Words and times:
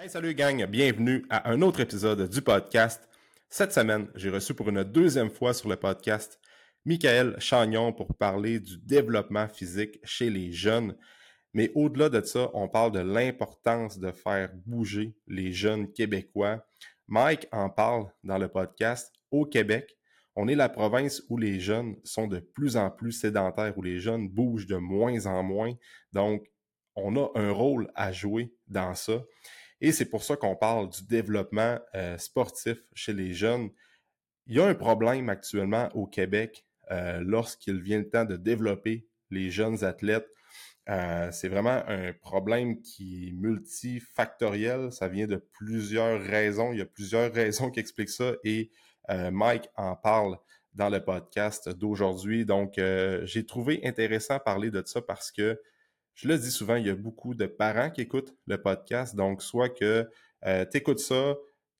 Hey, 0.00 0.08
salut 0.08 0.32
gang, 0.32 0.64
bienvenue 0.66 1.26
à 1.28 1.50
un 1.50 1.60
autre 1.60 1.80
épisode 1.80 2.30
du 2.30 2.40
podcast. 2.40 3.08
Cette 3.48 3.72
semaine, 3.72 4.06
j'ai 4.14 4.30
reçu 4.30 4.54
pour 4.54 4.68
une 4.68 4.84
deuxième 4.84 5.28
fois 5.28 5.52
sur 5.52 5.68
le 5.68 5.74
podcast 5.74 6.38
Michael 6.84 7.34
Chagnon 7.40 7.92
pour 7.92 8.14
parler 8.14 8.60
du 8.60 8.78
développement 8.78 9.48
physique 9.48 9.98
chez 10.04 10.30
les 10.30 10.52
jeunes. 10.52 10.96
Mais 11.52 11.72
au-delà 11.74 12.10
de 12.10 12.20
ça, 12.20 12.48
on 12.54 12.68
parle 12.68 12.92
de 12.92 13.00
l'importance 13.00 13.98
de 13.98 14.12
faire 14.12 14.52
bouger 14.66 15.16
les 15.26 15.52
jeunes 15.52 15.92
québécois. 15.92 16.64
Mike 17.08 17.48
en 17.50 17.68
parle 17.68 18.04
dans 18.22 18.38
le 18.38 18.46
podcast. 18.46 19.12
Au 19.32 19.46
Québec, 19.46 19.96
on 20.36 20.46
est 20.46 20.54
la 20.54 20.68
province 20.68 21.24
où 21.28 21.36
les 21.36 21.58
jeunes 21.58 21.96
sont 22.04 22.28
de 22.28 22.38
plus 22.38 22.76
en 22.76 22.88
plus 22.88 23.10
sédentaires, 23.10 23.76
où 23.76 23.82
les 23.82 23.98
jeunes 23.98 24.28
bougent 24.28 24.68
de 24.68 24.76
moins 24.76 25.26
en 25.26 25.42
moins. 25.42 25.74
Donc, 26.12 26.46
on 26.94 27.16
a 27.16 27.30
un 27.34 27.50
rôle 27.50 27.90
à 27.96 28.12
jouer 28.12 28.54
dans 28.68 28.94
ça. 28.94 29.24
Et 29.80 29.92
c'est 29.92 30.06
pour 30.06 30.24
ça 30.24 30.36
qu'on 30.36 30.56
parle 30.56 30.88
du 30.88 31.04
développement 31.04 31.78
euh, 31.94 32.18
sportif 32.18 32.78
chez 32.94 33.12
les 33.12 33.32
jeunes. 33.32 33.70
Il 34.46 34.56
y 34.56 34.60
a 34.60 34.66
un 34.66 34.74
problème 34.74 35.28
actuellement 35.28 35.88
au 35.94 36.06
Québec 36.06 36.66
euh, 36.90 37.20
lorsqu'il 37.24 37.80
vient 37.80 37.98
le 37.98 38.08
temps 38.08 38.24
de 38.24 38.36
développer 38.36 39.06
les 39.30 39.50
jeunes 39.50 39.84
athlètes. 39.84 40.28
Euh, 40.88 41.30
c'est 41.30 41.48
vraiment 41.48 41.82
un 41.86 42.12
problème 42.14 42.80
qui 42.80 43.28
est 43.28 43.32
multifactoriel. 43.32 44.90
Ça 44.90 45.06
vient 45.06 45.26
de 45.26 45.36
plusieurs 45.52 46.20
raisons. 46.20 46.72
Il 46.72 46.78
y 46.78 46.82
a 46.82 46.86
plusieurs 46.86 47.32
raisons 47.34 47.70
qui 47.70 47.80
expliquent 47.80 48.08
ça 48.08 48.32
et 48.44 48.70
Mike 49.10 49.70
en 49.74 49.96
parle 49.96 50.36
dans 50.74 50.90
le 50.90 51.02
podcast 51.02 51.70
d'aujourd'hui. 51.70 52.44
Donc, 52.44 52.74
j'ai 53.22 53.46
trouvé 53.46 53.80
intéressant 53.84 54.38
parler 54.38 54.70
de 54.70 54.82
ça 54.84 55.00
parce 55.00 55.32
que 55.32 55.58
je 56.18 56.26
le 56.26 56.36
dis 56.36 56.50
souvent, 56.50 56.74
il 56.74 56.84
y 56.84 56.90
a 56.90 56.96
beaucoup 56.96 57.32
de 57.32 57.46
parents 57.46 57.90
qui 57.90 58.00
écoutent 58.00 58.34
le 58.48 58.60
podcast. 58.60 59.14
Donc, 59.14 59.40
soit 59.40 59.68
que 59.68 60.10
euh, 60.46 60.64
tu 60.68 60.78
écoutes 60.78 60.98
ça, 60.98 61.36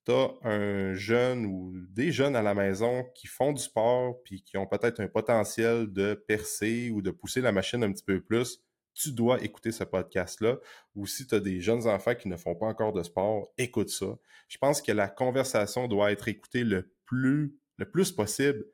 tu 0.07 0.13
as 0.13 0.31
un 0.45 0.95
jeune 0.95 1.45
ou 1.45 1.73
des 1.91 2.13
jeunes 2.13 2.37
à 2.37 2.43
la 2.43 2.55
maison 2.55 3.05
qui 3.17 3.27
font 3.27 3.53
du 3.53 3.61
sport 3.61 4.23
puis 4.23 4.45
qui 4.45 4.57
ont 4.57 4.67
peut-être 4.69 5.01
un 5.01 5.09
potentiel 5.09 5.93
de 5.93 6.15
percer 6.15 6.91
ou 6.91 7.03
de 7.03 7.11
pousser 7.11 7.41
la 7.41 7.51
machine 7.51 7.83
un 7.83 7.91
petit 7.91 8.05
peu 8.05 8.21
plus, 8.21 8.63
tu 8.95 9.11
dois 9.11 9.43
écouter 9.43 9.73
ce 9.73 9.83
podcast-là. 9.83 10.59
Ou 10.95 11.09
si 11.09 11.27
tu 11.27 11.35
as 11.35 11.41
des 11.41 11.61
jeunes 11.61 11.89
enfants 11.89 12.15
qui 12.15 12.29
ne 12.29 12.37
font 12.37 12.55
pas 12.55 12.67
encore 12.67 12.93
de 12.93 13.03
sport, 13.03 13.49
écoute 13.59 13.91
ça. 13.91 14.17
Je 14.47 14.59
pense 14.59 14.81
que 14.81 14.93
la 14.93 15.09
conversation 15.09 15.89
doit 15.89 16.13
être 16.13 16.29
écoutée 16.29 16.63
le 16.63 16.95
plus, 17.07 17.59
le 17.77 17.91
plus 17.91 18.13
possible 18.13 18.65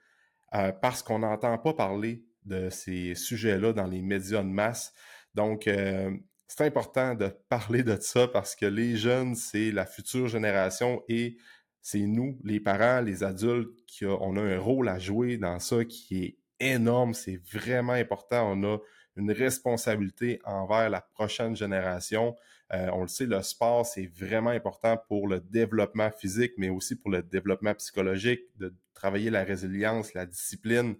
euh, 0.54 0.72
parce 0.72 1.02
qu'on 1.02 1.20
n'entend 1.20 1.56
pas 1.56 1.72
parler 1.72 2.22
de 2.44 2.68
ces 2.68 3.14
sujets-là 3.14 3.72
dans 3.72 3.86
les 3.86 4.02
médias 4.02 4.42
de 4.42 4.48
masse. 4.48 4.92
Donc, 5.34 5.66
euh, 5.66 6.10
c'est 6.46 6.64
important 6.64 7.14
de 7.14 7.28
parler 7.48 7.82
de 7.82 7.96
ça 8.00 8.28
parce 8.28 8.54
que 8.54 8.66
les 8.66 8.96
jeunes, 8.96 9.34
c'est 9.34 9.70
la 9.70 9.86
future 9.86 10.28
génération 10.28 11.02
et 11.08 11.36
c'est 11.82 12.06
nous, 12.06 12.38
les 12.44 12.60
parents, 12.60 13.00
les 13.00 13.24
adultes, 13.24 13.84
qui 13.86 14.06
on 14.06 14.36
a 14.36 14.40
un 14.40 14.58
rôle 14.58 14.88
à 14.88 14.98
jouer 14.98 15.36
dans 15.36 15.58
ça 15.58 15.84
qui 15.84 16.24
est 16.24 16.38
énorme. 16.60 17.12
C'est 17.12 17.40
vraiment 17.52 17.92
important. 17.92 18.52
On 18.52 18.62
a 18.64 18.78
une 19.16 19.30
responsabilité 19.30 20.40
envers 20.44 20.90
la 20.90 21.00
prochaine 21.00 21.56
génération. 21.56 22.36
Euh, 22.72 22.88
on 22.92 23.02
le 23.02 23.08
sait, 23.08 23.26
le 23.26 23.42
sport, 23.42 23.84
c'est 23.84 24.06
vraiment 24.06 24.50
important 24.50 24.96
pour 25.08 25.28
le 25.28 25.40
développement 25.40 26.10
physique, 26.10 26.52
mais 26.56 26.70
aussi 26.70 26.96
pour 26.96 27.10
le 27.10 27.22
développement 27.22 27.74
psychologique, 27.74 28.42
de 28.56 28.74
travailler 28.94 29.30
la 29.30 29.44
résilience, 29.44 30.14
la 30.14 30.26
discipline. 30.26 30.96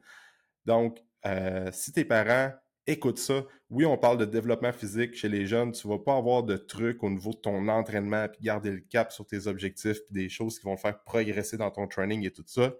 Donc, 0.67 0.99
euh, 1.27 1.71
si 1.73 1.93
tes 1.93 2.05
parents 2.05 2.53
écoute 2.87 3.19
ça. 3.19 3.45
Oui, 3.71 3.87
on 3.87 3.97
parle 3.97 4.19
de 4.19 4.25
développement 4.25 4.73
physique 4.73 5.15
chez 5.15 5.29
les 5.29 5.47
jeunes. 5.47 5.73
Tu 5.73 5.89
vas 5.89 5.99
pas 5.99 6.17
avoir 6.17 6.43
de 6.43 6.57
trucs 6.57 7.03
au 7.03 7.11
niveau 7.11 7.31
de 7.31 7.39
ton 7.39 7.69
entraînement, 7.69 8.29
puis 8.29 8.43
garder 8.43 8.71
le 8.71 8.81
cap 8.81 9.13
sur 9.13 9.27
tes 9.27 9.47
objectifs, 9.47 9.99
puis 10.05 10.13
des 10.23 10.29
choses 10.29 10.59
qui 10.59 10.65
vont 10.65 10.77
faire 10.77 11.03
progresser 11.03 11.57
dans 11.57 11.71
ton 11.71 11.87
training 11.87 12.25
et 12.27 12.31
tout 12.31 12.45
ça. 12.47 12.75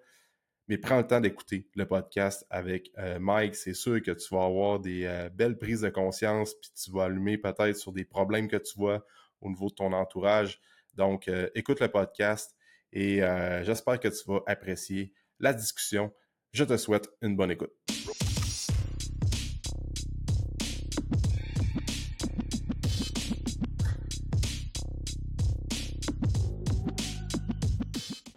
Mais 0.69 0.79
prends 0.79 0.97
le 0.97 1.07
temps 1.07 1.21
d'écouter 1.21 1.69
le 1.75 1.87
podcast 1.87 2.47
avec 2.49 2.91
euh, 2.99 3.19
Mike. 3.19 3.55
C'est 3.55 3.75
sûr 3.75 4.01
que 4.03 4.13
tu 4.13 4.35
vas 4.35 4.45
avoir 4.45 4.81
des 4.81 5.05
euh, 5.05 5.29
belles 5.29 5.59
prises 5.59 5.83
de 5.83 5.91
conscience, 5.91 6.55
puis 6.55 6.71
tu 6.75 6.91
vas 6.91 7.05
allumer 7.05 7.37
peut-être 7.37 7.77
sur 7.77 7.93
des 7.93 8.05
problèmes 8.05 8.49
que 8.49 8.57
tu 8.57 8.79
vois 8.79 9.05
au 9.41 9.51
niveau 9.51 9.69
de 9.69 9.75
ton 9.75 9.93
entourage. 9.93 10.61
Donc, 10.95 11.29
euh, 11.29 11.51
écoute 11.55 11.81
le 11.81 11.89
podcast 11.89 12.57
et 12.93 13.23
j'espère 13.65 13.99
que 13.99 14.07
tu 14.07 14.23
vas 14.29 14.41
apprécier 14.47 15.13
la 15.41 15.53
discussion. 15.53 16.13
Je 16.53 16.63
te 16.63 16.77
souhaite 16.77 17.11
une 17.23 17.35
bonne 17.35 17.51
écoute. 17.51 17.73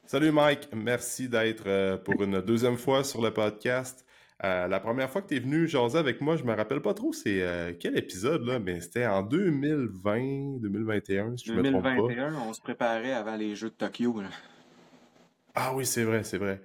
Salut 0.07 0.31
Mike, 0.31 0.69
merci 0.73 1.27
d'être 1.27 1.67
euh, 1.67 1.97
pour 1.97 2.23
une 2.23 2.39
deuxième 2.39 2.77
fois 2.77 3.03
sur 3.03 3.21
le 3.21 3.33
podcast. 3.33 4.05
Euh, 4.41 4.65
la 4.65 4.79
première 4.79 5.09
fois 5.09 5.21
que 5.21 5.27
tu 5.27 5.35
es 5.35 5.39
venu 5.39 5.67
jaser 5.67 5.97
avec 5.97 6.21
moi, 6.21 6.37
je 6.37 6.45
me 6.45 6.53
rappelle 6.53 6.81
pas 6.81 6.93
trop 6.93 7.11
c'est 7.11 7.41
euh, 7.41 7.73
quel 7.77 7.97
épisode 7.97 8.45
là, 8.45 8.57
mais 8.57 8.79
c'était 8.79 9.05
en 9.05 9.21
2020, 9.21 10.61
2021 10.61 11.35
si 11.35 11.47
je 11.47 11.55
2021, 11.55 11.55
me 11.55 11.71
trompe 11.71 11.83
pas. 11.83 12.13
2021, 12.13 12.35
on 12.47 12.53
se 12.53 12.61
préparait 12.61 13.11
avant 13.11 13.35
les 13.35 13.53
Jeux 13.53 13.69
de 13.69 13.73
Tokyo. 13.73 14.21
Ah 15.53 15.73
oui, 15.75 15.85
c'est 15.85 16.05
vrai, 16.05 16.23
c'est 16.23 16.37
vrai. 16.37 16.61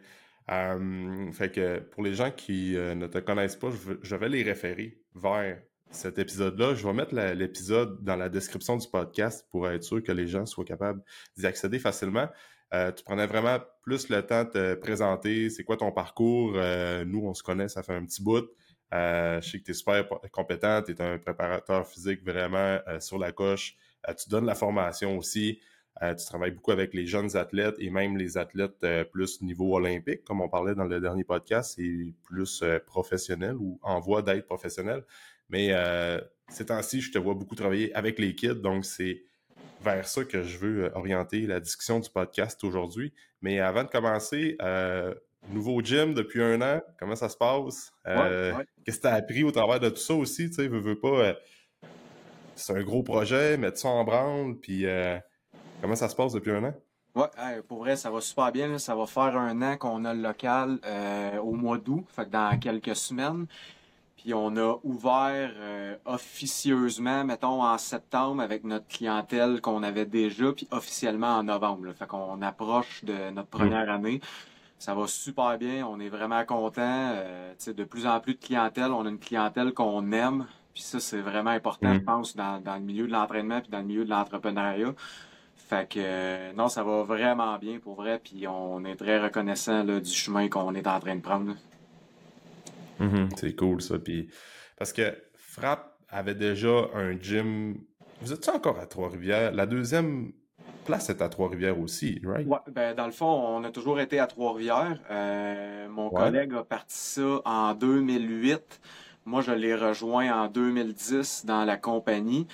fait 1.32 1.50
que 1.50 1.80
pour 1.80 2.04
les 2.04 2.14
gens 2.14 2.30
qui 2.30 2.76
ne 2.76 3.08
te 3.08 3.18
connaissent 3.18 3.56
pas, 3.56 3.70
je, 4.04 4.14
vais 4.14 4.28
les 4.28 4.44
référer 4.44 5.00
vers 5.16 5.58
cet 5.90 6.20
épisode-là. 6.20 6.74
Je 6.74 6.86
vais 6.86 6.92
mettre 6.92 7.12
l'épisode 7.34 8.04
dans 8.04 8.14
la 8.14 8.28
description 8.28 8.76
du 8.76 8.86
podcast 8.86 9.48
pour 9.50 9.68
être 9.68 9.82
sûr 9.82 10.00
que 10.00 10.12
les 10.12 10.28
gens 10.28 10.46
soient 10.46 10.64
capables 10.64 11.02
d'y 11.36 11.44
accéder 11.44 11.80
facilement. 11.80 12.28
Euh, 12.74 12.90
tu 12.90 13.04
prenais 13.04 13.26
vraiment 13.26 13.58
plus 13.82 14.08
le 14.08 14.22
temps 14.22 14.44
de 14.44 14.50
te 14.50 14.74
présenter, 14.74 15.50
c'est 15.50 15.64
quoi 15.64 15.76
ton 15.76 15.92
parcours? 15.92 16.54
Euh, 16.56 17.04
nous, 17.04 17.26
on 17.26 17.34
se 17.34 17.42
connaît, 17.42 17.68
ça 17.68 17.82
fait 17.82 17.94
un 17.94 18.04
petit 18.04 18.22
bout. 18.22 18.48
Euh, 18.94 19.40
je 19.40 19.50
sais 19.50 19.58
que 19.58 19.64
tu 19.64 19.70
es 19.72 19.74
super 19.74 20.06
compétent, 20.30 20.82
tu 20.82 20.92
es 20.92 21.02
un 21.02 21.18
préparateur 21.18 21.86
physique 21.86 22.24
vraiment 22.24 22.78
sur 23.00 23.18
la 23.18 23.32
coche. 23.32 23.76
tu 24.18 24.28
donnes 24.28 24.46
la 24.46 24.54
formation 24.54 25.18
aussi. 25.18 25.60
tu 26.00 26.24
travailles 26.26 26.50
beaucoup 26.50 26.72
avec 26.72 26.94
les 26.94 27.06
jeunes 27.06 27.36
athlètes 27.36 27.76
et 27.78 27.90
même 27.90 28.16
les 28.16 28.38
athlètes 28.38 28.86
plus 29.12 29.40
niveau 29.42 29.76
olympique, 29.76 30.24
comme 30.24 30.40
on 30.40 30.48
parlait 30.48 30.74
dans 30.74 30.84
le 30.84 31.00
dernier 31.00 31.24
podcast, 31.24 31.74
c'est 31.76 32.14
plus 32.22 32.64
professionnel 32.86 33.56
ou 33.56 33.78
en 33.82 34.00
voie 34.00 34.22
d'être 34.22 34.46
professionnel. 34.46 35.04
Mais 35.48 35.72
ces 36.48 36.66
temps-ci, 36.66 37.00
je 37.00 37.12
te 37.12 37.18
vois 37.18 37.34
beaucoup 37.34 37.54
travailler 37.54 37.94
avec 37.94 38.18
les 38.18 38.34
kids, 38.34 38.56
donc 38.56 38.84
c'est 38.84 39.22
vers 39.82 40.06
ça 40.06 40.24
que 40.24 40.42
je 40.42 40.58
veux 40.58 40.84
euh, 40.84 40.90
orienter 40.94 41.46
la 41.46 41.60
discussion 41.60 41.98
du 41.98 42.08
podcast 42.08 42.62
aujourd'hui. 42.64 43.12
Mais 43.40 43.60
avant 43.60 43.84
de 43.84 43.88
commencer, 43.88 44.56
euh, 44.62 45.14
nouveau 45.50 45.82
gym 45.82 46.14
depuis 46.14 46.42
un 46.42 46.60
an, 46.62 46.80
comment 46.98 47.16
ça 47.16 47.28
se 47.28 47.36
passe? 47.36 47.92
Euh, 48.06 48.54
qu'est-ce 48.84 48.98
que 48.98 49.02
tu 49.02 49.08
as 49.08 49.14
appris 49.14 49.44
au 49.44 49.50
travers 49.50 49.80
de 49.80 49.88
tout 49.88 49.96
ça 49.96 50.14
aussi? 50.14 50.48
Tu 50.48 50.54
sais, 50.54 50.68
veux, 50.68 50.80
veux 50.80 50.98
pas. 50.98 51.34
c'est 52.54 52.76
un 52.76 52.82
gros 52.82 53.02
projet, 53.02 53.56
mettre 53.56 53.78
ça 53.78 53.88
en 53.88 54.04
branle, 54.04 54.56
puis 54.56 54.86
comment 55.80 55.96
ça 55.96 56.08
se 56.08 56.14
passe 56.14 56.32
depuis 56.32 56.52
un 56.52 56.64
an? 56.64 56.74
Ouais, 57.14 57.60
pour 57.68 57.80
vrai, 57.80 57.96
ça 57.96 58.10
va 58.10 58.20
super 58.20 58.52
bien. 58.52 58.78
Ça 58.78 58.94
va 58.94 59.06
faire 59.06 59.36
un 59.36 59.60
an 59.60 59.76
qu'on 59.76 60.04
a 60.04 60.14
le 60.14 60.22
local 60.22 60.78
au 61.42 61.52
mois 61.52 61.78
d'août, 61.78 62.04
fait 62.08 62.24
que 62.24 62.30
dans 62.30 62.58
quelques 62.58 62.96
semaines. 62.96 63.46
Puis 64.22 64.34
on 64.34 64.56
a 64.56 64.76
ouvert 64.84 65.50
euh, 65.56 65.96
officieusement, 66.04 67.24
mettons, 67.24 67.60
en 67.64 67.76
septembre 67.76 68.40
avec 68.40 68.62
notre 68.62 68.86
clientèle 68.86 69.60
qu'on 69.60 69.82
avait 69.82 70.04
déjà, 70.04 70.52
puis 70.52 70.68
officiellement 70.70 71.38
en 71.38 71.42
novembre. 71.42 71.92
Fait 71.92 72.06
qu'on 72.06 72.40
approche 72.40 73.02
de 73.04 73.30
notre 73.30 73.48
mm. 73.48 73.58
première 73.58 73.90
année. 73.90 74.20
Ça 74.78 74.94
va 74.94 75.08
super 75.08 75.58
bien, 75.58 75.84
on 75.84 75.98
est 75.98 76.08
vraiment 76.08 76.44
content. 76.44 77.10
Euh, 77.16 77.52
de 77.66 77.84
plus 77.84 78.06
en 78.06 78.20
plus 78.20 78.34
de 78.34 78.40
clientèle, 78.40 78.92
on 78.92 79.06
a 79.06 79.08
une 79.08 79.18
clientèle 79.18 79.72
qu'on 79.72 80.12
aime. 80.12 80.46
Puis 80.72 80.84
ça, 80.84 81.00
c'est 81.00 81.20
vraiment 81.20 81.50
important, 81.50 81.92
je 81.92 81.98
mm. 81.98 82.04
pense, 82.04 82.36
dans, 82.36 82.60
dans 82.60 82.76
le 82.76 82.82
milieu 82.82 83.08
de 83.08 83.12
l'entraînement 83.12 83.60
puis 83.60 83.70
dans 83.70 83.78
le 83.80 83.86
milieu 83.86 84.04
de 84.04 84.10
l'entrepreneuriat. 84.10 84.94
Fait 85.56 85.88
que 85.88 85.98
euh, 85.98 86.52
non, 86.52 86.68
ça 86.68 86.84
va 86.84 87.02
vraiment 87.02 87.58
bien 87.58 87.80
pour 87.80 87.96
vrai, 87.96 88.20
puis 88.22 88.46
on 88.46 88.84
est 88.84 88.94
très 88.94 89.20
reconnaissant 89.20 89.82
là, 89.82 89.98
du 89.98 90.10
chemin 90.12 90.48
qu'on 90.48 90.76
est 90.76 90.86
en 90.86 91.00
train 91.00 91.16
de 91.16 91.22
prendre. 91.22 91.56
Mhm, 93.02 93.28
c'est 93.36 93.54
cool 93.54 93.82
ça. 93.82 93.98
Puis, 93.98 94.28
parce 94.76 94.92
que 94.92 95.14
Frappe 95.34 95.98
avait 96.08 96.34
déjà 96.34 96.88
un 96.94 97.18
gym. 97.18 97.76
Vous 98.20 98.32
êtes 98.32 98.48
encore 98.48 98.78
à 98.78 98.86
Trois-Rivières? 98.86 99.52
La 99.52 99.66
deuxième 99.66 100.32
place 100.84 101.10
est 101.10 101.22
à 101.22 101.28
Trois-Rivières 101.28 101.78
aussi, 101.78 102.20
right? 102.24 102.46
Ouais, 102.46 102.58
ben, 102.70 102.94
dans 102.94 103.06
le 103.06 103.12
fond, 103.12 103.26
on 103.26 103.64
a 103.64 103.70
toujours 103.70 104.00
été 104.00 104.18
à 104.18 104.26
Trois-Rivières. 104.26 105.00
Euh, 105.10 105.88
mon 105.88 106.10
collègue 106.10 106.54
a 106.54 106.64
parti 106.64 106.96
ça 106.96 107.40
en 107.44 107.74
2008. 107.74 108.80
Moi, 109.24 109.40
je 109.40 109.52
l'ai 109.52 109.74
rejoint 109.74 110.44
en 110.44 110.48
2010 110.48 111.44
dans 111.46 111.64
la 111.64 111.76
compagnie. 111.76 112.46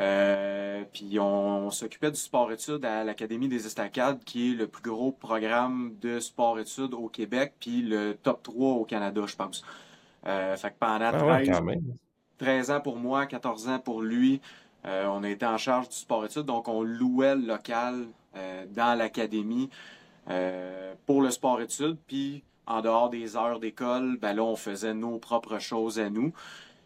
Euh, 0.00 0.82
puis 0.92 1.18
on, 1.20 1.70
s'occupait 1.70 2.10
du 2.10 2.18
sport-études 2.18 2.84
à 2.84 3.04
l'Académie 3.04 3.48
des 3.48 3.66
Estacades, 3.66 4.24
qui 4.24 4.52
est 4.52 4.54
le 4.54 4.66
plus 4.66 4.82
gros 4.82 5.12
programme 5.12 5.94
de 6.00 6.18
sport-études 6.18 6.94
au 6.94 7.08
Québec, 7.08 7.54
puis 7.60 7.82
le 7.82 8.14
top 8.14 8.42
3 8.42 8.72
au 8.72 8.84
Canada, 8.84 9.22
je 9.26 9.36
pense. 9.36 9.64
Euh, 10.26 10.56
fait 10.56 10.70
que 10.70 10.78
pendant 10.78 11.10
13, 12.38 12.70
ah 12.70 12.76
ans 12.76 12.80
pour 12.80 12.96
moi, 12.96 13.26
14 13.26 13.68
ans 13.68 13.78
pour 13.78 14.02
lui, 14.02 14.40
on 14.84 15.22
a 15.22 15.30
été 15.30 15.46
en 15.46 15.56
charge 15.56 15.88
du 15.88 15.96
sport-études, 15.96 16.44
donc 16.44 16.68
on 16.68 16.82
louait 16.82 17.34
le 17.34 17.46
local 17.46 18.06
dans 18.74 18.98
l'académie 18.98 19.70
pour 21.06 21.22
le 21.22 21.30
sport-études. 21.30 21.96
Puis 22.06 22.42
en 22.66 22.80
dehors 22.82 23.10
des 23.10 23.36
heures 23.36 23.60
d'école, 23.60 24.18
ben 24.20 24.34
là, 24.34 24.42
on 24.42 24.56
faisait 24.56 24.94
nos 24.94 25.18
propres 25.18 25.58
choses 25.58 25.98
à 25.98 26.10
nous. 26.10 26.32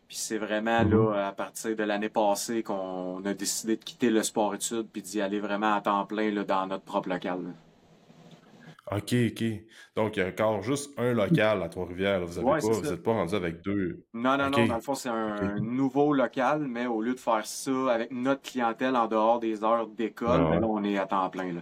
Puis 0.08 0.16
c'est 0.16 0.38
vraiment 0.38 0.82
là, 0.82 1.10
mhm. 1.10 1.12
à 1.12 1.32
partir 1.32 1.76
de 1.76 1.82
l'année 1.82 2.08
passée, 2.08 2.62
qu'on 2.62 3.22
a 3.24 3.34
décidé 3.34 3.76
de 3.76 3.84
quitter 3.84 4.10
le 4.10 4.22
sport-études 4.22 4.88
puis 4.90 5.02
d'y 5.02 5.20
aller 5.20 5.38
vraiment 5.38 5.74
à 5.74 5.80
temps 5.82 6.06
plein 6.06 6.30
là, 6.30 6.44
dans 6.44 6.66
notre 6.66 6.84
propre 6.84 7.10
local. 7.10 7.40
OK, 8.90 9.14
OK. 9.30 9.44
Donc, 9.96 10.16
il 10.16 10.20
y 10.20 10.22
a 10.22 10.28
encore 10.28 10.62
juste 10.62 10.98
un 10.98 11.12
local 11.12 11.62
à 11.62 11.68
Trois-Rivières. 11.68 12.24
Vous 12.24 12.40
n'êtes 12.40 13.02
pas, 13.02 13.12
rendu 13.12 13.34
avec 13.34 13.62
deux. 13.62 14.04
Non, 14.14 14.36
non, 14.36 14.50
non. 14.50 14.66
Dans 14.66 14.76
le 14.76 14.80
fond, 14.80 14.94
c'est 14.94 15.08
un, 15.08 15.58
nouveau 15.60 16.12
local, 16.12 16.66
mais 16.66 16.86
au 16.86 17.02
lieu 17.02 17.14
de 17.14 17.20
faire 17.20 17.44
ça 17.44 17.92
avec 17.92 18.10
notre 18.10 18.42
clientèle 18.42 18.96
en 18.96 19.06
dehors 19.06 19.40
des 19.40 19.62
heures 19.62 19.88
d'école, 19.88 20.46
ah 20.46 20.58
ben 20.58 20.64
on 20.64 20.82
est 20.84 20.98
à 20.98 21.06
temps 21.06 21.28
plein. 21.28 21.52
Là. 21.52 21.60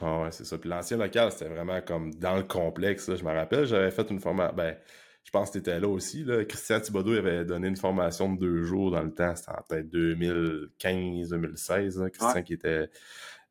Ah 0.00 0.22
ouais, 0.22 0.30
c'est 0.30 0.44
ça. 0.44 0.58
Puis 0.58 0.70
l'ancien 0.70 0.96
local, 0.96 1.32
c'était 1.32 1.48
vraiment 1.48 1.80
comme 1.80 2.14
dans 2.14 2.36
le 2.36 2.44
complexe. 2.44 3.14
Je 3.14 3.24
me 3.24 3.32
rappelle, 3.32 3.66
j'avais 3.66 3.90
fait 3.90 4.08
une 4.10 4.20
formation. 4.20 4.54
Ben, 4.54 4.76
je 5.24 5.30
pense 5.30 5.48
que 5.48 5.54
tu 5.54 5.58
étais 5.58 5.80
là 5.80 5.88
aussi. 5.88 6.24
Là. 6.24 6.44
Christian 6.44 6.80
Thibodeau 6.80 7.12
avait 7.12 7.44
donné 7.44 7.68
une 7.68 7.76
formation 7.76 8.32
de 8.32 8.38
deux 8.38 8.62
jours 8.62 8.90
dans 8.90 9.02
le 9.02 9.12
temps. 9.12 9.34
C'était 9.34 9.50
en 9.50 9.62
peut-être 9.68 9.92
2015-2016. 9.92 12.10
Christian 12.10 12.42
qui 12.42 12.54
était. 12.54 12.88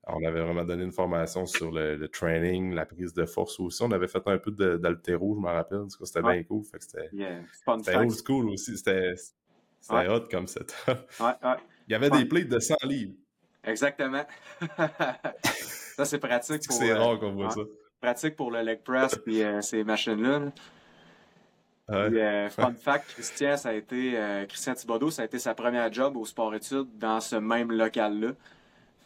On 0.09 0.25
avait 0.25 0.41
vraiment 0.41 0.63
donné 0.63 0.83
une 0.83 0.91
formation 0.91 1.45
sur 1.45 1.71
le, 1.71 2.07
training, 2.07 2.73
la 2.73 2.85
prise 2.85 3.13
de 3.13 3.25
force 3.25 3.59
aussi. 3.59 3.83
On 3.83 3.91
avait 3.91 4.07
fait 4.07 4.25
un 4.25 4.37
peu 4.37 4.51
d'altéro, 4.51 5.35
je 5.35 5.41
me 5.41 5.51
rappelle. 5.51 5.85
C'était 6.03 6.21
bien 6.21 6.43
cool. 6.43 6.63
c'était 6.63 7.95
old 7.95 8.11
school 8.11 8.49
aussi. 8.49 8.77
C'était 8.77 9.13
hot 9.89 10.27
comme 10.31 10.47
ça. 10.47 10.61
Il 11.87 11.91
y 11.91 11.95
avait 11.95 12.09
des 12.09 12.25
plates 12.25 12.49
de 12.49 12.59
100 12.59 12.75
livres. 12.83 13.13
Exactement. 13.63 14.23
Ça, 15.97 16.05
c'est 16.05 16.19
pratique 16.19 16.65
pour. 16.67 16.77
C'est 16.77 16.93
rare 16.93 17.19
qu'on 17.19 17.33
voit 17.33 17.49
ça. 17.49 17.61
Pratique 17.99 18.35
pour 18.35 18.51
le 18.51 18.61
leg 18.61 18.83
press 18.83 19.19
et 19.27 19.43
euh, 19.43 19.61
ces 19.61 19.83
machines-là. 19.83 20.51
Euh, 21.89 22.49
fun 22.49 22.73
fact, 22.73 23.13
Christian, 23.13 23.57
ça 23.57 23.69
a 23.69 23.73
été 23.73 24.17
euh, 24.17 24.45
Christian 24.45 24.75
Thibodeau, 24.75 25.09
ça 25.09 25.21
a 25.21 25.25
été 25.25 25.39
sa 25.39 25.55
première 25.55 25.91
job 25.91 26.17
au 26.17 26.25
sport-études 26.25 26.97
dans 26.97 27.19
ce 27.19 27.37
même 27.37 27.71
local-là. 27.71 28.33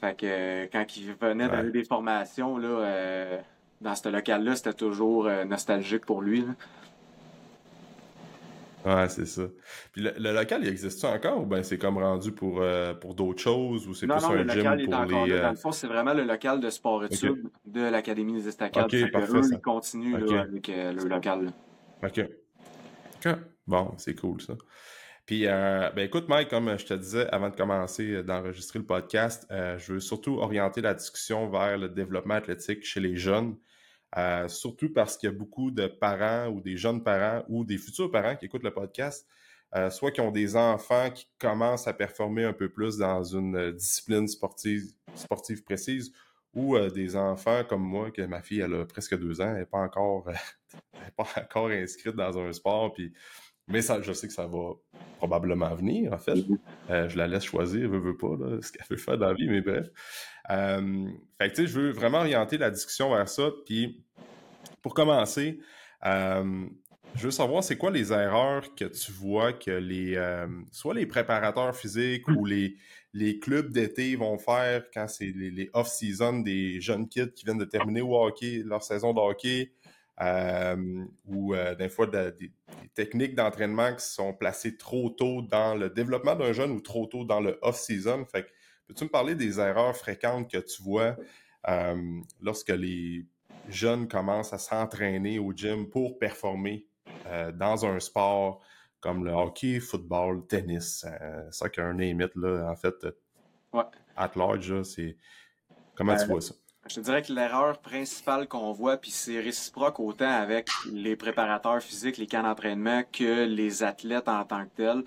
Fait 0.01 0.17
que 0.17 0.65
quand 0.65 0.97
il 0.97 1.13
venait 1.13 1.47
donner 1.47 1.71
des 1.71 1.83
formations 1.83 2.57
là, 2.57 3.39
dans 3.79 3.95
ce 3.95 4.09
local-là, 4.09 4.55
c'était 4.55 4.73
toujours 4.73 5.29
nostalgique 5.45 6.05
pour 6.05 6.21
lui. 6.21 6.43
Ouais, 8.85 9.09
c'est 9.09 9.25
ça. 9.25 9.43
Puis 9.91 10.01
le, 10.01 10.33
local, 10.33 10.61
il 10.63 10.69
existe 10.69 11.03
encore 11.05 11.41
ou 11.41 11.45
bien 11.45 11.61
c'est 11.63 11.77
comme 11.77 11.97
rendu 11.97 12.31
pour, 12.31 12.61
euh, 12.61 12.93
pour 12.93 13.13
d'autres 13.13 13.41
choses 13.41 13.87
ou 13.87 13.93
c'est 13.93 14.07
plus 14.07 14.15
un 14.15 14.47
gym 14.47 14.63
pour 14.63 14.75
les... 14.75 14.87
Dans 14.87 15.05
le 15.05 15.33
euh, 15.33 15.55
fond, 15.55 15.71
c'est 15.71 15.87
vraiment 15.87 16.13
le 16.13 16.23
local 16.23 16.59
de 16.59 16.69
sport-études 16.69 17.49
de 17.65 17.81
l'Académie 17.81 18.33
des 18.33 18.47
Estacades. 18.47 18.85
Ok, 18.85 19.11
parfait, 19.11 19.33
eux, 19.33 19.41
ils 19.51 19.61
continuent 19.61 20.15
avec 20.15 20.69
euh, 20.69 20.93
le 20.93 21.03
local. 21.03 21.51
OK. 22.03 22.25
OK. 23.23 23.35
Bon, 23.67 23.91
c'est 23.97 24.15
cool 24.15 24.41
ça. 24.41 24.53
Puis, 25.31 25.45
ben 25.45 25.97
écoute, 25.99 26.27
Mike, 26.27 26.49
comme 26.49 26.77
je 26.77 26.85
te 26.85 26.93
disais 26.93 27.25
avant 27.29 27.49
de 27.49 27.55
commencer 27.55 28.21
d'enregistrer 28.21 28.79
le 28.79 28.85
podcast, 28.85 29.47
je 29.49 29.93
veux 29.93 30.01
surtout 30.01 30.39
orienter 30.39 30.81
la 30.81 30.93
discussion 30.93 31.49
vers 31.49 31.77
le 31.77 31.87
développement 31.87 32.33
athlétique 32.33 32.83
chez 32.83 32.99
les 32.99 33.15
jeunes. 33.15 33.55
Euh, 34.17 34.49
surtout 34.49 34.91
parce 34.91 35.15
qu'il 35.15 35.29
y 35.29 35.33
a 35.33 35.35
beaucoup 35.37 35.71
de 35.71 35.87
parents 35.87 36.47
ou 36.49 36.59
des 36.59 36.75
jeunes 36.75 37.01
parents 37.01 37.45
ou 37.47 37.63
des 37.63 37.77
futurs 37.77 38.11
parents 38.11 38.35
qui 38.35 38.43
écoutent 38.43 38.65
le 38.65 38.73
podcast, 38.73 39.25
euh, 39.73 39.89
soit 39.89 40.11
qui 40.11 40.19
ont 40.19 40.31
des 40.31 40.57
enfants 40.57 41.09
qui 41.09 41.29
commencent 41.39 41.87
à 41.87 41.93
performer 41.93 42.43
un 42.43 42.51
peu 42.51 42.67
plus 42.67 42.97
dans 42.97 43.23
une 43.23 43.55
euh, 43.55 43.71
discipline 43.71 44.27
sportive, 44.27 44.83
sportive 45.15 45.63
précise, 45.63 46.11
ou 46.53 46.77
des 46.89 47.15
enfants 47.15 47.63
comme 47.63 47.83
moi, 47.83 48.11
que 48.11 48.23
ma 48.23 48.41
fille, 48.41 48.59
elle 48.59 48.73
a 48.73 48.85
presque 48.85 49.17
deux 49.17 49.39
ans, 49.39 49.51
elle 49.53 49.59
n'est 49.59 49.65
pas 49.65 49.77
encore, 49.77 50.25
pas 51.15 51.27
encore 51.37 51.69
inscrite 51.69 52.17
dans 52.17 52.37
un 52.37 52.51
sport, 52.51 52.91
puis 52.91 53.13
mais 53.67 53.81
ça, 53.81 54.01
je 54.01 54.11
sais 54.13 54.27
que 54.27 54.33
ça 54.33 54.47
va 54.47 54.73
probablement 55.17 55.73
venir, 55.75 56.13
en 56.13 56.17
fait. 56.17 56.35
Mm-hmm. 56.35 57.09
je 57.09 57.17
la 57.17 57.27
laisse 57.27 57.43
choisir, 57.43 57.81
elle 57.81 57.87
veut, 57.87 57.99
veut 57.99 58.17
pas, 58.17 58.35
là, 58.39 58.57
ce 58.61 58.71
qu'elle 58.71 58.85
veut 58.89 58.97
faire 58.97 59.17
dans 59.17 59.27
la 59.27 59.33
vie, 59.33 59.47
mais 59.47 59.61
bref. 59.61 59.87
Euh, 60.49 61.07
fait 61.39 61.49
que, 61.49 61.55
tu 61.55 61.61
sais, 61.61 61.67
je 61.67 61.79
veux 61.79 61.91
vraiment 61.91 62.19
orienter 62.19 62.57
la 62.57 62.71
discussion 62.71 63.13
vers 63.13 63.29
ça. 63.29 63.49
Puis, 63.65 64.03
pour 64.81 64.93
commencer, 64.93 65.59
euh, 66.05 66.65
je 67.15 67.23
veux 67.23 67.31
savoir, 67.31 67.63
c'est 67.63 67.77
quoi 67.77 67.91
les 67.91 68.11
erreurs 68.11 68.73
que 68.75 68.85
tu 68.85 69.11
vois 69.11 69.53
que 69.53 69.71
les, 69.71 70.15
euh, 70.15 70.47
soit 70.71 70.93
les 70.93 71.05
préparateurs 71.05 71.75
physiques 71.75 72.27
ou 72.29 72.45
les, 72.45 72.75
les 73.13 73.39
clubs 73.39 73.71
d'été 73.71 74.15
vont 74.15 74.37
faire 74.37 74.85
quand 74.93 75.07
c'est 75.07 75.31
les, 75.35 75.69
off-season 75.73 76.39
des 76.39 76.79
jeunes 76.79 77.07
kids 77.07 77.33
qui 77.35 77.45
viennent 77.45 77.57
de 77.57 77.65
terminer 77.65 78.01
au 78.01 78.15
hockey, 78.15 78.63
leur 78.65 78.83
saison 78.83 79.13
de 79.13 79.19
hockey, 79.19 79.71
ou 80.19 81.55
des 81.77 81.89
fois 81.89 82.07
des, 82.07 82.51
techniques 82.93 83.35
d'entraînement 83.35 83.95
qui 83.95 84.05
sont 84.05 84.33
placées 84.33 84.77
trop 84.77 85.09
tôt 85.09 85.41
dans 85.41 85.75
le 85.75 85.89
développement 85.89 86.35
d'un 86.35 86.53
jeune 86.53 86.71
ou 86.71 86.81
trop 86.81 87.05
tôt 87.05 87.23
dans 87.23 87.39
le 87.39 87.57
off-season. 87.61 88.25
Fait 88.25 88.43
que 88.43 88.49
Peux-tu 88.91 89.05
me 89.05 89.09
parler 89.09 89.35
des 89.35 89.57
erreurs 89.57 89.95
fréquentes 89.95 90.51
que 90.51 90.57
tu 90.57 90.83
vois 90.83 91.15
euh, 91.69 92.19
lorsque 92.41 92.71
les 92.71 93.25
jeunes 93.69 94.09
commencent 94.09 94.51
à 94.51 94.57
s'entraîner 94.57 95.39
au 95.39 95.53
gym 95.53 95.89
pour 95.89 96.19
performer 96.19 96.85
euh, 97.27 97.53
dans 97.53 97.85
un 97.85 98.01
sport 98.01 98.59
comme 98.99 99.23
le 99.23 99.31
hockey, 99.31 99.79
football, 99.79 100.45
tennis, 100.45 101.05
euh, 101.05 101.49
soccer, 101.51 101.93
name 101.93 102.19
it, 102.19 102.35
là, 102.35 102.69
en 102.69 102.75
fait, 102.75 102.95
ouais. 103.71 103.83
at 104.17 104.31
large, 104.35 104.83
c'est... 104.83 105.15
Comment 105.95 106.17
tu 106.17 106.25
vois 106.25 106.41
ça? 106.41 106.53
Je 106.87 106.95
te 106.95 106.99
dirais 106.99 107.21
que 107.21 107.31
l'erreur 107.31 107.77
principale 107.79 108.47
qu'on 108.47 108.71
voit, 108.71 108.97
puis 108.97 109.11
c'est 109.11 109.39
réciproque 109.39 109.99
autant 109.99 110.29
avec 110.29 110.69
les 110.91 111.15
préparateurs 111.15 111.81
physiques, 111.81 112.17
les 112.17 112.27
camps 112.27 112.43
d'entraînement, 112.43 113.03
que 113.11 113.45
les 113.45 113.83
athlètes 113.83 114.27
en 114.27 114.43
tant 114.45 114.65
que 114.65 115.03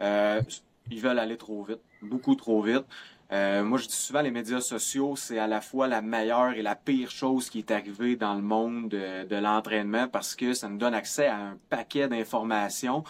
tels, 0.00 0.46
ils 0.90 1.00
veulent 1.00 1.18
aller 1.18 1.36
trop 1.36 1.64
vite, 1.64 1.80
beaucoup 2.02 2.34
trop 2.34 2.62
vite. 2.62 2.84
Euh, 3.32 3.64
moi, 3.64 3.78
je 3.78 3.86
dis 3.88 3.94
souvent, 3.94 4.20
les 4.20 4.30
médias 4.30 4.60
sociaux, 4.60 5.16
c'est 5.16 5.38
à 5.38 5.48
la 5.48 5.60
fois 5.60 5.88
la 5.88 6.00
meilleure 6.00 6.52
et 6.52 6.62
la 6.62 6.76
pire 6.76 7.10
chose 7.10 7.50
qui 7.50 7.58
est 7.58 7.70
arrivée 7.72 8.14
dans 8.14 8.34
le 8.34 8.42
monde 8.42 8.88
de, 8.88 9.36
l'entraînement 9.36 10.06
parce 10.06 10.36
que 10.36 10.52
ça 10.52 10.68
nous 10.68 10.78
donne 10.78 10.94
accès 10.94 11.26
à 11.26 11.36
un 11.36 11.58
paquet 11.68 12.06
d'informations, 12.06 13.02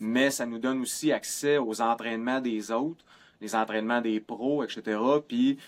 mais 0.00 0.30
ça 0.30 0.46
nous 0.46 0.58
donne 0.58 0.80
aussi 0.80 1.12
accès 1.12 1.58
aux 1.58 1.82
entraînements 1.82 2.40
des 2.40 2.70
autres, 2.70 3.04
les 3.42 3.54
entraînements 3.54 4.00
des 4.00 4.20
pros, 4.20 4.64
etc. 4.64 4.98
Puis, 5.26 5.58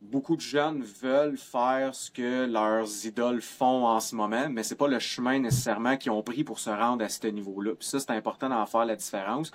beaucoup 0.00 0.36
de 0.36 0.40
jeunes 0.40 0.82
veulent 0.82 1.36
faire 1.36 1.94
ce 1.94 2.10
que 2.10 2.46
leurs 2.46 3.06
idoles 3.06 3.42
font 3.42 3.86
en 3.86 4.00
ce 4.00 4.14
moment, 4.14 4.48
mais 4.48 4.62
c'est 4.62 4.76
pas 4.76 4.88
le 4.88 4.98
chemin 4.98 5.38
nécessairement 5.38 5.96
qu'ils 5.96 6.12
ont 6.12 6.22
pris 6.22 6.44
pour 6.44 6.58
se 6.58 6.70
rendre 6.70 7.04
à 7.04 7.08
ce 7.08 7.26
niveau-là. 7.26 7.72
Ça, 7.80 7.98
c'est 7.98 8.10
important 8.10 8.48
d'en 8.48 8.66
faire 8.66 8.84
la 8.84 8.96
différence 8.96 9.50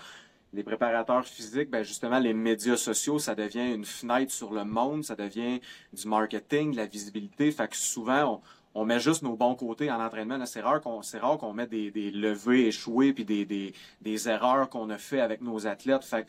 les 0.53 0.63
préparateurs 0.63 1.25
physiques, 1.25 1.69
ben 1.69 1.83
justement, 1.83 2.19
les 2.19 2.33
médias 2.33 2.77
sociaux, 2.77 3.19
ça 3.19 3.33
devient 3.35 3.73
une 3.73 3.85
fenêtre 3.85 4.31
sur 4.31 4.53
le 4.53 4.63
monde, 4.63 5.03
ça 5.03 5.15
devient 5.15 5.59
du 5.91 6.07
marketing, 6.07 6.71
de 6.71 6.77
la 6.77 6.85
visibilité. 6.85 7.51
Fait 7.51 7.67
que 7.67 7.75
souvent, 7.75 8.41
on, 8.75 8.85
met 8.85 8.99
juste 8.99 9.23
nos 9.23 9.35
bons 9.35 9.55
côtés 9.55 9.91
en 9.91 9.99
entraînement. 9.99 10.43
C'est 10.45 10.61
rare 10.61 10.79
qu'on 10.81 11.01
c'est 11.01 11.17
rare 11.17 11.37
qu'on 11.37 11.53
mette 11.53 11.71
des, 11.71 12.11
levées 12.11 12.67
échouées 12.67 13.13
puis 13.13 13.25
des, 13.25 13.45
des, 13.45 13.73
des 14.01 14.29
erreurs 14.29 14.69
qu'on 14.69 14.89
a 14.91 14.97
fait 14.97 15.21
avec 15.21 15.41
nos 15.41 15.65
athlètes. 15.65 16.03
Fait 16.03 16.27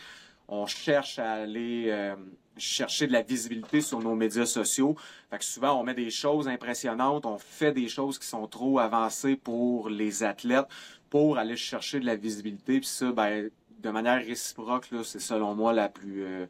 on 0.49 0.67
cherche 0.67 1.19
à 1.19 1.33
aller 1.33 1.87
euh, 1.89 2.15
chercher 2.57 3.07
de 3.07 3.13
la 3.13 3.23
visibilité 3.23 3.81
sur 3.81 4.01
nos 4.01 4.15
médias 4.15 4.47
sociaux. 4.47 4.97
Fait 5.31 5.39
que 5.39 5.45
souvent, 5.45 5.81
on 5.81 5.85
met 5.85 5.95
des 5.95 6.11
choses 6.11 6.49
impressionnantes, 6.49 7.27
on 7.27 7.39
fait 7.39 7.73
des 7.73 7.89
choses 7.89 8.19
qui 8.19 8.27
sont 8.27 8.47
trop 8.47 8.79
avancées 8.79 9.37
pour 9.37 9.89
les 9.89 10.23
athlètes 10.23 10.67
pour 11.11 11.39
aller 11.39 11.57
chercher 11.57 12.01
de 12.01 12.07
la 12.07 12.17
visibilité. 12.17 12.81
Puis 12.81 12.89
ça, 12.89 13.13
ben, 13.13 13.51
de 13.79 13.91
manière 13.91 14.25
réciproque, 14.25 14.89
c'est 15.05 15.21
selon 15.21 15.55
moi 15.55 15.73
la 15.73 15.89
plus 15.89 16.25
euh, 16.25 16.47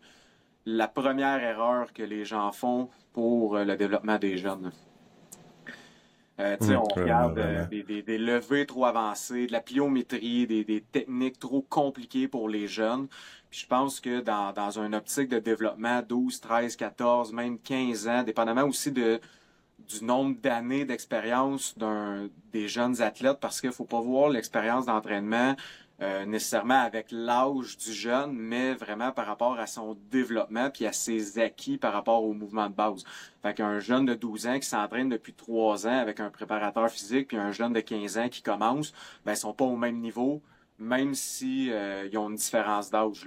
la 0.67 0.89
première 0.89 1.43
erreur 1.43 1.93
que 1.93 2.03
les 2.03 2.25
gens 2.25 2.51
font 2.53 2.89
pour 3.13 3.57
euh, 3.57 3.65
le 3.65 3.77
développement 3.77 4.19
des 4.19 4.39
jeunes. 4.39 4.73
Euh, 6.41 6.57
mmh, 6.61 6.73
on 6.73 7.01
regarde 7.01 7.69
des, 7.71 8.19
levées 8.19 8.67
trop 8.67 8.87
avancées, 8.87 9.47
de 9.47 9.53
la 9.53 9.61
pliométrie, 9.61 10.47
des, 10.49 10.85
techniques 10.91 11.39
trop 11.39 11.63
compliquées 11.63 12.27
pour 12.27 12.49
les 12.49 12.67
jeunes. 12.67 13.07
Je 13.55 13.67
pense 13.67 14.01
que 14.01 14.21
dans, 14.21 14.81
une 14.81 14.97
optique 14.97 15.29
de 15.29 15.39
développement 15.39 16.03
12, 16.03 16.41
13, 16.41 16.75
14, 16.75 17.33
même 17.33 17.57
15 17.61 18.09
ans, 18.09 18.23
dépendamment 18.25 18.65
aussi 18.65 18.91
du 18.91 19.21
nombre 20.03 20.37
d'années 20.41 20.85
d'expérience 20.85 21.77
des 22.53 22.67
jeunes 22.67 23.01
athlètes, 23.01 23.39
parce 23.41 23.61
qu'il 23.61 23.71
ne 23.71 23.75
faut 23.75 23.85
pas 23.85 24.01
voir 24.01 24.29
l'expérience 24.29 24.87
d'entraînement 24.87 25.55
euh, 26.03 26.27
nécessairement 26.27 26.81
avec 26.81 27.13
l'âge 27.13 27.77
du 27.77 27.93
jeune, 27.93 28.33
mais 28.33 28.75
vraiment 28.75 29.13
par 29.13 29.27
rapport 29.27 29.61
à 29.61 29.69
son 29.69 29.97
développement 30.11 30.69
puis 30.69 30.87
à 30.87 30.93
ses 30.93 31.39
acquis 31.39 31.79
par 31.79 31.93
rapport 31.93 32.25
au 32.25 32.33
mouvement 32.33 32.69
de 32.69 32.75
base. 32.75 33.05
Fait 33.43 33.55
qu'un 33.55 33.79
jeune 33.79 34.05
de 34.05 34.15
12 34.15 34.49
ans 34.49 34.59
qui 34.59 34.69
s'entraîne 34.69 35.09
depuis 35.09 35.33
3 35.33 35.87
ans 35.87 35.99
avec 36.01 36.19
un 36.19 36.31
préparateur 36.31 36.91
physique 36.91 37.29
puis 37.29 37.37
un 37.37 37.53
jeune 37.53 37.73
de 37.73 37.79
15 37.79 38.19
ans 38.19 38.29
qui 38.29 38.43
commence, 38.43 38.93
ben 39.25 39.35
ils 39.35 39.37
sont 39.37 39.55
pas 39.55 39.65
au 39.65 39.77
même 39.77 40.01
niveau, 40.01 40.43
même 40.79 41.15
si 41.15 41.71
euh, 41.71 42.09
ils 42.11 42.19
ont 42.19 42.31
une 42.31 42.37
différence 42.37 42.91
d'âge. 42.91 43.27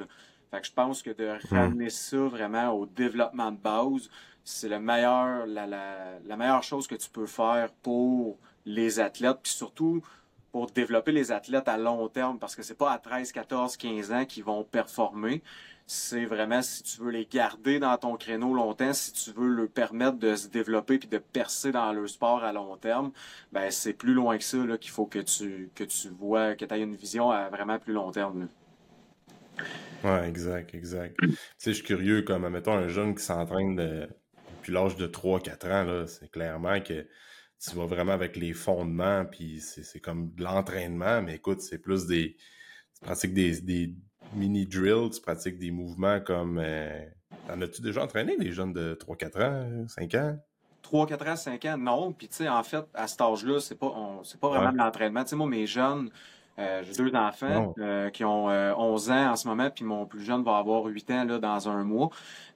Fait 0.52 0.62
que 0.62 0.68
je 0.68 0.72
pense 0.72 1.02
que 1.02 1.12
de 1.12 1.38
ramener 1.50 1.90
ça 1.90 2.18
vraiment 2.18 2.72
au 2.72 2.86
développement 2.86 3.52
de 3.52 3.58
base, 3.58 4.10
c'est 4.44 4.70
le 4.70 4.80
meilleur, 4.80 5.46
la, 5.46 5.66
la, 5.66 6.20
la, 6.26 6.38
meilleure 6.38 6.64
chose 6.64 6.88
que 6.88 6.96
tu 6.96 7.10
peux 7.10 7.26
faire 7.26 7.70
pour 7.84 8.38
les 8.66 9.00
athlètes, 9.00 9.40
puis 9.44 9.52
surtout 9.52 10.02
pour 10.52 10.68
développer 10.68 11.12
les 11.12 11.32
athlètes 11.32 11.68
à 11.68 11.78
long 11.78 12.08
terme, 12.08 12.40
parce 12.40 12.56
que 12.56 12.64
c'est 12.64 12.78
pas 12.78 12.92
à 12.92 12.98
13, 12.98 13.32
14, 13.32 13.76
15 13.76 14.12
ans 14.12 14.26
qu'ils 14.26 14.46
vont 14.46 14.64
performer. 14.64 15.44
C'est 15.90 16.26
vraiment 16.26 16.62
si 16.62 16.84
tu 16.84 17.02
veux 17.02 17.12
les 17.12 17.26
garder 17.26 17.80
dans 17.80 17.98
ton 17.98 18.18
créneau 18.18 18.54
longtemps, 18.54 18.92
si 18.92 19.14
tu 19.14 19.32
veux 19.32 19.48
leur 19.48 19.70
permettre 19.70 20.18
de 20.18 20.36
se 20.36 20.50
développer 20.50 21.00
puis 21.00 21.08
de 21.08 21.18
percer 21.18 21.72
dans 21.72 21.94
leur 21.94 22.10
sport 22.10 22.44
à 22.44 22.52
long 22.52 22.76
terme, 22.76 23.14
ben 23.54 23.72
c'est 23.72 23.94
plus 23.94 24.14
loin 24.14 24.38
que 24.38 24.44
ça 24.44 24.58
qu'il 24.80 24.92
faut 24.92 25.06
que 25.06 25.20
tu 25.20 25.72
que 25.76 25.86
tu 25.86 26.10
vois, 26.10 26.56
que 26.56 26.66
tu 26.66 26.74
aies 26.74 26.82
une 26.82 26.96
vision 26.96 27.32
à 27.32 27.50
vraiment 27.50 27.80
plus 27.80 27.94
long 27.94 28.12
terme. 28.12 28.50
Ouais, 30.04 30.28
exact, 30.28 30.76
exact. 30.76 31.16
tu 31.20 31.38
sais, 31.58 31.72
je 31.72 31.78
suis 31.78 31.84
curieux, 31.84 32.22
comme, 32.22 32.48
mettons, 32.50 32.74
un 32.74 32.88
jeune 32.88 33.16
qui 33.16 33.24
s'entraîne 33.24 33.76
depuis 33.76 34.74
l'âge 34.74 34.96
de 34.98 35.08
3-4 35.08 35.66
ans, 35.72 35.84
là, 35.84 36.08
c'est 36.08 36.30
clairement 36.30 36.80
que 36.82 37.08
tu 37.60 37.76
vas 37.76 37.86
vraiment 37.86 38.12
avec 38.12 38.36
les 38.36 38.54
fondements, 38.54 39.26
puis 39.26 39.62
c'est 39.62 40.00
comme 40.00 40.34
de 40.36 40.44
l'entraînement, 40.44 41.22
mais 41.22 41.36
écoute, 41.36 41.62
c'est 41.62 41.80
plus 41.80 42.06
des. 42.06 42.36
Pratiques 43.02 43.34
des, 43.36 43.62
des 43.62 43.94
mini-drills, 44.36 45.12
tu 45.12 45.22
pratiques 45.22 45.58
des 45.58 45.72
mouvements 45.72 46.20
comme. 46.20 46.60
Euh, 46.62 47.06
en 47.50 47.62
as-tu 47.62 47.82
déjà 47.82 48.04
entraîné 48.04 48.38
des 48.38 48.52
jeunes 48.52 48.74
de 48.74 48.96
3-4 48.96 49.44
ans, 49.44 49.88
5 49.88 50.16
ans? 50.16 50.38
3, 50.82 51.08
4 51.08 51.28
ans, 51.28 51.36
5 51.36 51.66
ans, 51.66 51.78
non. 51.78 52.12
Puis, 52.14 52.28
tu 52.28 52.36
sais, 52.36 52.50
en 52.50 52.64
fait, 52.64 52.86
à 52.94 53.08
cet 53.08 53.22
âge-là, 53.22 53.60
c'est 53.60 53.76
pas, 53.78 53.94
c'est 54.24 54.40
pas 54.40 54.50
vraiment 54.50 54.72
de 54.72 54.78
l'entraînement. 54.78 55.24
Tu 55.24 55.32
sais, 55.32 55.36
moi, 55.36 55.48
mes 55.48 55.68
jeunes, 55.68 56.10
euh, 56.60 56.84
j'ai 56.84 57.04
deux 57.04 57.14
enfants 57.16 57.74
euh, 57.80 58.10
qui 58.10 58.24
ont 58.24 58.48
11 58.48 59.12
ans 59.12 59.32
en 59.32 59.36
ce 59.36 59.48
moment, 59.48 59.70
puis 59.70 59.86
mon 59.86 60.06
plus 60.06 60.24
jeune 60.24 60.44
va 60.44 60.58
avoir 60.58 60.86
8 60.86 61.12
ans 61.12 61.24
là, 61.26 61.40
dans 61.40 61.70
un 61.70 61.84
mois. 61.84 62.10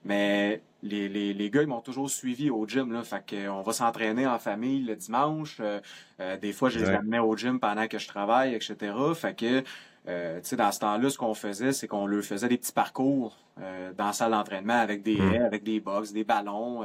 Mais 0.04 0.62
les, 0.82 1.08
les, 1.08 1.32
les 1.32 1.50
gars, 1.50 1.62
ils 1.62 1.68
m'ont 1.68 1.80
toujours 1.80 2.10
suivi 2.10 2.50
au 2.50 2.66
gym. 2.66 2.92
Là, 2.92 3.02
fait 3.02 3.22
qu'on 3.28 3.62
va 3.62 3.72
s'entraîner 3.72 4.26
en 4.26 4.38
famille 4.38 4.82
le 4.82 4.96
dimanche. 4.96 5.58
Euh, 5.60 5.80
euh, 6.20 6.36
des 6.36 6.52
fois, 6.52 6.68
je 6.70 6.80
les 6.80 6.88
amenais 6.88 7.20
au 7.20 7.36
gym 7.36 7.60
pendant 7.60 7.86
que 7.86 7.98
je 7.98 8.08
travaille, 8.08 8.54
etc. 8.54 8.92
Fait 9.14 9.36
que, 9.36 9.62
euh, 10.08 10.40
dans 10.56 10.72
ce 10.72 10.80
temps-là, 10.80 11.10
ce 11.10 11.18
qu'on 11.18 11.34
faisait, 11.34 11.72
c'est 11.72 11.86
qu'on 11.86 12.06
leur 12.06 12.24
faisait 12.24 12.48
des 12.48 12.58
petits 12.58 12.72
parcours 12.72 13.38
dans 13.56 14.06
la 14.06 14.12
salle 14.12 14.30
d'entraînement 14.30 14.78
avec 14.78 15.02
des 15.02 15.16
haies, 15.16 15.42
avec 15.42 15.62
des 15.62 15.78
box, 15.78 16.12
des 16.12 16.24
ballons, 16.24 16.82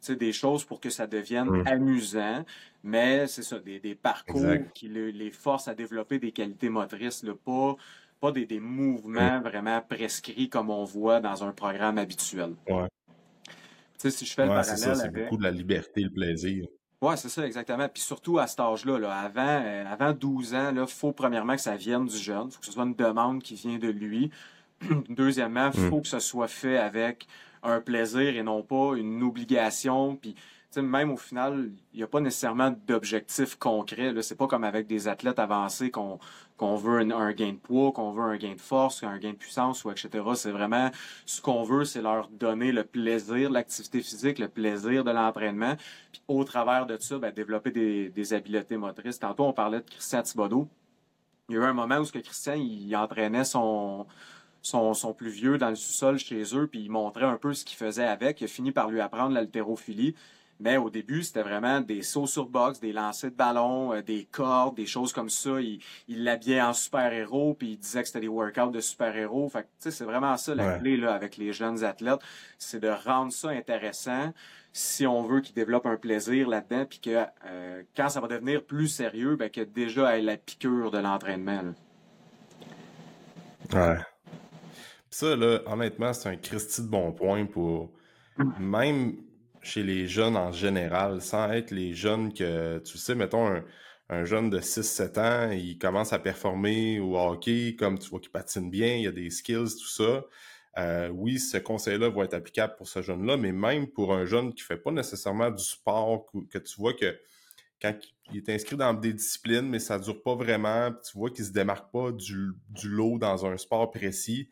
sais, 0.00 0.14
des 0.14 0.32
choses 0.32 0.64
pour 0.64 0.80
que 0.80 0.88
ça 0.88 1.06
devienne 1.08 1.48
mmh. 1.48 1.66
amusant. 1.66 2.44
Mais 2.84 3.26
c'est 3.26 3.42
ça, 3.42 3.58
des, 3.58 3.80
des 3.80 3.96
parcours 3.96 4.54
qui 4.74 4.88
le, 4.88 5.10
les 5.10 5.30
forcent 5.30 5.68
à 5.68 5.74
développer 5.74 6.18
des 6.20 6.30
qualités 6.30 6.68
motrices, 6.68 7.24
pas 7.44 7.76
pas 8.20 8.30
des, 8.30 8.46
des 8.46 8.60
mouvements 8.60 9.40
mmh. 9.40 9.42
vraiment 9.42 9.80
prescrits 9.82 10.48
comme 10.48 10.70
on 10.70 10.84
voit 10.84 11.20
dans 11.20 11.42
un 11.42 11.50
programme 11.52 11.98
habituel. 11.98 12.54
Ouais 12.68 12.88
si 14.10 14.26
je 14.26 14.34
fais 14.34 14.42
le 14.42 14.48
parallèle. 14.48 14.76
C'est 14.76 14.94
c'est 14.94 15.12
beaucoup 15.12 15.36
de 15.36 15.42
la 15.42 15.50
liberté 15.50 16.00
et 16.00 16.04
le 16.04 16.10
plaisir. 16.10 16.66
Oui, 17.04 17.18
c'est 17.18 17.28
ça, 17.28 17.44
exactement. 17.44 17.86
Puis 17.86 18.02
surtout 18.02 18.38
à 18.38 18.46
cet 18.46 18.60
âge-là, 18.60 18.98
là, 18.98 19.12
avant, 19.14 19.62
euh, 19.62 19.84
avant 19.86 20.12
12 20.12 20.54
ans, 20.54 20.72
il 20.74 20.86
faut 20.86 21.12
premièrement 21.12 21.54
que 21.54 21.60
ça 21.60 21.76
vienne 21.76 22.06
du 22.06 22.16
jeune. 22.16 22.46
Il 22.46 22.52
faut 22.52 22.60
que 22.60 22.66
ce 22.66 22.72
soit 22.72 22.84
une 22.84 22.94
demande 22.94 23.42
qui 23.42 23.56
vient 23.56 23.76
de 23.76 23.88
lui. 23.88 24.30
Deuxièmement, 25.10 25.70
il 25.74 25.80
faut 25.90 25.98
mm. 25.98 26.02
que 26.02 26.08
ce 26.08 26.18
soit 26.18 26.48
fait 26.48 26.78
avec 26.78 27.26
un 27.62 27.82
plaisir 27.82 28.34
et 28.36 28.42
non 28.42 28.62
pas 28.62 28.92
une 28.96 29.22
obligation. 29.22 30.16
Puis 30.16 30.34
même 30.82 31.10
au 31.10 31.16
final, 31.16 31.70
il 31.92 31.98
n'y 31.98 32.02
a 32.02 32.06
pas 32.06 32.20
nécessairement 32.20 32.74
d'objectif 32.86 33.56
concret. 33.56 34.12
C'est 34.22 34.36
pas 34.36 34.46
comme 34.46 34.64
avec 34.64 34.86
des 34.86 35.08
athlètes 35.08 35.38
avancés 35.38 35.90
qu'on 35.90 36.18
veut 36.76 37.00
un, 37.00 37.32
gain 37.32 37.52
de 37.52 37.58
poids, 37.58 37.92
qu'on 37.92 38.12
veut 38.12 38.22
un 38.22 38.36
gain 38.36 38.54
de 38.54 38.60
force, 38.60 39.02
un 39.02 39.18
gain 39.18 39.30
de 39.30 39.36
puissance, 39.36 39.84
ou 39.84 39.90
etc. 39.90 40.08
C'est 40.34 40.50
vraiment 40.50 40.90
ce 41.26 41.40
qu'on 41.40 41.62
veut, 41.62 41.84
c'est 41.84 42.02
leur 42.02 42.28
donner 42.28 42.72
le 42.72 42.84
plaisir 42.84 43.48
de 43.48 43.54
l'activité 43.54 44.00
physique, 44.00 44.38
le 44.38 44.48
plaisir 44.48 45.04
de 45.04 45.10
l'entraînement, 45.10 45.76
puis 46.12 46.22
au 46.28 46.44
travers 46.44 46.86
de 46.86 46.96
ça, 46.98 47.18
ben, 47.18 47.32
développer 47.32 47.70
des, 47.70 48.08
des, 48.10 48.32
habiletés 48.32 48.76
motrices. 48.76 49.18
Tantôt, 49.18 49.44
on 49.44 49.52
parlait 49.52 49.80
de 49.80 49.90
Christian 49.90 50.22
Thibodeau. 50.22 50.68
Il 51.48 51.56
y 51.56 51.58
a 51.58 51.62
eu 51.62 51.64
un 51.64 51.74
moment 51.74 51.98
où 51.98 52.04
ce 52.04 52.12
que 52.12 52.18
Christian, 52.18 52.54
il 52.54 52.94
entraînait 52.96 53.44
son, 53.44 54.06
son, 54.62 54.94
son, 54.94 55.12
plus 55.12 55.28
vieux 55.30 55.58
dans 55.58 55.68
le 55.68 55.76
sous-sol 55.76 56.18
chez 56.18 56.42
eux, 56.56 56.66
puis 56.66 56.80
il 56.80 56.90
montrait 56.90 57.26
un 57.26 57.36
peu 57.36 57.52
ce 57.52 57.64
qu'il 57.64 57.76
faisait 57.76 58.06
avec. 58.06 58.40
Il 58.40 58.44
a 58.44 58.48
fini 58.48 58.72
par 58.72 58.90
lui 58.90 59.00
apprendre 59.00 59.34
l'haltérophilie. 59.34 60.14
Mais 60.64 60.78
au 60.78 60.88
début, 60.88 61.22
c'était 61.22 61.42
vraiment 61.42 61.82
des 61.82 62.00
sauts 62.00 62.26
sur 62.26 62.48
box, 62.48 62.80
des 62.80 62.94
lancers 62.94 63.30
de 63.30 63.36
ballon, 63.36 63.92
euh, 63.92 64.00
des 64.00 64.24
cordes, 64.24 64.74
des 64.74 64.86
choses 64.86 65.12
comme 65.12 65.28
ça. 65.28 65.60
Il, 65.60 65.78
l'habillait 66.08 66.62
en 66.62 66.72
super-héros, 66.72 67.52
puis 67.52 67.72
il 67.72 67.76
disait 67.76 68.00
que 68.00 68.06
c'était 68.06 68.22
des 68.22 68.28
workouts 68.28 68.70
de 68.70 68.80
super-héros. 68.80 69.50
Fait 69.50 69.64
que, 69.64 69.90
c'est 69.90 70.04
vraiment 70.04 70.38
ça 70.38 70.54
la 70.54 70.78
clé 70.78 70.96
là, 70.96 71.12
avec 71.12 71.36
les 71.36 71.52
jeunes 71.52 71.84
athlètes. 71.84 72.20
C'est 72.56 72.80
de 72.80 72.88
rendre 72.88 73.30
ça 73.30 73.50
intéressant 73.50 74.32
si 74.72 75.06
on 75.06 75.22
veut 75.24 75.42
qu'ils 75.42 75.54
développent 75.54 75.84
un 75.84 75.98
plaisir 75.98 76.48
là-dedans, 76.48 76.86
puis 76.86 76.98
que 76.98 77.26
euh, 77.44 77.82
quand 77.94 78.08
ça 78.08 78.22
va 78.22 78.28
devenir 78.28 78.64
plus 78.64 78.88
sérieux, 78.88 79.36
ben, 79.36 79.50
que 79.50 79.60
déjà 79.60 80.16
ait 80.18 80.22
la 80.22 80.38
piqûre 80.38 80.90
de 80.90 80.98
l'entraînement. 80.98 81.74
Ouais. 83.70 83.98
ça, 85.10 85.36
là, 85.36 85.58
honnêtement, 85.66 86.14
c'est 86.14 86.30
un 86.30 86.36
Christy 86.36 86.80
de 86.80 86.88
bon 86.88 87.12
point 87.12 87.44
pour 87.44 87.90
même 88.58 89.16
chez 89.64 89.82
les 89.82 90.06
jeunes 90.06 90.36
en 90.36 90.52
général, 90.52 91.20
sans 91.20 91.50
être 91.50 91.70
les 91.70 91.94
jeunes 91.94 92.32
que, 92.32 92.78
tu 92.78 92.98
sais, 92.98 93.14
mettons 93.14 93.62
un, 94.10 94.24
jeune 94.24 94.50
de 94.50 94.60
6-7 94.60 95.18
ans, 95.18 95.50
il 95.50 95.78
commence 95.78 96.12
à 96.12 96.18
performer 96.18 97.00
au 97.00 97.18
hockey, 97.18 97.74
comme 97.76 97.98
tu 97.98 98.10
vois 98.10 98.20
qu'il 98.20 98.30
patine 98.30 98.70
bien, 98.70 98.94
il 98.94 99.02
y 99.02 99.06
a 99.06 99.12
des 99.12 99.30
skills, 99.30 99.76
tout 99.80 99.88
ça. 99.88 100.24
Euh, 100.76 101.08
oui, 101.08 101.38
ce 101.38 101.56
conseil-là 101.56 102.10
va 102.10 102.24
être 102.24 102.34
applicable 102.34 102.74
pour 102.76 102.86
ce 102.86 103.00
jeune-là, 103.00 103.36
mais 103.36 103.52
même 103.52 103.88
pour 103.88 104.12
un 104.12 104.24
jeune 104.24 104.52
qui 104.52 104.62
fait 104.62 104.76
pas 104.76 104.90
nécessairement 104.92 105.50
du 105.50 105.62
sport, 105.62 106.26
que 106.50 106.58
tu 106.58 106.76
vois 106.76 106.92
que 106.92 107.18
quand 107.80 107.94
il 108.32 108.38
est 108.38 108.48
inscrit 108.50 108.76
dans 108.76 108.94
des 108.94 109.12
disciplines, 109.12 109.68
mais 109.68 109.78
ça 109.78 109.98
dure 109.98 110.22
pas 110.22 110.34
vraiment, 110.34 110.90
tu 110.92 111.16
vois 111.18 111.30
qu'il 111.30 111.44
se 111.44 111.52
démarque 111.52 111.90
pas 111.90 112.12
du, 112.12 112.52
du 112.70 112.88
lot 112.88 113.18
dans 113.18 113.46
un 113.46 113.56
sport 113.56 113.90
précis, 113.90 114.48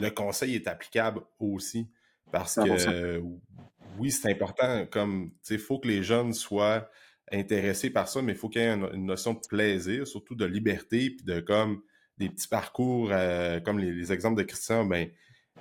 le 0.00 0.10
conseil 0.10 0.54
est 0.56 0.66
applicable 0.66 1.20
aussi. 1.38 1.88
Parce 2.32 2.56
que 2.56 3.22
oui, 3.98 4.10
c'est 4.10 4.30
important, 4.30 4.86
comme, 4.86 5.32
il 5.50 5.58
faut 5.58 5.78
que 5.78 5.88
les 5.88 6.02
jeunes 6.02 6.32
soient 6.32 6.88
intéressés 7.32 7.90
par 7.90 8.08
ça, 8.08 8.22
mais 8.22 8.32
il 8.32 8.38
faut 8.38 8.48
qu'il 8.48 8.62
y 8.62 8.64
ait 8.64 8.72
une, 8.72 9.06
notion 9.06 9.34
de 9.34 9.40
plaisir, 9.48 10.06
surtout 10.06 10.34
de 10.34 10.44
liberté, 10.44 11.10
puis 11.10 11.24
de 11.24 11.40
comme 11.40 11.82
des 12.18 12.28
petits 12.28 12.48
parcours, 12.48 13.10
euh, 13.10 13.60
comme 13.60 13.78
les, 13.78 14.12
exemples 14.12 14.38
de 14.38 14.44
Christian, 14.44 14.84
ben, 14.84 15.08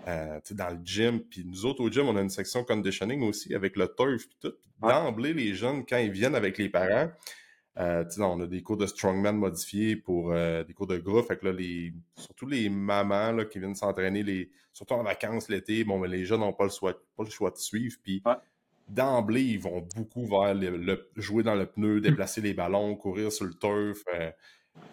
euh, 0.08 0.40
dans 0.52 0.70
le 0.70 0.80
gym, 0.84 1.20
puis 1.22 1.44
nous 1.46 1.66
autres 1.66 1.82
au 1.82 1.90
gym, 1.90 2.08
on 2.08 2.16
a 2.16 2.22
une 2.22 2.30
section 2.30 2.64
conditioning 2.64 3.24
aussi 3.24 3.56
avec 3.56 3.76
le 3.76 3.88
turf, 3.88 4.28
puis 4.28 4.38
tout. 4.42 4.54
D'emblée, 4.82 5.34
les 5.34 5.54
jeunes, 5.54 5.86
quand 5.86 5.98
ils 5.98 6.12
viennent 6.12 6.36
avec 6.36 6.58
les 6.58 6.68
parents, 6.68 7.10
euh, 7.78 8.06
on 8.20 8.40
a 8.40 8.48
des 8.48 8.64
cours 8.64 8.78
de 8.78 8.86
strongman 8.86 9.34
modifiés 9.34 9.98
pour 9.98 10.32
euh, 10.32 10.64
des 10.64 10.74
cours 10.74 10.88
de 10.88 10.98
groupe. 10.98 11.28
Fait 11.28 11.38
que 11.38 11.46
là, 11.46 11.52
les, 11.52 11.94
surtout 12.16 12.48
les 12.48 12.70
mamans 12.70 13.34
là, 13.34 13.46
qui 13.46 13.60
viennent 13.60 13.76
s'entraîner, 13.76 14.24
les, 14.24 14.50
surtout 14.72 14.94
en 14.94 15.04
vacances 15.04 15.50
l'été, 15.50 15.84
bon, 15.84 16.00
mais 16.00 16.08
les 16.08 16.26
jeunes 16.26 16.40
n'ont 16.40 16.54
pas 16.54 16.64
le 16.66 16.70
choix, 16.70 16.94
pas 17.18 17.24
le 17.24 17.30
choix 17.30 17.52
de 17.52 17.58
suivre. 17.58 17.98
Puis 18.02 18.24
d'emblée, 18.88 19.44
ils 19.44 19.60
vont 19.60 19.86
beaucoup 19.96 20.26
vers 20.26 20.54
le, 20.54 21.10
jouer 21.18 21.44
dans 21.44 21.56
le 21.56 21.66
pneu, 21.66 22.00
déplacer 22.00 22.40
les 22.40 22.54
ballons, 22.54 22.96
courir 22.96 23.32
sur 23.32 23.46
le 23.46 23.54
turf. 23.54 24.04
Euh. 24.14 24.32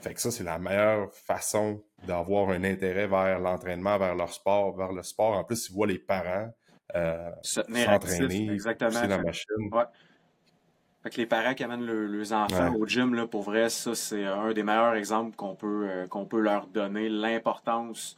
fait 0.01 0.15
que 0.15 0.21
ça, 0.21 0.33
c'est 0.33 0.45
la 0.45 0.59
meilleure 0.59 1.15
façon 1.15 1.85
d'avoir 2.05 2.49
un 2.51 2.65
intérêt 2.65 3.07
vers 3.07 3.39
l'entraînement, 3.39 3.97
vers 3.97 4.17
leur 4.17 4.33
sport, 4.33 4.77
vers 4.77 4.93
le 4.93 5.05
sport. 5.05 5.37
En 5.37 5.45
plus, 5.45 5.69
ils 5.69 5.73
voient 5.73 5.87
les 5.87 6.01
parents 6.01 6.51
s'entraîner, 7.43 8.49
pousser 8.49 9.07
la 9.07 9.23
machine. 9.23 9.71
Fait 11.03 11.11
que 11.11 11.17
les 11.17 11.27
parents 11.27 11.55
qui 11.55 11.65
amènent 11.65 11.85
leurs 11.85 12.33
enfants 12.33 12.75
au 12.75 12.87
gym, 12.87 13.15
là, 13.15 13.27
pour 13.27 13.43
vrai, 13.43 13.69
ça, 13.69 13.95
c'est 13.95 14.25
un 14.25 14.53
des 14.53 14.63
meilleurs 14.63 14.95
exemples 14.95 15.35
qu'on 15.35 15.57
peut, 15.57 15.87
euh, 15.89 16.07
qu'on 16.07 16.27
peut 16.27 16.41
leur 16.41 16.69
donner. 16.69 17.09
L'importance, 17.09 18.17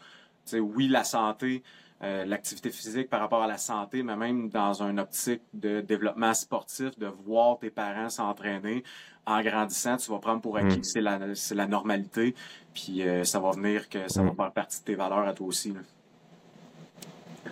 oui, 0.52 0.88
la 0.88 1.02
santé, 1.02 1.62
euh, 2.02 2.26
l'activité 2.26 2.70
physique 2.70 3.08
par 3.08 3.20
rapport 3.20 3.42
à 3.42 3.46
la 3.46 3.56
santé, 3.56 4.02
mais 4.02 4.16
même 4.16 4.50
dans 4.50 4.82
un 4.82 4.98
optique 4.98 5.40
de 5.54 5.80
développement 5.80 6.34
sportif, 6.34 6.98
de 6.98 7.06
voir 7.06 7.58
tes 7.58 7.70
parents 7.70 8.10
s'entraîner 8.10 8.84
en 9.24 9.40
grandissant, 9.40 9.96
tu 9.96 10.10
vas 10.10 10.18
prendre 10.18 10.42
pour 10.42 10.58
acquis 10.58 10.76
mm. 10.76 10.80
que 10.80 10.86
c'est 10.86 11.00
la, 11.00 11.34
c'est 11.34 11.54
la 11.54 11.66
normalité, 11.66 12.34
puis 12.74 13.02
euh, 13.02 13.24
ça 13.24 13.40
va 13.40 13.52
venir 13.52 13.88
que 13.88 14.12
ça 14.12 14.22
va 14.22 14.32
mm. 14.32 14.36
faire 14.36 14.52
partie 14.52 14.80
de 14.80 14.84
tes 14.84 14.94
valeurs 14.94 15.26
à 15.26 15.32
toi 15.32 15.46
aussi. 15.46 15.72
Là. 15.72 15.80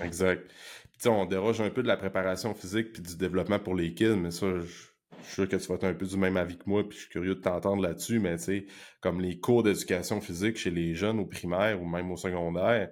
Exact. 0.04 0.50
Puis, 0.98 1.08
on 1.08 1.24
déroge 1.24 1.60
un 1.62 1.70
peu 1.70 1.82
de 1.82 1.88
la 1.88 1.96
préparation 1.96 2.52
physique 2.52 2.92
puis 2.92 3.02
du 3.02 3.16
développement 3.16 3.58
pour 3.58 3.74
les 3.74 3.94
kids, 3.94 4.16
mais 4.16 4.30
ça, 4.30 4.46
je 4.60 4.91
je 5.22 5.26
suis 5.26 5.34
sûr 5.34 5.48
que 5.48 5.56
tu 5.56 5.66
vas 5.68 5.74
être 5.76 5.84
un 5.84 5.94
peu 5.94 6.06
du 6.06 6.16
même 6.16 6.36
avis 6.36 6.58
que 6.58 6.64
moi, 6.66 6.86
puis 6.88 6.96
je 6.96 7.02
suis 7.02 7.10
curieux 7.10 7.34
de 7.34 7.40
t'entendre 7.40 7.82
là-dessus, 7.82 8.18
mais 8.18 8.36
tu 8.36 8.44
sais, 8.44 8.66
comme 9.00 9.20
les 9.20 9.38
cours 9.38 9.62
d'éducation 9.62 10.20
physique 10.20 10.56
chez 10.56 10.70
les 10.70 10.94
jeunes 10.94 11.18
au 11.20 11.26
primaire 11.26 11.80
ou 11.80 11.86
même 11.86 12.10
au 12.10 12.16
secondaire, 12.16 12.90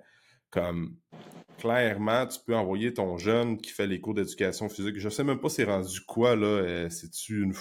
comme 0.51 0.97
clairement, 1.59 2.27
tu 2.27 2.39
peux 2.47 2.57
envoyer 2.57 2.95
ton 2.95 3.19
jeune 3.19 3.59
qui 3.59 3.71
fait 3.71 3.87
les 3.87 4.01
cours 4.01 4.15
d'éducation 4.15 4.69
physique. 4.69 4.99
Je 4.99 5.09
sais 5.09 5.25
même 5.25 5.39
pas 5.41 5.49
c'est 5.49 5.65
rendu 5.65 6.01
quoi, 6.01 6.35
là. 6.37 6.47
Euh, 6.47 6.89
c'est-tu 6.89 7.43
une, 7.43 7.55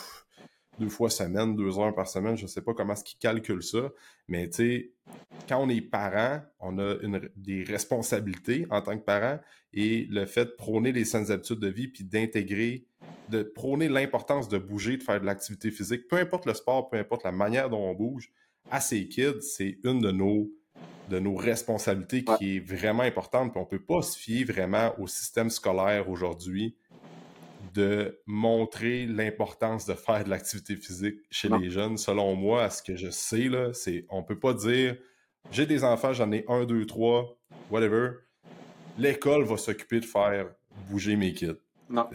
deux 0.80 0.90
fois 0.90 1.10
semaine, 1.10 1.56
deux 1.56 1.78
heures 1.78 1.94
par 1.94 2.08
semaine, 2.08 2.38
je 2.38 2.48
sais 2.48 2.62
pas 2.62 2.74
comment 2.74 2.94
est-ce 2.94 3.04
qu'ils 3.04 3.20
calculent 3.20 3.64
ça, 3.64 3.92
mais 4.28 4.50
tu 4.50 4.56
sais, 4.56 4.92
quand 5.48 5.62
on 5.62 5.70
est 5.70 5.82
parent, 5.82 6.42
on 6.60 6.80
a 6.80 6.96
des 7.36 7.64
responsabilités 7.64 8.66
en 8.70 8.82
tant 8.82 8.98
que 8.98 9.04
parent 9.04 9.40
et 9.74 10.08
le 10.10 10.26
fait 10.26 10.46
de 10.46 10.52
prôner 10.52 10.92
les 10.92 11.06
saines 11.06 11.32
habitudes 11.32 11.60
de 11.60 11.68
vie 11.68 11.88
puis 11.88 12.04
d'intégrer, 12.04 12.86
de 13.30 13.44
prôner 13.44 13.88
l'importance 13.88 14.50
de 14.50 14.58
bouger, 14.58 14.98
de 14.98 15.04
faire 15.04 15.22
de 15.22 15.26
l'activité 15.26 15.72
physique, 15.72 16.08
peu 16.08 16.18
importe 16.18 16.46
le 16.46 16.54
sport, 16.54 16.90
peu 16.90 16.98
importe 16.98 17.24
la 17.24 17.32
manière 17.32 17.70
dont 17.70 17.82
on 17.82 17.94
bouge, 17.94 18.32
à 18.72 18.80
ces 18.82 19.08
kids, 19.08 19.42
c'est 19.42 19.78
une 19.84 20.00
de 20.00 20.12
nos 20.12 20.52
de 21.10 21.18
nos 21.18 21.36
responsabilités 21.36 22.24
qui 22.38 22.58
est 22.58 22.60
vraiment 22.60 23.02
importante. 23.02 23.52
Puis 23.52 23.60
on 23.60 23.64
ne 23.64 23.70
peut 23.70 23.84
pas 23.84 24.04
se 24.04 24.16
fier 24.16 24.44
vraiment 24.44 24.94
au 25.00 25.08
système 25.08 25.50
scolaire 25.50 26.08
aujourd'hui 26.08 26.76
de 27.74 28.22
montrer 28.28 29.08
l'importance 29.08 29.86
de 29.86 29.96
faire 29.96 30.24
de 30.24 30.30
l'activité 30.30 30.76
physique 30.76 31.18
chez 31.32 31.50
les 31.50 31.72
jeunes. 31.72 31.98
Selon 31.98 32.36
moi, 32.36 32.64
à 32.64 32.70
ce 32.70 32.84
que 32.84 32.96
je 32.96 33.10
sais, 33.10 33.50
là, 33.50 33.74
c'est 33.74 34.06
on 34.10 34.24
peut 34.24 34.40
pas 34.40 34.54
dire 34.54 34.98
j'ai 35.52 35.66
des 35.66 35.84
enfants, 35.84 36.14
j'en 36.14 36.32
ai 36.32 36.46
un, 36.48 36.66
deux, 36.66 36.86
trois, 36.86 37.38
whatever. 37.72 38.12
L'école 38.98 39.46
va 39.46 39.58
s'occuper 39.58 40.00
de 40.00 40.06
faire 40.06 40.52
bouger 40.90 41.16
mes 41.16 41.34
kids. 41.34 41.58
Non. 41.90 42.08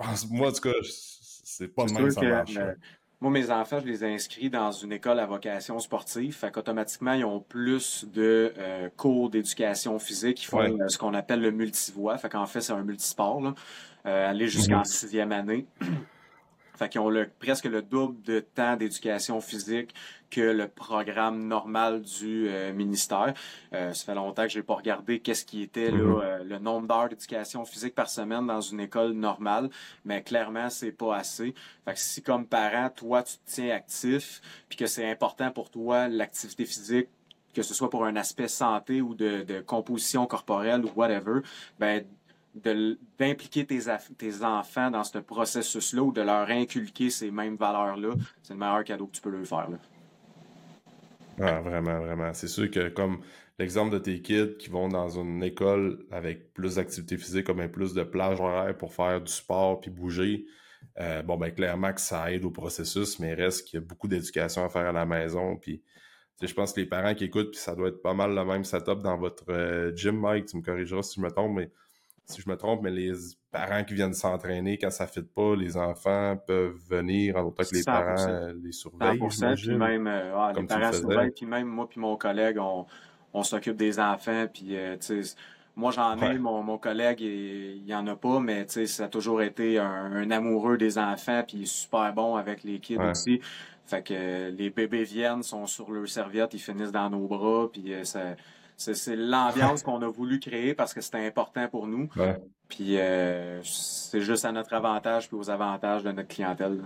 Pense, 0.00 0.30
moi, 0.30 0.48
en 0.48 0.52
tout 0.52 0.62
cas, 0.62 0.72
c'est 0.82 1.68
pas 1.68 1.84
le 1.84 1.92
même 1.92 2.10
ça 2.10 2.22
marche. 2.22 2.58
Moi, 3.20 3.30
mes 3.30 3.50
enfants, 3.50 3.80
je 3.80 3.84
les 3.84 4.02
ai 4.02 4.14
inscrits 4.14 4.48
dans 4.48 4.72
une 4.72 4.92
école 4.92 5.20
à 5.20 5.26
vocation 5.26 5.78
sportive. 5.78 6.34
Fait 6.34 6.50
qu'automatiquement, 6.50 7.12
ils 7.12 7.24
ont 7.26 7.40
plus 7.40 8.06
de 8.10 8.54
euh, 8.56 8.88
cours 8.96 9.28
d'éducation 9.28 9.98
physique. 9.98 10.42
Ils 10.42 10.46
font 10.46 10.60
euh, 10.60 10.88
ce 10.88 10.96
qu'on 10.96 11.12
appelle 11.12 11.42
le 11.42 11.50
multivoie. 11.50 12.16
Fait 12.16 12.30
qu'en 12.30 12.46
fait, 12.46 12.62
c'est 12.62 12.72
un 12.72 12.82
multisport. 12.82 13.42
Là. 13.42 13.54
Euh, 14.06 14.30
aller 14.30 14.48
jusqu'en 14.48 14.78
mhm. 14.78 14.84
sixième 14.84 15.32
année. 15.32 15.66
Fait 16.80 16.88
qu'ils 16.88 17.02
ont 17.02 17.10
le, 17.10 17.28
presque 17.38 17.66
le 17.66 17.82
double 17.82 18.22
de 18.22 18.40
temps 18.40 18.74
d'éducation 18.74 19.42
physique 19.42 19.94
que 20.30 20.40
le 20.40 20.66
programme 20.66 21.46
normal 21.46 22.00
du 22.00 22.48
euh, 22.48 22.72
ministère. 22.72 23.34
Euh, 23.74 23.92
ça 23.92 24.06
fait 24.06 24.14
longtemps 24.14 24.44
que 24.44 24.48
j'ai 24.48 24.62
pas 24.62 24.76
regardé 24.76 25.20
qu'est-ce 25.20 25.44
qui 25.44 25.60
était 25.60 25.92
mhm. 25.92 26.22
le 26.42 26.58
nombre 26.58 26.88
d'heures 26.88 27.10
d'éducation 27.10 27.66
physique 27.66 27.94
par 27.94 28.08
semaine 28.08 28.46
dans 28.46 28.62
une 28.62 28.80
école 28.80 29.12
normale, 29.12 29.68
mais 30.06 30.22
clairement 30.22 30.70
c'est 30.70 30.92
pas 30.92 31.16
assez. 31.16 31.54
Fait 31.84 31.92
que 31.92 31.98
si 31.98 32.22
comme 32.22 32.46
parent, 32.46 32.88
toi 32.88 33.24
tu 33.24 33.34
te 33.34 33.50
tiens 33.50 33.74
actif, 33.74 34.40
puis 34.70 34.78
que 34.78 34.86
c'est 34.86 35.10
important 35.10 35.50
pour 35.50 35.68
toi 35.68 36.08
l'activité 36.08 36.64
physique 36.64 37.08
que 37.52 37.62
ce 37.62 37.74
soit 37.74 37.90
pour 37.90 38.04
un 38.04 38.16
aspect 38.16 38.48
santé 38.48 39.02
ou 39.02 39.14
de, 39.14 39.42
de 39.42 39.60
composition 39.60 40.24
corporelle 40.24 40.84
ou 40.84 40.90
whatever, 40.94 41.40
ben 41.78 42.04
d'impliquer 42.54 43.64
tes, 43.64 43.80
tes 44.18 44.42
enfants 44.42 44.90
dans 44.90 45.04
ce 45.04 45.18
processus-là 45.18 46.02
ou 46.02 46.12
de 46.12 46.20
leur 46.20 46.48
inculquer 46.50 47.10
ces 47.10 47.30
mêmes 47.30 47.56
valeurs-là, 47.56 48.14
c'est 48.42 48.54
le 48.54 48.58
meilleur 48.58 48.84
cadeau 48.84 49.06
que 49.06 49.12
tu 49.12 49.22
peux 49.22 49.30
leur 49.30 49.46
faire. 49.46 49.68
Ah, 51.40 51.60
vraiment, 51.60 52.00
vraiment. 52.00 52.34
C'est 52.34 52.48
sûr 52.48 52.70
que 52.70 52.88
comme 52.88 53.20
l'exemple 53.58 53.92
de 53.92 53.98
tes 53.98 54.20
kids 54.20 54.56
qui 54.58 54.68
vont 54.68 54.88
dans 54.88 55.18
une 55.18 55.42
école 55.42 56.04
avec 56.10 56.52
plus 56.52 56.74
d'activité 56.74 57.16
physique, 57.16 57.46
comme 57.46 57.66
plus 57.68 57.94
de 57.94 58.02
plage 58.02 58.40
horaire 58.40 58.76
pour 58.76 58.92
faire 58.92 59.20
du 59.20 59.32
sport 59.32 59.80
puis 59.80 59.90
bouger, 59.90 60.46
euh, 60.98 61.22
bon, 61.22 61.36
ben 61.36 61.50
clairement 61.50 61.92
que 61.92 62.00
ça 62.00 62.32
aide 62.32 62.44
au 62.44 62.50
processus, 62.50 63.18
mais 63.18 63.34
reste 63.34 63.66
qu'il 63.66 63.80
y 63.80 63.82
a 63.82 63.86
beaucoup 63.86 64.08
d'éducation 64.08 64.64
à 64.64 64.68
faire 64.68 64.86
à 64.86 64.92
la 64.92 65.06
maison. 65.06 65.56
Puis, 65.56 65.82
je 66.42 66.52
pense 66.52 66.72
que 66.72 66.80
les 66.80 66.86
parents 66.86 67.14
qui 67.14 67.24
écoutent, 67.24 67.50
puis 67.50 67.60
ça 67.60 67.74
doit 67.74 67.88
être 67.88 68.02
pas 68.02 68.14
mal 68.14 68.34
le 68.34 68.44
même 68.44 68.64
setup 68.64 69.02
dans 69.02 69.16
votre 69.16 69.50
euh, 69.50 69.94
gym, 69.94 70.18
Mike, 70.18 70.46
tu 70.46 70.56
me 70.56 70.62
corrigeras 70.62 71.02
si 71.02 71.16
je 71.16 71.20
me 71.20 71.30
trompe, 71.30 71.56
mais 71.56 71.70
si 72.30 72.40
je 72.40 72.48
me 72.48 72.56
trompe, 72.56 72.82
mais 72.82 72.90
les 72.90 73.12
parents 73.50 73.84
qui 73.84 73.94
viennent 73.94 74.14
s'entraîner, 74.14 74.78
quand 74.78 74.90
ça 74.90 75.04
ne 75.04 75.10
fit 75.10 75.22
pas, 75.22 75.54
les 75.56 75.76
enfants 75.76 76.36
peuvent 76.46 76.78
venir 76.88 77.36
en 77.36 77.42
autant 77.42 77.64
que 77.64 77.74
les 77.74 77.82
parents 77.82 78.28
euh, 78.28 78.52
les 78.62 78.72
surveillent. 78.72 79.18
100%, 79.18 79.56
puis 79.56 79.76
même, 79.76 80.06
euh, 80.06 80.36
ah, 80.36 80.52
les 80.56 80.62
parents 80.64 80.92
surveillent, 80.92 81.32
puis 81.32 81.46
même 81.46 81.66
moi 81.66 81.88
puis 81.88 82.00
mon 82.00 82.16
collègue, 82.16 82.58
on, 82.58 83.42
s'occupe 83.42 83.76
des 83.76 83.98
enfants, 83.98 84.46
puis 84.52 84.76
euh, 84.76 84.96
moi 85.76 85.90
j'en 85.90 86.16
ai, 86.18 86.38
mon, 86.38 86.78
collègue, 86.78 87.20
il, 87.20 87.82
n'y 87.84 87.94
en 87.94 88.06
a 88.06 88.16
pas, 88.16 88.40
mais 88.40 88.66
ça 88.68 89.04
a 89.04 89.08
toujours 89.08 89.42
été 89.42 89.78
un, 89.78 90.30
amoureux 90.30 90.78
des 90.78 90.98
enfants, 90.98 91.42
puis 91.46 91.58
il 91.58 91.62
est 91.62 91.66
super 91.66 92.12
bon 92.12 92.36
avec 92.36 92.64
les 92.64 92.78
kids 92.78 92.98
aussi. 92.98 93.40
Fait 93.86 94.02
que 94.02 94.50
les 94.50 94.70
bébés 94.70 95.02
viennent, 95.02 95.42
sont 95.42 95.66
sur 95.66 95.90
leur 95.90 96.08
serviette, 96.08 96.54
ils 96.54 96.60
finissent 96.60 96.92
dans 96.92 97.10
nos 97.10 97.26
bras, 97.26 97.68
puis 97.72 97.92
ça 98.04 98.36
c'est 98.80 99.16
l'ambiance 99.16 99.82
qu'on 99.82 100.00
a 100.02 100.08
voulu 100.08 100.40
créer 100.40 100.74
parce 100.74 100.94
que 100.94 101.00
c'était 101.00 101.26
important 101.26 101.68
pour 101.68 101.86
nous. 101.86 102.08
Puis 102.68 102.98
euh, 102.98 103.60
c'est 103.62 104.20
juste 104.20 104.44
à 104.44 104.52
notre 104.52 104.72
avantage 104.72 105.28
puis 105.28 105.36
aux 105.36 105.50
avantages 105.50 106.02
de 106.02 106.12
notre 106.12 106.28
clientèle. 106.28 106.80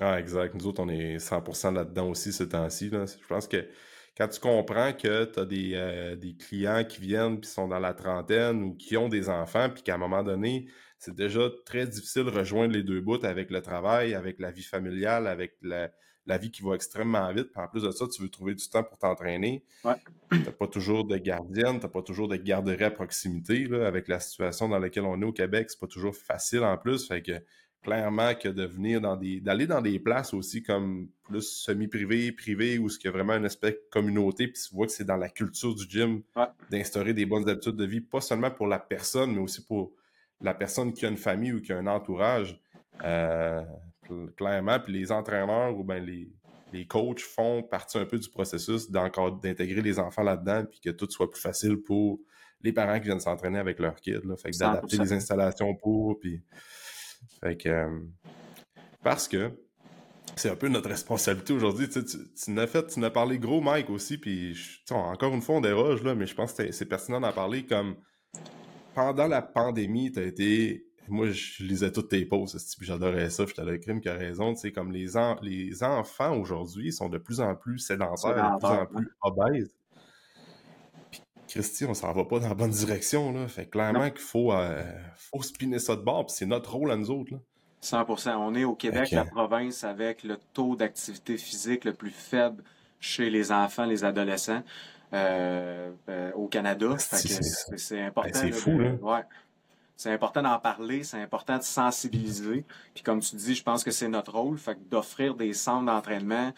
Ah, 0.00 0.18
exact. 0.18 0.54
Nous 0.54 0.66
autres, 0.66 0.82
on 0.82 0.88
est 0.88 1.18
100% 1.18 1.74
là-dedans 1.74 2.08
aussi 2.08 2.32
ce 2.32 2.44
temps-ci. 2.44 2.90
Je 2.90 3.26
pense 3.28 3.46
que 3.46 3.68
quand 4.16 4.28
tu 4.28 4.40
comprends 4.40 4.92
que 4.92 5.24
tu 5.24 5.38
as 5.38 5.78
euh, 5.78 6.16
des, 6.16 6.34
clients 6.34 6.84
qui 6.84 7.00
viennent 7.00 7.40
puis 7.40 7.50
sont 7.50 7.68
dans 7.68 7.78
la 7.78 7.94
trentaine 7.94 8.62
ou 8.62 8.74
qui 8.74 8.96
ont 8.96 9.08
des 9.08 9.28
enfants, 9.28 9.68
puis 9.70 9.82
qu'à 9.82 9.94
un 9.94 9.98
moment 9.98 10.22
donné, 10.22 10.66
c'est 10.98 11.14
déjà 11.14 11.50
très 11.66 11.86
difficile 11.86 12.24
de 12.24 12.30
rejoindre 12.30 12.72
les 12.72 12.82
deux 12.82 13.00
bouts 13.00 13.24
avec 13.24 13.50
le 13.50 13.60
travail, 13.60 14.14
avec 14.14 14.40
la 14.40 14.50
vie 14.50 14.62
familiale, 14.62 15.26
avec 15.26 15.56
la, 15.62 15.90
la 16.26 16.38
vie 16.38 16.50
qui 16.50 16.62
va 16.62 16.74
extrêmement 16.74 17.32
vite. 17.32 17.50
Puis 17.52 17.62
en 17.62 17.68
plus 17.68 17.82
de 17.82 17.90
ça, 17.90 18.06
tu 18.08 18.22
veux 18.22 18.28
trouver 18.28 18.54
du 18.54 18.68
temps 18.68 18.82
pour 18.82 18.98
t'entraîner. 18.98 19.64
Ouais. 19.84 19.94
Tu 20.30 20.38
n'as 20.38 20.52
pas 20.52 20.66
toujours 20.66 21.04
de 21.04 21.16
gardienne, 21.16 21.78
tu 21.78 21.82
n'as 21.82 21.88
pas 21.88 22.02
toujours 22.02 22.28
de 22.28 22.36
garderie 22.36 22.84
à 22.84 22.90
proximité. 22.90 23.66
Là, 23.66 23.86
avec 23.86 24.08
la 24.08 24.20
situation 24.20 24.68
dans 24.68 24.78
laquelle 24.78 25.04
on 25.04 25.20
est 25.20 25.24
au 25.24 25.32
Québec, 25.32 25.70
c'est 25.70 25.80
pas 25.80 25.86
toujours 25.86 26.16
facile 26.16 26.64
en 26.64 26.76
plus. 26.78 27.06
Fait 27.06 27.22
que 27.22 27.40
clairement 27.84 28.34
que 28.34 28.48
de 28.48 28.64
venir 28.64 29.00
dans 29.00 29.16
des. 29.16 29.40
d'aller 29.40 29.66
dans 29.66 29.82
des 29.82 29.98
places 29.98 30.34
aussi 30.34 30.62
comme 30.62 31.08
plus 31.22 31.42
semi-privé, 31.42 32.32
privé, 32.32 32.78
où 32.78 32.88
il 32.88 33.04
y 33.04 33.08
a 33.08 33.10
vraiment 33.10 33.34
un 33.34 33.44
aspect 33.44 33.80
communauté, 33.90 34.48
puis 34.48 34.60
tu 34.60 34.74
vois 34.74 34.86
que 34.86 34.92
c'est 34.92 35.04
dans 35.04 35.16
la 35.16 35.28
culture 35.28 35.74
du 35.74 35.84
gym 35.88 36.22
d'instaurer 36.70 37.12
des 37.12 37.26
bonnes 37.26 37.48
habitudes 37.48 37.76
de 37.76 37.84
vie, 37.84 38.00
pas 38.00 38.20
seulement 38.20 38.50
pour 38.50 38.66
la 38.66 38.78
personne, 38.78 39.32
mais 39.34 39.40
aussi 39.40 39.64
pour 39.64 39.92
la 40.40 40.54
personne 40.54 40.92
qui 40.92 41.06
a 41.06 41.08
une 41.08 41.16
famille 41.16 41.52
ou 41.52 41.60
qui 41.60 41.72
a 41.72 41.78
un 41.78 41.86
entourage. 41.86 42.58
Euh, 43.04 43.62
clairement. 44.36 44.78
Puis 44.80 44.92
les 44.92 45.12
entraîneurs 45.12 45.78
ou 45.78 45.84
ben 45.84 46.04
les, 46.04 46.30
les 46.72 46.86
coachs 46.86 47.20
font 47.20 47.62
partie 47.62 47.98
un 47.98 48.04
peu 48.04 48.18
du 48.18 48.28
processus 48.28 48.90
d'intégrer 48.90 49.82
les 49.82 49.98
enfants 49.98 50.22
là-dedans, 50.22 50.64
puis 50.68 50.80
que 50.80 50.90
tout 50.90 51.08
soit 51.10 51.30
plus 51.30 51.40
facile 51.40 51.76
pour 51.82 52.20
les 52.62 52.72
parents 52.72 52.98
qui 52.98 53.06
viennent 53.06 53.20
s'entraîner 53.20 53.58
avec 53.58 53.78
leurs 53.78 53.96
kids. 53.96 54.20
Là. 54.24 54.36
Fait 54.36 54.50
que 54.50 54.58
d'adapter 54.58 54.98
les 54.98 55.12
installations 55.12 55.74
pour, 55.74 56.18
puis... 56.18 56.42
Fait 57.40 57.56
que... 57.56 57.68
Euh, 57.68 58.00
parce 59.02 59.28
que 59.28 59.52
c'est 60.36 60.50
un 60.50 60.56
peu 60.56 60.68
notre 60.68 60.88
responsabilité 60.88 61.52
aujourd'hui. 61.52 61.88
Tu, 61.88 62.04
tu, 62.04 62.16
tu 62.34 62.50
n'as 62.50 62.66
fait, 62.66 62.86
tu 62.86 63.00
n'as 63.00 63.10
parlé 63.10 63.38
gros, 63.38 63.60
Mike, 63.60 63.90
aussi, 63.90 64.18
puis 64.18 64.56
encore 64.90 65.34
une 65.34 65.42
fois, 65.42 65.56
on 65.56 65.60
déroge, 65.60 66.02
là, 66.02 66.14
mais 66.14 66.26
je 66.26 66.34
pense 66.34 66.54
que 66.54 66.72
c'est 66.72 66.86
pertinent 66.86 67.20
d'en 67.20 67.32
parler 67.32 67.66
comme 67.66 67.96
pendant 68.94 69.26
la 69.26 69.42
pandémie, 69.42 70.10
tu 70.10 70.20
as 70.20 70.24
été 70.24 70.86
moi, 71.08 71.30
je 71.30 71.62
lisais 71.62 71.92
toutes 71.92 72.08
tes 72.08 72.24
posts, 72.24 72.76
puis 72.78 72.86
j'adorais 72.86 73.30
ça. 73.30 73.44
J'étais 73.46 73.64
le 73.64 73.78
crime 73.78 74.00
qui 74.00 74.08
a 74.08 74.14
raison. 74.14 74.54
C'est 74.54 74.72
comme 74.72 74.92
les, 74.92 75.06
les 75.42 75.82
enfants 75.82 76.36
aujourd'hui 76.36 76.92
sont 76.92 77.08
de 77.08 77.18
plus 77.18 77.40
en 77.40 77.54
plus 77.54 77.78
sédentaires, 77.78 78.54
de 78.54 78.58
plus 78.58 78.68
en 78.68 78.86
plus 78.86 79.10
obèses. 79.22 79.74
Puis, 81.10 81.22
Christy, 81.48 81.84
on 81.84 81.94
s'en 81.94 82.12
va 82.12 82.24
pas 82.24 82.38
dans 82.38 82.48
la 82.48 82.54
bonne 82.54 82.70
direction. 82.70 83.32
Là. 83.32 83.46
Fait 83.48 83.66
clairement 83.66 84.10
qu'il 84.10 84.20
faut, 84.20 84.52
euh, 84.52 84.82
faut 85.16 85.42
spinner 85.42 85.78
ça 85.78 85.94
de 85.96 86.02
bord, 86.02 86.26
puis 86.26 86.36
c'est 86.36 86.46
notre 86.46 86.72
rôle 86.72 86.90
à 86.90 86.96
nous 86.96 87.10
autres. 87.10 87.32
Là. 87.32 87.38
100% 87.82 88.36
On 88.36 88.54
est 88.54 88.64
au 88.64 88.74
Québec, 88.74 89.10
la 89.10 89.26
province 89.26 89.84
avec 89.84 90.22
le 90.24 90.38
taux 90.54 90.74
d'activité 90.74 91.36
physique 91.36 91.84
le 91.84 91.92
plus 91.92 92.10
faible 92.10 92.64
chez 92.98 93.28
les 93.28 93.52
enfants, 93.52 93.84
les 93.84 94.04
adolescents. 94.04 94.62
Euh, 95.12 95.92
euh, 96.08 96.32
au 96.32 96.48
Canada. 96.48 96.96
C'est 96.98 98.00
important. 98.00 98.30
c'est 98.32 98.50
fou, 98.50 98.76
là. 98.76 98.94
Ouais 99.00 99.22
c'est 99.96 100.10
important 100.10 100.42
d'en 100.42 100.58
parler, 100.58 101.04
c'est 101.04 101.20
important 101.20 101.58
de 101.58 101.62
sensibiliser. 101.62 102.64
Puis 102.94 103.02
comme 103.02 103.20
tu 103.20 103.36
dis, 103.36 103.54
je 103.54 103.62
pense 103.62 103.84
que 103.84 103.90
c'est 103.90 104.08
notre 104.08 104.32
rôle, 104.32 104.58
fait 104.58 104.78
d'offrir 104.88 105.34
des 105.34 105.52
centres 105.52 105.86
d'entraînement 105.86 106.52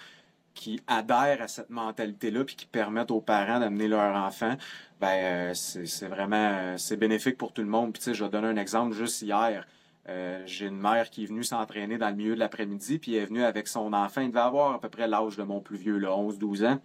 qui 0.55 0.81
adhèrent 0.87 1.43
à 1.43 1.49
cette 1.49 1.71
mentalité-là 1.71 2.45
puis 2.45 2.57
qui 2.57 2.67
permettent 2.67 3.11
aux 3.11 3.21
parents 3.21 3.61
d'amener 3.61 3.89
leurs 3.89 4.17
enfants, 4.17 4.57
ben 5.01 5.51
euh, 5.53 5.55
c'est 5.55 6.09
vraiment 6.09 6.37
euh, 6.37 6.79
c'est 6.79 6.97
bénéfique 6.97 7.37
pour 7.37 7.53
tout 7.53 7.63
le 7.63 7.69
monde. 7.69 7.93
Puis 7.93 8.01
tu 8.01 8.05
sais, 8.07 8.15
je 8.15 8.25
vais 8.25 8.31
donner 8.31 8.49
un 8.49 8.57
exemple 8.57 8.95
juste 8.95 9.23
hier. 9.23 9.67
Euh, 10.09 10.43
j'ai 10.47 10.67
une 10.67 10.81
mère 10.81 11.11
qui 11.11 11.25
est 11.25 11.27
venue 11.27 11.45
s'entraîner 11.45 11.99
dans 11.99 12.09
le 12.09 12.15
milieu 12.15 12.35
de 12.35 12.41
l'après-midi, 12.41 12.99
puis 12.99 13.17
est 13.17 13.27
venue 13.27 13.45
avec 13.45 13.69
son 13.69 13.93
enfant. 13.93 14.23
Il 14.23 14.29
devait 14.29 14.41
avoir 14.41 14.75
à 14.75 14.81
peu 14.81 14.89
près 14.89 15.07
l'âge 15.09 15.37
de 15.37 15.43
mon 15.43 15.61
plus 15.61 15.77
vieux, 15.77 15.99
là, 15.99 16.11
11-12 16.11 16.67
ans. 16.67 16.81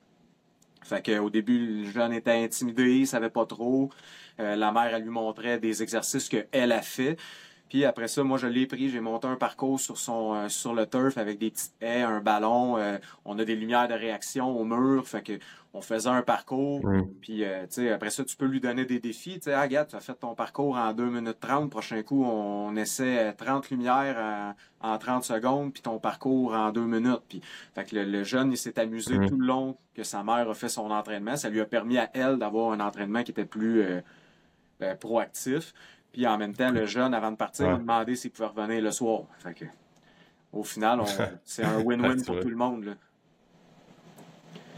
Fait 0.83 1.03
qu'au 1.05 1.29
début, 1.29 1.83
le 1.83 1.91
jeune 1.91 2.13
était 2.13 2.31
intimidé, 2.31 2.95
il 2.97 3.07
savait 3.07 3.29
pas 3.29 3.45
trop. 3.45 3.89
Euh, 4.39 4.55
la 4.55 4.71
mère, 4.71 4.97
lui 4.99 5.09
montrait 5.09 5.59
des 5.59 5.83
exercices 5.83 6.29
qu'elle 6.29 6.71
a 6.71 6.81
fait. 6.81 7.17
Puis 7.71 7.85
après 7.85 8.09
ça, 8.09 8.21
moi, 8.25 8.37
je 8.37 8.47
l'ai 8.47 8.67
pris, 8.67 8.89
j'ai 8.89 8.99
monté 8.99 9.27
un 9.27 9.37
parcours 9.37 9.79
sur 9.79 9.97
son 9.97 10.33
euh, 10.33 10.49
sur 10.49 10.73
le 10.73 10.85
turf 10.85 11.17
avec 11.17 11.39
des 11.39 11.51
petites 11.51 11.71
haies, 11.79 12.01
un 12.01 12.19
ballon. 12.19 12.77
Euh, 12.77 12.97
on 13.23 13.39
a 13.39 13.45
des 13.45 13.55
lumières 13.55 13.87
de 13.87 13.93
réaction 13.93 14.49
au 14.59 14.65
mur. 14.65 15.07
Fait 15.07 15.21
que 15.21 15.39
on 15.73 15.79
faisait 15.79 16.09
un 16.09 16.21
parcours. 16.21 16.81
Puis, 17.21 17.45
euh, 17.45 17.61
tu 17.61 17.75
sais, 17.75 17.91
après 17.91 18.09
ça, 18.09 18.25
tu 18.25 18.35
peux 18.35 18.45
lui 18.45 18.59
donner 18.59 18.83
des 18.83 18.99
défis. 18.99 19.35
Tu 19.35 19.43
sais, 19.43 19.53
ah, 19.53 19.61
regarde, 19.61 19.87
tu 19.87 19.95
as 19.95 20.01
fait 20.01 20.15
ton 20.15 20.35
parcours 20.35 20.75
en 20.75 20.91
2 20.91 21.05
minutes 21.05 21.39
30. 21.39 21.69
Prochain 21.69 22.03
coup, 22.03 22.25
on, 22.25 22.75
essaie 22.75 23.33
30 23.37 23.69
lumières 23.69 24.53
en, 24.81 24.97
30 24.97 25.23
secondes, 25.23 25.71
puis 25.71 25.81
ton 25.81 25.97
parcours 25.97 26.53
en 26.53 26.73
2 26.73 26.81
minutes. 26.81 27.23
Puis, 27.29 27.39
fait 27.73 27.85
que 27.85 27.95
le, 27.95 28.23
jeune, 28.25 28.51
il 28.51 28.57
s'est 28.57 28.77
amusé 28.81 29.15
tout 29.29 29.37
le 29.37 29.47
long 29.47 29.77
que 29.95 30.03
sa 30.03 30.23
mère 30.23 30.49
a 30.49 30.53
fait 30.53 30.67
son 30.67 30.91
entraînement. 30.91 31.37
Ça 31.37 31.47
lui 31.47 31.61
a 31.61 31.65
permis 31.65 31.97
à 31.97 32.09
elle 32.15 32.37
d'avoir 32.37 32.73
un 32.73 32.81
entraînement 32.81 33.23
qui 33.23 33.31
était 33.31 33.45
plus 33.45 33.81
ben, 34.81 34.97
proactif. 34.97 35.73
Puis 36.11 36.27
en 36.27 36.37
même 36.37 36.53
temps, 36.53 36.71
le 36.71 36.85
jeune, 36.85 37.13
avant 37.13 37.31
de 37.31 37.37
partir, 37.37 37.69
m'a 37.69 37.77
demandé 37.77 38.15
s'il 38.15 38.31
pouvait 38.31 38.49
revenir 38.49 38.81
le 38.81 38.91
soir. 38.91 39.23
Fait 39.39 39.53
que, 39.53 39.65
au 40.51 40.63
final, 40.63 41.01
c'est 41.45 41.63
un 41.63 41.79
win-win 41.81 42.23
pour 42.25 42.39
tout 42.39 42.49
le 42.49 42.55
monde. 42.55 42.83
Là. 42.85 42.93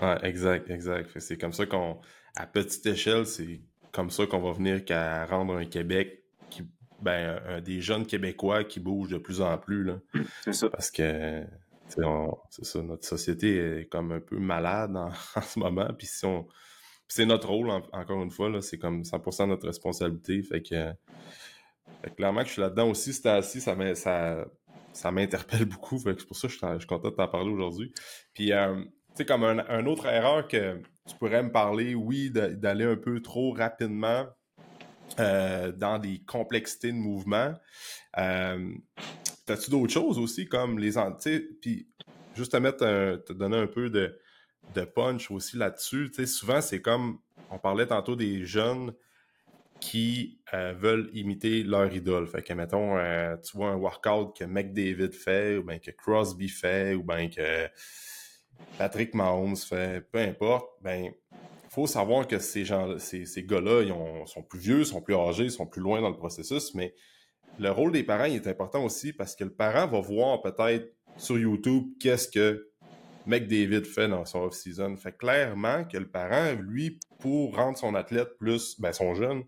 Ouais, 0.01 0.27
exact, 0.27 0.69
exact. 0.69 1.19
C'est 1.19 1.37
comme 1.37 1.53
ça 1.53 1.65
qu'on, 1.65 1.97
à 2.35 2.45
petite 2.45 2.85
échelle, 2.85 3.25
c'est 3.25 3.61
comme 3.91 4.09
ça 4.09 4.25
qu'on 4.25 4.41
va 4.41 4.51
venir 4.51 4.85
qu'à 4.85 5.25
rendre 5.25 5.55
un 5.55 5.65
Québec 5.65 6.23
qui, 6.49 6.63
ben, 7.01 7.39
un, 7.47 7.61
des 7.61 7.81
jeunes 7.81 8.05
Québécois 8.05 8.63
qui 8.63 8.79
bougent 8.79 9.09
de 9.11 9.17
plus 9.17 9.41
en 9.41 9.57
plus. 9.57 9.83
Là. 9.83 9.99
C'est 10.41 10.53
ça. 10.53 10.69
Parce 10.69 10.91
que, 10.91 11.43
c'est 12.49 12.65
ça, 12.65 12.81
notre 12.81 13.05
société 13.05 13.81
est 13.81 13.85
comme 13.85 14.13
un 14.13 14.19
peu 14.19 14.37
malade 14.37 14.95
en, 14.95 15.09
en 15.35 15.41
ce 15.41 15.59
moment. 15.59 15.87
Puis 15.95 16.07
si 16.07 16.25
on, 16.25 16.47
c'est 17.13 17.27
notre 17.27 17.47
rôle, 17.47 17.69
encore 17.69 18.23
une 18.23 18.31
fois, 18.31 18.59
c'est 18.63 18.79
comme 18.79 19.03
100% 19.03 19.47
notre 19.47 19.67
responsabilité. 19.67 20.41
Fait 20.41 20.63
que, 20.63 20.93
clairement 22.15 22.41
que 22.41 22.47
je 22.47 22.53
suis 22.53 22.61
là-dedans 22.61 22.89
aussi, 22.89 23.13
c'était 23.13 23.29
assis, 23.29 23.61
ça, 23.61 23.75
ça, 23.93 24.45
ça 24.93 25.11
m'interpelle 25.11 25.65
beaucoup. 25.69 25.99
c'est 25.99 26.25
pour 26.25 26.35
ça 26.35 26.47
que 26.47 26.53
je, 26.53 26.77
suis 26.79 26.87
content 26.87 27.09
de 27.09 27.15
t'en 27.15 27.27
parler 27.27 27.51
aujourd'hui. 27.51 27.93
Puis, 28.33 28.51
euh, 28.51 28.83
tu 28.83 29.17
sais, 29.17 29.25
comme 29.25 29.43
un, 29.43 29.85
autre 29.85 30.07
erreur 30.07 30.47
que 30.47 30.81
tu 31.07 31.15
pourrais 31.17 31.43
me 31.43 31.51
parler, 31.51 31.93
oui, 31.93 32.31
d'aller 32.31 32.85
un 32.85 32.95
peu 32.95 33.21
trop 33.21 33.51
rapidement 33.51 34.25
euh, 35.19 35.71
dans 35.71 35.99
des 35.99 36.19
complexités 36.25 36.91
de 36.91 36.97
mouvement. 36.97 37.53
Euh, 38.17 38.73
T'as-tu 39.45 39.69
d'autres 39.69 39.93
choses 39.93 40.17
aussi, 40.17 40.47
comme 40.47 40.79
les... 40.79 40.93
Puis, 41.61 41.87
juste 42.33 42.53
te 42.53 42.57
mettre, 42.57 42.79
te 43.23 43.33
donner 43.33 43.57
un 43.57 43.67
peu 43.67 43.91
de 43.91 44.17
de 44.73 44.83
punch 44.83 45.29
aussi 45.31 45.57
là-dessus. 45.57 46.11
souvent, 46.25 46.61
c'est 46.61 46.81
comme, 46.81 47.19
on 47.51 47.59
parlait 47.59 47.87
tantôt 47.87 48.15
des 48.15 48.45
jeunes 48.45 48.93
qui 49.79 50.39
euh, 50.53 50.73
veulent 50.73 51.09
imiter 51.13 51.63
leur 51.63 51.93
idole. 51.93 52.27
Fait 52.27 52.41
que, 52.41 52.53
mettons, 52.53 52.97
euh, 52.97 53.35
tu 53.37 53.57
vois 53.57 53.69
un 53.69 53.75
workout 53.75 54.35
que 54.37 54.45
McDavid 54.45 55.11
fait, 55.11 55.57
ou 55.57 55.63
bien 55.63 55.79
que 55.79 55.91
Crosby 55.91 56.47
fait, 56.47 56.95
ou 56.95 57.03
bien 57.03 57.29
que 57.29 57.67
Patrick 58.77 59.13
Mahomes 59.13 59.57
fait, 59.57 60.01
peu 60.09 60.19
importe, 60.19 60.69
ben, 60.81 61.11
faut 61.69 61.87
savoir 61.87 62.27
que 62.27 62.39
ces 62.39 62.65
gens 62.65 62.97
ces, 62.99 63.25
ces 63.25 63.43
gars-là, 63.43 63.81
ils 63.81 64.27
sont 64.27 64.43
plus 64.43 64.59
vieux, 64.59 64.83
sont 64.83 65.01
plus 65.01 65.15
âgés, 65.15 65.49
sont 65.49 65.65
plus 65.65 65.81
loin 65.81 66.01
dans 66.01 66.09
le 66.09 66.17
processus, 66.17 66.73
mais 66.75 66.93
le 67.59 67.69
rôle 67.71 67.91
des 67.91 68.03
parents 68.03 68.25
est 68.25 68.47
important 68.47 68.83
aussi 68.85 69.13
parce 69.13 69.35
que 69.35 69.43
le 69.43 69.53
parent 69.53 69.87
va 69.87 69.99
voir 69.99 70.41
peut-être 70.41 70.93
sur 71.17 71.37
YouTube 71.37 71.89
qu'est-ce 71.99 72.27
que 72.27 72.69
McDavid 73.25 73.85
fait 73.85 74.07
dans 74.07 74.25
son 74.25 74.43
off-season. 74.43 74.95
Fait 74.97 75.15
clairement 75.17 75.83
que 75.85 75.97
le 75.97 76.07
parent, 76.07 76.53
lui, 76.59 76.99
pour 77.19 77.55
rendre 77.55 77.77
son 77.77 77.95
athlète 77.95 78.37
plus, 78.37 78.79
ben, 78.79 78.91
son 78.91 79.13
jeune, 79.15 79.43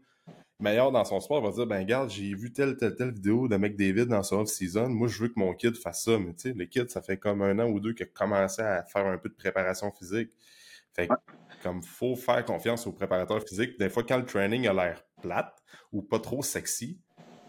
meilleur 0.60 0.92
dans 0.92 1.04
son 1.04 1.20
sport, 1.20 1.42
va 1.42 1.52
dire, 1.52 1.68
ben, 1.68 1.80
regarde, 1.80 2.10
j'ai 2.10 2.34
vu 2.34 2.52
telle, 2.54 2.78
telle, 2.78 2.96
telle 2.96 3.12
vidéo 3.12 3.48
de 3.48 3.58
McDavid 3.58 4.06
dans 4.06 4.24
son 4.24 4.38
off-season. 4.38 4.90
Moi, 4.90 5.08
je 5.08 5.22
veux 5.22 5.28
que 5.28 5.40
mon 5.40 5.54
kid 5.54 5.76
fasse 5.78 6.06
ça. 6.06 6.18
Mais 6.18 6.34
tu 6.34 6.50
sais, 6.50 6.54
le 6.54 6.66
kid, 6.66 6.90
ça 6.90 7.02
fait 7.02 7.18
comme 7.18 7.42
un 7.42 7.60
an 7.60 7.68
ou 7.68 7.80
deux 7.80 7.94
qu'il 7.94 8.06
a 8.06 8.10
commencé 8.10 8.62
à 8.62 8.84
faire 8.84 9.06
un 9.06 9.18
peu 9.18 9.30
de 9.30 9.36
préparation 9.36 9.92
physique. 9.92 10.32
Fait 10.94 11.08
que, 11.08 11.14
comme 11.62 11.84
faut 11.84 12.16
faire 12.16 12.46
confiance 12.46 12.88
au 12.88 12.94
préparateur 12.94 13.44
physique, 13.44 13.78
des 13.78 13.90
fois, 13.90 14.04
quand 14.04 14.18
le 14.18 14.26
training 14.26 14.68
a 14.68 14.74
l'air 14.74 15.04
plate 15.22 15.62
ou 15.92 16.02
pas 16.02 16.20
trop 16.20 16.42
sexy, 16.42 17.00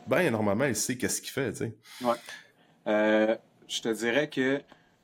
ben, 0.07 0.31
normalement, 0.31 0.65
il 0.65 0.77
sait 0.77 0.97
qu'est-ce 0.97 1.21
qu'il 1.21 1.31
fait, 1.31 1.53
tu 1.53 1.59
sais. 1.59 1.77
Ouais. 2.03 2.17
Euh, 2.89 3.37
je 3.69 3.81
te 3.81 3.89
dirais 3.89 4.29
que 4.29 4.61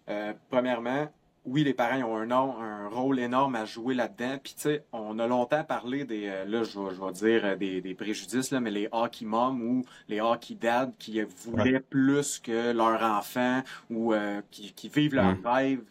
euh, 0.09 0.33
premièrement, 0.51 1.09
oui, 1.45 1.65
les 1.65 1.75
parents 1.75 2.01
ont 2.03 2.17
un, 2.17 2.31
un 2.31 2.89
rôle 2.89 3.19
énorme 3.19 3.57
à 3.57 3.65
jouer 3.65 3.95
là-dedans. 3.95 4.39
Puis, 4.43 4.55
tu 4.55 4.63
sais, 4.63 4.85
on 4.93 5.19
a 5.19 5.27
longtemps 5.27 5.65
parlé 5.65 6.05
des, 6.05 6.29
euh, 6.29 6.45
là, 6.45 6.63
je 6.63 6.79
vais, 6.79 7.13
dire 7.13 7.45
euh, 7.45 7.57
des, 7.57 7.95
préjudices, 7.95 8.53
là, 8.53 8.61
mais 8.61 8.71
les 8.71 8.89
hockey 8.93 9.25
moms 9.25 9.59
ou 9.61 9.85
les 10.09 10.21
hockey 10.21 10.55
dads 10.55 10.93
qui 10.99 11.21
voulaient 11.23 11.81
plus 11.81 12.39
que 12.39 12.73
leur 12.73 13.03
enfant 13.03 13.63
ou 13.91 14.15
qui, 14.51 14.89
vivent 14.89 15.15
leur 15.15 15.37
rêve 15.45 15.83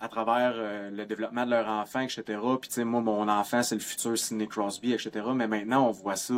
à 0.00 0.08
travers 0.08 0.54
le 0.90 1.04
développement 1.06 1.46
de 1.46 1.50
leur 1.50 1.66
enfant, 1.68 2.00
etc. 2.00 2.22
Puis, 2.60 2.68
tu 2.68 2.74
sais, 2.74 2.84
moi, 2.84 3.00
mon 3.00 3.28
enfant, 3.28 3.62
c'est 3.62 3.76
le 3.76 3.80
futur 3.80 4.18
Sidney 4.18 4.46
Crosby, 4.46 4.92
etc. 4.92 5.26
Mais 5.34 5.46
maintenant, 5.46 5.88
on 5.88 5.92
voit 5.92 6.16
ça 6.16 6.34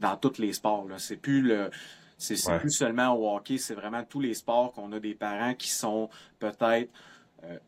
dans 0.00 0.16
tous 0.16 0.38
les 0.38 0.52
sports. 0.52 0.86
C'est 0.98 1.16
plus 1.16 1.42
le 1.42 1.70
c'est 2.18 2.58
plus 2.58 2.70
seulement 2.70 3.14
au 3.14 3.36
hockey, 3.36 3.58
c'est 3.58 3.74
vraiment 3.74 4.02
tous 4.04 4.20
les 4.20 4.34
sports 4.34 4.72
qu'on 4.72 4.92
a 4.92 5.00
des 5.00 5.14
parents 5.14 5.54
qui 5.54 5.68
sont 5.68 6.08
peut-être 6.38 6.90
euh, 7.44 7.58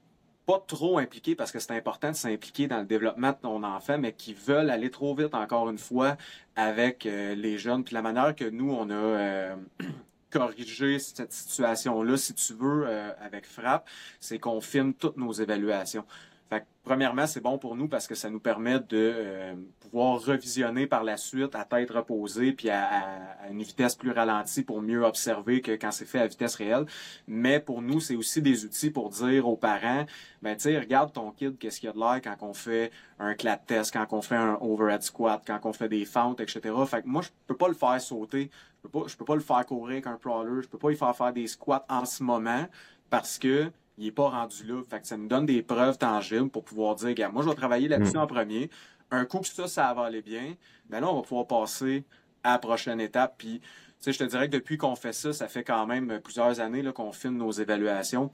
pas 0.46 0.64
trop 0.66 0.98
impliqués 0.98 1.34
parce 1.34 1.52
que 1.52 1.58
c'est 1.58 1.76
important 1.76 2.11
de 2.11 2.16
s'impliquer 2.16 2.66
dans 2.66 2.78
le 2.78 2.87
développement 2.87 3.32
de 3.32 3.37
ton 3.37 3.62
enfant, 3.62 3.98
mais 3.98 4.12
qui 4.12 4.32
veulent 4.32 4.70
aller 4.70 4.90
trop 4.90 5.14
vite 5.14 5.34
encore 5.34 5.68
une 5.68 5.78
fois 5.78 6.16
avec 6.56 7.04
euh, 7.04 7.34
les 7.34 7.58
jeunes. 7.58 7.84
Puis 7.84 7.94
la 7.94 8.02
manière 8.02 8.34
que 8.34 8.48
nous, 8.48 8.70
on 8.70 8.88
a 8.88 8.94
euh, 8.94 9.56
corrigé 10.30 10.98
cette 10.98 11.32
situation-là, 11.32 12.16
si 12.16 12.34
tu 12.34 12.54
veux, 12.54 12.87
avec 13.20 13.46
Frappe, 13.46 13.88
c'est 14.20 14.38
qu'on 14.38 14.61
filme 14.61 14.92
toutes 14.92 15.16
nos 15.16 15.32
évaluations. 15.32 16.04
Fait 16.50 16.64
premièrement, 16.82 17.26
c'est 17.26 17.42
bon 17.42 17.58
pour 17.58 17.76
nous 17.76 17.88
parce 17.88 18.06
que 18.06 18.14
ça 18.14 18.30
nous 18.30 18.40
permet 18.40 18.80
de 18.80 18.87
euh, 18.92 19.54
pouvoir 19.80 20.18
revisionner 20.24 20.87
par 20.87 21.04
la 21.04 21.18
suite 21.18 21.54
à 21.54 21.66
tête 21.66 21.90
reposée 21.90 22.52
puis 22.52 22.70
à, 22.70 23.46
une 23.50 23.62
vitesse 23.62 23.94
plus 23.94 24.11
ralentie 24.11 24.62
pour 24.62 24.80
mieux 24.80 25.04
observer 25.04 25.61
que 25.61 25.72
quand 25.72 25.90
c'est 25.90 26.06
fait 26.06 26.20
à 26.20 26.26
vitesse 26.26 26.54
réelle. 26.54 26.87
Mais 27.26 27.61
pour 27.61 27.82
nous, 27.82 28.00
c'est 28.00 28.16
aussi 28.16 28.40
des 28.40 28.64
outils 28.64 28.90
pour 28.90 29.11
dire 29.11 29.46
aux 29.46 29.56
parents, 29.56 30.06
ben 30.40 30.56
tu 30.56 30.62
sais, 30.62 30.78
regarde 30.78 31.12
ton 31.12 31.30
kid, 31.32 31.58
qu'est-ce 31.58 31.80
qu'il 31.80 31.88
y 31.88 31.90
a 31.90 31.92
de 31.92 31.98
l'air 31.98 32.20
quand 32.22 32.46
on 32.46 32.54
fait 32.54 32.90
un 33.18 33.34
clat 33.34 33.58
test, 33.58 33.92
quand 33.92 34.06
on 34.12 34.22
fait 34.22 34.37
un 34.37 34.56
overhead 34.62 35.02
squat, 35.02 35.42
quand 35.46 35.61
on 35.64 35.74
fait 35.74 35.90
des 35.90 36.06
fentes, 36.06 36.40
etc. 36.40 36.74
Fait 36.87 37.02
que 37.02 37.08
moi, 37.08 37.20
je 37.20 37.28
peux 37.46 37.56
pas 37.56 37.68
le 37.68 37.74
faire 37.74 38.00
sauter, 38.00 38.50
je 38.78 38.88
peux 38.88 39.00
pas, 39.00 39.06
je 39.06 39.16
peux 39.16 39.26
pas 39.26 39.34
le 39.34 39.42
faire 39.42 39.66
courir 39.66 39.92
avec 39.92 40.06
un 40.06 40.16
crawler, 40.16 40.62
je 40.62 40.68
peux 40.68 40.78
pas 40.78 40.90
y 40.90 40.96
faire 40.96 41.14
faire 41.14 41.32
des 41.34 41.46
squats 41.46 41.84
en 41.90 42.06
ce 42.06 42.22
moment 42.22 42.66
parce 43.11 43.38
que 43.38 43.70
il 43.98 44.04
n'est 44.04 44.12
pas 44.12 44.28
rendu 44.28 44.64
là. 44.64 44.80
Fait 44.88 45.00
que 45.00 45.06
ça 45.06 45.16
nous 45.16 45.26
donne 45.26 45.44
des 45.44 45.62
preuves 45.62 45.98
tangibles 45.98 46.48
pour 46.48 46.64
pouvoir 46.64 46.94
dire, 46.94 47.08
regarde, 47.08 47.34
moi, 47.34 47.42
je 47.42 47.48
vais 47.48 47.54
travailler 47.54 47.88
là-dessus 47.88 48.16
mm. 48.16 48.20
en 48.20 48.26
premier. 48.26 48.70
Un 49.11 49.24
coup 49.24 49.40
que 49.40 49.46
ça, 49.48 49.66
ça 49.66 49.92
va 49.92 50.04
aller 50.04 50.22
bien, 50.22 50.54
ben 50.88 51.00
là, 51.00 51.11
on 51.11 51.16
va 51.16 51.22
pouvoir 51.22 51.46
passer 51.46 52.04
à 52.44 52.52
la 52.52 52.58
prochaine 52.58 53.00
étape. 53.00 53.34
Puis, 53.38 53.61
tu 53.61 53.68
sais, 53.98 54.12
je 54.12 54.18
te 54.18 54.24
dirais 54.24 54.48
que 54.48 54.52
depuis 54.52 54.76
qu'on 54.78 54.94
fait 54.94 55.12
ça, 55.12 55.32
ça 55.32 55.48
fait 55.48 55.64
quand 55.64 55.87
même 55.87 56.20
plusieurs 56.20 56.61
années 56.61 56.84
qu'on 56.92 57.12
filme 57.12 57.37
nos 57.37 57.50
évaluations. 57.50 58.30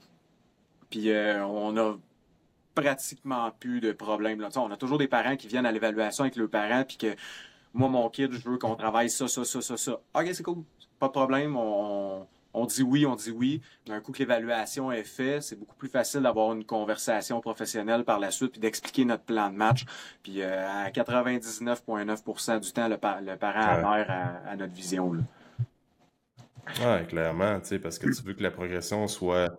Puis, 0.89 1.09
euh, 1.09 1.43
on 1.45 1.75
a 1.77 1.97
pratiquement 2.75 3.51
plus 3.59 3.79
de 3.79 3.91
problèmes. 3.91 4.41
Là. 4.41 4.49
On 4.57 4.69
a 4.69 4.77
toujours 4.77 4.97
des 4.97 5.07
parents 5.07 5.35
qui 5.35 5.47
viennent 5.47 5.65
à 5.65 5.71
l'évaluation 5.71 6.25
avec 6.25 6.35
leurs 6.35 6.49
parents, 6.49 6.83
puis 6.83 6.97
que 6.97 7.15
moi, 7.73 7.89
mon 7.89 8.09
kid, 8.09 8.31
je 8.33 8.49
veux 8.49 8.57
qu'on 8.57 8.75
travaille 8.75 9.09
ça, 9.09 9.27
ça, 9.27 9.43
ça, 9.43 9.61
ça, 9.61 9.77
ça. 9.77 9.93
OK, 10.13 10.29
c'est 10.33 10.43
cool. 10.43 10.63
Pas 10.99 11.07
de 11.07 11.11
problème. 11.13 11.55
on, 11.55 12.27
on 12.55 12.65
dit 12.65 12.83
oui, 12.83 13.05
on 13.05 13.15
dit 13.15 13.31
oui. 13.31 13.61
Mais 13.87 13.95
un 13.95 13.99
coup 13.99 14.11
que 14.11 14.19
l'évaluation 14.19 14.91
est 14.91 15.03
faite, 15.03 15.43
c'est 15.43 15.59
beaucoup 15.59 15.75
plus 15.75 15.89
facile 15.89 16.21
d'avoir 16.21 16.53
une 16.53 16.65
conversation 16.65 17.41
professionnelle 17.41 18.03
par 18.03 18.19
la 18.19 18.31
suite 18.31 18.51
puis 18.53 18.61
d'expliquer 18.61 19.05
notre 19.05 19.23
plan 19.23 19.49
de 19.49 19.55
match. 19.55 19.85
Puis 20.23 20.41
euh, 20.41 20.67
à 20.67 20.89
99,9% 20.89 22.59
du 22.59 22.71
temps, 22.71 22.87
le, 22.87 22.97
parent 22.97 23.59
adhère 23.59 24.39
à, 24.47 24.55
notre 24.55 24.73
vision. 24.73 25.13
Là. 25.13 25.21
Ouais, 26.81 27.05
clairement, 27.05 27.59
tu 27.59 27.67
sais, 27.67 27.79
parce 27.79 27.99
que 27.99 28.09
tu 28.09 28.23
veux 28.23 28.33
que 28.33 28.43
la 28.43 28.51
progression 28.51 29.07
soit 29.07 29.57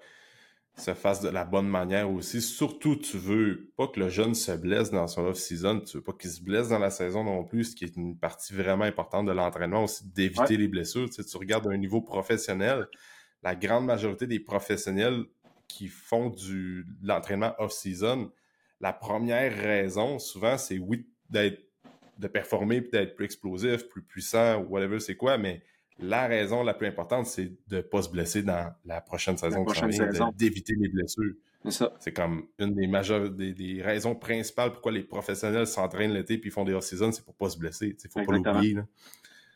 se 0.76 0.92
fasse 0.94 1.20
de 1.22 1.28
la 1.28 1.44
bonne 1.44 1.68
manière 1.68 2.10
aussi. 2.10 2.42
Surtout, 2.42 2.96
tu 2.96 3.16
veux 3.16 3.72
pas 3.76 3.88
que 3.88 3.98
le 3.98 4.08
jeune 4.08 4.34
se 4.34 4.52
blesse 4.52 4.90
dans 4.90 5.06
son 5.06 5.24
off-season, 5.24 5.80
tu 5.80 5.96
veux 5.96 6.02
pas 6.02 6.12
qu'il 6.12 6.30
se 6.30 6.42
blesse 6.42 6.68
dans 6.68 6.78
la 6.78 6.90
saison 6.90 7.24
non 7.24 7.44
plus, 7.44 7.64
ce 7.64 7.76
qui 7.76 7.84
est 7.84 7.96
une 7.96 8.18
partie 8.18 8.54
vraiment 8.54 8.84
importante 8.84 9.26
de 9.26 9.32
l'entraînement 9.32 9.84
aussi, 9.84 10.06
d'éviter 10.08 10.56
les 10.56 10.68
blessures. 10.68 11.08
Tu, 11.08 11.22
sais, 11.22 11.24
tu 11.24 11.36
regardes 11.38 11.66
un 11.66 11.76
niveau 11.76 12.02
professionnel, 12.02 12.86
la 13.42 13.54
grande 13.54 13.86
majorité 13.86 14.26
des 14.26 14.40
professionnels 14.40 15.24
qui 15.66 15.88
font 15.88 16.28
du, 16.30 16.84
de 17.00 17.08
l'entraînement 17.08 17.54
off-season, 17.58 18.30
la 18.80 18.92
première 18.92 19.56
raison, 19.56 20.18
souvent, 20.18 20.58
c'est 20.58 20.78
oui, 20.78 21.06
d'être 21.30 21.66
de 22.18 22.28
performer, 22.28 22.80
d'être 22.80 23.14
plus 23.14 23.26
explosif, 23.26 23.88
plus 23.88 24.02
puissant, 24.02 24.62
whatever 24.62 25.00
c'est 25.00 25.16
quoi, 25.16 25.36
mais 25.38 25.62
la 25.98 26.26
raison 26.26 26.62
la 26.62 26.74
plus 26.74 26.86
importante, 26.86 27.26
c'est 27.26 27.52
de 27.68 27.76
ne 27.76 27.80
pas 27.80 28.02
se 28.02 28.10
blesser 28.10 28.42
dans 28.42 28.72
la 28.84 29.00
prochaine 29.00 29.36
saison, 29.36 29.64
d'éviter 30.36 30.74
les 30.78 30.88
blessures. 30.88 31.34
C'est 31.98 32.12
comme 32.12 32.46
une 32.58 32.74
des 32.74 32.86
majeures, 32.86 33.30
des, 33.30 33.80
raisons 33.82 34.14
principales 34.14 34.72
pourquoi 34.72 34.92
les 34.92 35.02
professionnels 35.02 35.66
s'entraînent 35.66 36.12
l'été 36.12 36.38
puis 36.38 36.50
font 36.50 36.64
des 36.64 36.74
off-season, 36.74 37.10
c'est 37.12 37.24
pour 37.24 37.34
pas 37.34 37.50
se 37.50 37.58
blesser. 37.58 37.96
Il 38.02 38.10
faut 38.10 38.24
pas 38.24 38.32
l'oublier. 38.32 38.76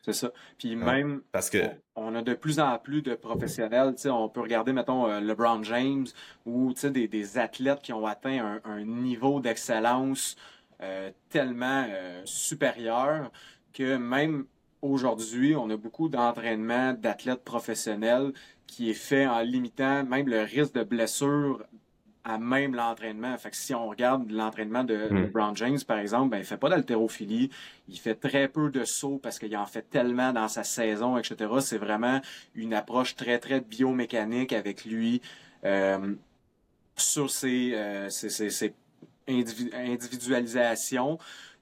C'est 0.03 0.13
ça. 0.13 0.31
Puis 0.57 0.75
même, 0.75 1.21
parce 1.31 1.49
que... 1.49 1.59
on, 1.95 2.15
a 2.15 2.23
de 2.23 2.33
plus 2.33 2.59
en 2.59 2.79
plus 2.79 3.03
de 3.03 3.13
professionnels. 3.13 3.93
On 4.05 4.29
peut 4.29 4.41
regarder, 4.41 4.73
mettons, 4.73 5.07
euh, 5.07 5.19
LeBron 5.19 5.61
James 5.63 6.07
ou 6.45 6.73
des, 6.73 7.07
des 7.07 7.37
athlètes 7.37 7.81
qui 7.83 7.93
ont 7.93 8.07
atteint 8.07 8.59
un, 8.63 8.83
niveau 8.83 9.39
d'excellence 9.39 10.35
euh, 10.81 11.11
tellement 11.29 11.85
euh, 11.87 12.21
supérieur 12.25 13.31
que 13.73 13.97
même 13.97 14.45
aujourd'hui, 14.81 15.55
on 15.55 15.69
a 15.69 15.77
beaucoup 15.77 16.09
d'entraînement 16.09 16.93
d'athlètes 16.93 17.43
professionnels 17.43 18.33
qui 18.67 18.89
est 18.89 18.95
fait 18.95 19.27
en 19.27 19.41
limitant 19.41 20.03
même 20.03 20.27
le 20.27 20.41
risque 20.41 20.73
de 20.73 20.83
blessure 20.83 21.63
à 22.23 22.37
même 22.37 22.75
l'entraînement. 22.75 23.35
Fait 23.37 23.49
que 23.49 23.55
si 23.55 23.73
on 23.73 23.87
regarde 23.87 24.29
l'entraînement 24.31 24.83
de 24.83 24.95
hmm. 24.95 25.15
LeBron 25.15 25.55
James, 25.55 25.79
par 25.87 25.97
exemple, 25.97 26.29
ben, 26.29 26.37
il 26.37 26.43
fait 26.43 26.57
pas 26.57 26.69
d'haltérophilie. 26.69 27.49
Il 27.87 27.97
fait 27.97 28.15
très 28.15 28.47
peu 28.47 28.69
de 28.69 28.83
sauts 28.83 29.19
parce 29.21 29.39
qu'il 29.39 29.55
en 29.57 29.65
fait 29.65 29.89
tellement 29.89 30.31
dans 30.31 30.47
sa 30.47 30.63
saison, 30.63 31.17
etc. 31.17 31.51
C'est 31.61 31.77
vraiment 31.77 32.21
une 32.55 32.73
approche 32.73 33.15
très, 33.15 33.39
très 33.39 33.59
biomécanique 33.59 34.53
avec 34.53 34.85
lui 34.85 35.21
euh, 35.65 36.15
sur 36.95 37.31
ses, 37.31 37.71
euh, 37.73 38.07
individualisations 39.27 41.17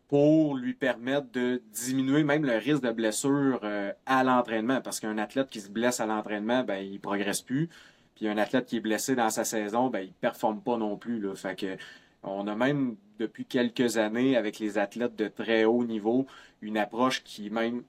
pour 0.09 0.57
lui 0.57 0.73
permettre 0.73 1.31
de 1.31 1.61
diminuer 1.71 2.23
même 2.23 2.43
le 2.43 2.57
risque 2.57 2.81
de 2.81 2.91
blessure 2.91 3.61
euh, 3.63 3.93
à 4.07 4.23
l'entraînement. 4.23 4.81
Parce 4.81 4.99
qu'un 4.99 5.19
athlète 5.19 5.49
qui 5.49 5.61
se 5.61 5.69
blesse 5.69 5.99
à 5.99 6.07
l'entraînement, 6.07 6.63
ben, 6.63 6.79
il 6.79 6.99
progresse 6.99 7.41
plus. 7.41 7.69
Puis 8.15 8.27
un 8.27 8.37
athlète 8.37 8.65
qui 8.65 8.77
est 8.77 8.81
blessé 8.81 9.15
dans 9.15 9.29
sa 9.29 9.43
saison, 9.43 9.89
ben, 9.89 10.01
il 10.01 10.11
performe 10.11 10.61
pas 10.61 10.77
non 10.77 10.97
plus. 10.97 11.21
Là. 11.21 11.35
Fait 11.35 11.55
que 11.55 11.77
on 12.23 12.47
a 12.47 12.55
même 12.55 12.97
depuis 13.19 13.45
quelques 13.45 13.97
années 13.97 14.35
avec 14.35 14.59
les 14.59 14.77
athlètes 14.77 15.15
de 15.15 15.27
très 15.27 15.63
haut 15.63 15.85
niveau 15.85 16.25
une 16.61 16.77
approche 16.77 17.23
qui 17.23 17.49
même 17.49 17.83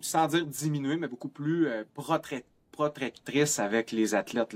sans 0.00 0.28
dire 0.28 0.46
diminuer, 0.46 0.96
mais 0.96 1.08
beaucoup 1.08 1.28
plus 1.28 1.66
euh, 1.66 1.84
protectrice 2.72 3.58
avec 3.58 3.90
les 3.90 4.14
athlètes. 4.14 4.54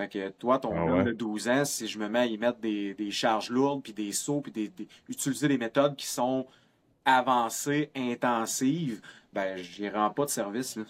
Fait 0.00 0.08
que 0.08 0.30
toi, 0.30 0.58
ton 0.58 0.98
ah 0.98 1.02
de 1.02 1.12
12 1.12 1.48
ans, 1.50 1.64
si 1.66 1.86
je 1.86 1.98
me 1.98 2.08
mets 2.08 2.20
à 2.20 2.24
y 2.24 2.38
mettre 2.38 2.58
des, 2.58 3.10
charges 3.10 3.50
lourdes, 3.50 3.82
puis 3.82 3.92
des 3.92 4.12
sauts, 4.12 4.40
puis 4.40 4.50
des, 4.50 4.72
utiliser 5.10 5.46
des 5.46 5.58
méthodes 5.58 5.94
qui 5.94 6.06
sont 6.06 6.46
avancées, 7.04 7.90
intensives, 7.94 9.02
ben, 9.34 9.58
j'y 9.58 9.90
rends 9.90 10.08
pas 10.08 10.24
de 10.24 10.30
service. 10.30 10.76
Là. 10.76 10.84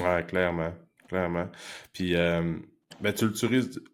Ouais, 0.00 0.24
clairement. 0.26 0.72
Clairement. 1.06 1.46
Puis, 1.92 2.16
euh, 2.16 2.56
ben, 3.00 3.12
tu 3.12 3.26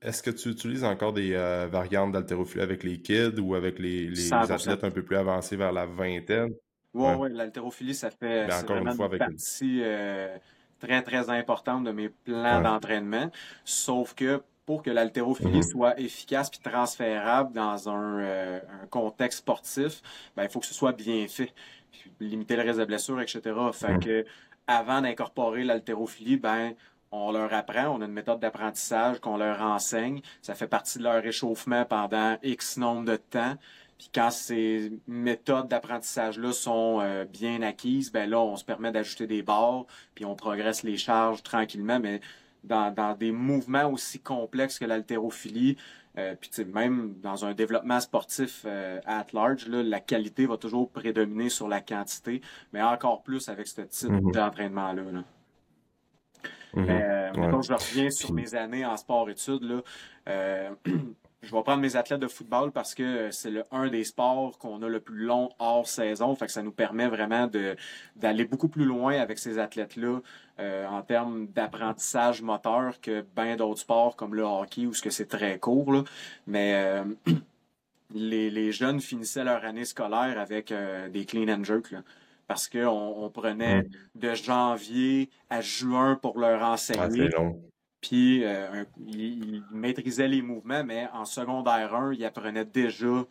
est-ce 0.00 0.22
que 0.22 0.30
tu 0.30 0.48
utilises 0.48 0.84
encore 0.84 1.12
des 1.12 1.34
euh, 1.34 1.66
variantes 1.70 2.12
d'haltérophilie 2.12 2.62
avec 2.62 2.84
les 2.84 3.02
kids 3.02 3.38
ou 3.38 3.54
avec 3.54 3.78
les, 3.78 4.08
les 4.08 4.32
athlètes 4.32 4.82
un 4.82 4.90
peu 4.90 5.02
plus 5.02 5.16
avancés 5.16 5.56
vers 5.56 5.72
la 5.72 5.84
vingtaine? 5.84 6.54
Oui, 6.94 7.12
ouais, 7.16 7.28
l'haltérophilie, 7.28 7.94
ça 7.94 8.08
fait 8.08 8.46
ben, 8.46 8.60
encore 8.60 8.76
une, 8.78 8.92
fois, 8.94 9.04
avec 9.04 9.18
partie 9.18 9.82
euh, 9.82 10.38
très, 10.80 11.02
très 11.02 11.30
importante 11.30 11.84
de 11.84 11.92
mes 11.92 12.08
plans 12.08 12.60
d'entraînement. 12.60 13.30
Sauf 13.64 14.14
que 14.14 14.42
pour 14.66 14.82
que 14.82 14.90
l'haltérophilie 14.90 15.60
mm-hmm. 15.60 15.70
soit 15.70 16.00
efficace 16.00 16.50
puis 16.50 16.58
transférable 16.58 17.52
dans 17.52 17.88
un, 17.88 18.60
contexte 18.90 19.38
sportif, 19.38 20.02
ben, 20.36 20.42
il 20.44 20.48
faut 20.50 20.60
que 20.60 20.66
ce 20.66 20.74
soit 20.74 20.92
bien 20.92 21.26
fait. 21.28 21.52
Puis 21.90 22.10
limiter 22.20 22.56
le 22.56 22.62
risque 22.62 22.80
de 22.80 22.84
blessure, 22.84 23.20
etc. 23.20 23.40
Fait 23.72 23.94
mm. 23.94 24.00
que 24.00 24.24
avant 24.66 25.00
d'incorporer 25.00 25.62
l'haltérophilie, 25.62 26.36
ben, 26.36 26.74
on 27.12 27.30
leur 27.30 27.52
apprend, 27.54 27.88
on 27.96 28.00
a 28.00 28.06
une 28.06 28.12
méthode 28.12 28.40
d'apprentissage 28.40 29.20
qu'on 29.20 29.36
leur 29.36 29.62
enseigne. 29.62 30.20
Ça 30.42 30.54
fait 30.54 30.66
partie 30.66 30.98
de 30.98 31.04
leur 31.04 31.22
réchauffement 31.22 31.84
pendant 31.84 32.36
X 32.42 32.76
nombre 32.76 33.04
de 33.04 33.16
temps. 33.16 33.54
Puis 33.98 34.10
quand 34.14 34.30
ces 34.30 34.92
méthodes 35.06 35.68
d'apprentissage-là 35.68 36.52
sont 36.52 37.00
euh, 37.00 37.24
bien 37.24 37.62
acquises, 37.62 38.12
ben 38.12 38.28
là, 38.28 38.40
on 38.40 38.56
se 38.56 38.64
permet 38.64 38.92
d'ajouter 38.92 39.26
des 39.26 39.42
barres, 39.42 39.86
puis 40.14 40.24
on 40.24 40.34
progresse 40.34 40.82
les 40.82 40.96
charges 40.96 41.42
tranquillement, 41.42 41.98
mais 41.98 42.20
dans, 42.64 42.92
dans 42.92 43.14
des 43.14 43.32
mouvements 43.32 43.90
aussi 43.90 44.20
complexes 44.20 44.78
que 44.78 44.84
l'haltérophilie, 44.84 45.76
euh, 46.18 46.34
puis 46.38 46.50
même 46.64 47.14
dans 47.22 47.44
un 47.44 47.52
développement 47.52 48.00
sportif 48.00 48.64
euh, 48.66 49.00
at 49.06 49.26
large, 49.32 49.68
là, 49.68 49.82
la 49.82 50.00
qualité 50.00 50.46
va 50.46 50.56
toujours 50.56 50.90
prédominer 50.90 51.48
sur 51.48 51.68
la 51.68 51.80
quantité, 51.80 52.40
mais 52.72 52.82
encore 52.82 53.22
plus 53.22 53.48
avec 53.48 53.66
ce 53.66 53.82
type 53.82 54.10
mm-hmm. 54.10 54.32
d'entraînement-là. 54.32 55.02
Là. 55.12 55.24
Mm-hmm. 56.74 56.90
Euh, 56.90 57.62
je 57.62 57.72
reviens 57.72 58.10
sur 58.10 58.32
mes 58.32 58.54
années 58.54 58.84
en 58.84 58.96
sport-études, 58.96 59.82
euh, 60.28 60.70
je 61.46 61.54
vais 61.54 61.62
prendre 61.62 61.80
mes 61.80 61.94
athlètes 61.96 62.20
de 62.20 62.26
football 62.26 62.72
parce 62.72 62.94
que 62.94 63.30
c'est 63.30 63.50
le 63.50 63.64
un 63.70 63.88
des 63.88 64.04
sports 64.04 64.58
qu'on 64.58 64.82
a 64.82 64.88
le 64.88 65.00
plus 65.00 65.24
long 65.24 65.50
hors 65.58 65.86
saison. 65.86 66.34
Fait 66.34 66.46
que 66.46 66.52
ça 66.52 66.62
nous 66.62 66.72
permet 66.72 67.06
vraiment 67.06 67.46
de 67.46 67.76
d'aller 68.16 68.44
beaucoup 68.44 68.68
plus 68.68 68.84
loin 68.84 69.18
avec 69.18 69.38
ces 69.38 69.58
athlètes-là 69.58 70.20
euh, 70.58 70.86
en 70.86 71.02
termes 71.02 71.46
d'apprentissage 71.46 72.42
moteur 72.42 73.00
que 73.00 73.24
bien 73.36 73.56
d'autres 73.56 73.80
sports 73.80 74.16
comme 74.16 74.34
le 74.34 74.42
hockey 74.42 74.86
où 74.86 74.94
ce 74.94 75.02
que 75.02 75.10
c'est 75.10 75.26
très 75.26 75.58
court. 75.58 75.92
Là. 75.92 76.02
Mais 76.46 76.74
euh, 76.74 77.04
les, 78.14 78.50
les, 78.50 78.72
jeunes 78.72 79.00
finissaient 79.00 79.44
leur 79.44 79.64
année 79.64 79.84
scolaire 79.84 80.38
avec 80.40 80.72
euh, 80.72 81.08
des 81.08 81.24
clean 81.24 81.48
and 81.48 81.62
jerk. 81.62 81.92
Là, 81.92 82.02
parce 82.48 82.68
qu'on 82.68 83.14
on 83.16 83.30
prenait 83.30 83.86
de 84.14 84.34
janvier 84.34 85.30
à 85.50 85.60
juin 85.60 86.16
pour 86.20 86.38
leur 86.38 86.62
enseigner. 86.62 87.28
Puis 88.06 88.44
euh, 88.44 88.84
il, 89.04 89.64
maîtrisait 89.72 90.28
les 90.28 90.40
mouvements, 90.40 90.84
mais 90.84 91.08
en 91.12 91.24
secondaire 91.24 91.92
1, 91.92 92.12
il 92.12 92.24
apprenait 92.24 92.64
déjà 92.64 93.26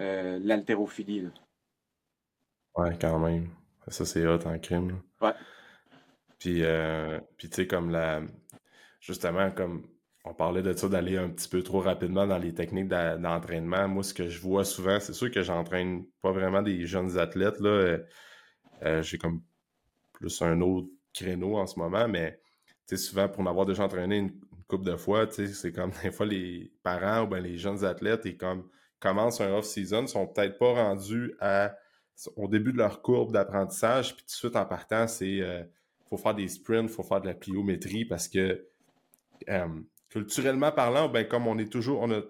euh, 0.00 0.38
l'haltérophilie. 0.42 1.28
Ouais, 2.76 2.94
quand 3.00 3.18
même. 3.20 3.48
Ça, 3.86 4.04
c'est 4.04 4.26
hot 4.26 4.40
en 4.44 4.58
crime. 4.58 5.00
Ouais. 5.22 5.32
Puis, 6.38 6.62
euh, 6.62 7.18
puis 7.38 7.48
tu 7.48 7.56
sais, 7.56 7.66
comme 7.66 7.90
la. 7.90 8.20
Justement, 9.00 9.50
comme 9.50 9.86
on 10.26 10.34
parlait 10.34 10.62
de 10.62 10.74
ça, 10.74 10.90
d'aller 10.90 11.16
un 11.16 11.30
petit 11.30 11.48
peu 11.48 11.62
trop 11.62 11.80
rapidement 11.80 12.26
dans 12.26 12.36
les 12.36 12.52
techniques 12.52 12.88
d'entraînement. 12.88 13.88
Moi, 13.88 14.02
ce 14.02 14.12
que 14.12 14.28
je 14.28 14.40
vois 14.40 14.66
souvent, 14.66 15.00
c'est 15.00 15.14
sûr 15.14 15.30
que 15.30 15.40
j'entraîne 15.40 16.04
pas 16.20 16.32
vraiment 16.32 16.60
des 16.60 16.84
jeunes 16.84 17.16
athlètes. 17.16 17.60
là. 17.60 17.96
J'ai 19.00 19.16
comme 19.16 19.40
plus 20.12 20.42
un 20.42 20.60
autre 20.60 20.88
créneau 21.14 21.56
en 21.56 21.66
ce 21.66 21.78
moment, 21.78 22.06
mais 22.08 22.38
souvent, 22.96 23.28
pour 23.28 23.42
m'avoir 23.42 23.66
déjà 23.66 23.84
entraîné 23.84 24.18
une, 24.18 24.32
couple 24.68 24.84
de 24.84 24.96
fois, 24.96 25.26
c'est 25.30 25.72
comme 25.72 25.90
des 26.02 26.12
fois 26.12 26.26
les 26.26 26.70
parents 26.82 27.24
ou 27.24 27.26
ben, 27.26 27.42
les 27.42 27.56
jeunes 27.56 27.84
athlètes, 27.84 28.22
ils 28.26 28.36
comme, 28.36 28.68
commencent 29.00 29.40
un 29.40 29.52
off-season, 29.54 30.06
sont 30.06 30.26
peut-être 30.26 30.58
pas 30.58 30.74
rendus 30.74 31.32
à, 31.40 31.74
au 32.36 32.48
début 32.48 32.72
de 32.72 32.78
leur 32.78 33.00
courbe 33.00 33.32
d'apprentissage, 33.32 34.14
puis 34.14 34.24
tout 34.24 34.28
de 34.28 34.32
suite 34.32 34.56
en 34.56 34.66
partant, 34.66 35.06
c'est 35.08 35.40
euh, 35.40 35.62
faut 36.10 36.16
faire 36.16 36.34
des 36.34 36.48
sprints, 36.48 36.90
faut 36.90 37.02
faire 37.02 37.20
de 37.20 37.26
la 37.26 37.34
pliométrie 37.34 38.04
parce 38.04 38.28
que 38.28 38.66
euh, 39.48 39.68
culturellement 40.10 40.72
parlant, 40.72 41.08
ben, 41.08 41.26
comme 41.26 41.46
on 41.46 41.58
est 41.58 41.70
toujours, 41.70 42.02
on, 42.02 42.22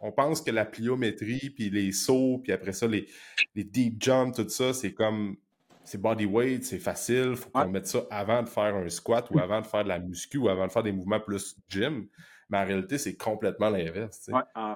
on 0.00 0.12
pense 0.12 0.40
que 0.40 0.50
la 0.50 0.64
pliométrie, 0.64 1.50
puis 1.50 1.70
les 1.70 1.92
sauts, 1.92 2.40
puis 2.42 2.52
après 2.52 2.72
ça, 2.72 2.86
les, 2.86 3.06
les 3.54 3.64
deep 3.64 4.02
jumps, 4.02 4.34
tout 4.34 4.48
ça, 4.48 4.72
c'est 4.72 4.92
comme 4.92 5.36
c'est 5.84 6.00
body 6.00 6.26
weight, 6.26 6.64
c'est 6.64 6.78
facile, 6.78 7.36
faut 7.36 7.50
qu'on 7.50 7.68
mette 7.68 7.86
ça 7.86 8.00
avant 8.10 8.42
de 8.42 8.48
faire 8.48 8.74
un 8.74 8.88
squat 8.88 9.28
ou 9.30 9.38
avant 9.38 9.60
de 9.60 9.66
faire 9.66 9.84
de 9.84 9.88
la 9.88 9.98
muscu 9.98 10.38
ou 10.38 10.48
avant 10.48 10.66
de 10.66 10.72
faire 10.72 10.82
des 10.82 10.92
mouvements 10.92 11.20
plus 11.20 11.56
gym. 11.68 12.06
Mais 12.50 12.58
en 12.58 12.64
réalité, 12.64 12.98
c'est 12.98 13.16
complètement 13.16 13.70
l'inverse. 13.70 14.30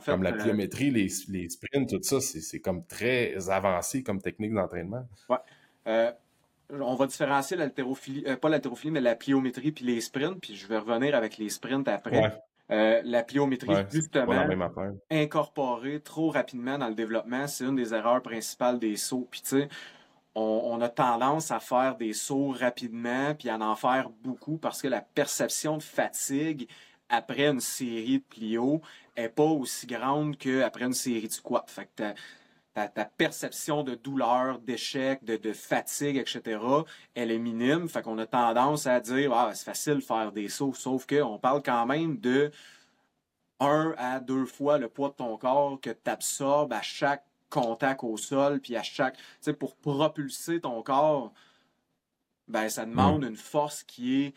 comme 0.04 0.22
la 0.22 0.30
euh, 0.30 0.38
pliométrie, 0.38 0.90
les, 0.90 1.08
les, 1.28 1.48
sprints, 1.48 1.90
tout 1.90 2.02
ça, 2.02 2.20
c'est 2.20 2.60
comme 2.60 2.84
très 2.86 3.50
avancé 3.50 4.02
comme 4.02 4.20
technique 4.20 4.54
d'entraînement. 4.54 5.06
Ouais. 5.28 5.36
Euh, 5.86 6.12
on 6.70 6.94
va 6.94 7.06
différencier 7.06 7.56
l'haltérophilie, 7.56 8.24
euh, 8.26 8.36
pas 8.36 8.48
l'haltérophilie, 8.48 8.90
mais 8.90 9.00
la 9.00 9.14
pliométrie 9.14 9.72
puis 9.72 9.84
les 9.84 10.00
sprints, 10.00 10.40
puis 10.40 10.54
je 10.54 10.66
vais 10.66 10.78
revenir 10.78 11.14
avec 11.14 11.38
les 11.38 11.48
sprints 11.48 11.88
après. 11.88 12.42
la 12.68 13.22
pliométrie, 13.22 13.74
justement, 13.90 14.46
incorporée 15.10 16.00
trop 16.00 16.30
rapidement 16.30 16.76
dans 16.76 16.88
le 16.88 16.94
développement, 16.94 17.46
c'est 17.46 17.64
une 17.64 17.76
des 17.76 17.94
erreurs 17.94 18.22
principales 18.22 18.78
des 18.78 18.96
sauts. 18.96 19.26
Puis 19.30 19.40
tu 19.40 19.48
sais, 19.48 19.68
on, 20.34 20.80
a 20.80 20.88
tendance 20.88 21.50
à 21.50 21.60
faire 21.60 21.96
des 21.96 22.12
sauts 22.12 22.50
rapidement 22.50 23.34
puis 23.34 23.48
à 23.48 23.58
en 23.58 23.74
faire 23.74 24.10
beaucoup 24.10 24.56
parce 24.56 24.80
que 24.82 24.88
la 24.88 25.00
perception 25.00 25.76
de 25.76 25.82
fatigue 25.82 26.68
après 27.08 27.46
une 27.46 27.60
série 27.60 28.18
de 28.18 28.24
plio 28.24 28.80
est 29.16 29.28
pas 29.28 29.42
aussi 29.42 29.86
grande 29.86 30.36
qu'après 30.36 30.84
une 30.84 30.92
série 30.92 31.28
de 31.28 31.32
squats. 31.32 31.64
Fait 31.66 31.88
ta, 32.74 33.04
perception 33.04 33.82
de 33.82 33.96
douleur, 33.96 34.60
d'échec, 34.60 35.24
de, 35.24 35.52
fatigue, 35.52 36.16
etc., 36.16 36.60
elle 37.14 37.32
est 37.32 37.38
minime. 37.38 37.88
Fait 37.88 38.02
qu'on 38.02 38.18
a 38.18 38.26
tendance 38.26 38.86
à 38.86 39.00
dire 39.00 39.32
ah, 39.32 39.50
c'est 39.54 39.64
facile 39.64 39.96
de 39.96 40.00
faire 40.00 40.30
des 40.30 40.48
sauts, 40.48 40.74
sauf 40.74 41.06
qu'on 41.06 41.38
parle 41.38 41.62
quand 41.62 41.86
même 41.86 42.18
de 42.18 42.52
un 43.60 43.94
à 43.98 44.20
deux 44.20 44.46
fois 44.46 44.78
le 44.78 44.88
poids 44.88 45.08
de 45.08 45.14
ton 45.14 45.36
corps 45.36 45.80
que 45.80 45.90
tu 45.90 46.10
absorbes 46.10 46.72
à 46.72 46.82
chaque 46.82 47.27
contact 47.50 48.04
au 48.04 48.16
sol, 48.16 48.60
puis 48.60 48.76
à 48.76 48.82
chaque. 48.82 49.16
Tu 49.16 49.22
sais, 49.40 49.52
pour 49.52 49.76
propulser 49.76 50.60
ton 50.60 50.82
corps, 50.82 51.32
ben, 52.48 52.68
ça 52.68 52.84
demande 52.86 53.24
mm. 53.24 53.28
une 53.28 53.36
force 53.36 53.82
qui 53.82 54.22
est 54.22 54.34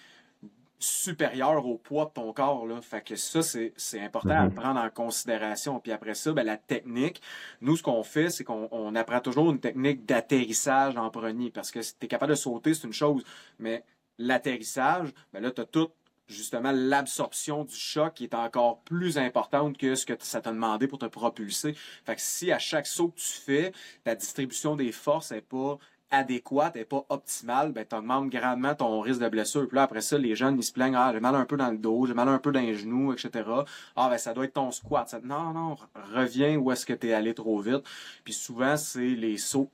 supérieur 0.79 1.65
au 1.65 1.77
poids 1.77 2.05
de 2.05 2.11
ton 2.11 2.33
corps. 2.33 2.65
Là. 2.65 2.81
Fait 2.81 3.01
que 3.01 3.15
ça, 3.15 3.41
c'est 3.41 3.99
important 3.99 4.31
à 4.31 4.45
Mhm. 4.45 4.53
prendre 4.55 4.79
en 4.79 4.89
considération. 4.89 5.79
Puis 5.79 5.91
après 5.91 6.15
ça, 6.15 6.33
ben, 6.33 6.43
la 6.43 6.57
technique, 6.57 7.21
nous, 7.61 7.77
ce 7.77 7.83
qu'on 7.83 8.03
fait, 8.03 8.29
c'est 8.29 8.43
qu'on 8.43 8.67
on 8.71 8.95
apprend 8.95 9.19
toujours 9.19 9.51
une 9.51 9.59
technique 9.59 10.05
d'atterrissage 10.05 10.97
en 10.97 11.09
premier. 11.09 11.51
Parce 11.51 11.71
que 11.71 11.81
si 11.81 11.95
tu 11.97 12.05
es 12.05 12.07
capable 12.07 12.31
de 12.31 12.35
sauter, 12.35 12.73
c'est 12.73 12.87
une 12.87 12.93
chose. 12.93 13.23
Mais 13.59 13.83
l'atterrissage, 14.17 15.09
ben 15.33 15.41
là, 15.41 15.51
tu 15.51 15.61
as 15.61 15.65
tout 15.65 15.89
justement 16.27 16.71
l'absorption 16.71 17.65
du 17.65 17.75
choc 17.75 18.21
est 18.21 18.33
encore 18.33 18.81
plus 18.81 19.17
importante 19.17 19.77
que 19.77 19.95
ce 19.95 20.05
que 20.05 20.13
ça 20.19 20.41
t'a 20.41 20.51
demandé 20.51 20.87
pour 20.87 20.99
te 20.99 21.05
propulser. 21.05 21.75
Fait 22.05 22.15
que 22.15 22.21
si 22.21 22.51
à 22.51 22.59
chaque 22.59 22.87
saut 22.87 23.09
que 23.09 23.19
tu 23.19 23.27
fais, 23.27 23.71
ta 24.03 24.15
distribution 24.15 24.75
des 24.75 24.91
forces 24.91 25.31
n'est 25.31 25.41
pas 25.41 25.77
adéquate, 26.11 26.75
n'est 26.75 26.85
pas 26.85 27.05
optimale, 27.09 27.71
ben, 27.71 27.85
augmentes 27.93 28.29
grandement 28.29 28.75
ton 28.75 28.99
risque 28.99 29.21
de 29.21 29.29
blessure. 29.29 29.67
Puis 29.67 29.75
là, 29.75 29.83
après 29.83 30.01
ça, 30.01 30.17
les 30.17 30.35
jeunes, 30.35 30.57
ils 30.57 30.63
se 30.63 30.73
plaignent, 30.73 30.95
ah, 30.95 31.11
j'ai 31.13 31.21
mal 31.21 31.35
un 31.35 31.45
peu 31.45 31.57
dans 31.57 31.71
le 31.71 31.77
dos, 31.77 32.05
j'ai 32.05 32.13
mal 32.13 32.27
un 32.27 32.37
peu 32.37 32.51
dans 32.51 32.59
les 32.59 32.75
genoux, 32.75 33.13
etc. 33.13 33.49
Ah, 33.95 34.09
ben, 34.09 34.17
ça 34.17 34.33
doit 34.33 34.45
être 34.45 34.53
ton 34.53 34.71
squat. 34.71 35.15
Non, 35.23 35.53
non, 35.53 35.75
reviens 36.13 36.57
où 36.57 36.71
est-ce 36.71 36.85
que 36.85 36.93
tu 36.93 37.07
es 37.07 37.13
allé 37.13 37.33
trop 37.33 37.59
vite. 37.59 37.83
Puis 38.23 38.33
souvent, 38.33 38.77
c'est 38.77 38.99
les 38.99 39.37
sauts. 39.37 39.71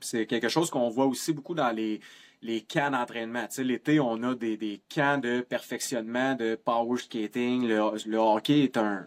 C'est 0.00 0.26
quelque 0.26 0.48
chose 0.48 0.70
qu'on 0.70 0.90
voit 0.90 1.06
aussi 1.06 1.32
beaucoup 1.32 1.54
dans 1.54 1.70
les, 1.70 2.00
les 2.44 2.60
camps 2.60 2.90
d'entraînement. 2.90 3.46
L'été, 3.58 3.98
on 3.98 4.22
a 4.22 4.34
des, 4.34 4.56
des 4.56 4.80
camps 4.94 5.18
de 5.18 5.40
perfectionnement, 5.40 6.34
de 6.34 6.54
power 6.54 6.98
skating. 6.98 7.66
Le, 7.66 8.06
le 8.06 8.18
hockey 8.18 8.64
est 8.64 8.76
un, 8.76 9.06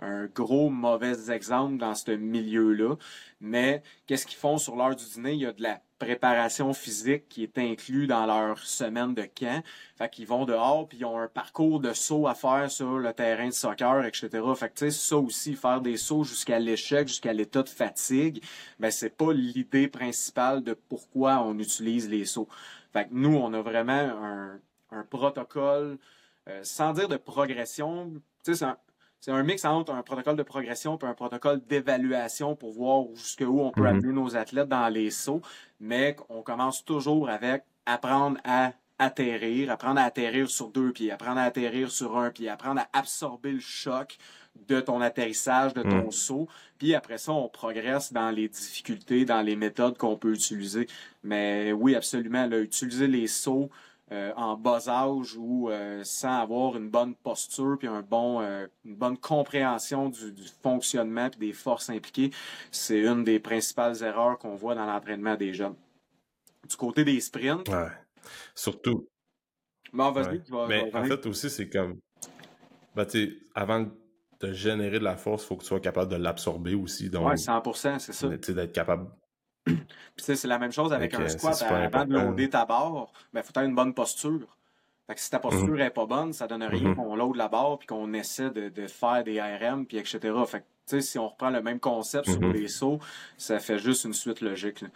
un 0.00 0.24
gros 0.26 0.70
mauvais 0.70 1.30
exemple 1.30 1.76
dans 1.76 1.94
ce 1.94 2.10
milieu-là. 2.12 2.96
Mais 3.40 3.82
qu'est-ce 4.06 4.26
qu'ils 4.26 4.38
font 4.38 4.56
sur 4.56 4.76
l'heure 4.76 4.96
du 4.96 5.04
dîner? 5.04 5.34
Il 5.34 5.40
y 5.40 5.46
a 5.46 5.52
de 5.52 5.62
la 5.62 5.80
préparation 6.00 6.72
physique 6.72 7.28
qui 7.28 7.44
est 7.44 7.58
inclus 7.58 8.08
dans 8.08 8.26
leur 8.26 8.58
semaine 8.58 9.14
de 9.14 9.22
camp. 9.22 9.62
Fait 9.96 10.10
qu'ils 10.10 10.26
vont 10.26 10.46
dehors, 10.46 10.88
puis 10.88 10.98
ils 10.98 11.04
ont 11.04 11.18
un 11.18 11.28
parcours 11.28 11.78
de 11.78 11.92
saut 11.92 12.26
à 12.26 12.34
faire 12.34 12.70
sur 12.70 12.98
le 12.98 13.12
terrain 13.12 13.46
de 13.48 13.52
soccer, 13.52 14.04
etc. 14.04 14.28
Fait 14.56 14.74
que, 14.74 14.90
ça 14.90 15.16
aussi, 15.16 15.54
faire 15.54 15.80
des 15.80 15.98
sauts 15.98 16.24
jusqu'à 16.24 16.58
l'échec, 16.58 17.06
jusqu'à 17.06 17.32
l'état 17.32 17.62
de 17.62 17.68
fatigue, 17.68 18.42
ben, 18.80 18.90
c'est 18.90 19.16
pas 19.16 19.32
l'idée 19.32 19.86
principale 19.86 20.64
de 20.64 20.72
pourquoi 20.74 21.44
on 21.44 21.56
utilise 21.58 22.08
les 22.08 22.24
sauts. 22.24 22.48
Fait 22.92 23.04
que 23.04 23.10
nous, 23.12 23.36
on 23.36 23.52
a 23.52 23.60
vraiment 23.60 23.92
un, 23.92 24.58
un 24.90 25.02
protocole, 25.04 25.98
euh, 26.48 26.60
sans 26.64 26.94
dire 26.94 27.08
de 27.08 27.18
progression, 27.18 28.10
c'est 28.42 28.62
un, 28.62 28.78
c'est 29.20 29.30
un 29.32 29.42
mix 29.42 29.64
entre 29.64 29.92
un 29.92 30.02
protocole 30.02 30.36
de 30.36 30.42
progression 30.42 30.98
et 30.98 31.04
un 31.04 31.14
protocole 31.14 31.60
d'évaluation 31.66 32.56
pour 32.56 32.72
voir 32.72 33.04
jusqu'où 33.14 33.60
on 33.60 33.72
peut 33.72 33.86
Mhm. 33.86 33.86
amener 33.86 34.12
nos 34.12 34.36
athlètes 34.36 34.68
dans 34.68 34.88
les 34.88 35.10
sauts. 35.10 35.42
Mais 35.78 36.16
on 36.28 36.42
commence 36.42 36.84
toujours 36.84 37.28
avec 37.28 37.64
apprendre 37.86 38.38
à 38.44 38.72
atterrir, 38.98 39.70
apprendre 39.70 40.00
à 40.00 40.04
atterrir 40.04 40.50
sur 40.50 40.68
deux 40.70 40.92
pieds, 40.92 41.10
apprendre 41.10 41.38
à 41.40 41.44
atterrir 41.44 41.90
sur 41.90 42.16
un 42.18 42.30
pied, 42.30 42.48
apprendre 42.48 42.80
à 42.82 42.98
absorber 42.98 43.52
le 43.52 43.60
choc 43.60 44.18
de 44.68 44.80
ton 44.80 45.00
atterrissage, 45.00 45.74
de 45.74 45.82
ton 45.82 46.10
Mhm. 46.10 46.10
saut. 46.10 46.48
Puis 46.78 46.94
après 46.94 47.18
ça, 47.18 47.32
on 47.32 47.48
progresse 47.48 48.12
dans 48.12 48.30
les 48.30 48.48
difficultés, 48.48 49.24
dans 49.24 49.42
les 49.42 49.56
méthodes 49.56 49.96
qu'on 49.96 50.16
peut 50.16 50.32
utiliser. 50.34 50.86
Mais 51.22 51.72
oui, 51.72 51.94
absolument, 51.94 52.46
là, 52.46 52.58
utiliser 52.60 53.06
les 53.06 53.26
sauts 53.26 53.70
euh, 54.12 54.32
en 54.36 54.56
bas 54.56 54.88
âge 54.88 55.36
ou 55.36 55.70
euh, 55.70 56.02
sans 56.04 56.40
avoir 56.40 56.76
une 56.76 56.90
bonne 56.90 57.14
posture 57.14 57.76
puis 57.78 57.86
un 57.88 58.02
bon, 58.02 58.40
euh, 58.40 58.66
une 58.84 58.96
bonne 58.96 59.16
compréhension 59.16 60.08
du, 60.08 60.32
du 60.32 60.48
fonctionnement 60.62 61.30
puis 61.30 61.38
des 61.38 61.52
forces 61.52 61.90
impliquées, 61.90 62.30
c'est 62.70 63.00
une 63.00 63.22
des 63.22 63.38
principales 63.38 64.02
erreurs 64.02 64.38
qu'on 64.38 64.56
voit 64.56 64.74
dans 64.74 64.86
l'entraînement 64.86 65.36
des 65.36 65.54
jeunes. 65.54 65.76
Du 66.68 66.76
côté 66.76 67.04
des 67.04 67.20
sprints, 67.20 67.68
Ouais. 67.68 67.88
Surtout. 68.54 69.08
bon, 69.92 70.12
ouais. 70.12 70.40
Mais 70.68 70.94
en 70.94 71.04
fait, 71.04 71.26
aussi, 71.26 71.50
c'est 71.50 71.68
comme. 71.68 71.98
Ben, 72.94 73.06
avant 73.54 73.86
de 74.40 74.52
générer 74.52 74.98
de 74.98 75.04
la 75.04 75.16
force, 75.16 75.44
il 75.44 75.46
faut 75.46 75.56
que 75.56 75.62
tu 75.62 75.68
sois 75.68 75.80
capable 75.80 76.10
de 76.10 76.16
l'absorber 76.16 76.74
aussi. 76.74 77.10
Donc, 77.10 77.28
Ouais, 77.28 77.34
100%, 77.36 77.98
c'est 77.98 78.12
ça. 78.12 78.38
tu 78.38 78.54
d'être 78.54 78.72
capable. 78.72 79.10
Puis 79.64 80.36
c'est 80.36 80.44
la 80.46 80.58
même 80.58 80.72
chose 80.72 80.92
avec 80.92 81.14
un 81.14 81.28
squat. 81.28 81.62
Avant 81.84 82.04
de 82.04 82.12
loader 82.14 82.50
ta 82.50 82.64
barre, 82.64 83.12
ben, 83.32 83.42
faut 83.42 83.50
avoir 83.56 83.66
une 83.68 83.74
bonne 83.74 83.94
posture. 83.94 84.56
Fait 85.06 85.14
que 85.14 85.20
si 85.20 85.30
ta 85.30 85.38
posture 85.38 85.80
est 85.80 85.90
pas 85.90 86.06
bonne, 86.06 86.32
ça 86.32 86.46
donne 86.46 86.62
rien 86.62 86.90
Mhm. 86.90 86.94
qu'on 86.96 87.16
load 87.16 87.36
la 87.36 87.48
barre 87.48 87.78
puis 87.78 87.86
qu'on 87.86 88.12
essaie 88.12 88.50
de, 88.50 88.68
de 88.68 88.86
faire 88.86 89.24
des 89.24 89.40
RM 89.40 89.86
puis 89.86 89.98
etc. 89.98 90.18
Fait 90.46 90.64
que, 90.88 91.00
si 91.00 91.18
on 91.18 91.28
reprend 91.28 91.50
le 91.50 91.62
même 91.62 91.80
concept 91.80 92.28
sur 92.30 92.40
Mhm. 92.40 92.52
les 92.52 92.68
sauts, 92.68 92.98
ça 93.36 93.58
fait 93.58 93.78
juste 93.78 94.04
une 94.04 94.12
suite 94.14 94.40
logique. 94.40 94.80
là. 94.82 94.88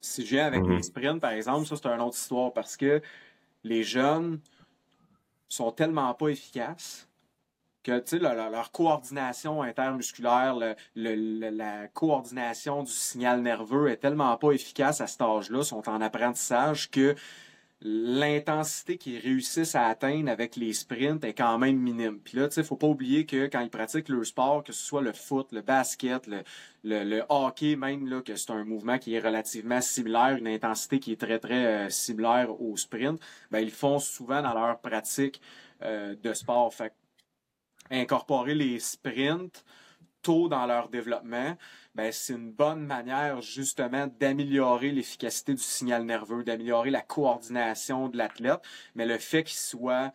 Si 0.00 0.24
je 0.24 0.30
viens 0.34 0.46
avec 0.46 0.62
Mhm. 0.62 0.76
les 0.76 0.82
sprints, 0.82 1.20
par 1.20 1.32
exemple, 1.32 1.66
ça, 1.66 1.76
c'est 1.76 1.86
une 1.86 2.00
autre 2.00 2.16
histoire 2.16 2.52
parce 2.54 2.76
que 2.76 3.02
les 3.64 3.82
jeunes 3.82 4.40
sont 5.48 5.72
tellement 5.72 6.12
pas 6.14 6.28
efficaces 6.28 7.06
que 7.82 7.98
tu 8.00 8.18
sais, 8.18 8.18
leur, 8.18 8.72
coordination 8.72 9.62
intermusculaire, 9.62 10.56
le- 10.56 11.50
la 11.50 11.88
coordination 11.88 12.82
du 12.82 12.92
signal 12.92 13.40
nerveux 13.42 13.88
est 13.90 13.96
tellement 13.96 14.36
pas 14.36 14.52
efficace 14.52 15.00
à 15.00 15.06
cet 15.06 15.22
âge-là, 15.22 15.62
sont 15.62 15.88
en 15.88 16.00
apprentissage 16.00 16.90
que 16.90 17.14
l'intensité 17.82 18.98
qu'ils 18.98 19.18
réussissent 19.18 19.74
à 19.74 19.86
atteindre 19.86 20.30
avec 20.30 20.56
les 20.56 20.74
sprints 20.74 21.24
est 21.24 21.32
quand 21.32 21.56
même 21.58 21.78
minime. 21.78 22.18
Puis 22.20 22.36
là, 22.36 22.46
tu 22.48 22.54
sais, 22.54 22.62
faut 22.62 22.76
pas 22.76 22.86
oublier 22.86 23.24
que 23.24 23.46
quand 23.46 23.60
ils 23.60 23.70
pratiquent 23.70 24.10
leur 24.10 24.26
sport, 24.26 24.62
que 24.62 24.72
ce 24.72 24.82
soit 24.84 25.00
le 25.00 25.12
foot, 25.14 25.50
le 25.52 25.62
basket, 25.62 26.26
le, 26.26 26.42
le, 26.84 27.22
hockey 27.30 27.76
même, 27.76 28.06
là, 28.06 28.20
que 28.20 28.36
c'est 28.36 28.50
un 28.50 28.64
mouvement 28.64 28.98
qui 28.98 29.14
est 29.14 29.20
relativement 29.20 29.80
similaire, 29.80 30.36
une 30.36 30.48
intensité 30.48 30.98
qui 31.00 31.12
est 31.12 31.20
très, 31.20 31.38
très 31.38 31.86
euh, 31.86 31.88
similaire 31.88 32.60
au 32.60 32.76
sprint, 32.76 33.18
ben, 33.50 33.60
ils 33.60 33.70
font 33.70 33.98
souvent 33.98 34.42
dans 34.42 34.52
leur 34.52 34.78
pratique 34.80 35.40
euh, 35.82 36.14
de 36.22 36.34
sport. 36.34 36.74
Fait 36.74 36.92
incorporer 37.90 38.54
les 38.54 38.78
sprints 38.78 39.64
tôt 40.22 40.48
dans 40.48 40.66
leur 40.66 40.88
développement, 40.88 41.56
ben, 41.94 42.12
c'est 42.12 42.34
une 42.34 42.52
bonne 42.52 42.86
manière 42.86 43.40
justement 43.40 44.06
d'améliorer 44.20 44.90
l'efficacité 44.90 45.54
du 45.54 45.62
signal 45.62 46.04
nerveux, 46.04 46.44
d'améliorer 46.44 46.90
la 46.90 47.00
coordination 47.00 48.08
de 48.08 48.16
l'athlète, 48.16 48.60
mais 48.94 49.06
le 49.06 49.18
fait 49.18 49.44
qu'il 49.44 49.56
soit 49.56 50.12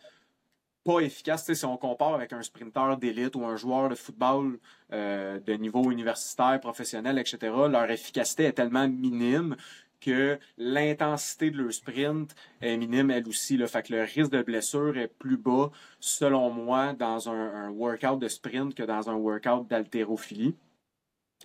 pas 0.84 1.00
efficace, 1.00 1.52
si 1.52 1.64
on 1.64 1.76
compare 1.76 2.14
avec 2.14 2.32
un 2.32 2.42
sprinteur 2.42 2.96
d'élite 2.96 3.34
ou 3.34 3.44
un 3.44 3.56
joueur 3.56 3.88
de 3.88 3.96
football 3.96 4.58
euh, 4.92 5.40
de 5.40 5.54
niveau 5.54 5.90
universitaire, 5.90 6.60
professionnel, 6.60 7.18
etc., 7.18 7.52
leur 7.68 7.90
efficacité 7.90 8.44
est 8.44 8.52
tellement 8.52 8.88
minime 8.88 9.56
que 10.00 10.38
l'intensité 10.58 11.50
de 11.50 11.62
leur 11.62 11.72
sprint 11.72 12.34
est 12.60 12.76
minime 12.76 13.10
elle 13.10 13.28
aussi. 13.28 13.56
Là. 13.56 13.66
Fait 13.66 13.82
que 13.82 13.92
le 13.92 14.02
risque 14.02 14.30
de 14.30 14.42
blessure 14.42 14.96
est 14.96 15.08
plus 15.08 15.36
bas, 15.36 15.70
selon 16.00 16.50
moi, 16.50 16.92
dans 16.92 17.28
un, 17.28 17.66
un 17.66 17.70
workout 17.70 18.18
de 18.18 18.28
sprint 18.28 18.74
que 18.74 18.82
dans 18.82 19.10
un 19.10 19.14
workout 19.14 19.68
d'haltérophilie. 19.68 20.54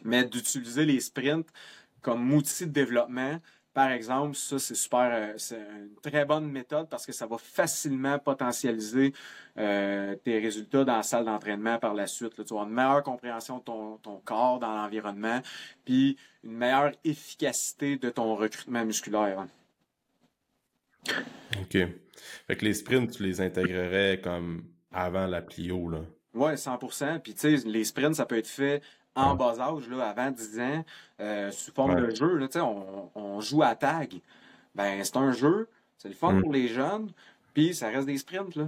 Mais 0.03 0.23
d'utiliser 0.23 0.85
les 0.85 0.99
sprints 0.99 1.47
comme 2.01 2.33
outil 2.33 2.65
de 2.65 2.71
développement, 2.71 3.39
par 3.73 3.91
exemple, 3.91 4.35
ça, 4.35 4.59
c'est 4.59 4.75
super, 4.75 5.09
euh, 5.13 5.33
c'est 5.37 5.55
une 5.59 5.95
très 6.01 6.25
bonne 6.25 6.51
méthode 6.51 6.89
parce 6.89 7.05
que 7.05 7.11
ça 7.13 7.25
va 7.25 7.37
facilement 7.37 8.19
potentialiser 8.19 9.13
euh, 9.57 10.15
tes 10.15 10.39
résultats 10.39 10.83
dans 10.83 10.97
la 10.97 11.03
salle 11.03 11.25
d'entraînement 11.25 11.79
par 11.79 11.93
la 11.93 12.07
suite. 12.07 12.37
là. 12.37 12.43
Tu 12.43 12.53
vas 12.53 12.61
avoir 12.61 12.67
une 12.67 12.73
meilleure 12.73 13.03
compréhension 13.03 13.59
de 13.59 13.63
ton, 13.63 13.97
ton 13.97 14.19
corps 14.19 14.59
dans 14.59 14.75
l'environnement, 14.75 15.41
puis 15.85 16.17
une 16.43 16.53
meilleure 16.53 16.91
efficacité 17.03 17.97
de 17.97 18.09
ton 18.09 18.35
recrutement 18.35 18.83
musculaire. 18.85 19.39
hein. 19.39 19.47
OK. 21.61 21.77
Fait 22.47 22.55
que 22.55 22.65
les 22.65 22.73
sprints, 22.73 23.11
tu 23.11 23.23
les 23.23 23.41
intégrerais 23.41 24.19
comme 24.21 24.65
avant 24.91 25.27
la 25.27 25.41
plio, 25.41 25.89
là. 25.89 26.01
Oui, 26.33 26.53
100%. 26.53 27.19
Puis, 27.19 27.33
tu 27.33 27.57
sais, 27.57 27.67
les 27.67 27.83
sprints, 27.83 28.15
ça 28.15 28.25
peut 28.25 28.37
être 28.37 28.47
fait 28.47 28.81
en 29.15 29.31
Ouais. 29.31 29.37
bas 29.37 29.59
âge, 29.59 29.87
là, 29.89 30.09
avant 30.09 30.31
10 30.31 30.59
ans, 30.59 30.85
euh, 31.19 31.51
sous 31.51 31.71
forme 31.71 31.95
Ouais. 31.95 32.01
de 32.01 32.15
jeu. 32.15 32.35
Là, 32.37 32.47
on, 32.63 33.09
on 33.15 33.39
joue 33.41 33.63
à 33.63 33.75
tag. 33.75 34.19
Ben, 34.75 35.03
c'est 35.03 35.17
un 35.17 35.31
jeu, 35.33 35.67
c'est 35.97 36.07
le 36.07 36.13
fun 36.15 36.33
Mm. 36.33 36.41
pour 36.43 36.53
les 36.53 36.67
jeunes, 36.69 37.11
puis 37.53 37.73
ça 37.73 37.89
reste 37.89 38.05
des 38.07 38.17
sprints, 38.17 38.55
là. 38.55 38.67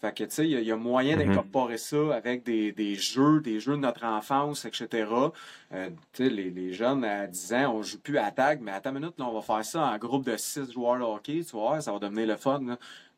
Fait 0.00 0.12
que, 0.12 0.24
tu 0.24 0.30
sais, 0.32 0.44
il 0.44 0.50
y, 0.50 0.56
a- 0.56 0.60
il 0.60 0.66
y 0.66 0.72
a 0.72 0.76
moyen 0.76 1.16
Mhm. 1.16 1.28
d'incorporer 1.28 1.78
ça 1.78 2.14
avec 2.14 2.44
des, 2.44 2.72
des 2.72 2.94
jeux, 2.94 3.40
des 3.40 3.58
jeux 3.58 3.72
de 3.72 3.78
notre 3.80 4.04
enfance, 4.04 4.66
etc. 4.66 5.32
Euh, 5.72 5.88
tu 6.12 6.24
sais, 6.24 6.28
les, 6.30 6.50
les 6.50 6.74
jeunes 6.74 7.04
à 7.04 7.26
10 7.26 7.54
ans, 7.54 7.74
on 7.76 7.82
joue 7.82 7.98
plus 8.00 8.18
à 8.18 8.30
tag, 8.30 8.60
mais 8.60 8.72
à 8.72 8.80
ta 8.80 8.92
minute, 8.92 9.14
là, 9.18 9.24
on 9.26 9.32
va 9.32 9.40
faire 9.40 9.64
ça 9.64 9.80
en 9.86 9.96
groupe 9.96 10.26
de 10.26 10.36
6 10.36 10.70
joueurs 10.72 10.98
de 10.98 11.04
hockey, 11.04 11.42
tu 11.44 11.52
vois, 11.52 11.80
ça 11.80 11.90
va 11.92 11.98
devenir 11.98 12.26
le 12.26 12.36
fun, 12.36 12.60
là. 12.66 12.76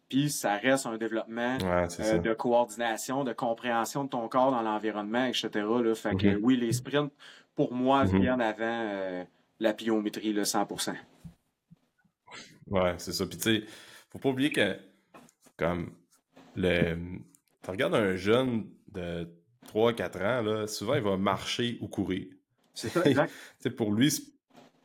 Puis 0.09 0.31
ça 0.31 0.57
reste 0.57 0.87
un 0.87 0.97
développement 0.99 1.59
Ouais, 1.59 1.87
euh, 2.01 2.19
de 2.19 2.33
coordination, 2.35 3.25
de 3.25 3.33
compréhension 3.33 4.05
de 4.05 4.09
ton 4.09 4.29
corps 4.29 4.53
dans 4.53 4.62
l'environnement, 4.62 5.25
etc. 5.25 5.49
Là. 5.55 5.95
Fait 5.95 6.16
que 6.16 6.29
Mhm. 6.37 6.40
oui, 6.45 6.57
les 6.57 6.73
sprints, 6.73 7.12
pour 7.57 7.73
moi, 7.73 8.05
Mhm. 8.05 8.21
viennent 8.21 8.40
avant 8.40 8.85
euh, 8.88 9.25
la 9.59 9.75
pliométrie, 9.75 10.33
là, 10.33 10.45
100%. 10.45 10.95
Ouais, 12.69 12.95
c'est 12.99 13.12
ça. 13.12 13.27
Puis 13.27 13.38
tu 13.38 13.42
sais, 13.45 13.64
faut 14.11 14.19
pas 14.19 14.29
oublier 14.29 14.51
que, 14.51 14.77
comme, 15.57 15.92
le... 16.57 16.97
Tu 17.62 17.71
regardes 17.71 17.95
un 17.95 18.14
jeune 18.16 18.66
de 18.92 19.29
3-4 19.66 20.16
ans, 20.23 20.43
là, 20.43 20.66
souvent, 20.66 20.95
il 20.95 21.03
va 21.03 21.16
marcher 21.16 21.78
ou 21.80 21.89
courir. 21.89 22.26
C'est 22.74 22.89
ça, 22.91 23.03
exact. 23.05 23.33
Pour 23.76 23.93
lui, 23.93 24.12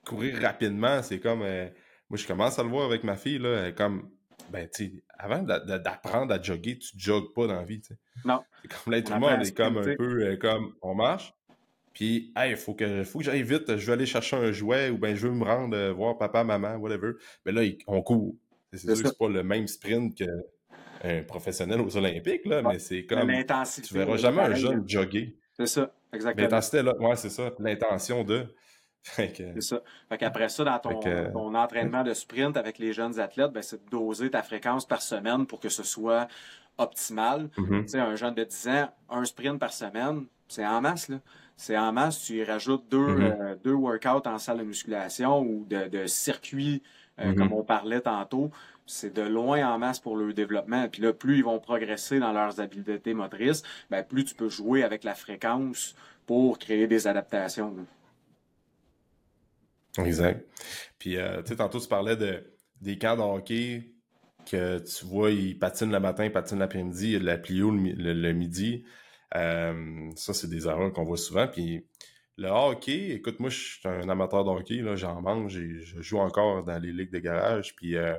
courir 0.06 0.42
rapidement, 0.42 1.02
c'est 1.04 1.20
comme... 1.20 1.42
euh, 1.44 1.68
Moi, 2.10 2.18
je 2.18 2.26
commence 2.28 2.58
à 2.60 2.64
le 2.64 2.70
voir 2.70 2.86
avec 2.86 3.04
ma 3.04 3.16
fille, 3.16 3.38
là, 3.38 3.66
elle 3.68 3.76
comme... 3.76 4.10
ben, 4.52 4.68
tu 4.70 5.04
avant 5.18 5.44
d'apprendre 5.44 6.34
à 6.34 6.42
jogger, 6.42 6.78
tu 6.78 6.92
jogues 6.98 7.34
pas 7.34 7.48
dans 7.48 7.56
la 7.56 7.64
vie, 7.64 7.82
tu 7.82 7.90
sais. 7.90 8.00
Non. 8.26 8.42
C'est 8.62 8.72
comme 8.72 8.94
l'être 8.94 9.12
humain, 9.12 9.38
on 9.40 9.42
est 9.42 9.56
comme 9.56 9.78
un 9.78 9.96
peu 9.96 10.24
euh, 10.24 10.38
comme 10.38 10.74
on 10.82 10.96
marche. 10.96 11.34
Puis, 11.94 12.32
hey, 12.38 12.56
faut 12.56 12.74
que, 12.74 13.04
faut 13.04 13.20
que 13.20 13.26
j'aille 13.26 13.44
vite, 13.44 13.78
je 13.78 13.86
vais 13.86 13.94
aller 13.94 14.06
chercher 14.06 14.38
un 14.38 14.52
jouet 14.52 14.90
ou 14.90 14.98
ben 14.98 15.16
je 15.16 15.28
veux 15.28 15.34
me 15.34 15.44
rendre 15.44 15.76
euh, 15.76 15.92
voir 15.92 16.18
papa, 16.18 16.44
maman, 16.44 16.76
whatever. 16.76 17.14
Mais 17.46 17.52
là, 17.52 17.62
on 17.88 18.02
court. 18.02 18.36
C'est 18.72 18.80
sûr 18.80 19.04
que 19.04 19.10
c'est 19.10 19.18
pas 19.18 19.28
le 19.28 19.44
même 19.44 19.68
sprint 19.68 20.16
qu'un 20.16 21.24
professionnel 21.24 21.82
aux 21.82 21.98
Olympiques, 21.98 22.46
là, 22.46 22.62
mais 22.62 22.80
c'est 22.80 23.06
comme. 23.06 23.30
Tu 23.84 23.94
verras 23.94 24.18
jamais 24.18 24.42
un 24.42 24.54
jeune 24.56 24.88
jogger. 24.88 25.36
C'est 25.58 25.66
ça, 25.66 25.94
exactement. 26.14 26.44
L'intensité, 26.44 26.82
là, 26.82 26.96
ouais, 26.98 27.16
c'est 27.18 27.30
ça. 27.30 27.52
L'intention 27.60 28.24
de. 28.24 28.46
C'est 29.04 29.62
ça. 29.62 29.82
Fait 30.10 30.18
qu'après 30.18 30.50
ça, 30.50 30.64
dans 30.64 30.80
ton, 30.80 31.56
entraînement 31.56 32.04
de 32.04 32.14
sprint 32.14 32.56
avec 32.58 32.78
les 32.78 32.94
jeunes 32.94 33.20
athlètes, 33.20 33.52
ben, 33.52 33.64
c'est 33.64 33.84
de 33.84 33.90
doser 33.90 34.30
ta 34.30 34.44
fréquence 34.44 34.86
par 34.86 35.02
semaine 35.02 35.46
pour 35.46 35.60
que 35.60 35.70
ce 35.70 35.84
soit 35.84 36.28
optimal. 36.78 37.50
Mm-hmm. 37.58 37.82
Tu 37.84 37.88
sais, 37.90 38.00
un 38.00 38.16
jeune 38.16 38.36
de 38.36 38.44
10 38.44 38.68
ans, 38.68 38.90
un 39.10 39.26
sprint 39.26 39.60
par 39.60 39.74
semaine, 39.74 40.26
c'est 40.48 40.66
en 40.66 40.82
masse, 40.82 41.10
là. 41.10 41.18
C'est 41.58 41.78
en 41.78 41.92
masse, 41.92 42.24
tu 42.24 42.38
y 42.38 42.44
rajoutes 42.44 42.86
deux, 42.90 42.98
mm-hmm. 42.98 43.42
euh, 43.42 43.56
deux 43.64 43.74
workouts 43.74 44.28
en 44.28 44.40
salle 44.40 44.60
de 44.60 44.64
musculation 44.64 45.42
ou 45.42 45.66
de, 45.70 45.88
de 45.90 46.08
circuits, 46.08 46.82
euh, 47.20 47.26
mm-hmm. 47.26 47.36
comme 47.36 47.54
on 47.54 47.64
parlait 47.64 48.02
tantôt. 48.02 48.50
C'est 48.88 49.14
de 49.14 49.22
loin 49.22 49.64
en 49.72 49.78
masse 49.78 50.00
pour 50.00 50.18
le 50.18 50.34
développement. 50.34 50.88
Puis 50.90 51.04
là, 51.04 51.14
plus 51.14 51.38
ils 51.38 51.44
vont 51.44 51.60
progresser 51.60 52.20
dans 52.20 52.34
leurs 52.34 52.60
habiletés 52.60 53.14
motrices, 53.14 53.62
ben, 53.92 54.04
plus 54.04 54.26
tu 54.26 54.34
peux 54.34 54.50
jouer 54.50 54.84
avec 54.84 55.04
la 55.04 55.14
fréquence 55.14 55.96
pour 56.26 56.58
créer 56.58 56.88
des 56.88 57.08
adaptations. 57.08 57.76
Exact. 59.98 60.48
Puis, 61.00 61.18
euh, 61.18 61.42
tu 61.42 61.50
sais, 61.50 61.56
tantôt, 61.58 61.80
tu 61.80 61.88
parlais 61.88 62.16
de, 62.16 62.44
des 62.82 62.98
camps 62.98 63.16
de 63.16 63.22
hockey 63.22 63.94
que 64.46 64.80
tu 64.80 65.06
vois, 65.06 65.32
ils 65.32 65.58
patinent 65.58 65.92
le 65.92 66.00
matin, 66.00 66.26
ils 66.26 66.32
patinent 66.32 66.60
l'après-midi, 66.60 67.20
la 67.20 67.38
plio 67.38 67.72
le, 67.72 68.32
midi. 68.34 68.84
Euh, 69.36 70.10
ça, 70.16 70.34
c'est 70.34 70.50
des 70.50 70.68
erreurs 70.68 70.92
qu'on 70.94 71.04
voit 71.04 71.18
souvent. 71.18 71.48
Puis, 71.48 71.86
le 72.38 72.48
hockey, 72.48 73.12
écoute, 73.12 73.40
moi, 73.40 73.50
je 73.50 73.58
suis 73.58 73.88
un 73.88 74.10
amateur 74.10 74.44
de 74.44 74.50
hockey, 74.50 74.84
j'en 74.96 75.22
mange, 75.22 75.52
je 75.52 76.02
joue 76.02 76.18
encore 76.18 76.64
dans 76.64 76.80
les 76.80 76.92
ligues 76.92 77.12
de 77.12 77.20
garage. 77.20 77.76
Puis, 77.76 77.96
euh, 77.96 78.16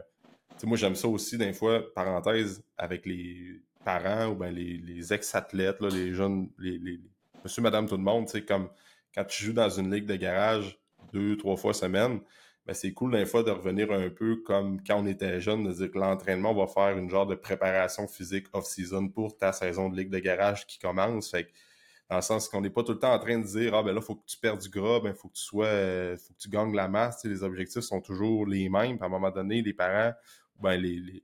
moi, 0.65 0.77
j'aime 0.77 0.95
ça 0.95 1.09
aussi, 1.09 1.39
des 1.39 1.53
fois, 1.53 1.83
parenthèse, 1.95 2.63
avec 2.77 3.07
les 3.07 3.61
parents 3.85 4.29
ou 4.29 4.37
ben 4.37 4.55
les, 4.55 5.13
ex-athlètes, 5.13 5.81
les 5.81 6.15
jeunes, 6.15 6.51
les, 6.59 6.79
les, 6.79 7.01
monsieur, 7.43 7.63
madame, 7.63 7.89
tout 7.89 7.97
le 7.97 8.03
monde, 8.03 8.27
tu 8.27 8.33
sais, 8.33 8.45
comme 8.45 8.69
quand 9.15 9.25
tu 9.25 9.45
joues 9.45 9.53
dans 9.53 9.69
une 9.69 9.93
ligue 9.93 10.07
de 10.07 10.17
garage, 10.17 10.79
deux, 11.13 11.37
trois 11.37 11.57
fois 11.57 11.75
semaine, 11.75 12.21
ben 12.67 12.75
c'est 12.75 12.93
cool 12.93 13.13
des 13.13 13.27
fois 13.27 13.43
de 13.43 13.51
revenir 13.51 13.91
un 13.91 14.09
peu 14.09 14.37
comme 14.37 14.83
quand 14.85 15.03
on 15.03 15.07
était 15.07 15.41
jeune, 15.41 15.65
de 15.65 15.73
dire 15.73 15.91
que 15.91 15.99
l'entraînement 15.99 16.55
va 16.55 16.67
faire 16.67 16.97
une 16.97 17.11
genre 17.11 17.27
de 17.27 17.35
préparation 17.35 18.07
physique 18.07 18.47
off-season 18.53 19.09
pour 19.09 19.37
ta 19.37 19.53
saison 19.53 19.89
de 19.89 19.97
ligue 19.97 20.11
de 20.11 20.21
garage 20.21 20.67
qui 20.67 20.79
commence. 20.79 21.35
Dans 22.09 22.17
le 22.17 22.23
sens 22.23 22.49
qu'on 22.49 22.61
n'est 22.61 22.71
pas 22.71 22.85
tout 22.85 22.93
le 22.93 22.99
temps 22.99 23.15
en 23.15 23.19
train 23.19 23.39
de 23.39 23.45
dire 23.45 23.75
Ah 23.75 23.83
ben 23.83 23.95
là, 23.95 24.01
faut 24.01 24.15
que 24.15 24.27
tu 24.27 24.37
perdes 24.37 24.61
du 24.61 24.69
gras, 24.69 25.01
ben 25.01 25.15
faut 25.15 25.29
que 25.29 25.35
tu 25.35 25.43
sois 25.43 25.67
euh, 25.67 26.17
faut 26.17 26.35
que 26.35 26.39
tu 26.39 26.49
gagnes 26.49 26.75
la 26.75 26.87
masse. 26.87 27.25
les 27.25 27.43
objectifs 27.43 27.83
sont 27.83 28.01
toujours 28.01 28.47
les 28.47 28.69
mêmes. 28.69 28.99
à 29.01 29.07
un 29.07 29.09
moment 29.09 29.31
donné, 29.31 29.63
les 29.63 29.73
parents, 29.73 30.13
ben 30.61 30.77
les, 30.77 31.01
les, 31.01 31.23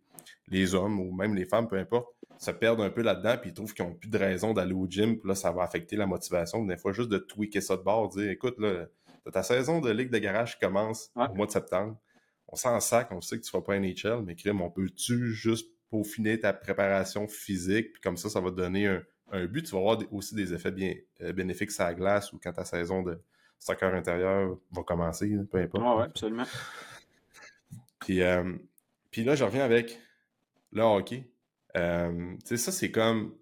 les, 0.48 0.74
hommes 0.74 0.98
ou 0.98 1.12
même 1.12 1.34
les 1.34 1.44
femmes, 1.44 1.68
peu 1.68 1.76
importe, 1.76 2.08
se 2.38 2.50
perdent 2.50 2.80
un 2.80 2.90
peu 2.90 3.02
là-dedans, 3.02 3.36
puis 3.40 3.50
ils 3.50 3.54
trouvent 3.54 3.74
qu'ils 3.74 3.84
n'ont 3.84 3.94
plus 3.94 4.08
de 4.08 4.18
raison 4.18 4.54
d'aller 4.54 4.72
au 4.72 4.86
gym, 4.88 5.18
puis 5.18 5.28
là, 5.28 5.34
ça 5.34 5.52
va 5.52 5.62
affecter 5.62 5.96
la 5.96 6.06
motivation. 6.06 6.64
Des 6.64 6.76
fois, 6.76 6.92
juste 6.92 7.10
de 7.10 7.18
tweaker 7.18 7.62
ça 7.62 7.76
de 7.76 7.82
bord, 7.82 8.08
dire 8.08 8.30
écoute, 8.30 8.58
là, 8.58 8.86
ta 9.30 9.42
saison 9.42 9.80
de 9.80 9.90
Ligue 9.90 10.10
de 10.10 10.18
garage 10.18 10.58
commence 10.58 11.10
au 11.14 11.34
mois 11.34 11.46
de 11.46 11.52
septembre. 11.52 11.96
On 12.48 12.56
s'en 12.56 12.80
sac, 12.80 13.12
on 13.12 13.20
sait 13.20 13.38
que 13.38 13.44
tu 13.44 13.54
ne 13.54 13.60
vas 13.60 13.64
pas 13.64 13.78
NHL, 13.78 14.24
mais 14.24 14.34
crime, 14.34 14.60
on 14.62 14.70
peut-tu 14.70 15.32
juste 15.32 15.68
peaufiner 15.90 16.40
ta 16.40 16.52
préparation 16.52 17.28
physique, 17.28 17.92
puis 17.92 18.02
comme 18.02 18.16
ça, 18.16 18.28
ça 18.28 18.40
va 18.40 18.50
te 18.50 18.56
donner 18.56 18.86
un, 18.86 19.44
but. 19.46 19.64
Tu 19.64 19.72
vas 19.72 19.78
avoir 19.78 19.98
aussi 20.12 20.34
des 20.34 20.54
effets 20.54 20.70
bien 20.70 20.94
euh, 21.20 21.32
bénéfiques 21.32 21.70
sur 21.70 21.84
la 21.84 21.94
glace 21.94 22.32
ou 22.32 22.40
quand 22.42 22.52
ta 22.52 22.64
saison 22.64 23.02
de 23.02 23.20
soccer 23.58 23.94
intérieur 23.94 24.56
va 24.70 24.82
commencer, 24.82 25.30
peu 25.50 25.58
importe. 25.58 25.84
Oui, 25.84 25.98
ouais, 25.98 26.04
absolument. 26.04 26.44
Puis, 28.00 28.22
euh, 28.22 28.54
puis 29.10 29.24
là, 29.24 29.34
je 29.34 29.44
reviens 29.44 29.64
avec 29.64 29.98
le 30.72 30.82
hockey. 30.82 31.28
Euh, 31.76 32.34
tu 32.40 32.46
sais, 32.46 32.56
ça, 32.56 32.72
c'est 32.72 32.90
comme. 32.90 33.34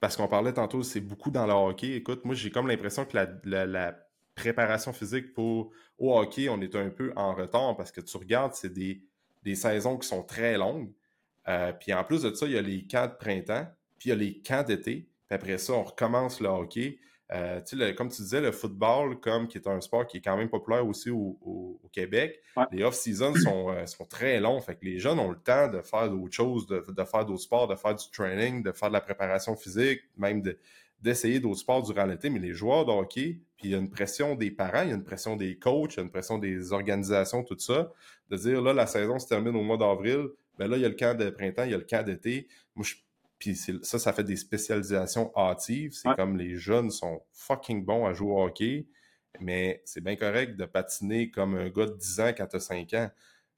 Parce 0.00 0.16
qu'on 0.16 0.28
parlait 0.28 0.52
tantôt, 0.52 0.82
c'est 0.82 1.00
beaucoup 1.00 1.30
dans 1.30 1.46
le 1.46 1.52
hockey. 1.52 1.92
Écoute, 1.92 2.24
moi, 2.24 2.34
j'ai 2.34 2.50
comme 2.50 2.68
l'impression 2.68 3.04
que 3.04 3.16
la, 3.16 3.66
la 3.66 4.07
préparation 4.38 4.92
physique 4.92 5.34
pour 5.34 5.72
au 5.98 6.16
hockey, 6.16 6.48
on 6.48 6.60
est 6.60 6.74
un 6.76 6.90
peu 6.90 7.12
en 7.16 7.34
retard 7.34 7.76
parce 7.76 7.90
que 7.90 8.00
tu 8.00 8.16
regardes, 8.16 8.54
c'est 8.54 8.72
des, 8.72 9.02
saisons 9.54 9.96
qui 9.96 10.06
sont 10.06 10.22
très 10.22 10.56
longues. 10.56 10.92
Euh, 11.48 11.72
puis 11.72 11.92
en 11.94 12.04
plus 12.04 12.22
de 12.22 12.34
ça, 12.34 12.46
il 12.46 12.52
y 12.52 12.58
a 12.58 12.62
les 12.62 12.86
camps 12.86 13.06
de 13.06 13.14
printemps, 13.14 13.66
puis 13.98 14.10
il 14.10 14.10
y 14.10 14.12
a 14.12 14.16
les 14.16 14.40
camps 14.40 14.62
d'été. 14.62 15.08
Puis 15.26 15.34
après 15.34 15.58
ça, 15.58 15.72
on 15.72 15.82
recommence 15.82 16.40
le 16.40 16.48
hockey. 16.48 16.98
Euh, 17.32 17.60
comme 17.94 18.08
tu 18.08 18.22
disais, 18.22 18.40
le 18.40 18.52
football, 18.52 19.20
comme 19.20 19.48
qui 19.48 19.58
est 19.58 19.66
un 19.66 19.80
sport 19.80 20.06
qui 20.06 20.18
est 20.18 20.20
quand 20.20 20.36
même 20.36 20.48
populaire 20.48 20.86
aussi 20.86 21.10
au, 21.10 21.80
Québec, 21.92 22.40
les 22.72 22.82
off-seasons 22.84 23.34
sont, 23.44 23.70
euh, 23.70 23.86
sont, 23.86 24.04
très 24.04 24.38
longs. 24.40 24.60
Fait 24.60 24.76
que 24.76 24.84
les 24.84 24.98
jeunes 24.98 25.18
ont 25.18 25.30
le 25.30 25.38
temps 25.38 25.68
de 25.68 25.80
faire 25.82 26.08
d'autres 26.08 26.34
choses, 26.34 26.66
de, 26.66 26.84
de 26.86 27.04
faire 27.04 27.26
d'autres 27.26 27.42
sports, 27.42 27.68
de 27.68 27.74
faire 27.74 27.94
du 27.94 28.10
training, 28.10 28.62
de 28.62 28.72
faire 28.72 28.88
de 28.88 28.94
la 28.94 29.00
préparation 29.00 29.56
physique, 29.56 30.02
même 30.16 30.42
de, 30.42 30.58
d'essayer 31.00 31.40
d'autres 31.40 31.60
sports 31.60 31.82
durant 31.82 32.04
l'été, 32.06 32.30
mais 32.30 32.40
les 32.40 32.54
joueurs 32.54 32.84
de 32.84 32.90
hockey, 32.90 33.40
puis 33.56 33.68
il 33.68 33.70
y 33.70 33.74
a 33.74 33.78
une 33.78 33.90
pression 33.90 34.34
des 34.34 34.50
parents, 34.50 34.82
il 34.82 34.88
y 34.88 34.92
a 34.92 34.96
une 34.96 35.04
pression 35.04 35.36
des 35.36 35.58
coachs, 35.58 35.94
il 35.94 35.96
y 35.98 36.00
a 36.00 36.02
une 36.02 36.10
pression 36.10 36.38
des 36.38 36.72
organisations, 36.72 37.44
tout 37.44 37.58
ça, 37.58 37.92
de 38.30 38.36
dire 38.36 38.60
là, 38.60 38.72
la 38.72 38.86
saison 38.86 39.18
se 39.18 39.26
termine 39.26 39.54
au 39.56 39.62
mois 39.62 39.76
d'avril, 39.76 40.28
ben 40.58 40.68
là, 40.68 40.76
il 40.76 40.82
y 40.82 40.84
a 40.84 40.88
le 40.88 40.96
camp 40.96 41.16
de 41.16 41.30
printemps, 41.30 41.64
il 41.64 41.70
y 41.70 41.74
a 41.74 41.78
le 41.78 41.84
camp 41.84 42.04
d'été. 42.04 42.48
Moi, 42.74 42.84
Puis 43.38 43.54
ça, 43.54 43.98
ça 43.98 44.12
fait 44.12 44.24
des 44.24 44.36
spécialisations 44.36 45.30
hâtives. 45.36 45.92
C'est 45.92 46.12
comme 46.16 46.36
les 46.36 46.56
jeunes 46.56 46.90
sont 46.90 47.22
fucking 47.32 47.84
bons 47.84 48.06
à 48.06 48.12
jouer 48.12 48.32
au 48.32 48.42
hockey, 48.42 48.88
mais 49.40 49.80
c'est 49.84 50.02
bien 50.02 50.16
correct 50.16 50.56
de 50.56 50.64
patiner 50.64 51.30
comme 51.30 51.54
un 51.54 51.68
gars 51.68 51.86
de 51.86 51.94
10 51.94 52.20
ans 52.20 52.32
quand 52.36 52.46
tu 52.48 52.56
as 52.56 52.60
5 52.60 52.94
ans. 52.94 53.10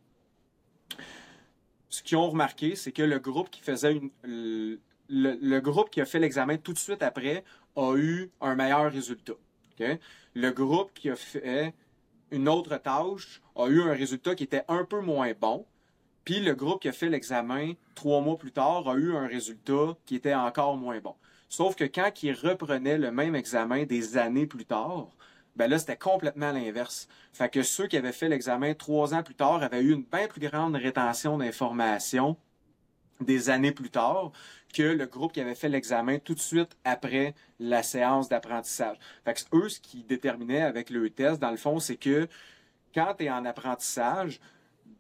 ce 1.93 2.03
qu'ils 2.03 2.17
ont 2.17 2.31
remarqué, 2.31 2.75
c'est 2.75 2.91
que 2.91 3.03
le 3.03 3.19
groupe 3.19 3.51
qui 3.51 3.61
faisait 3.61 3.93
une, 3.93 4.79
le, 5.09 5.61
groupe 5.61 5.91
qui 5.91 6.01
a 6.01 6.07
fait 6.07 6.19
l'examen 6.19 6.57
tout 6.57 6.73
de 6.73 6.79
suite 6.79 7.03
après 7.03 7.45
a 7.77 7.95
eu 7.97 8.31
un 8.41 8.55
meilleur 8.55 8.91
résultat. 8.91 9.35
Le 10.35 10.51
groupe 10.51 10.93
qui 10.95 11.11
a 11.11 11.17
fait 11.17 11.75
une 12.31 12.49
autre 12.49 12.79
tâche 12.79 13.43
a 13.57 13.67
eu 13.69 13.83
un 13.83 13.93
résultat 13.93 14.35
qui 14.35 14.45
était 14.45 14.65
un 14.69 14.85
peu 14.85 15.01
moins 15.01 15.33
bon, 15.39 15.67
Puis 16.25 16.41
le 16.41 16.55
groupe 16.55 16.83
qui 16.83 16.89
a 16.89 16.93
fait 16.93 17.09
l'examen 17.09 17.73
trois 17.95 18.21
mois 18.21 18.39
plus 18.39 18.53
tard 18.53 18.89
a 18.89 18.95
eu 18.95 19.17
un 19.17 19.27
résultat 19.27 19.97
qui 20.07 20.15
était 20.15 20.35
encore 20.35 20.77
moins 20.77 21.01
bon. 21.01 21.15
Sauf 21.49 21.75
que 21.75 21.85
quand 21.85 22.23
ils 22.23 22.33
reprenaient 22.33 22.99
le 22.99 23.11
même 23.11 23.35
examen 23.35 23.85
des 23.85 24.17
années 24.17 24.47
plus 24.47 24.65
tard, 24.65 25.09
ben 25.57 25.69
là, 25.69 25.79
c'était 25.79 25.97
complètement 25.97 26.53
l'inverse. 26.53 27.09
Fait 27.33 27.51
que 27.51 27.63
ceux 27.63 27.87
qui 27.87 27.97
avaient 27.97 28.13
fait 28.13 28.29
l'examen 28.29 28.73
trois 28.75 29.15
ans 29.15 29.23
plus 29.23 29.35
tard 29.35 29.63
avaient 29.63 29.83
eu 29.83 29.93
une 29.93 30.05
bien 30.05 30.29
plus 30.29 30.41
grande 30.41 30.77
rétention 30.77 31.37
d'informations 31.37 32.37
des 33.21 33.51
années 33.51 33.73
plus 33.73 33.91
tard 33.91 34.33
que 34.73 34.83
le 34.83 35.07
groupe 35.07 35.33
qui 35.33 35.41
avait 35.41 35.55
fait 35.55 35.69
l'examen 35.69 36.19
tout 36.19 36.35
de 36.35 36.41
suite 36.41 36.77
après 36.85 37.35
la 37.61 37.83
séance 37.83 38.29
d'apprentissage. 38.29 38.97
Fait 39.25 39.35
que 39.35 39.57
eux, 39.57 39.69
ce 39.69 39.81
qui 39.81 40.03
déterminait 40.05 40.63
avec 40.63 40.89
le 40.89 41.11
test, 41.11 41.41
dans 41.41 41.51
le 41.51 41.57
fond, 41.59 41.79
c'est 41.79 41.97
que 41.97 42.27
quand 42.95 43.15
tu 43.19 43.25
es 43.25 43.31
en 43.31 43.45
apprentissage, 43.45 44.41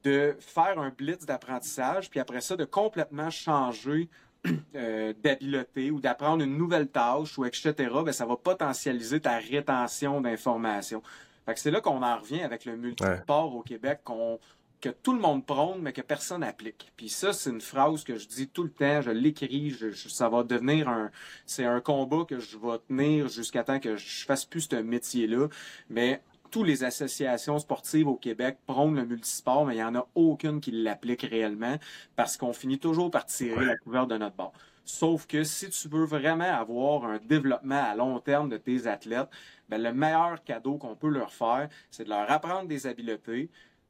de 0.04 0.36
faire 0.40 0.78
un 0.78 0.90
blitz 0.90 1.24
d'apprentissage, 1.24 2.10
puis 2.10 2.20
après 2.20 2.40
ça, 2.40 2.56
de 2.56 2.64
complètement 2.64 3.30
changer 3.30 4.08
euh, 4.74 5.12
d'habileté 5.22 5.90
ou 5.90 6.00
d'apprendre 6.00 6.42
une 6.42 6.56
nouvelle 6.56 6.88
tâche 6.88 7.38
ou 7.38 7.44
etc., 7.44 7.72
ben, 8.04 8.12
ça 8.12 8.26
va 8.26 8.36
potentialiser 8.36 9.20
ta 9.20 9.38
rétention 9.38 10.20
d'informations. 10.20 11.02
Fait 11.46 11.54
que 11.54 11.60
c'est 11.60 11.70
là 11.70 11.80
qu'on 11.80 12.02
en 12.02 12.18
revient 12.18 12.42
avec 12.42 12.64
le 12.64 12.76
multiport 12.76 13.54
au 13.54 13.62
Québec 13.62 14.00
qu'on 14.04 14.38
que 14.82 14.88
tout 14.88 15.12
le 15.14 15.20
monde 15.20 15.46
prône, 15.46 15.80
mais 15.80 15.92
que 15.92 16.02
personne 16.02 16.40
n'applique. 16.40 16.92
Puis 16.96 17.08
ça, 17.08 17.32
c'est 17.32 17.50
une 17.50 17.60
phrase 17.60 18.02
que 18.02 18.16
je 18.16 18.26
dis 18.26 18.48
tout 18.48 18.64
le 18.64 18.70
temps, 18.70 19.00
je 19.00 19.10
l'écris, 19.10 19.74
ça 19.94 20.28
va 20.28 20.42
devenir 20.42 20.88
un... 20.88 21.10
C'est 21.46 21.64
un 21.64 21.80
combat 21.80 22.24
que 22.28 22.40
je 22.40 22.58
vais 22.58 22.78
tenir 22.88 23.28
jusqu'à 23.28 23.62
temps 23.62 23.78
que 23.78 23.96
je 23.96 24.24
fasse 24.24 24.44
plus 24.44 24.62
ce 24.68 24.74
métier-là. 24.74 25.46
Mais 25.88 26.20
toutes 26.52 26.66
les 26.66 26.84
associations 26.84 27.58
sportives 27.58 28.06
au 28.06 28.14
Québec 28.14 28.58
prônent 28.66 28.94
le 28.94 29.06
multisport, 29.06 29.64
mais 29.64 29.74
il 29.74 29.78
n'y 29.78 29.82
en 29.82 29.96
a 29.96 30.06
aucune 30.14 30.60
qui 30.60 30.70
l'applique 30.70 31.22
réellement 31.22 31.76
parce 32.14 32.36
qu'on 32.36 32.52
finit 32.52 32.78
toujours 32.78 33.10
par 33.10 33.24
tirer 33.24 33.64
la 33.64 33.76
couverture 33.76 34.06
de 34.06 34.18
notre 34.18 34.36
bord. 34.36 34.52
Sauf 34.84 35.26
que 35.26 35.44
si 35.44 35.70
tu 35.70 35.88
veux 35.88 36.04
vraiment 36.04 36.44
avoir 36.44 37.04
un 37.06 37.18
développement 37.18 37.82
à 37.82 37.94
long 37.94 38.20
terme 38.20 38.50
de 38.50 38.58
tes 38.58 38.86
athlètes, 38.86 39.28
ben 39.68 39.82
le 39.82 39.92
meilleur 39.94 40.44
cadeau 40.44 40.76
qu'on 40.76 40.94
peut 40.94 41.08
leur 41.08 41.32
faire, 41.32 41.68
c'est 41.90 42.04
de 42.04 42.10
leur 42.10 42.30
apprendre 42.30 42.68
des 42.68 42.86
habiletés, 42.86 43.48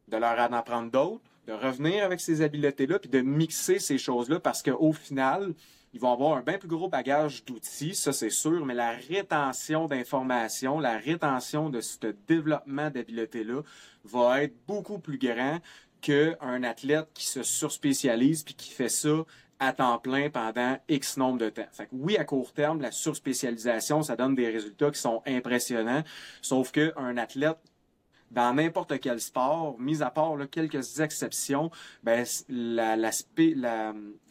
de 0.09 0.17
leur 0.17 0.39
en 0.39 0.53
apprendre 0.53 0.91
d'autres, 0.91 1.23
de 1.49 1.53
revenir 1.53 2.05
avec 2.05 2.21
ces 2.21 2.43
habiletés-là, 2.43 3.01
puis 3.01 3.11
de 3.11 3.21
mixer 3.21 3.81
ces 3.81 3.99
choses-là, 3.99 4.39
parce 4.39 4.63
qu'au 4.63 4.93
final, 4.93 5.55
ils 5.93 6.01
vont 6.01 6.13
avoir 6.13 6.37
un 6.37 6.43
bien 6.43 6.59
plus 6.59 6.69
gros 6.69 6.89
bagage 6.89 7.45
d'outils, 7.45 7.95
ça 7.95 8.13
c'est 8.13 8.31
sûr, 8.31 8.65
mais 8.65 8.75
la 8.75 8.93
rétention 8.93 9.87
d'informations, 9.87 10.81
la 10.81 10.97
rétention 10.97 11.69
de 11.69 11.81
ce 11.81 12.15
développement 12.27 12.91
d'habiletés-là 12.91 13.63
va 14.05 14.43
être 14.43 14.55
beaucoup 14.67 14.99
plus 14.99 15.19
grand 15.19 15.59
qu'un 16.01 16.63
athlète 16.63 17.09
qui 17.15 17.27
se 17.27 17.43
surspécialise 17.43 18.43
puis 18.43 18.55
qui 18.55 18.71
fait 18.71 18.89
ça 18.89 19.25
à 19.61 19.73
temps 19.73 19.99
plein 19.99 20.29
pendant 20.29 20.77
X 20.89 21.17
nombre 21.17 21.39
de 21.39 21.49
temps. 21.49 21.69
Fait 21.71 21.85
que 21.85 21.91
oui, 21.93 22.17
à 22.17 22.25
court 22.25 22.53
terme, 22.53 22.81
la 22.81 22.91
surspécialisation, 22.91 24.03
ça 24.03 24.17
donne 24.17 24.35
des 24.35 24.49
résultats 24.49 24.91
qui 24.91 25.01
sont 25.01 25.23
impressionnants, 25.25 26.03
sauf 26.41 26.73
qu'un 26.73 27.17
athlète 27.17 27.59
dans 28.33 28.55
n'importe 28.55 28.99
quel 29.01 29.21
sport, 29.21 29.77
mis 29.79 30.03
à 30.03 30.11
part 30.11 30.37
quelques 30.51 31.01
exceptions, 31.01 31.71
ben, 32.03 32.25
la, 32.49 32.97
la, 32.97 33.11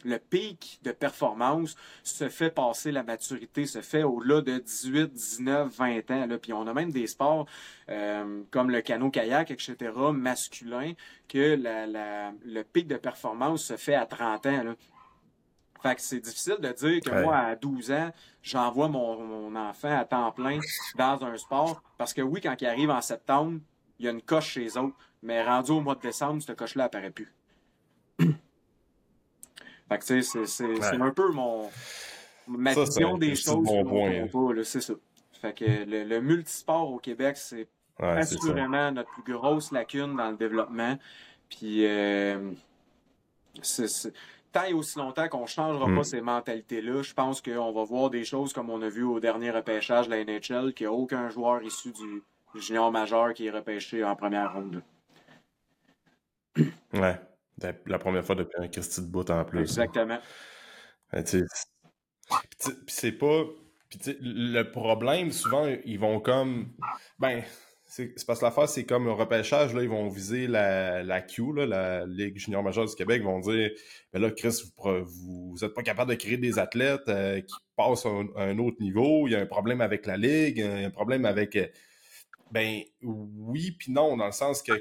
le 0.04 0.18
pic 0.18 0.80
de 0.82 0.90
performance 0.90 1.76
se 2.02 2.28
fait 2.28 2.50
passer 2.50 2.90
la 2.90 3.04
maturité, 3.04 3.64
se 3.64 3.80
fait 3.80 4.02
au-delà 4.02 4.40
de 4.40 4.58
18, 4.58 5.12
19, 5.12 5.76
20 5.76 6.10
ans. 6.10 6.26
Là. 6.26 6.38
Puis 6.38 6.52
on 6.52 6.66
a 6.66 6.74
même 6.74 6.90
des 6.90 7.06
sports 7.06 7.46
euh, 7.88 8.42
comme 8.50 8.70
le 8.70 8.80
canot-kayak, 8.80 9.52
etc., 9.52 9.92
masculin, 10.12 10.92
que 11.28 11.56
le 12.44 12.62
pic 12.62 12.88
de 12.88 12.96
performance 12.96 13.64
se 13.64 13.76
fait 13.76 13.94
à 13.94 14.06
30 14.06 14.46
ans. 14.46 14.64
Là. 14.64 14.74
Fait 15.80 15.96
que 15.96 16.00
c'est 16.00 16.20
difficile 16.20 16.58
de 16.60 16.72
dire 16.72 17.00
que 17.00 17.22
moi, 17.22 17.36
à 17.36 17.56
12 17.56 17.90
ans, 17.90 18.12
j'envoie 18.42 18.88
mon, 18.88 19.20
mon 19.24 19.56
enfant 19.56 19.96
à 19.96 20.04
temps 20.04 20.30
plein 20.30 20.60
dans 20.96 21.24
un 21.24 21.36
sport. 21.36 21.82
Parce 21.98 22.12
que 22.14 22.22
oui, 22.22 22.40
quand 22.40 22.54
il 22.60 22.66
arrive 22.66 22.90
en 22.90 23.00
septembre, 23.00 23.60
il 24.02 24.06
y 24.06 24.08
a 24.08 24.10
une 24.10 24.22
coche 24.22 24.50
chez 24.50 24.60
les 24.60 24.76
autres, 24.76 24.96
mais 25.22 25.44
rendu 25.44 25.70
au 25.70 25.80
mois 25.80 25.94
de 25.94 26.00
décembre, 26.00 26.42
cette 26.42 26.58
coche-là 26.58 26.84
apparaît 26.84 27.10
plus. 27.10 27.32
fait 28.18 28.26
que, 29.88 30.04
tu 30.04 30.22
sais, 30.22 30.46
c'est 30.46 31.00
un 31.00 31.10
peu 31.10 31.30
mon. 31.30 31.70
Ma 32.48 32.74
vision 32.74 33.16
des 33.16 33.36
choses. 33.36 33.64
Bon 33.64 34.64
c'est 34.64 34.80
ça. 34.80 34.94
Fait 35.40 35.56
que 35.56 35.64
le, 35.64 36.04
le, 36.04 36.20
multisport 36.20 36.90
au 36.90 36.98
Québec, 36.98 37.36
c'est 37.36 37.68
assurément 37.98 38.90
notre 38.90 39.10
plus 39.22 39.32
grosse 39.32 39.70
lacune 39.70 40.16
dans 40.16 40.30
le 40.30 40.36
développement. 40.36 40.98
Puis, 41.48 41.86
euh, 41.86 42.52
tant 44.52 44.64
et 44.64 44.72
aussi 44.72 44.98
longtemps 44.98 45.28
qu'on 45.28 45.42
ne 45.42 45.46
changera 45.46 45.86
pas 45.86 45.92
hmm. 45.92 46.04
ces 46.04 46.20
mentalités-là, 46.20 47.02
je 47.02 47.14
pense 47.14 47.40
qu'on 47.40 47.72
va 47.72 47.84
voir 47.84 48.10
des 48.10 48.24
choses 48.24 48.52
comme 48.52 48.70
on 48.70 48.82
a 48.82 48.88
vu 48.88 49.04
au 49.04 49.20
dernier 49.20 49.50
repêchage 49.50 50.08
de 50.08 50.14
la 50.14 50.24
NHL, 50.24 50.74
qu'il 50.74 50.86
n'y 50.86 50.92
a 50.92 50.92
aucun 50.92 51.28
joueur 51.28 51.62
issu 51.62 51.92
du, 51.92 52.22
junior 52.60 52.90
majeur 52.92 53.34
qui 53.34 53.46
est 53.46 53.50
repêché 53.50 54.04
en 54.04 54.16
première 54.16 54.52
ronde. 54.52 54.82
Ouais. 56.92 57.18
La 57.86 57.98
première 57.98 58.24
fois 58.24 58.34
depuis 58.34 58.58
un 58.58 58.68
Christy 58.68 59.00
de 59.00 59.06
bout 59.06 59.30
en 59.30 59.44
plus. 59.44 59.60
Exactement. 59.60 60.18
c'est 62.86 63.12
pas. 63.12 63.44
le 64.20 64.62
problème, 64.64 65.30
souvent, 65.30 65.66
ils 65.84 65.98
vont 65.98 66.20
comme. 66.20 66.72
Ben, 67.18 67.42
c'est 67.92 68.26
parce 68.26 68.38
que 68.38 68.46
l'affaire, 68.46 68.68
c'est 68.70 68.84
comme 68.84 69.06
un 69.06 69.12
repêchage, 69.12 69.74
là, 69.74 69.82
ils 69.82 69.88
vont 69.88 70.08
viser 70.08 70.46
la, 70.46 71.02
la 71.02 71.20
Q, 71.20 71.52
là, 71.54 71.66
la 71.66 72.06
Ligue 72.06 72.38
junior 72.38 72.62
majeure 72.62 72.86
du 72.86 72.94
Québec, 72.94 73.20
ils 73.20 73.26
vont 73.26 73.40
dire 73.40 73.70
ben 74.14 74.22
là, 74.22 74.30
Chris, 74.30 74.62
vous 74.78 75.56
n'êtes 75.60 75.74
pas 75.74 75.82
capable 75.82 76.10
de 76.10 76.16
créer 76.16 76.38
des 76.38 76.58
athlètes 76.58 77.06
euh, 77.08 77.42
qui 77.42 77.54
passent 77.76 78.06
à 78.06 78.08
un, 78.08 78.58
autre 78.58 78.78
niveau, 78.80 79.28
il 79.28 79.32
y 79.32 79.36
a 79.36 79.40
un 79.40 79.46
problème 79.46 79.82
avec 79.82 80.06
la 80.06 80.16
Ligue, 80.16 80.56
il 80.56 80.64
y 80.64 80.84
a 80.84 80.86
un 80.86 80.90
problème 80.90 81.26
avec. 81.26 81.58
Ben 82.52 82.82
oui, 83.02 83.70
puis 83.78 83.90
non, 83.90 84.14
dans 84.18 84.26
le 84.26 84.32
sens 84.32 84.62
que 84.62 84.72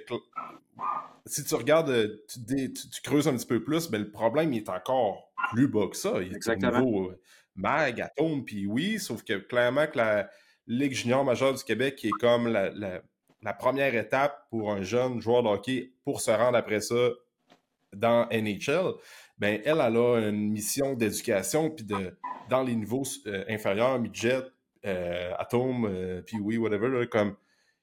si 1.26 1.46
tu 1.46 1.56
regardes, 1.56 2.20
tu, 2.28 3.02
creuses 3.02 3.30
un 3.30 3.36
petit 3.38 3.46
peu 3.46 3.64
plus, 3.64 3.90
ben 3.90 4.02
le 4.02 4.12
problème 4.12 4.52
il 4.52 4.58
est 4.58 4.70
encore 4.70 5.32
plus 5.52 5.70
bas 5.70 5.88
que 5.90 5.96
ça. 5.96 6.22
Il 6.22 6.34
est 6.34 6.36
Exactement. 6.36 6.80
au 6.80 6.84
niveau 6.84 7.10
euh, 7.12 7.22
mag, 7.56 8.02
atome, 8.02 8.44
puis 8.44 8.66
oui, 8.66 9.00
sauf 9.00 9.24
que 9.24 9.38
clairement 9.38 9.88
que 9.88 9.98
la 9.98 10.30
Ligue 10.68 10.94
junior 10.94 11.24
majeure 11.24 11.54
du 11.54 11.64
Québec 11.64 11.96
qui 11.96 12.08
est 12.08 12.20
comme 12.20 12.48
la, 12.48 12.70
la, 13.42 13.54
première 13.54 13.96
étape 13.96 14.48
pour 14.50 14.72
un 14.72 14.84
jeune 14.84 15.22
joueur 15.22 15.42
de 15.42 15.48
hockey 15.48 15.94
pour 16.04 16.22
se 16.22 16.30
rendre 16.30 16.58
après 16.58 16.82
ça 16.82 17.10
dans 17.94 18.28
NHL, 18.30 18.94
ben 19.38 19.62
elle, 19.66 19.82
elle 19.82 19.98
a 19.98 20.20
une 20.30 20.52
mission 20.52 20.94
d'éducation, 20.94 21.72
puis 21.72 21.86
de 21.86 22.18
dans 22.50 22.64
les 22.64 22.76
niveaux 22.76 23.04
euh, 23.28 23.46
inférieurs, 23.48 23.98
midget, 23.98 24.44
euh, 24.86 25.32
atome, 25.40 26.22
puis 26.26 26.38
oui, 26.40 26.58
whatever, 26.58 27.08
comme 27.08 27.36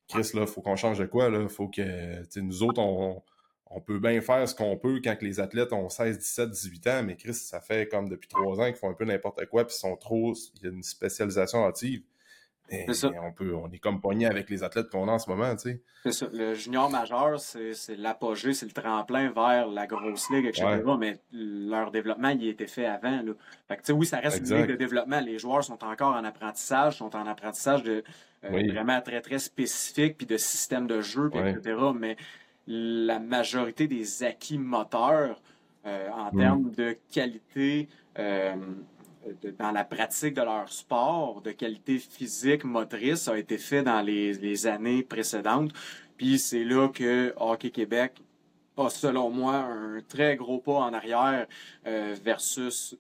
Chris, 0.09 0.31
là, 0.35 0.47
faut 0.47 0.63
qu'on 0.63 0.77
change 0.77 0.99
de 0.99 1.07
quoi, 1.07 1.29
là? 1.29 1.49
Faut 1.49 1.69
que, 1.69 2.41
nous 2.41 2.63
autres, 2.63 2.81
on, 2.81 3.23
peut 3.81 3.99
bien 3.99 4.21
faire 4.21 4.49
ce 4.49 4.55
qu'on 4.55 4.77
peut 4.77 5.01
quand 5.05 5.21
les 5.21 5.41
athlètes 5.41 5.73
ont 5.73 5.89
16, 5.89 6.19
17, 6.19 6.51
18 6.51 6.87
ans, 6.87 7.03
mais 7.05 7.17
Chris, 7.17 7.35
ça 7.35 7.61
fait 7.61 7.87
comme 7.89 8.09
depuis 8.09 8.29
trois 8.29 8.59
ans 8.61 8.67
qu'ils 8.67 8.77
font 8.77 8.91
un 8.91 8.95
peu 8.95 9.05
n'importe 9.05 9.45
quoi, 9.47 9.67
puis 9.67 9.77
sont 9.77 9.97
trop. 9.97 10.33
Il 10.57 10.63
y 10.65 10.67
a 10.67 10.71
une 10.71 10.83
spécialisation 10.83 11.65
on 12.71 13.33
peut, 13.33 13.55
on 13.55 13.71
est 13.71 13.79
comme 13.79 14.01
pogné 14.01 14.27
avec 14.27 14.51
les 14.51 14.63
athlètes 14.63 14.91
qu'on 14.91 15.09
a 15.09 15.13
en 15.13 15.19
ce 15.19 15.31
moment, 15.31 15.55
tu 15.57 15.71
sais. 15.71 15.83
C'est 16.05 16.13
ça. 16.13 16.27
Le 16.33 16.55
junior 16.55 16.91
majeur, 16.91 17.41
c'est 17.41 17.97
l'apogée, 17.97 18.55
c'est 18.55 18.67
le 18.67 18.73
tremplin 18.73 19.31
vers 19.31 19.69
la 19.69 19.87
grosse 19.87 20.31
ligue, 20.31 20.47
etc. 20.47 20.83
Mais 20.99 21.19
leur 21.33 21.91
développement, 21.91 22.29
il 22.29 22.47
a 22.47 22.51
été 22.51 22.67
fait 22.67 22.87
avant. 22.87 23.23
Là. 23.23 23.33
Fait 23.67 23.77
que, 23.77 23.93
oui, 23.93 24.07
ça 24.07 24.19
reste 24.19 24.49
une 24.49 24.59
ligue 24.59 24.71
de 24.71 24.77
développement. 24.77 25.21
Les 25.21 25.39
joueurs 25.39 25.65
sont 25.65 25.83
encore 25.85 26.15
en 26.15 26.25
apprentissage, 26.25 26.99
sont 26.99 27.15
en 27.17 27.27
apprentissage 27.27 27.83
de 27.83 28.05
euh, 28.45 28.63
vraiment 28.73 29.01
très, 29.01 29.21
très 29.21 29.39
spécifique, 29.39 30.17
puis 30.19 30.27
de 30.27 30.37
système 30.37 30.87
de 30.87 31.01
jeu, 31.01 31.31
etc. 31.35 31.77
Mais 31.99 32.17
la 32.67 33.19
majorité 33.19 33.89
des 33.89 34.23
acquis 34.23 34.59
moteurs 34.59 35.41
euh, 35.87 36.09
en 36.11 36.33
mm. 36.33 36.39
termes 36.39 36.71
de 36.71 36.97
qualité, 37.11 37.89
euh, 38.19 38.55
dans 39.59 39.73
la 39.73 39.85
pratique 39.85 40.35
de 40.35 40.43
leur 40.43 40.69
sport, 40.69 41.41
de 41.43 41.53
qualité 41.53 41.99
physique, 41.99 42.65
motrice, 42.65 43.29
a 43.29 43.39
été 43.39 43.59
fait 43.59 43.83
dans 43.83 44.01
les, 44.01 44.67
années 44.67 45.03
précédentes. 45.03 45.73
Puis 46.17 46.39
c'est 46.39 46.65
là 46.65 46.89
que 46.89 47.33
Hockey 47.37 47.71
Québec 47.71 48.23
a, 48.77 48.89
selon 48.89 49.31
moi, 49.31 49.57
un 49.57 50.01
très 50.09 50.37
gros 50.37 50.59
pas 50.59 50.79
en 50.79 50.93
arrière 50.93 51.47
euh, 51.87 52.15
versus 52.23 52.97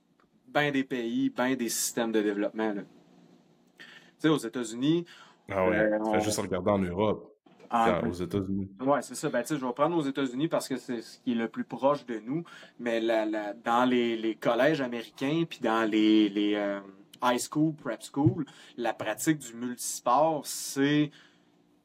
bien 0.47 0.71
des 0.71 0.85
pays, 0.85 1.31
bien 1.31 1.55
des 1.55 1.69
systèmes 1.69 2.13
de 2.13 2.23
développement. 2.23 2.75
Tu 2.75 3.85
sais, 4.19 4.29
aux 4.29 4.39
États-Unis. 4.39 5.05
Ah 5.51 5.69
ouais, 5.69 5.77
euh, 5.77 6.21
juste 6.21 6.39
regarder 6.39 6.71
en 6.71 6.79
Europe 6.79 7.38
aux 7.71 8.13
États-Unis. 8.13 8.69
Oui, 8.81 8.99
c'est 9.03 9.15
ça. 9.15 9.29
Ben, 9.29 9.45
je 9.49 9.55
vais 9.55 9.73
prendre 9.73 9.97
aux 9.97 10.03
États-Unis 10.03 10.49
parce 10.49 10.69
que 10.69 10.77
c'est 10.77 11.03
ce 11.03 11.19
qui 11.21 11.33
est 11.33 11.35
le 11.35 11.49
plus 11.49 11.65
proche 11.65 12.05
de 12.07 12.19
nous. 12.19 12.45
Mais 12.79 13.01
la, 13.01 13.53
dans 13.55 13.89
les, 13.89 14.37
collèges 14.41 14.81
américains, 14.81 15.45
puis 15.49 15.61
dans 15.61 15.89
les, 15.89 16.29
les 16.29 16.55
euh, 16.55 16.81
high 17.23 17.39
school, 17.39 17.75
prep 17.75 18.03
school, 18.03 18.45
la 18.77 18.93
pratique 18.93 19.39
du 19.39 19.55
multisport, 19.55 20.43
c'est 20.45 21.11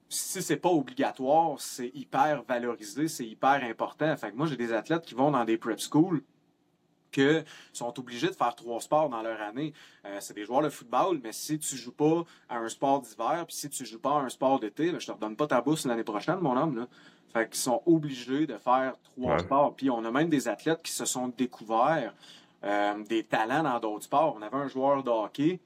si 0.10 0.42
c'est 0.44 0.58
pas 0.58 0.70
obligatoire, 0.70 1.56
c'est 1.60 1.92
hyper 1.96 2.44
valorisé, 2.44 3.08
c'est 3.08 3.26
hyper 3.26 3.64
important. 3.64 4.16
Fait 4.16 4.32
que 4.32 4.36
moi, 4.36 4.46
j'ai 4.46 4.58
des 4.58 4.72
athlètes 4.72 5.04
qui 5.04 5.16
vont 5.16 5.32
dans 5.32 5.44
des 5.44 5.58
prep 5.58 5.80
schools 5.80 6.22
que 7.14 7.44
sont 7.72 7.98
obligés 8.00 8.28
de 8.28 8.36
faire 8.36 8.56
trois 8.56 8.82
sports 8.82 9.08
dans 9.08 9.22
leur 9.22 9.42
année. 9.42 9.74
Euh, 10.06 10.18
c'est 10.20 10.34
des 10.34 10.44
joueurs 10.44 10.64
de 10.64 10.70
football, 10.70 11.20
mais 11.24 11.32
si 11.32 11.58
tu 11.58 11.78
joues 11.78 11.94
pas 11.94 12.26
à 12.50 12.58
un 12.58 12.68
sport 12.68 13.02
d'hiver, 13.02 13.46
puis 13.48 13.56
si 13.56 13.70
tu 13.70 13.86
joues 13.86 14.00
pas 14.00 14.18
à 14.18 14.22
un 14.22 14.30
sport 14.30 14.60
d'été, 14.60 14.92
ben, 14.92 15.00
je 15.00 15.08
te 15.08 15.12
redonne 15.12 15.38
pas 15.38 15.48
ta 15.48 15.62
bourse 15.62 15.86
l'année 15.86 16.04
prochaine, 16.04 16.40
mon 16.42 16.58
homme. 16.58 16.76
Là. 16.76 16.88
Fait 17.34 17.50
qu'ils 17.50 17.60
sont 17.60 17.82
obligés 17.86 18.46
de 18.46 18.58
faire 18.58 18.96
trois 19.02 19.40
sports. 19.40 19.76
Puis 19.76 19.90
on 19.90 20.04
a 20.06 20.12
même 20.12 20.30
des 20.30 20.48
athlètes 20.48 20.84
qui 20.84 20.92
se 20.92 21.06
sont 21.06 21.30
découverts 21.30 22.14
euh, 22.64 23.04
des 23.04 23.24
talents 23.24 23.64
dans 23.64 23.80
d'autres 23.80 24.06
sports. 24.06 24.36
On 24.38 24.42
avait 24.42 24.58
un 24.58 24.68
joueur 24.68 25.04
de 25.04 25.10
hockey 25.10 25.60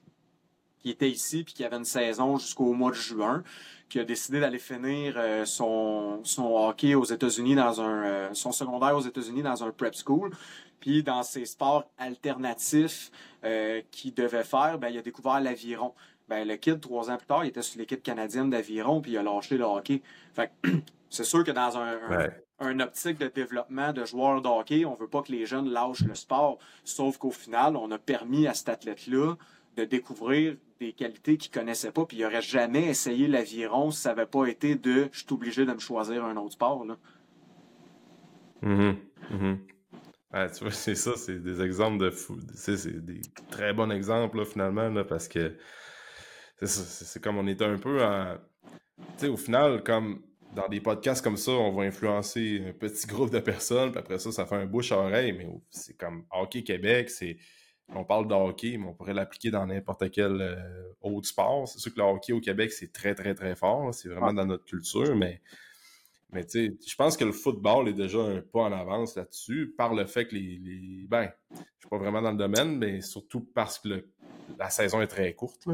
qui 0.80 0.90
était 0.90 1.10
ici 1.10 1.44
puis 1.44 1.54
qui 1.54 1.64
avait 1.64 1.76
une 1.76 1.84
saison 1.84 2.38
jusqu'au 2.38 2.72
mois 2.72 2.90
de 2.90 2.96
juin, 2.96 3.42
qui 3.88 3.98
a 4.00 4.04
décidé 4.04 4.40
d'aller 4.40 4.58
finir 4.58 5.14
euh, 5.16 5.44
son, 5.44 6.20
son 6.24 6.56
hockey 6.56 6.94
aux 6.94 7.04
États-Unis 7.04 7.54
dans 7.54 7.80
un 7.80 8.04
euh, 8.04 8.28
son 8.32 8.52
secondaire 8.52 8.96
aux 8.96 9.02
États-Unis 9.02 9.42
dans 9.42 9.62
un 9.62 9.70
prep 9.70 9.94
school. 9.94 10.30
Puis 10.80 11.02
dans 11.02 11.22
ses 11.22 11.44
sports 11.44 11.90
alternatifs 11.98 13.10
qu'il 13.90 14.14
devait 14.14 14.44
faire, 14.44 14.78
ben, 14.78 14.88
il 14.88 14.98
a 14.98 15.02
découvert 15.02 15.40
l'aviron. 15.40 15.94
Ben, 16.28 16.46
le 16.46 16.56
kid, 16.56 16.80
trois 16.80 17.10
ans 17.10 17.16
plus 17.16 17.26
tard, 17.26 17.44
il 17.44 17.48
était 17.48 17.62
sur 17.62 17.78
l'équipe 17.78 18.02
canadienne 18.02 18.50
d'aviron, 18.50 19.00
puis 19.00 19.12
il 19.12 19.18
a 19.18 19.22
lâché 19.22 19.56
le 19.56 19.64
hockey. 19.64 20.02
Fait 20.34 20.50
c'est 21.10 21.24
sûr 21.24 21.42
que 21.42 21.50
dans 21.50 21.78
un, 21.78 21.98
un, 22.60 22.80
optique 22.80 23.18
de 23.18 23.28
développement 23.28 23.94
de 23.94 24.04
joueurs 24.04 24.42
de 24.42 24.48
hockey, 24.48 24.84
on 24.84 24.94
veut 24.94 25.08
pas 25.08 25.22
que 25.22 25.32
les 25.32 25.46
jeunes 25.46 25.70
lâchent 25.70 26.04
le 26.04 26.14
sport. 26.14 26.58
Sauf 26.84 27.16
qu'au 27.16 27.30
final, 27.30 27.76
on 27.76 27.90
a 27.90 27.98
permis 27.98 28.46
à 28.46 28.52
cet 28.52 28.68
athlète-là 28.68 29.36
de 29.76 29.84
découvrir 29.84 30.56
des 30.80 30.92
qualités 30.92 31.38
qu'il 31.38 31.50
connaissait 31.50 31.92
pas, 31.92 32.04
puis 32.04 32.18
il 32.18 32.24
aurait 32.26 32.42
jamais 32.42 32.84
essayé 32.84 33.26
l'aviron 33.26 33.90
si 33.90 34.02
ça 34.02 34.10
n'avait 34.10 34.26
pas 34.26 34.46
été 34.46 34.74
de 34.74 35.08
je 35.12 35.20
suis 35.20 35.32
obligé 35.32 35.64
de 35.64 35.72
me 35.72 35.78
choisir 35.78 36.24
un 36.24 36.36
autre 36.36 36.52
sport. 36.52 36.84
Là. 36.84 36.96
Mm-hmm. 38.62 39.58
Mm-hmm. 40.32 40.56
tu 40.56 40.64
vois, 40.64 40.72
c'est 40.72 40.94
ça, 40.94 41.12
c'est 41.16 41.38
des 41.38 41.60
exemples 41.62 41.98
de 41.98 42.10
fou. 42.10 42.38
C'est 42.54 43.04
des 43.04 43.20
très 43.50 43.72
bons 43.72 43.90
exemples 43.90 44.44
finalement, 44.44 44.88
là, 44.88 45.04
parce 45.04 45.28
que 45.28 45.56
c'est 46.62 47.22
comme 47.22 47.38
on 47.38 47.46
était 47.46 47.64
un 47.64 47.78
peu 47.78 48.02
en. 48.02 48.36
Tu 48.96 49.04
sais, 49.18 49.28
au 49.28 49.36
final, 49.36 49.82
comme 49.84 50.22
dans 50.54 50.68
des 50.68 50.80
podcasts 50.80 51.22
comme 51.22 51.36
ça, 51.36 51.52
on 51.52 51.72
va 51.72 51.84
influencer 51.84 52.64
un 52.68 52.72
petit 52.72 53.06
groupe 53.08 53.30
de 53.30 53.38
personnes, 53.38 53.90
puis 53.90 54.00
après 54.00 54.18
ça, 54.18 54.32
ça 54.32 54.46
fait 54.46 54.56
un 54.56 54.66
bouche 54.66 54.92
à 54.92 54.98
oreille, 54.98 55.32
mais 55.32 55.48
c'est 55.70 55.96
comme 55.96 56.24
Hockey 56.30 56.62
Québec, 56.62 57.10
c'est. 57.10 57.36
On 57.94 58.04
parle 58.04 58.28
de 58.28 58.34
hockey, 58.34 58.76
mais 58.76 58.86
on 58.86 58.92
pourrait 58.92 59.14
l'appliquer 59.14 59.50
dans 59.50 59.66
n'importe 59.66 60.10
quel 60.10 60.42
euh, 60.42 60.92
autre 61.00 61.26
sport. 61.26 61.66
C'est 61.66 61.78
sûr 61.78 61.90
que 61.94 61.98
le 61.98 62.04
hockey 62.04 62.34
au 62.34 62.40
Québec, 62.40 62.70
c'est 62.70 62.92
très, 62.92 63.14
très, 63.14 63.34
très 63.34 63.56
fort. 63.56 63.94
C'est 63.94 64.10
vraiment 64.10 64.34
dans 64.34 64.44
notre 64.44 64.66
culture, 64.66 65.16
mais, 65.16 65.40
mais 66.32 66.44
tu 66.44 66.66
sais, 66.66 66.76
je 66.86 66.94
pense 66.94 67.16
que 67.16 67.24
le 67.24 67.32
football 67.32 67.88
est 67.88 67.94
déjà 67.94 68.18
un 68.18 68.40
pas 68.40 68.60
en 68.60 68.72
avance 68.72 69.16
là-dessus, 69.16 69.74
par 69.76 69.94
le 69.94 70.06
fait 70.06 70.26
que 70.26 70.34
les. 70.34 70.60
les 70.62 71.06
ben, 71.08 71.30
je 71.50 71.56
suis 71.80 71.88
pas 71.88 71.98
vraiment 71.98 72.22
dans 72.22 72.32
le 72.32 72.36
domaine, 72.36 72.76
mais 72.76 73.00
surtout 73.00 73.40
parce 73.40 73.78
que 73.78 74.04
la 74.58 74.70
saison 74.70 75.00
est 75.00 75.06
très 75.06 75.32
courte. 75.34 75.66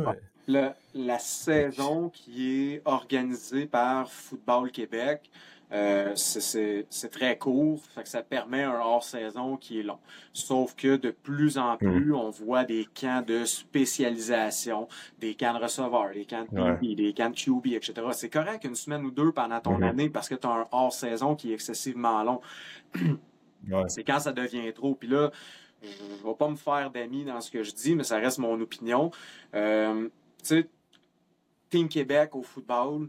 Là 0.47 0.77
la 0.95 1.19
saison 1.19 2.11
qui 2.11 2.73
est 2.73 2.83
organisée 2.85 3.67
par 3.67 4.11
Football 4.11 4.71
Québec, 4.71 5.31
euh, 5.75 6.13
c'est 6.15 7.11
très 7.11 7.37
court, 7.37 7.81
fait 7.95 8.05
que 8.05 8.09
ça 8.09 8.23
permet 8.23 8.63
un 8.63 8.79
hors-saison 8.79 9.57
qui 9.57 9.81
est 9.81 9.83
long. 9.83 9.99
Sauf 10.33 10.77
que 10.77 10.97
de 10.97 11.11
plus 11.11 11.59
en 11.59 11.75
hmm. 11.75 11.79
plus, 11.79 12.15
on 12.15 12.31
voit 12.31 12.65
des 12.65 12.87
camps 12.95 13.23
de 13.27 13.45
spécialisation, 13.45 14.87
des 15.19 15.35
camps 15.35 15.55
de 15.55 15.63
receveurs, 15.63 16.13
des 16.13 16.27
camps 16.27 16.45
de 16.45 16.77
PB, 16.77 16.95
des 16.95 17.13
camps 17.13 17.31
de 17.31 17.35
QB, 17.35 17.75
etc. 17.75 17.95
C'est 18.13 18.31
correct 18.31 18.65
une 18.65 18.77
semaine 18.77 19.05
ou 19.05 19.11
deux 19.11 19.33
pendant 19.33 19.61
ton 19.61 19.79
hmm. 19.79 19.83
année 19.83 20.11
parce 20.11 20.29
que 20.29 20.37
tu 20.37 20.47
as 20.47 20.51
un 20.51 20.67
hors-saison 20.71 21.35
qui 21.35 21.51
est 21.51 21.55
excessivement 21.55 22.23
long. 22.23 22.41
C'est 23.89 24.05
quand 24.05 24.21
ça 24.21 24.33
devient 24.33 24.73
trop. 24.75 24.95
Puis 24.95 25.09
là, 25.09 25.31
je 25.83 25.89
ne 25.89 26.29
vais 26.29 26.37
pas 26.39 26.49
me 26.49 26.57
faire 26.57 26.91
d'amis 26.91 27.25
dans 27.25 27.41
ce 27.41 27.51
que 27.51 27.63
je 27.63 27.73
dis, 27.73 27.97
mais 27.97 28.05
ça 28.05 28.19
reste 28.19 28.39
mon 28.39 28.61
opinion. 28.61 29.11
Euh, 29.55 30.09
tu 30.39 30.45
sais, 30.45 30.69
Team 31.71 31.89
Québec 31.89 32.37
au 32.37 32.43
football, 32.43 33.09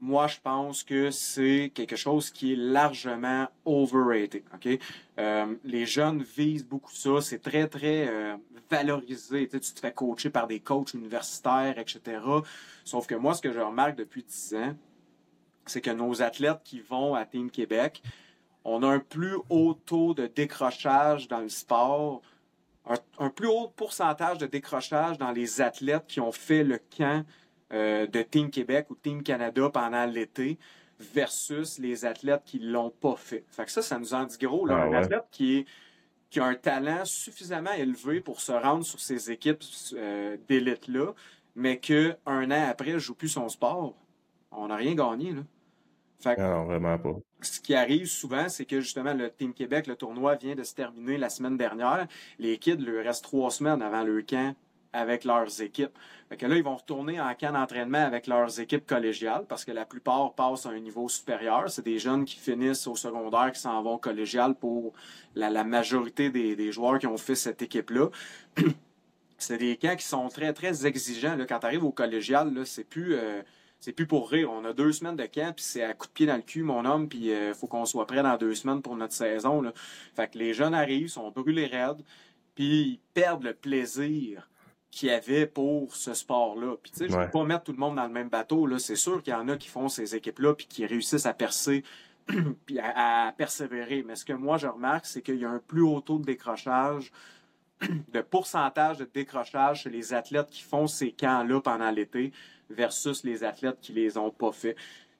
moi, 0.00 0.26
je 0.26 0.36
pense 0.42 0.82
que 0.82 1.10
c'est 1.10 1.70
quelque 1.74 1.96
chose 1.96 2.30
qui 2.30 2.52
est 2.52 2.56
largement 2.56 3.48
overrated. 3.64 4.42
ok? 4.54 4.78
Euh, 5.18 5.54
les 5.64 5.86
jeunes 5.86 6.22
visent 6.22 6.66
beaucoup 6.66 6.92
ça. 6.92 7.20
C'est 7.20 7.38
très, 7.38 7.66
très 7.66 8.06
euh, 8.08 8.36
valorisé. 8.70 9.48
Tu, 9.48 9.60
te 9.60 9.80
fais 9.80 9.92
coacher 9.92 10.30
par 10.30 10.46
des 10.46 10.60
coachs 10.60 10.94
universitaires, 10.94 11.78
etc. 11.78 12.20
Sauf 12.84 13.06
que 13.06 13.14
moi, 13.14 13.34
ce 13.34 13.42
que 13.42 13.52
je 13.52 13.60
remarque 13.60 13.96
depuis 13.96 14.22
10 14.22 14.54
ans, 14.56 14.76
c'est 15.64 15.80
que 15.80 15.90
nos 15.90 16.22
athlètes 16.22 16.60
qui 16.62 16.80
vont 16.80 17.14
à 17.14 17.24
Team 17.24 17.50
Québec, 17.50 18.02
on 18.64 18.82
a 18.82 18.88
un 18.88 19.00
plus 19.00 19.36
haut 19.48 19.74
taux 19.74 20.14
de 20.14 20.26
décrochage 20.26 21.28
dans 21.28 21.40
le 21.40 21.48
sport 21.48 22.22
un, 23.18 23.30
plus 23.30 23.48
haut 23.48 23.72
pourcentage 23.74 24.38
de 24.38 24.46
décrochage 24.46 25.18
dans 25.18 25.32
les 25.32 25.60
athlètes 25.60 26.06
qui 26.06 26.20
ont 26.20 26.32
fait 26.32 26.62
le 26.62 26.80
camp 26.96 27.24
euh, 27.72 28.06
de 28.06 28.22
Team 28.22 28.50
Québec 28.50 28.86
ou 28.90 28.94
Team 28.94 29.22
Canada 29.22 29.70
pendant 29.72 30.06
l'été 30.06 30.58
versus 30.98 31.78
les 31.78 32.04
athlètes 32.04 32.42
qui 32.44 32.60
ne 32.60 32.70
l'ont 32.70 32.90
pas 32.90 33.16
fait. 33.16 33.44
Fait 33.48 33.64
que 33.64 33.70
ça, 33.70 33.82
ça 33.82 33.98
nous 33.98 34.14
en 34.14 34.24
dit 34.24 34.38
gros. 34.38 34.66
Là, 34.66 34.78
ah 34.78 34.84
un 34.84 34.92
athlète 34.92 35.24
qui, 35.30 35.58
est, 35.58 35.66
qui 36.30 36.40
a 36.40 36.44
un 36.44 36.54
talent 36.54 37.04
suffisamment 37.04 37.72
élevé 37.72 38.20
pour 38.20 38.40
se 38.40 38.52
rendre 38.52 38.84
sur 38.84 39.00
ces 39.00 39.30
équipes 39.30 39.62
euh, 39.94 40.36
d'élite-là, 40.48 41.12
mais 41.54 41.78
qu'un 41.78 42.16
an 42.26 42.68
après, 42.68 42.92
ne 42.92 42.98
joue 42.98 43.14
plus 43.14 43.28
son 43.28 43.48
sport, 43.48 43.94
on 44.50 44.68
n'a 44.68 44.76
rien 44.76 44.94
gagné. 44.94 45.32
Là. 45.32 45.42
Fait 46.20 46.38
non, 46.38 46.64
vraiment 46.64 46.98
pas. 46.98 47.14
Ce 47.42 47.60
qui 47.60 47.74
arrive 47.74 48.06
souvent, 48.06 48.48
c'est 48.48 48.64
que 48.64 48.80
justement, 48.80 49.12
le 49.12 49.30
Team 49.30 49.52
Québec, 49.52 49.86
le 49.86 49.96
tournoi 49.96 50.36
vient 50.36 50.54
de 50.54 50.62
se 50.62 50.74
terminer 50.74 51.18
la 51.18 51.28
semaine 51.28 51.56
dernière. 51.56 52.06
Les 52.38 52.58
kids 52.58 52.76
leur 52.76 53.04
restent 53.04 53.24
trois 53.24 53.50
semaines 53.50 53.82
avant 53.82 54.02
le 54.02 54.22
camp 54.22 54.54
avec 54.96 55.24
leurs 55.24 55.60
équipes. 55.60 55.96
Fait 56.28 56.36
que 56.36 56.46
là, 56.46 56.56
ils 56.56 56.62
vont 56.64 56.76
retourner 56.76 57.20
en 57.20 57.32
camp 57.34 57.52
d'entraînement 57.52 58.04
avec 58.04 58.26
leurs 58.26 58.58
équipes 58.58 58.86
collégiales 58.86 59.44
parce 59.46 59.64
que 59.64 59.70
la 59.70 59.84
plupart 59.84 60.34
passent 60.34 60.66
à 60.66 60.70
un 60.70 60.80
niveau 60.80 61.08
supérieur. 61.08 61.70
C'est 61.70 61.84
des 61.84 61.98
jeunes 61.98 62.24
qui 62.24 62.36
finissent 62.36 62.86
au 62.86 62.96
secondaire 62.96 63.52
qui 63.52 63.60
s'en 63.60 63.82
vont 63.82 63.98
collégial 63.98 64.54
pour 64.54 64.94
la, 65.34 65.64
majorité 65.64 66.30
des, 66.30 66.72
joueurs 66.72 66.98
qui 66.98 67.06
ont 67.06 67.18
fait 67.18 67.34
cette 67.34 67.62
équipe-là. 67.62 68.08
c'est 69.38 69.58
des 69.58 69.76
camps 69.76 69.96
qui 69.96 70.06
sont 70.06 70.28
très, 70.28 70.52
très 70.52 70.86
exigeants. 70.86 71.36
Quand 71.46 71.58
tu 71.60 71.66
arrives 71.66 71.84
au 71.84 71.92
collégial, 71.92 72.50
c'est 72.64 72.84
plus. 72.84 73.14
Euh, 73.14 73.42
c'est 73.78 73.92
plus 73.92 74.06
pour 74.06 74.30
rire. 74.30 74.50
On 74.50 74.64
a 74.64 74.72
deux 74.72 74.90
semaines 74.90 75.16
de 75.16 75.26
camp, 75.26 75.54
puis 75.54 75.62
c'est 75.62 75.84
à 75.84 75.92
coup 75.92 76.06
de 76.06 76.12
pied 76.12 76.26
dans 76.26 76.36
le 76.36 76.42
cul, 76.42 76.62
mon 76.62 76.86
homme, 76.86 77.10
puis 77.10 77.26
il 77.26 77.32
euh, 77.32 77.54
faut 77.54 77.66
qu'on 77.66 77.84
soit 77.84 78.06
prêt 78.06 78.22
dans 78.22 78.36
deux 78.38 78.54
semaines 78.54 78.80
pour 78.80 78.96
notre 78.96 79.12
saison. 79.12 79.62
Fait 80.14 80.28
que 80.28 80.38
les 80.38 80.54
jeunes 80.54 80.72
arrivent, 80.72 81.08
sont 81.08 81.30
brûlés 81.30 81.66
raides, 81.66 82.02
puis 82.54 82.64
ils 82.64 83.00
perdent 83.12 83.44
le 83.44 83.52
plaisir 83.52 84.48
qu'il 84.90 85.08
y 85.08 85.12
avait 85.12 85.46
pour 85.46 85.94
ce 85.94 86.14
sport-là. 86.14 86.76
Puis 86.82 86.92
tu 86.92 86.98
sais, 86.98 87.08
je 87.08 87.16
ne 87.16 87.24
veux 87.24 87.30
pas 87.30 87.44
mettre 87.44 87.64
tout 87.64 87.72
le 87.72 87.78
monde 87.78 87.96
dans 87.96 88.06
le 88.06 88.12
même 88.12 88.28
bateau. 88.28 88.66
Là. 88.66 88.78
C'est 88.78 88.96
sûr 88.96 89.22
qu'il 89.22 89.32
y 89.32 89.36
en 89.36 89.48
a 89.48 89.56
qui 89.56 89.68
font 89.68 89.88
ces 89.88 90.14
équipes-là, 90.14 90.54
puis 90.54 90.66
qui 90.66 90.86
réussissent 90.86 91.26
à 91.26 91.34
percer, 91.34 91.84
puis 92.66 92.78
à, 92.78 93.34
persévérer. 93.36 94.02
Mais 94.06 94.16
ce 94.16 94.24
que 94.24 94.32
moi, 94.32 94.56
je 94.56 94.66
remarque, 94.66 95.06
c'est 95.06 95.22
qu'il 95.22 95.36
y 95.36 95.44
a 95.44 95.50
un 95.50 95.58
plus 95.58 95.82
haut 95.82 96.00
taux 96.00 96.18
de 96.18 96.24
décrochage 96.24 97.12
de 98.08 98.20
pourcentage 98.22 98.98
de 98.98 99.08
décrochage 99.12 99.82
chez 99.82 99.90
les 99.90 100.14
athlètes 100.14 100.48
qui 100.48 100.62
font 100.62 100.86
ces 100.86 101.12
camps-là 101.12 101.60
pendant 101.60 101.90
l'été 101.90 102.32
versus 102.70 103.22
les 103.22 103.44
athlètes 103.44 103.78
qui 103.80 103.92
les 103.92 104.16
ont 104.16 104.30
pas 104.30 104.52
fait. 104.52 104.76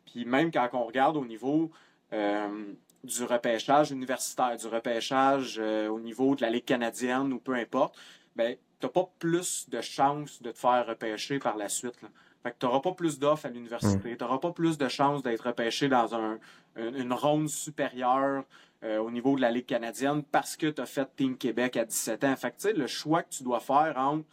Puis 0.07 0.25
même 0.25 0.51
quand 0.51 0.69
on 0.73 0.85
regarde 0.85 1.17
au 1.17 1.27
niveau 1.27 1.71
euh, 2.13 2.65
du 3.05 3.25
repêchage 3.25 3.91
universitaire, 3.91 4.57
du 4.57 4.67
repêchage 4.67 5.57
euh, 5.59 5.89
au 5.89 6.01
niveau 6.01 6.35
de 6.35 6.43
la 6.43 6.51
Ligue 6.51 6.65
canadienne 6.65 7.33
ou 7.33 7.39
peu 7.39 7.55
importe, 7.55 7.97
ben, 8.35 8.57
tu 8.81 8.87
n'as 8.87 8.93
pas 8.93 9.09
plus 9.19 9.69
de 9.69 9.81
chances 9.81 10.43
de 10.43 10.51
te 10.51 10.59
faire 10.59 10.87
repêcher 10.87 11.39
par 11.39 11.57
la 11.57 11.69
suite. 11.69 11.95
Fait 12.43 12.51
que 12.51 12.57
tu 12.59 12.67
n'auras 12.67 12.81
pas 12.81 12.93
plus 12.93 13.19
d'offres 13.19 13.47
à 13.47 13.49
l'université, 13.49 14.17
tu 14.17 14.25
n'auras 14.25 14.39
pas 14.39 14.53
plus 14.53 14.79
de 14.79 14.89
chances 14.89 15.23
d'être 15.23 15.47
repêché 15.47 15.89
dans 15.89 16.15
un, 16.15 16.39
une, 16.77 17.13
ronde 17.13 17.49
supérieure 17.49 18.45
euh, 18.85 18.99
au 18.99 19.11
niveau 19.11 19.35
de 19.37 19.41
la 19.41 19.51
Ligue 19.51 19.67
canadienne 19.67 20.23
parce 20.23 20.57
que 20.57 20.69
tu 20.69 20.81
as 20.81 20.87
fait 20.87 21.09
Team 21.17 21.37
Québec 21.37 21.77
à 21.77 21.85
17 21.85 22.25
ans. 22.25 22.37
Fait 22.37 22.53
que, 22.53 22.69
le 22.69 22.87
choix 22.87 23.23
que 23.23 23.31
tu 23.31 23.43
dois 23.43 23.61
faire 23.61 23.95
entre 23.97 24.25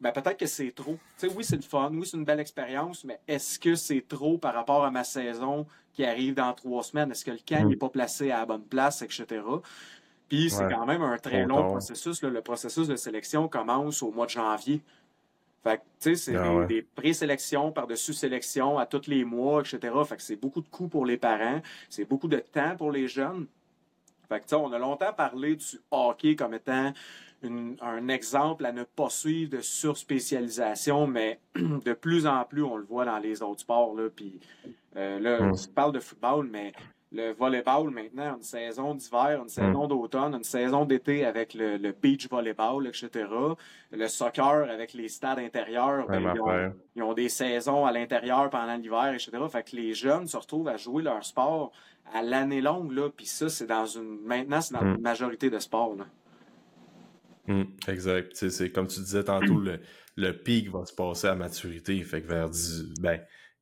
ben 0.00 0.12
peut-être 0.12 0.38
que 0.38 0.46
c'est 0.46 0.70
trop. 0.70 0.96
sais, 1.16 1.28
oui, 1.34 1.42
c'est 1.42 1.56
le 1.56 1.62
fun, 1.62 1.90
oui, 1.92 2.06
c'est 2.06 2.16
une 2.16 2.24
belle 2.24 2.38
expérience, 2.38 3.02
mais 3.04 3.18
est-ce 3.26 3.58
que 3.58 3.74
c'est 3.74 4.06
trop 4.06 4.38
par 4.38 4.54
rapport 4.54 4.84
à 4.84 4.90
ma 4.90 5.02
saison 5.02 5.66
qui 5.92 6.04
arrive 6.04 6.34
dans 6.34 6.52
trois 6.52 6.84
semaines? 6.84 7.10
Est-ce 7.10 7.24
que 7.24 7.32
le 7.32 7.40
camp 7.44 7.68
n'est 7.68 7.74
mm. 7.74 7.78
pas 7.78 7.88
placé 7.88 8.30
à 8.30 8.38
la 8.38 8.46
bonne 8.46 8.62
place, 8.62 9.02
etc.? 9.02 9.42
Puis 10.28 10.50
c'est 10.50 10.68
quand 10.68 10.86
même 10.86 11.02
un 11.02 11.16
très 11.18 11.44
long 11.44 11.68
processus. 11.68 12.22
Le 12.22 12.42
processus 12.42 12.86
de 12.86 12.96
sélection 12.96 13.48
commence 13.48 14.02
au 14.02 14.10
mois 14.10 14.26
de 14.26 14.30
janvier. 14.30 14.82
Fait 15.64 15.78
que, 15.78 15.82
tu 16.00 16.14
sais, 16.14 16.14
c'est 16.14 16.36
ah 16.36 16.64
des, 16.66 16.82
présélections 16.82 17.72
par-dessus 17.72 18.12
sélections 18.12 18.78
à 18.78 18.86
tous 18.86 19.08
les 19.08 19.24
mois, 19.24 19.60
etc. 19.60 19.92
Fait 20.06 20.16
que 20.16 20.22
c'est 20.22 20.36
beaucoup 20.36 20.60
de 20.60 20.68
coûts 20.68 20.88
pour 20.88 21.04
les 21.04 21.16
parents, 21.16 21.60
c'est 21.88 22.04
beaucoup 22.04 22.28
de 22.28 22.38
temps 22.38 22.76
pour 22.76 22.92
les 22.92 23.08
jeunes. 23.08 23.46
Fait 24.28 24.40
que, 24.40 24.54
on 24.54 24.72
a 24.72 24.78
longtemps 24.78 25.12
parlé 25.12 25.56
du 25.56 25.80
hockey 25.90 26.36
comme 26.36 26.54
étant 26.54 26.92
un 27.42 28.08
exemple 28.08 28.66
à 28.66 28.72
ne 28.72 28.84
pas 28.84 29.10
suivre 29.10 29.50
de 29.50 29.60
surspécialisation, 29.60 31.06
mais 31.06 31.38
de 31.56 31.92
plus 31.92 32.26
en 32.26 32.44
plus, 32.44 32.62
on 32.62 32.76
le 32.76 32.84
voit 32.84 33.04
dans 33.04 33.18
les 33.18 33.42
autres 33.42 33.60
sports. 33.60 33.94
Là, 33.94 34.08
puis, 34.14 34.40
euh, 34.96 35.18
là, 35.20 35.38
on 35.40 35.52
mm. 35.52 35.74
parle 35.74 35.92
de 35.92 36.00
football, 36.00 36.48
mais 36.50 36.72
le 37.10 37.32
volleyball 37.32 37.90
maintenant, 37.90 38.36
une 38.36 38.42
saison 38.42 38.94
d'hiver, 38.94 39.40
une 39.42 39.48
saison 39.48 39.86
mm. 39.86 39.88
d'automne, 39.88 40.34
une 40.34 40.44
saison 40.44 40.84
d'été 40.84 41.24
avec 41.24 41.54
le, 41.54 41.92
beach 41.92 42.28
volleyball, 42.28 42.86
etc. 42.86 43.26
Le 43.92 44.08
soccer 44.08 44.68
avec 44.68 44.92
les 44.92 45.08
stades 45.08 45.38
intérieurs, 45.38 46.06
ben, 46.06 46.34
ils, 46.94 47.02
ont, 47.02 47.14
des 47.14 47.28
saisons 47.30 47.86
à 47.86 47.92
l'intérieur 47.92 48.50
pendant 48.50 48.76
l'hiver, 48.76 49.14
etc. 49.14 49.30
Fait 49.50 49.62
que 49.62 49.76
les 49.76 49.94
jeunes 49.94 50.26
se 50.26 50.36
retrouvent 50.36 50.68
à 50.68 50.76
jouer 50.76 51.02
leur 51.02 51.24
sport 51.24 51.72
à 52.12 52.22
l'année 52.22 52.60
longue, 52.60 52.92
là, 52.92 53.10
puis 53.14 53.26
ça, 53.26 53.48
c'est 53.48 53.66
dans 53.66 53.86
une. 53.86 54.20
Maintenant, 54.24 54.60
c'est 54.60 54.74
dans 54.74 54.84
mm. 54.84 54.94
une 54.96 55.00
majorité 55.00 55.50
de 55.50 55.58
sports. 55.58 55.96
Là. 55.96 56.06
Mm, 57.46 57.64
exact. 57.88 58.34
C'est 58.34 58.70
comme 58.70 58.86
tu 58.86 59.00
disais 59.00 59.24
tantôt, 59.24 59.58
le, 59.58 59.80
le 60.16 60.32
pic 60.32 60.70
va 60.70 60.84
se 60.84 60.92
passer 60.92 61.26
à 61.28 61.34
maturité. 61.34 62.02
Fait 62.02 62.20
que 62.20 62.28
vers 62.28 62.50
10, 62.50 63.00
ben, 63.00 63.20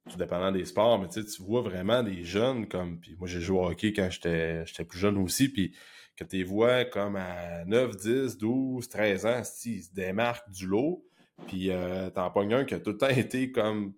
tout 0.09 0.17
dépendant 0.17 0.53
des 0.53 0.65
sports, 0.65 1.01
mais 1.01 1.09
tu 1.09 1.43
vois 1.43 1.63
vraiment 1.63 2.03
des 2.03 2.25
jeunes 2.25 2.69
comme. 2.69 2.99
Puis 3.01 3.17
moi, 3.19 3.29
j'ai 3.29 3.41
joué 3.41 3.59
au 3.59 3.67
hockey 3.67 3.93
quand 3.93 4.09
j'étais 4.11 4.65
plus 4.89 4.99
jeune 4.99 5.19
aussi, 5.19 5.49
puis 5.49 5.75
que 6.17 6.25
tu 6.25 6.43
vois 6.45 6.85
comme 6.85 7.17
à 7.17 7.65
9, 7.67 7.97
10, 7.97 8.39
12, 8.39 8.89
13 8.89 9.27
ans, 9.27 9.43
ils 9.65 9.83
se 9.83 9.93
démarquent 9.93 10.51
du 10.51 10.67
lot. 10.67 11.05
Puis 11.47 11.71
euh, 11.71 12.09
t'en 12.11 12.31
pognes 12.31 12.55
un 12.55 12.65
qui 12.65 12.75
a 12.75 12.81
tout 12.81 12.93
le 12.93 12.99
temps 12.99 13.09
été 13.09 13.53
comme 13.53 13.93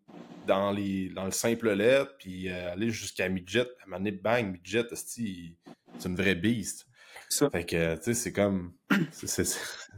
dans, 0.47 0.73
les, 0.73 1.11
dans 1.11 1.25
le 1.25 1.31
simple 1.31 1.71
lettre, 1.73 2.15
puis 2.19 2.49
euh, 2.49 2.73
aller 2.73 2.91
jusqu'à 2.91 3.29
midget. 3.29 3.61
À 3.61 3.63
un 3.63 3.87
moment 3.87 3.99
donné, 3.99 4.13
bang, 4.13 4.53
midget, 4.53 4.87
c'est 4.95 6.09
une 6.09 6.17
vraie 6.17 6.35
beast. 6.35 6.88
Fait 7.31 7.65
que, 7.65 7.97
tu 7.97 8.03
sais, 8.03 8.15
c'est 8.15 8.33
comme. 8.33 8.73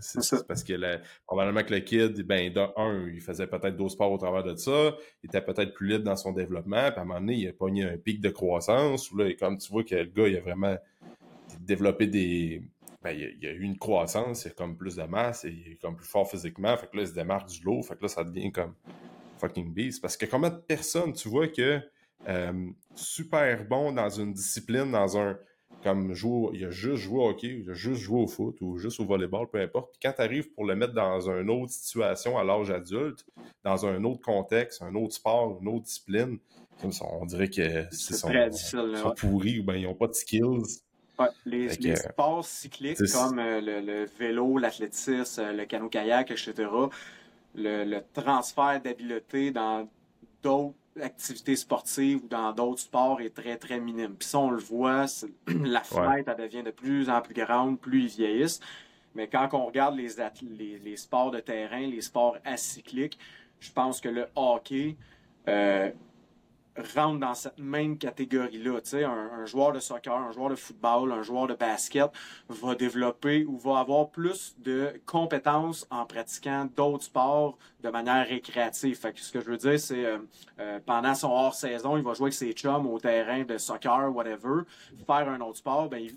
C'est 0.02 0.46
parce 0.46 0.64
que 0.64 0.98
probablement 1.26 1.62
que 1.62 1.74
le 1.74 1.80
kid, 1.80 2.22
ben, 2.22 2.50
d'un, 2.52 2.72
il 3.12 3.20
faisait 3.20 3.46
peut-être 3.46 3.76
d'autres 3.76 3.92
sports 3.92 4.10
au 4.10 4.16
travers 4.16 4.42
de 4.42 4.56
ça, 4.56 4.94
il 5.22 5.26
était 5.26 5.42
peut-être 5.42 5.74
plus 5.74 5.88
libre 5.88 6.04
dans 6.04 6.16
son 6.16 6.32
développement, 6.32 6.90
puis 6.90 6.98
à 6.98 7.02
un 7.02 7.04
moment 7.04 7.20
donné, 7.20 7.34
il 7.34 7.48
a 7.48 7.52
pogné 7.52 7.84
un 7.84 7.98
pic 7.98 8.20
de 8.20 8.30
croissance, 8.30 9.10
où 9.10 9.18
là, 9.18 9.30
comme 9.38 9.58
tu 9.58 9.70
vois 9.70 9.84
que 9.84 9.94
le 9.94 10.06
gars, 10.06 10.26
il 10.26 10.36
a 10.38 10.40
vraiment 10.40 10.76
développé 11.60 12.06
des. 12.06 12.62
Ben, 13.02 13.10
il, 13.10 13.46
a, 13.46 13.50
a 13.50 13.52
eu 13.52 13.62
une 13.62 13.78
croissance, 13.78 14.44
il 14.46 14.48
a 14.48 14.50
comme 14.52 14.76
plus 14.76 14.96
de 14.96 15.02
masse, 15.02 15.44
il 15.44 15.72
est 15.72 15.76
comme 15.76 15.96
plus 15.96 16.08
fort 16.08 16.30
physiquement, 16.30 16.74
fait 16.78 16.88
que 16.90 16.96
là, 16.96 17.02
il 17.02 17.08
se 17.08 17.14
démarque 17.14 17.50
du 17.50 17.62
lot, 17.62 17.82
fait 17.82 17.96
que 17.96 18.02
là, 18.02 18.08
ça 18.08 18.24
devient 18.24 18.50
comme 18.52 18.74
fucking 19.38 19.72
beast. 19.72 20.00
Parce 20.00 20.16
que 20.16 20.26
combien 20.26 20.50
de 20.50 20.58
personnes, 20.58 21.12
tu 21.12 21.28
vois 21.28 21.48
que 21.48 21.80
euh, 22.28 22.70
super 22.94 23.66
bon 23.66 23.92
dans 23.92 24.10
une 24.10 24.32
discipline, 24.32 24.90
dans 24.92 25.18
un 25.18 25.38
comme 25.82 26.12
jouer, 26.14 26.50
il 26.54 26.64
a 26.64 26.70
juste 26.70 26.96
joué 26.96 27.18
au 27.18 27.28
hockey, 27.28 27.62
il 27.64 27.70
a 27.70 27.74
juste 27.74 28.00
joué 28.00 28.20
au 28.20 28.26
foot 28.26 28.60
ou 28.60 28.78
juste 28.78 29.00
au 29.00 29.04
volleyball, 29.04 29.46
peu 29.48 29.60
importe. 29.60 29.92
Puis 29.92 30.00
quand 30.02 30.12
tu 30.12 30.22
arrives 30.22 30.50
pour 30.52 30.64
le 30.64 30.76
mettre 30.76 30.92
dans 30.92 31.30
une 31.30 31.50
autre 31.50 31.72
situation 31.72 32.38
à 32.38 32.44
l'âge 32.44 32.70
adulte, 32.70 33.24
dans 33.64 33.86
un 33.86 34.04
autre 34.04 34.20
contexte, 34.20 34.82
un 34.82 34.94
autre 34.94 35.14
sport, 35.14 35.58
une 35.60 35.68
autre 35.68 35.84
discipline, 35.84 36.38
comme 36.80 36.92
ça, 36.92 37.06
on 37.20 37.24
dirait 37.26 37.48
que 37.48 37.86
c'est 37.90 38.14
sont, 38.14 38.30
sont 38.52 39.14
pourris 39.14 39.60
ou 39.60 39.64
bien 39.64 39.76
ils 39.76 39.84
n'ont 39.84 39.94
pas 39.94 40.06
de 40.06 40.14
skills. 40.14 40.80
les, 41.44 41.96
sports 41.96 42.44
cycliques 42.44 42.98
comme 43.12 43.38
euh, 43.38 43.60
le, 43.60 44.06
vélo, 44.18 44.58
l'athlétisme, 44.58 45.40
euh, 45.40 45.52
le 45.52 45.64
canot-kayak, 45.66 46.30
etc., 46.30 46.54
le, 47.54 47.84
le 47.84 48.00
transfert 48.14 48.80
d'habileté 48.80 49.50
dans 49.50 49.88
d'autres 50.42 50.74
activité 51.02 51.56
sportive 51.56 52.24
ou 52.24 52.28
dans 52.28 52.52
d'autres 52.52 52.80
sports 52.80 53.20
est 53.20 53.34
très, 53.34 53.56
très 53.56 53.80
minime. 53.80 54.14
Puis 54.14 54.28
ça, 54.28 54.38
on 54.38 54.50
le 54.50 54.58
voit, 54.58 55.06
la 55.46 55.80
fenêtre, 55.80 56.32
elle 56.36 56.44
devient 56.44 56.62
de 56.62 56.70
plus 56.70 57.10
en 57.10 57.20
plus 57.20 57.34
grande, 57.34 57.78
plus 57.78 58.02
ils 58.02 58.08
vieillissent. 58.08 58.60
Mais 59.14 59.28
quand 59.28 59.48
on 59.52 59.66
regarde 59.66 59.96
les, 59.96 60.08
les, 60.42 60.78
les 60.78 60.96
sports 60.96 61.30
de 61.30 61.40
terrain, 61.40 61.80
les 61.80 62.00
sports 62.00 62.36
acycliques, 62.44 63.18
je 63.58 63.70
pense 63.72 64.00
que 64.00 64.08
le 64.08 64.26
hockey, 64.36 64.96
euh, 65.48 65.90
rentre 66.82 67.20
dans 67.20 67.34
cette 67.34 67.58
même 67.58 67.98
catégorie-là. 67.98 68.80
Tu 68.80 68.90
sais, 68.90 69.04
un, 69.04 69.44
joueur 69.46 69.72
de 69.72 69.80
soccer, 69.80 70.16
un 70.16 70.32
joueur 70.32 70.50
de 70.50 70.56
football, 70.56 71.12
un 71.12 71.22
joueur 71.22 71.46
de 71.46 71.54
basket 71.54 72.10
va 72.48 72.74
développer 72.74 73.44
ou 73.44 73.56
va 73.58 73.80
avoir 73.80 74.10
plus 74.10 74.54
de 74.58 75.00
compétences 75.06 75.86
en 75.90 76.04
pratiquant 76.04 76.68
d'autres 76.76 77.04
sports 77.04 77.58
de 77.82 77.88
manière 77.88 78.26
récréative. 78.26 78.96
Fait 78.98 79.12
que 79.12 79.20
ce 79.20 79.32
que 79.32 79.40
je 79.40 79.50
veux 79.50 79.56
dire, 79.56 79.78
c'est 79.78 80.04
euh, 80.04 80.18
euh, 80.58 80.78
pendant 80.84 81.14
son 81.14 81.28
hors-saison, 81.28 81.96
il 81.96 82.02
va 82.02 82.14
jouer 82.14 82.26
avec 82.26 82.34
ses 82.34 82.52
chums 82.52 82.86
au 82.86 82.98
terrain 82.98 83.42
de 83.44 83.58
soccer, 83.58 84.14
whatever, 84.14 84.62
faire 85.06 85.28
un 85.28 85.40
autre 85.40 85.58
sport, 85.58 85.88
ben, 85.88 85.98
il, 85.98 86.16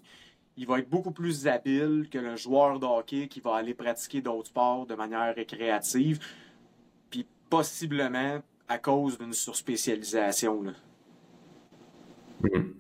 il 0.57 0.67
va 0.67 0.79
être 0.79 0.89
beaucoup 0.89 1.11
plus 1.11 1.47
habile 1.47 2.07
que 2.11 2.17
le 2.17 2.35
joueur 2.35 2.79
de 2.79 2.85
hockey 2.85 3.27
qui 3.27 3.39
va 3.39 3.55
aller 3.55 3.73
pratiquer 3.73 4.21
d'autres 4.21 4.49
sports 4.49 4.85
de 4.85 4.95
manière 4.95 5.33
récréative. 5.33 6.19
Puis 7.09 7.25
possiblement 7.49 8.39
cause 8.77 9.17
d'une 9.17 9.33
surspécialisation. 9.33 10.63
Mhm. 12.41 12.75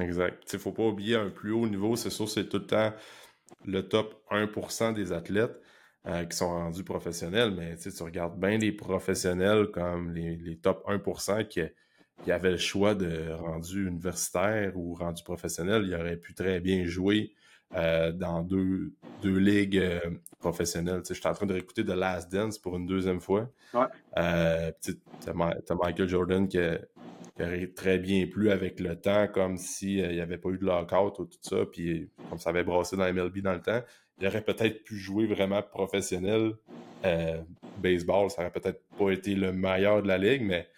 Exact. 0.00 0.52
Il 0.52 0.56
ne 0.56 0.60
faut 0.60 0.72
pas 0.72 0.84
oublier 0.84 1.16
un 1.16 1.30
plus 1.30 1.52
haut 1.52 1.68
niveau, 1.68 1.96
c'est 1.96 2.10
sûr, 2.10 2.28
c'est 2.28 2.48
tout 2.48 2.58
le 2.58 2.66
temps 2.66 2.92
le 3.66 3.88
top 3.88 4.22
1% 4.30 4.92
des 4.92 5.12
athlètes 5.12 5.60
euh, 6.06 6.24
qui 6.24 6.36
sont 6.36 6.48
rendus 6.48 6.84
professionnels, 6.84 7.52
mais 7.56 7.76
tu 7.76 8.02
regardes 8.02 8.38
bien 8.38 8.58
les 8.58 8.72
professionnels 8.72 9.68
comme 9.68 10.12
les, 10.12 10.56
top 10.56 10.84
1% 10.86 11.46
qui, 11.46 11.62
qui, 12.24 12.32
avaient 12.32 12.52
le 12.52 12.56
choix 12.56 12.94
de 12.94 13.30
rendu 13.32 13.88
universitaire 13.88 14.76
ou 14.76 14.94
rendu 14.94 15.22
professionnel, 15.22 15.84
ils 15.86 15.94
auraient 15.94 16.16
pu 16.16 16.34
très 16.34 16.60
bien 16.60 16.84
jouer 16.84 17.32
euh, 17.76 18.12
dans 18.12 18.42
deux, 18.42 18.92
deux 19.22 19.36
ligues 19.36 19.78
euh, 19.78 19.98
professionnelles. 20.38 21.02
Je 21.08 21.14
suis 21.14 21.26
en 21.26 21.32
train 21.32 21.46
de 21.46 21.52
réécouter 21.54 21.84
The 21.84 21.88
Last 21.90 22.30
Dance 22.30 22.58
pour 22.58 22.76
une 22.76 22.86
deuxième 22.86 23.20
fois. 23.20 23.48
Ouais. 23.72 23.86
Euh, 24.16 24.70
tu 24.80 24.94
as, 25.26 25.74
Michael 25.74 26.08
Jordan 26.08 26.46
qui, 26.46 26.58
aurait 27.40 27.66
très 27.74 27.98
bien 27.98 28.26
plu 28.26 28.50
avec 28.50 28.78
le 28.78 28.94
temps, 28.94 29.26
comme 29.26 29.56
s'il 29.56 30.08
n'y 30.08 30.20
avait 30.20 30.38
pas 30.38 30.50
eu 30.50 30.58
de 30.58 30.64
lockout 30.64 31.18
ou 31.18 31.24
tout 31.24 31.38
ça, 31.40 31.66
puis 31.70 32.08
comme 32.30 32.38
ça 32.38 32.50
avait 32.50 32.62
brassé 32.62 32.96
dans 32.96 33.12
MLB 33.12 33.38
dans 33.38 33.54
le 33.54 33.62
temps. 33.62 33.80
Il 34.20 34.26
aurait 34.28 34.42
peut-être 34.42 34.84
pu 34.84 34.96
jouer 34.96 35.26
vraiment 35.26 35.60
professionnel 35.60 36.52
baseball. 37.78 38.30
Ça 38.30 38.42
aurait 38.42 38.52
peut-être 38.52 38.80
pas 38.96 39.10
été 39.10 39.34
le 39.34 39.52
meilleur 39.52 40.00
de 40.00 40.06
la 40.06 40.16
ligue, 40.16 40.42
mais 40.42 40.68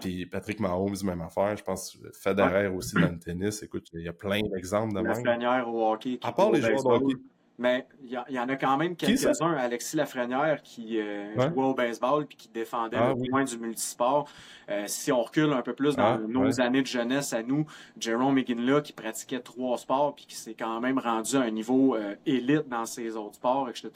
puis 0.00 0.26
Patrick 0.26 0.60
Mahomes, 0.60 0.96
même 1.04 1.20
affaire. 1.20 1.56
Je 1.56 1.62
pense 1.62 1.96
Federer 2.12 2.68
aussi 2.68 2.94
dans 2.94 3.12
le 3.12 3.18
tennis. 3.18 3.62
Écoute, 3.62 3.88
il 3.92 4.02
y 4.02 4.08
a 4.08 4.12
plein 4.12 4.40
d'exemples 4.42 4.94
de 4.94 5.00
même. 5.00 5.06
Lafrenière 5.06 5.68
au 5.68 5.92
hockey. 5.92 6.18
À 6.22 6.32
part 6.32 6.50
les 6.52 6.60
joueurs 6.60 6.82
de 6.82 6.88
hockey. 6.88 7.16
Mais 7.58 7.86
il 8.02 8.10
y, 8.10 8.38
en 8.38 8.48
a 8.48 8.56
quand 8.56 8.76
même 8.76 8.96
quelques-uns. 8.96 9.54
Alexis 9.54 9.96
Lafrenière 9.96 10.62
qui 10.62 11.00
euh, 11.00 11.32
jouait 11.34 11.64
au 11.64 11.74
baseball 11.74 12.26
puis 12.26 12.36
qui 12.36 12.48
défendait 12.48 12.98
ah 13.00 13.14
le 13.16 13.30
point 13.30 13.44
du 13.44 13.56
multisport. 13.58 14.28
Euh, 14.68 14.84
si 14.86 15.10
on 15.10 15.22
recule 15.22 15.52
un 15.52 15.62
peu 15.62 15.72
plus 15.72 15.96
dans 15.96 16.16
ah, 16.16 16.20
nos 16.28 16.60
années 16.60 16.82
de 16.82 16.86
jeunesse 16.86 17.32
à 17.32 17.42
nous, 17.42 17.64
Jerome 17.98 18.34
McGinley 18.34 18.82
qui 18.82 18.92
pratiquait 18.92 19.40
trois 19.40 19.78
sports 19.78 20.14
puis 20.14 20.26
qui 20.26 20.36
s'est 20.36 20.54
quand 20.54 20.80
même 20.80 20.98
rendu 20.98 21.36
à 21.36 21.42
un 21.42 21.50
niveau 21.50 21.94
euh, 21.94 22.14
élite 22.26 22.68
dans 22.68 22.84
ses 22.84 23.16
autres 23.16 23.36
sports, 23.36 23.70
etc. 23.70 23.90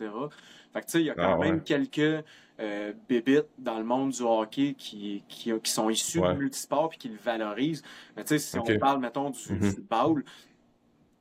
Fait 0.72 0.80
que 0.80 0.86
tu 0.86 0.92
sais, 0.92 1.00
il 1.00 1.06
y 1.06 1.10
a 1.10 1.14
quand 1.14 1.34
ah, 1.34 1.44
même 1.44 1.62
quelques 1.62 2.24
euh, 2.60 2.92
bébites 3.08 3.48
dans 3.58 3.78
le 3.78 3.84
monde 3.84 4.10
du 4.10 4.22
hockey 4.22 4.74
qui, 4.76 5.24
qui, 5.28 5.52
qui 5.62 5.70
sont 5.70 5.88
issus 5.88 6.20
du 6.20 6.34
multisport 6.34 6.90
et 6.94 6.96
qui 6.96 7.08
le 7.08 7.16
valorisent. 7.16 7.82
Mais 8.16 8.22
tu 8.22 8.28
sais, 8.28 8.38
si 8.38 8.58
on 8.58 8.78
parle, 8.78 9.00
mettons, 9.00 9.30
du, 9.30 9.38
mm-hmm. 9.38 9.70
football, 9.70 10.24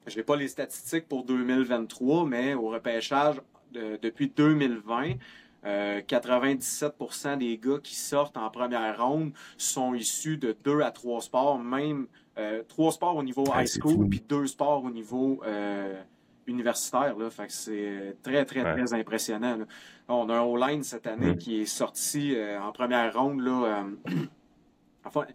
je 0.09 0.17
n'ai 0.17 0.23
pas 0.23 0.35
les 0.35 0.47
statistiques 0.47 1.07
pour 1.07 1.23
2023, 1.23 2.25
mais 2.25 2.53
au 2.53 2.69
repêchage 2.69 3.41
depuis 3.73 4.29
2020, 4.29 5.13
97% 5.63 7.27
euh, 7.27 7.35
des 7.35 7.57
gars 7.57 7.79
qui 7.83 7.95
sortent 7.95 8.37
en 8.37 8.49
première 8.49 9.05
ronde 9.05 9.31
sont 9.57 9.93
issus 9.93 10.37
de 10.37 10.55
deux 10.63 10.81
à 10.81 10.91
trois 10.91 11.21
sports, 11.21 11.59
même 11.59 12.07
euh, 12.37 12.63
trois 12.67 12.91
sports 12.91 13.15
au 13.15 13.23
niveau 13.23 13.43
high 13.53 13.67
school, 13.67 14.07
puis 14.07 14.23
deux 14.27 14.47
sports 14.47 14.83
au 14.83 14.89
niveau 14.89 15.41
universitaire. 16.49 17.17
Là. 17.17 17.29
Fait 17.29 17.47
que 17.47 17.53
c'est 17.53 18.17
très, 18.21 18.43
très, 18.45 18.63
très 18.63 18.93
impressionnant. 18.93 19.59
On 20.07 20.29
a 20.29 20.35
un 20.35 20.41
O-line 20.41 20.83
cette 20.83 21.07
année 21.07 21.33
mm. 21.33 21.37
qui 21.37 21.61
est 21.61 21.65
sorti 21.65 22.35
euh, 22.35 22.59
en 22.59 22.71
première 22.71 23.13
ronde. 23.13 23.41
Là, 23.41 23.85
euh, 24.09 24.15
enfin, 25.05 25.25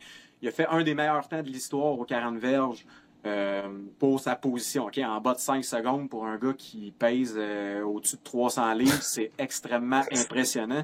il 0.43 0.49
a 0.49 0.51
fait 0.51 0.67
un 0.67 0.83
des 0.83 0.95
meilleurs 0.95 1.27
temps 1.29 1.43
de 1.43 1.49
l'histoire 1.49 1.99
aux 1.99 2.05
40 2.05 2.37
verges. 2.37 2.85
Euh, 3.27 3.63
pour 3.99 4.21
sa 4.21 4.37
position. 4.37 4.85
ok? 4.87 4.99
En 4.99 5.21
bas 5.21 5.33
de 5.33 5.39
5 5.39 5.65
secondes 5.65 6.11
pour 6.11 6.27
un 6.27 6.37
gars 6.37 6.53
qui 6.53 6.93
pèse 6.99 7.39
au-dessus 7.85 8.17
de 8.17 8.23
300 8.23 8.75
livres, 8.75 8.93
c'est 9.03 9.31
extrêmement 9.39 10.03
impressionnant. 10.13 10.83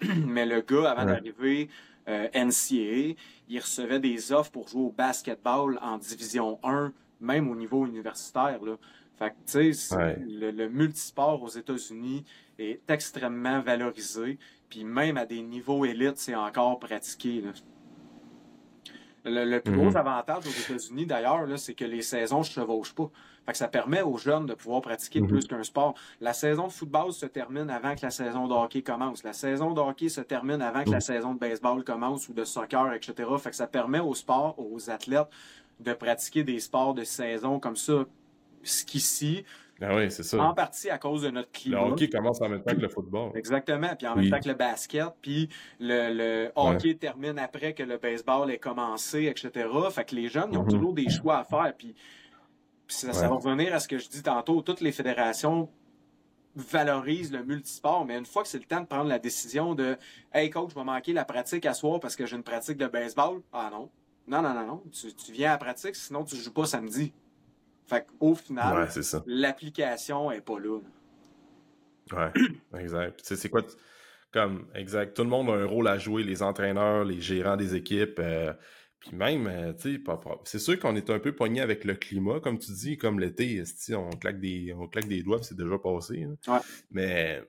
Mais 0.26 0.46
le 0.46 0.62
gars, 0.62 0.90
avant 0.90 1.04
d'arriver 1.04 1.68
NCAA, 2.06 3.14
il 3.48 3.60
recevait 3.60 4.00
des 4.00 4.32
offres 4.32 4.50
pour 4.50 4.68
jouer 4.68 4.84
au 4.84 4.90
basketball 4.90 5.78
en 5.82 5.98
division 5.98 6.58
1, 6.64 6.92
même 7.20 7.50
au 7.50 7.54
niveau 7.54 7.86
universitaire. 7.86 8.58
Là. 8.64 8.76
Fait 9.18 9.34
tu 9.46 9.74
sais, 9.74 10.16
le, 10.26 10.68
multisport 10.68 11.42
aux 11.42 11.48
États-Unis 11.48 12.24
est 12.58 12.80
extrêmement 12.88 13.60
valorisé, 13.60 14.38
puis 14.68 14.84
même 14.84 15.16
à 15.16 15.26
des 15.26 15.42
niveaux 15.42 15.84
élites, 15.84 16.16
c'est 16.16 16.34
encore 16.34 16.78
pratiqué. 16.78 17.44
Le, 19.24 19.58
plus 19.60 19.76
gros 19.76 19.96
avantage 19.96 20.44
aux 20.46 20.72
États-Unis, 20.72 21.06
d'ailleurs, 21.06 21.46
c'est 21.56 21.74
que 21.74 21.84
les 21.84 22.02
saisons 22.02 22.40
ne 22.40 22.44
se 22.44 22.52
chevauchent 22.52 22.94
pas. 22.94 23.08
Fait 23.46 23.52
que 23.52 23.58
ça 23.58 23.68
permet 23.68 24.02
aux 24.02 24.16
jeunes 24.16 24.46
de 24.46 24.54
pouvoir 24.54 24.82
pratiquer 24.82 25.20
mhm. 25.20 25.28
plus 25.28 25.46
qu'un 25.46 25.62
sport. 25.62 25.94
La 26.20 26.32
saison 26.32 26.66
de 26.66 26.72
football 26.72 27.12
se 27.12 27.26
termine 27.26 27.70
avant 27.70 27.94
que 27.94 28.02
la 28.02 28.10
saison 28.10 28.46
de 28.46 28.54
hockey 28.54 28.82
commence. 28.82 29.24
La 29.24 29.32
saison 29.32 29.72
de 29.72 29.80
hockey 29.80 30.08
se 30.08 30.20
termine 30.20 30.62
avant 30.62 30.84
que 30.84 30.90
la 30.90 31.00
saison 31.00 31.34
de 31.34 31.38
baseball 31.38 31.82
commence 31.84 32.28
ou 32.28 32.34
de 32.34 32.44
soccer, 32.44 32.92
etc. 32.94 33.28
Fait 33.38 33.50
que 33.50 33.56
ça 33.56 33.66
permet 33.66 34.00
aux 34.00 34.14
sports, 34.14 34.56
aux 34.58 34.90
athlètes 34.90 35.28
de 35.80 35.92
pratiquer 35.92 36.44
des 36.44 36.60
sports 36.60 36.94
de 36.94 37.04
saison 37.04 37.58
comme 37.58 37.76
ça, 37.76 38.04
ce 38.62 38.84
qu'ici, 38.84 39.44
ah 39.82 39.96
oui, 39.96 40.10
c'est 40.10 40.22
ça. 40.22 40.40
En 40.40 40.54
partie 40.54 40.90
à 40.90 40.98
cause 40.98 41.22
de 41.22 41.30
notre 41.30 41.50
climat. 41.50 41.84
Le 41.84 41.92
hockey 41.92 42.08
commence 42.08 42.40
en 42.40 42.48
même 42.48 42.62
temps 42.62 42.74
que 42.74 42.80
le 42.80 42.88
football. 42.88 43.32
Exactement. 43.34 43.94
Puis 43.96 44.06
en 44.06 44.16
même 44.16 44.30
temps 44.30 44.40
que 44.40 44.48
le 44.48 44.54
basket. 44.54 45.08
Puis 45.20 45.48
le, 45.80 46.50
hockey 46.54 46.94
termine 46.94 47.38
après 47.38 47.74
que 47.74 47.82
le 47.82 47.98
baseball 47.98 48.50
ait 48.50 48.58
commencé, 48.58 49.24
etc. 49.24 49.68
Fait 49.90 50.04
que 50.04 50.14
les 50.14 50.28
jeunes, 50.28 50.50
ils 50.52 50.58
ont 50.58 50.62
mhm. 50.62 50.70
toujours 50.70 50.92
des 50.92 51.08
choix 51.08 51.38
à 51.38 51.44
faire. 51.44 51.72
Puis, 51.76 51.94
ça, 52.86 53.10
va 53.12 53.28
revenir 53.28 53.74
à 53.74 53.80
ce 53.80 53.88
que 53.88 53.98
je 53.98 54.08
dis 54.08 54.22
tantôt. 54.22 54.62
Toutes 54.62 54.80
les 54.80 54.92
fédérations 54.92 55.68
valorisent 56.54 57.32
le 57.32 57.42
multisport, 57.42 58.04
mais 58.04 58.18
une 58.18 58.26
fois 58.26 58.42
que 58.42 58.48
c'est 58.48 58.58
le 58.58 58.64
temps 58.64 58.82
de 58.82 58.86
prendre 58.86 59.08
la 59.08 59.18
décision 59.18 59.74
de 59.74 59.96
Hey 60.34 60.50
coach, 60.50 60.70
je 60.70 60.74
vais 60.74 60.84
manquer 60.84 61.14
la 61.14 61.24
pratique 61.24 61.64
à 61.64 61.72
soir 61.72 61.98
parce 61.98 62.14
que 62.14 62.26
j'ai 62.26 62.36
une 62.36 62.42
pratique 62.42 62.76
de 62.76 62.86
baseball. 62.86 63.40
Ah 63.52 63.70
non. 63.72 63.88
Non, 64.28 64.42
non, 64.42 64.54
non, 64.54 64.66
non. 64.66 64.82
Tu, 64.92 65.12
tu 65.14 65.32
viens 65.32 65.50
à 65.50 65.52
la 65.52 65.58
pratique, 65.58 65.96
sinon 65.96 66.24
tu 66.24 66.36
ne 66.36 66.40
joues 66.40 66.52
pas 66.52 66.66
samedi. 66.66 67.12
Fait 67.86 68.06
qu'au 68.06 68.34
final, 68.34 68.88
l'application 69.26 70.30
est 70.30 70.40
pas 70.40 70.58
là. 70.58 70.78
Ouais, 72.12 72.30
exact. 72.80 73.20
c'est 73.22 73.48
quoi? 73.48 73.62
Comme, 74.32 74.66
exact. 74.74 75.14
Tout 75.14 75.24
le 75.24 75.28
monde 75.28 75.50
a 75.50 75.54
un 75.54 75.66
rôle 75.66 75.88
à 75.88 75.98
jouer, 75.98 76.22
les 76.22 76.42
entraîneurs, 76.42 77.04
les 77.04 77.20
gérants 77.20 77.56
des 77.56 77.74
équipes. 77.74 78.18
Euh, 78.18 78.52
puis 78.98 79.16
même, 79.16 79.46
euh, 79.46 79.72
tu 79.72 79.96
sais, 79.96 80.00
c'est 80.44 80.58
sûr 80.58 80.78
qu'on 80.78 80.94
est 80.94 81.10
un 81.10 81.18
peu 81.18 81.32
poigné 81.34 81.60
avec 81.60 81.84
le 81.84 81.94
climat, 81.94 82.38
comme 82.40 82.58
tu 82.58 82.72
dis, 82.72 82.96
comme 82.96 83.18
l'été, 83.18 83.62
on 83.90 84.10
claque 84.10 84.38
des, 84.38 84.72
on 84.78 84.86
claque 84.86 85.08
des 85.08 85.22
doigts, 85.22 85.42
c'est 85.42 85.56
déjà 85.56 85.76
passé. 85.76 86.26
Ouais. 86.46 86.58
Mais 86.90 87.42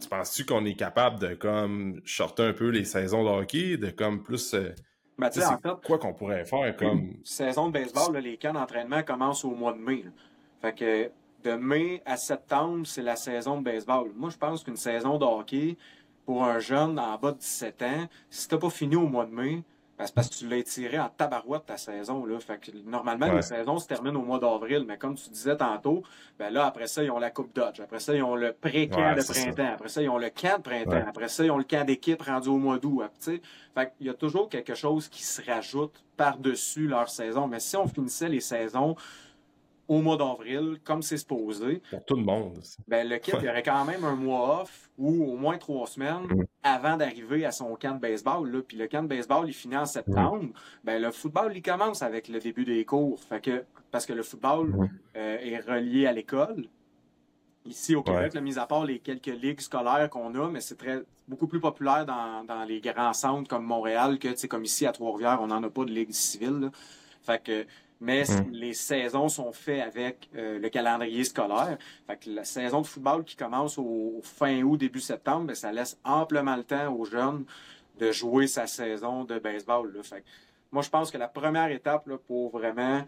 tu 0.00 0.08
penses-tu 0.08 0.44
qu'on 0.44 0.64
est 0.66 0.74
capable 0.74 1.18
de 1.20 1.34
comme 1.34 2.00
shorter 2.04 2.42
un 2.42 2.52
peu 2.52 2.68
les 2.68 2.84
saisons 2.84 3.24
de 3.24 3.28
hockey, 3.30 3.76
de 3.78 3.90
comme 3.90 4.22
plus 4.22 4.54
euh, 4.54 4.70
ben, 5.18 5.30
c'est 5.32 5.42
quoi 5.84 5.98
qu'on 5.98 6.12
pourrait 6.12 6.44
faire 6.44 6.76
comme. 6.76 7.14
Saison 7.24 7.68
de 7.68 7.72
baseball, 7.72 8.16
les 8.18 8.36
camps 8.36 8.52
d'entraînement 8.52 9.02
commencent 9.02 9.44
au 9.44 9.50
mois 9.50 9.72
de 9.72 9.78
mai. 9.78 10.04
Fait 10.60 10.74
que 10.74 11.10
de 11.44 11.52
mai 11.52 12.02
à 12.04 12.16
septembre, 12.16 12.86
c'est 12.86 13.02
la 13.02 13.16
saison 13.16 13.58
de 13.58 13.64
baseball. 13.64 14.10
Moi, 14.14 14.30
je 14.30 14.36
pense 14.36 14.64
qu'une 14.64 14.76
saison 14.76 15.18
de 15.18 15.24
hockey 15.24 15.76
pour 16.24 16.44
un 16.44 16.58
jeune 16.58 16.98
en 16.98 17.16
bas 17.18 17.32
de 17.32 17.38
17 17.38 17.82
ans, 17.82 18.08
si 18.28 18.48
t'as 18.48 18.58
pas 18.58 18.70
fini 18.70 18.96
au 18.96 19.06
mois 19.06 19.26
de 19.26 19.30
mai, 19.30 19.62
ben, 19.98 20.06
c'est 20.06 20.14
parce 20.14 20.28
que 20.28 20.34
tu 20.34 20.46
l'as 20.46 20.62
tiré 20.62 20.98
en 20.98 21.08
tabarouette 21.08 21.66
ta 21.66 21.76
saison. 21.76 22.26
Là. 22.26 22.38
Fait 22.38 22.58
que, 22.58 22.70
normalement, 22.84 23.32
les 23.32 23.42
saisons 23.42 23.78
se 23.78 23.86
terminent 23.86 24.20
au 24.20 24.24
mois 24.24 24.38
d'avril, 24.38 24.84
mais 24.86 24.98
comme 24.98 25.14
tu 25.14 25.30
disais 25.30 25.56
tantôt, 25.56 26.02
ben 26.38 26.52
là, 26.52 26.66
après 26.66 26.86
ça, 26.86 27.02
ils 27.02 27.10
ont 27.10 27.18
la 27.18 27.30
Coupe 27.30 27.54
Dodge. 27.54 27.80
Après 27.80 28.00
ça, 28.00 28.14
ils 28.14 28.22
ont 28.22 28.36
le 28.36 28.52
pré-camp 28.52 29.14
de 29.14 29.22
printemps. 29.22 29.72
Après 29.72 29.88
ça, 29.88 30.02
ils 30.02 30.08
ont 30.08 30.18
le 30.18 30.30
camp 30.30 30.58
de 30.58 30.62
printemps. 30.62 31.08
Après 31.08 31.28
ça, 31.28 31.44
ils 31.44 31.50
ont 31.50 31.58
le 31.58 31.64
camp 31.64 31.84
d'équipe 31.84 32.20
rendu 32.22 32.48
au 32.48 32.58
mois 32.58 32.78
d'août. 32.78 33.04
Fait 33.74 33.92
il 34.00 34.06
y 34.06 34.10
a 34.10 34.14
toujours 34.14 34.48
quelque 34.48 34.74
chose 34.74 35.08
qui 35.08 35.22
se 35.22 35.42
rajoute 35.42 36.02
par-dessus 36.16 36.88
leur 36.88 37.08
saison. 37.08 37.46
Mais 37.46 37.60
si 37.60 37.76
on 37.76 37.86
finissait 37.86 38.28
les 38.28 38.40
saisons 38.40 38.96
au 39.88 40.00
mois 40.00 40.16
d'avril, 40.16 40.78
comme 40.84 41.02
c'est 41.02 41.16
supposé. 41.16 41.82
Pour 41.90 42.04
tout 42.04 42.16
le 42.16 42.24
monde. 42.24 42.60
Ben, 42.88 43.08
le 43.08 43.18
kit, 43.18 43.32
il 43.38 43.44
y 43.44 43.48
aurait 43.48 43.62
quand 43.62 43.84
même 43.84 44.04
un 44.04 44.16
mois 44.16 44.62
off 44.62 44.90
ou 44.98 45.24
au 45.32 45.36
moins 45.36 45.58
trois 45.58 45.86
semaines 45.86 46.26
mm. 46.26 46.44
avant 46.62 46.96
d'arriver 46.96 47.44
à 47.44 47.52
son 47.52 47.74
camp 47.76 47.94
de 47.94 48.00
baseball. 48.00 48.50
Là. 48.50 48.60
Puis 48.66 48.76
le 48.76 48.88
camp 48.88 49.02
de 49.02 49.08
baseball, 49.08 49.48
il 49.48 49.52
finit 49.52 49.76
en 49.76 49.86
septembre. 49.86 50.44
Mm. 50.44 50.52
Ben, 50.84 51.02
le 51.02 51.10
football, 51.10 51.52
il 51.54 51.62
commence 51.62 52.02
avec 52.02 52.28
le 52.28 52.40
début 52.40 52.64
des 52.64 52.84
cours. 52.84 53.20
Fait 53.20 53.40
que, 53.40 53.64
parce 53.90 54.06
que 54.06 54.12
le 54.12 54.22
football 54.22 54.68
mm. 54.68 54.88
euh, 55.16 55.38
est 55.40 55.58
relié 55.60 56.06
à 56.06 56.12
l'école. 56.12 56.64
Ici 57.64 57.96
au 57.96 58.02
Québec, 58.02 58.32
la 58.34 58.40
mise 58.40 58.58
à 58.58 58.66
part 58.66 58.84
les 58.84 59.00
quelques 59.00 59.26
ligues 59.26 59.60
scolaires 59.60 60.08
qu'on 60.08 60.32
a, 60.36 60.48
mais 60.48 60.60
c'est 60.60 60.76
très 60.76 61.02
beaucoup 61.26 61.48
plus 61.48 61.58
populaire 61.58 62.06
dans, 62.06 62.44
dans, 62.44 62.62
les 62.62 62.80
grands 62.80 63.12
centres 63.12 63.48
comme 63.48 63.64
Montréal 63.64 64.20
que 64.20 64.46
comme 64.46 64.62
ici 64.62 64.86
à 64.86 64.92
Trois-Rivières, 64.92 65.40
on 65.42 65.48
n'en 65.48 65.60
a 65.64 65.68
pas 65.68 65.84
de 65.84 65.90
ligue 65.90 66.12
civile. 66.12 66.70
Fait 67.22 67.42
que 67.42 67.66
mais 68.00 68.24
mm. 68.24 68.50
les 68.50 68.74
saisons 68.74 69.28
sont 69.28 69.52
faites 69.52 69.82
avec 69.82 70.28
euh, 70.34 70.58
le 70.58 70.68
calendrier 70.68 71.24
scolaire. 71.24 71.78
Fait 72.06 72.16
que 72.16 72.30
la 72.30 72.44
saison 72.44 72.80
de 72.80 72.86
football 72.86 73.24
qui 73.24 73.36
commence 73.36 73.78
au, 73.78 74.20
fin 74.22 74.62
août, 74.62 74.76
début 74.76 75.00
septembre, 75.00 75.46
ben, 75.46 75.54
ça 75.54 75.72
laisse 75.72 75.98
amplement 76.04 76.56
le 76.56 76.64
temps 76.64 76.92
aux 76.94 77.04
jeunes 77.04 77.44
de 77.98 78.12
jouer 78.12 78.46
sa 78.46 78.66
saison 78.66 79.24
de 79.24 79.38
baseball. 79.38 79.92
Là. 79.94 80.02
Fait 80.02 80.24
moi, 80.72 80.82
je 80.82 80.90
pense 80.90 81.10
que 81.10 81.18
la 81.18 81.28
première 81.28 81.70
étape 81.70 82.06
là, 82.06 82.18
pour 82.18 82.50
vraiment 82.50 83.04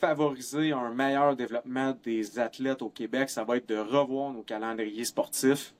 favoriser 0.00 0.72
un 0.72 0.90
meilleur 0.90 1.36
développement 1.36 1.96
des 2.02 2.38
athlètes 2.38 2.82
au 2.82 2.88
Québec, 2.88 3.30
ça 3.30 3.44
va 3.44 3.56
être 3.56 3.68
de 3.68 3.78
revoir 3.78 4.32
nos 4.32 4.42
calendriers 4.42 5.04
sportifs. 5.04 5.74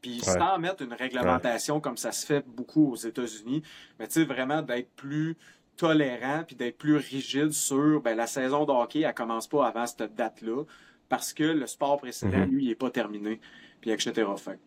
Puis 0.00 0.20
sans 0.20 0.58
mettre 0.58 0.82
une 0.82 0.92
réglementation 0.92 1.80
comme 1.80 1.96
ça 1.96 2.12
se 2.12 2.24
fait 2.24 2.46
beaucoup 2.46 2.92
aux 2.92 2.96
États-Unis, 2.96 3.62
mais 3.98 4.06
tu 4.06 4.14
sais, 4.14 4.24
vraiment 4.24 4.62
d'être 4.62 4.90
plus 4.94 5.36
tolérant 5.78 6.44
puis 6.46 6.56
d'être 6.56 6.76
plus 6.76 6.96
rigide 6.96 7.52
sur 7.52 8.02
ben, 8.02 8.16
la 8.16 8.26
saison 8.26 8.66
de 8.66 8.72
hockey, 8.72 9.00
elle 9.00 9.14
commence 9.14 9.46
pas 9.46 9.66
avant 9.66 9.86
cette 9.86 10.14
date-là 10.14 10.64
parce 11.08 11.32
que 11.32 11.44
le 11.44 11.66
sport 11.66 11.96
précédent, 11.96 12.38
mhm. 12.38 12.50
lui, 12.50 12.64
il 12.64 12.68
n'est 12.68 12.74
pas 12.74 12.90
terminé, 12.90 13.40
puis 13.80 13.90
etc. 13.90 14.12
Fait. 14.36 14.58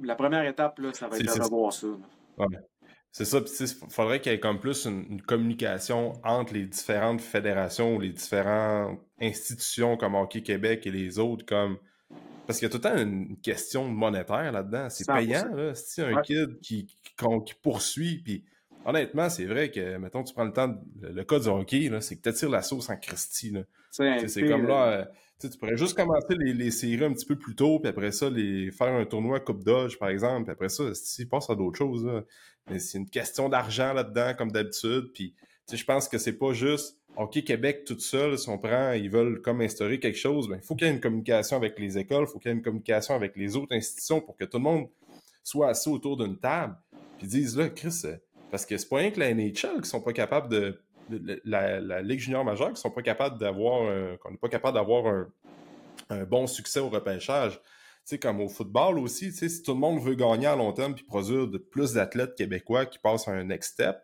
La 0.00 0.14
première 0.14 0.44
étape, 0.44 0.78
là, 0.80 0.92
ça 0.92 1.08
va 1.08 1.16
être 1.16 1.24
de 1.24 1.42
revoir 1.42 1.72
ça. 1.72 1.86
C'est 3.12 3.24
ça, 3.24 3.40
puis 3.40 3.50
il 3.58 3.90
faudrait 3.90 4.20
qu'il 4.20 4.30
y 4.30 4.34
ait 4.34 4.40
comme 4.40 4.60
plus 4.60 4.84
une, 4.84 5.20
communication 5.22 6.12
entre 6.22 6.54
les 6.54 6.66
différentes 6.66 7.20
fédérations 7.20 7.96
ou 7.96 8.00
les 8.00 8.10
différentes 8.10 9.00
institutions 9.20 9.96
comme 9.96 10.14
Hockey 10.14 10.42
Québec 10.42 10.86
et 10.86 10.90
les 10.90 11.18
autres, 11.18 11.44
comme 11.44 11.78
parce 12.46 12.58
qu'il 12.58 12.66
y 12.66 12.70
a 12.70 12.72
tout 12.72 12.78
le 12.78 12.82
temps 12.82 12.96
une 12.96 13.36
question 13.38 13.88
monétaire 13.88 14.52
là-dedans. 14.52 14.88
C'est 14.90 15.06
payant, 15.06 15.48
là. 15.54 15.74
Si 15.74 16.02
un 16.02 16.20
kid 16.20 16.60
qui, 16.60 16.86
qui 16.86 17.54
poursuit, 17.62 18.18
puis 18.24 18.44
honnêtement, 18.84 19.28
c'est 19.28 19.44
vrai 19.44 19.70
que, 19.70 19.96
mettons, 19.98 20.22
tu 20.22 20.34
prends 20.34 20.44
le 20.44 20.52
temps, 20.52 20.74
le, 21.00 21.22
cas 21.24 21.38
du 21.38 21.48
hockey, 21.48 21.90
c'est 22.00 22.16
que 22.16 22.30
tu 22.30 22.36
tires 22.36 22.50
la 22.50 22.62
sauce 22.62 22.90
en 22.90 22.96
Christie. 22.96 23.54
C'est 23.90 24.48
comme 24.48 24.66
là, 24.66 24.88
euh, 24.88 25.04
tu 25.40 25.48
pourrais 25.58 25.76
juste 25.76 25.96
commencer 25.96 26.34
les, 26.38 26.52
les, 26.52 26.70
séries 26.70 27.04
un 27.04 27.12
petit 27.12 27.26
peu 27.26 27.36
plus 27.36 27.54
tôt, 27.54 27.80
puis 27.80 27.88
après 27.88 28.12
ça, 28.12 28.28
les 28.30 28.70
faire 28.70 28.92
un 28.92 29.04
tournoi 29.04 29.40
Coupe 29.40 29.64
Dodge, 29.64 29.98
par 29.98 30.08
exemple, 30.08 30.44
puis 30.44 30.52
après 30.52 30.68
ça, 30.68 30.94
si 30.94 31.26
passe 31.26 31.50
à 31.50 31.54
d'autres 31.54 31.78
choses. 31.78 32.06
Mais 32.70 32.78
c'est 32.78 32.98
une 32.98 33.08
question 33.08 33.48
d'argent 33.48 33.92
là-dedans, 33.92 34.34
comme 34.36 34.52
d'habitude, 34.52 35.10
puis 35.14 35.34
je 35.72 35.84
pense 35.84 36.08
que 36.08 36.18
c'est 36.18 36.38
pas 36.38 36.52
juste 36.52 37.00
Hockey 37.16 37.42
Québec 37.42 37.84
tout 37.84 37.98
seul, 37.98 38.38
si 38.38 38.48
on 38.48 38.58
prend, 38.58 38.92
ils 38.92 39.10
veulent 39.10 39.42
comme 39.42 39.60
instaurer 39.60 39.98
quelque 39.98 40.18
chose, 40.18 40.46
il 40.46 40.52
ben, 40.52 40.60
faut 40.62 40.74
qu'il 40.74 40.86
y 40.86 40.90
ait 40.90 40.94
une 40.94 41.00
communication 41.00 41.56
avec 41.56 41.78
les 41.78 41.98
écoles, 41.98 42.24
il 42.28 42.32
faut 42.32 42.38
qu'il 42.38 42.50
y 42.50 42.54
ait 42.54 42.56
une 42.56 42.62
communication 42.62 43.14
avec 43.14 43.36
les 43.36 43.56
autres 43.56 43.74
institutions 43.74 44.20
pour 44.20 44.36
que 44.36 44.44
tout 44.44 44.58
le 44.58 44.64
monde 44.64 44.88
soit 45.42 45.68
assis 45.68 45.88
autour 45.88 46.16
d'une 46.16 46.38
table, 46.38 46.76
puis 47.18 47.26
disent 47.26 47.56
là, 47.56 47.68
Chris, 47.68 48.02
euh, 48.04 48.16
parce 48.50 48.66
que 48.66 48.76
c'est 48.76 48.88
pas 48.88 48.96
rien 48.96 49.10
que 49.10 49.20
la 49.20 49.32
NHL 49.32 49.80
qui 49.82 49.88
sont 49.88 50.00
pas 50.00 50.12
capables 50.12 50.48
de. 50.48 50.80
la, 51.44 52.02
Ligue 52.02 52.20
junior 52.20 52.44
majeure 52.44 52.72
qui 52.72 52.80
sont 52.80 52.90
pas 52.90 53.02
capables 53.02 53.38
d'avoir. 53.38 54.18
qu'on 54.18 54.30
n'est 54.30 54.38
pas 54.38 54.48
capable 54.48 54.76
d'avoir 54.76 55.26
un, 56.08 56.24
bon 56.24 56.46
succès 56.46 56.80
au 56.80 56.88
repêchage. 56.88 57.60
Tu 58.06 58.16
sais, 58.16 58.18
comme 58.18 58.40
au 58.40 58.48
football 58.48 58.98
aussi, 58.98 59.26
tu 59.26 59.36
sais, 59.36 59.48
si 59.48 59.62
tout 59.62 59.74
le 59.74 59.78
monde 59.78 60.00
veut 60.00 60.14
gagner 60.14 60.46
à 60.46 60.56
long 60.56 60.72
terme 60.72 60.94
puis 60.94 61.04
produire 61.04 61.46
de 61.46 61.58
plus 61.58 61.92
d'athlètes 61.92 62.34
québécois 62.34 62.86
qui 62.86 62.98
passent 62.98 63.28
à 63.28 63.32
un 63.32 63.44
next 63.44 63.74
step, 63.74 63.98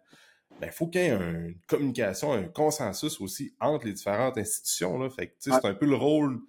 ben, 0.61 0.69
il 0.69 0.73
faut 0.73 0.87
qu'il 0.87 1.01
y 1.03 1.05
ait 1.05 1.11
une 1.11 1.57
communication, 1.67 2.33
un 2.33 2.45
consensus 2.45 3.21
aussi 3.21 3.55
entre 3.61 3.87
les 3.87 3.93
différentes 3.93 4.39
institutions. 4.39 4.99
Là. 4.99 5.11
Fait 5.11 5.29
que, 5.29 5.35
c'est 5.39 5.65
un 5.65 5.75
peu 5.75 5.87
le 5.87 5.97
rôle 5.97 6.41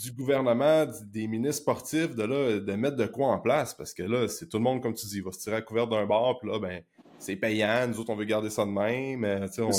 du 0.00 0.12
gouvernement, 0.12 0.86
des 1.04 1.26
ministres 1.26 1.62
sportifs, 1.62 2.14
de, 2.14 2.22
là, 2.22 2.60
de 2.60 2.72
mettre 2.74 2.96
de 2.96 3.06
quoi 3.06 3.28
en 3.28 3.40
place. 3.40 3.74
Parce 3.74 3.94
que 3.94 4.02
là, 4.02 4.28
c'est 4.28 4.48
tout 4.48 4.58
le 4.58 4.62
monde, 4.62 4.82
comme 4.82 4.94
tu 4.94 5.06
dis, 5.06 5.20
va 5.20 5.32
se 5.32 5.40
tirer 5.40 5.56
à 5.56 5.62
couvert 5.62 5.88
d'un 5.88 6.06
bar, 6.06 6.38
puis 6.38 6.50
là, 6.50 6.58
ben, 6.58 6.82
c'est 7.22 7.36
payant. 7.36 7.86
Nous 7.86 8.00
autres, 8.00 8.10
on 8.10 8.16
veut 8.16 8.24
garder 8.24 8.50
ça 8.50 8.64
de 8.64 8.70
même. 8.70 9.48
on, 9.58 9.70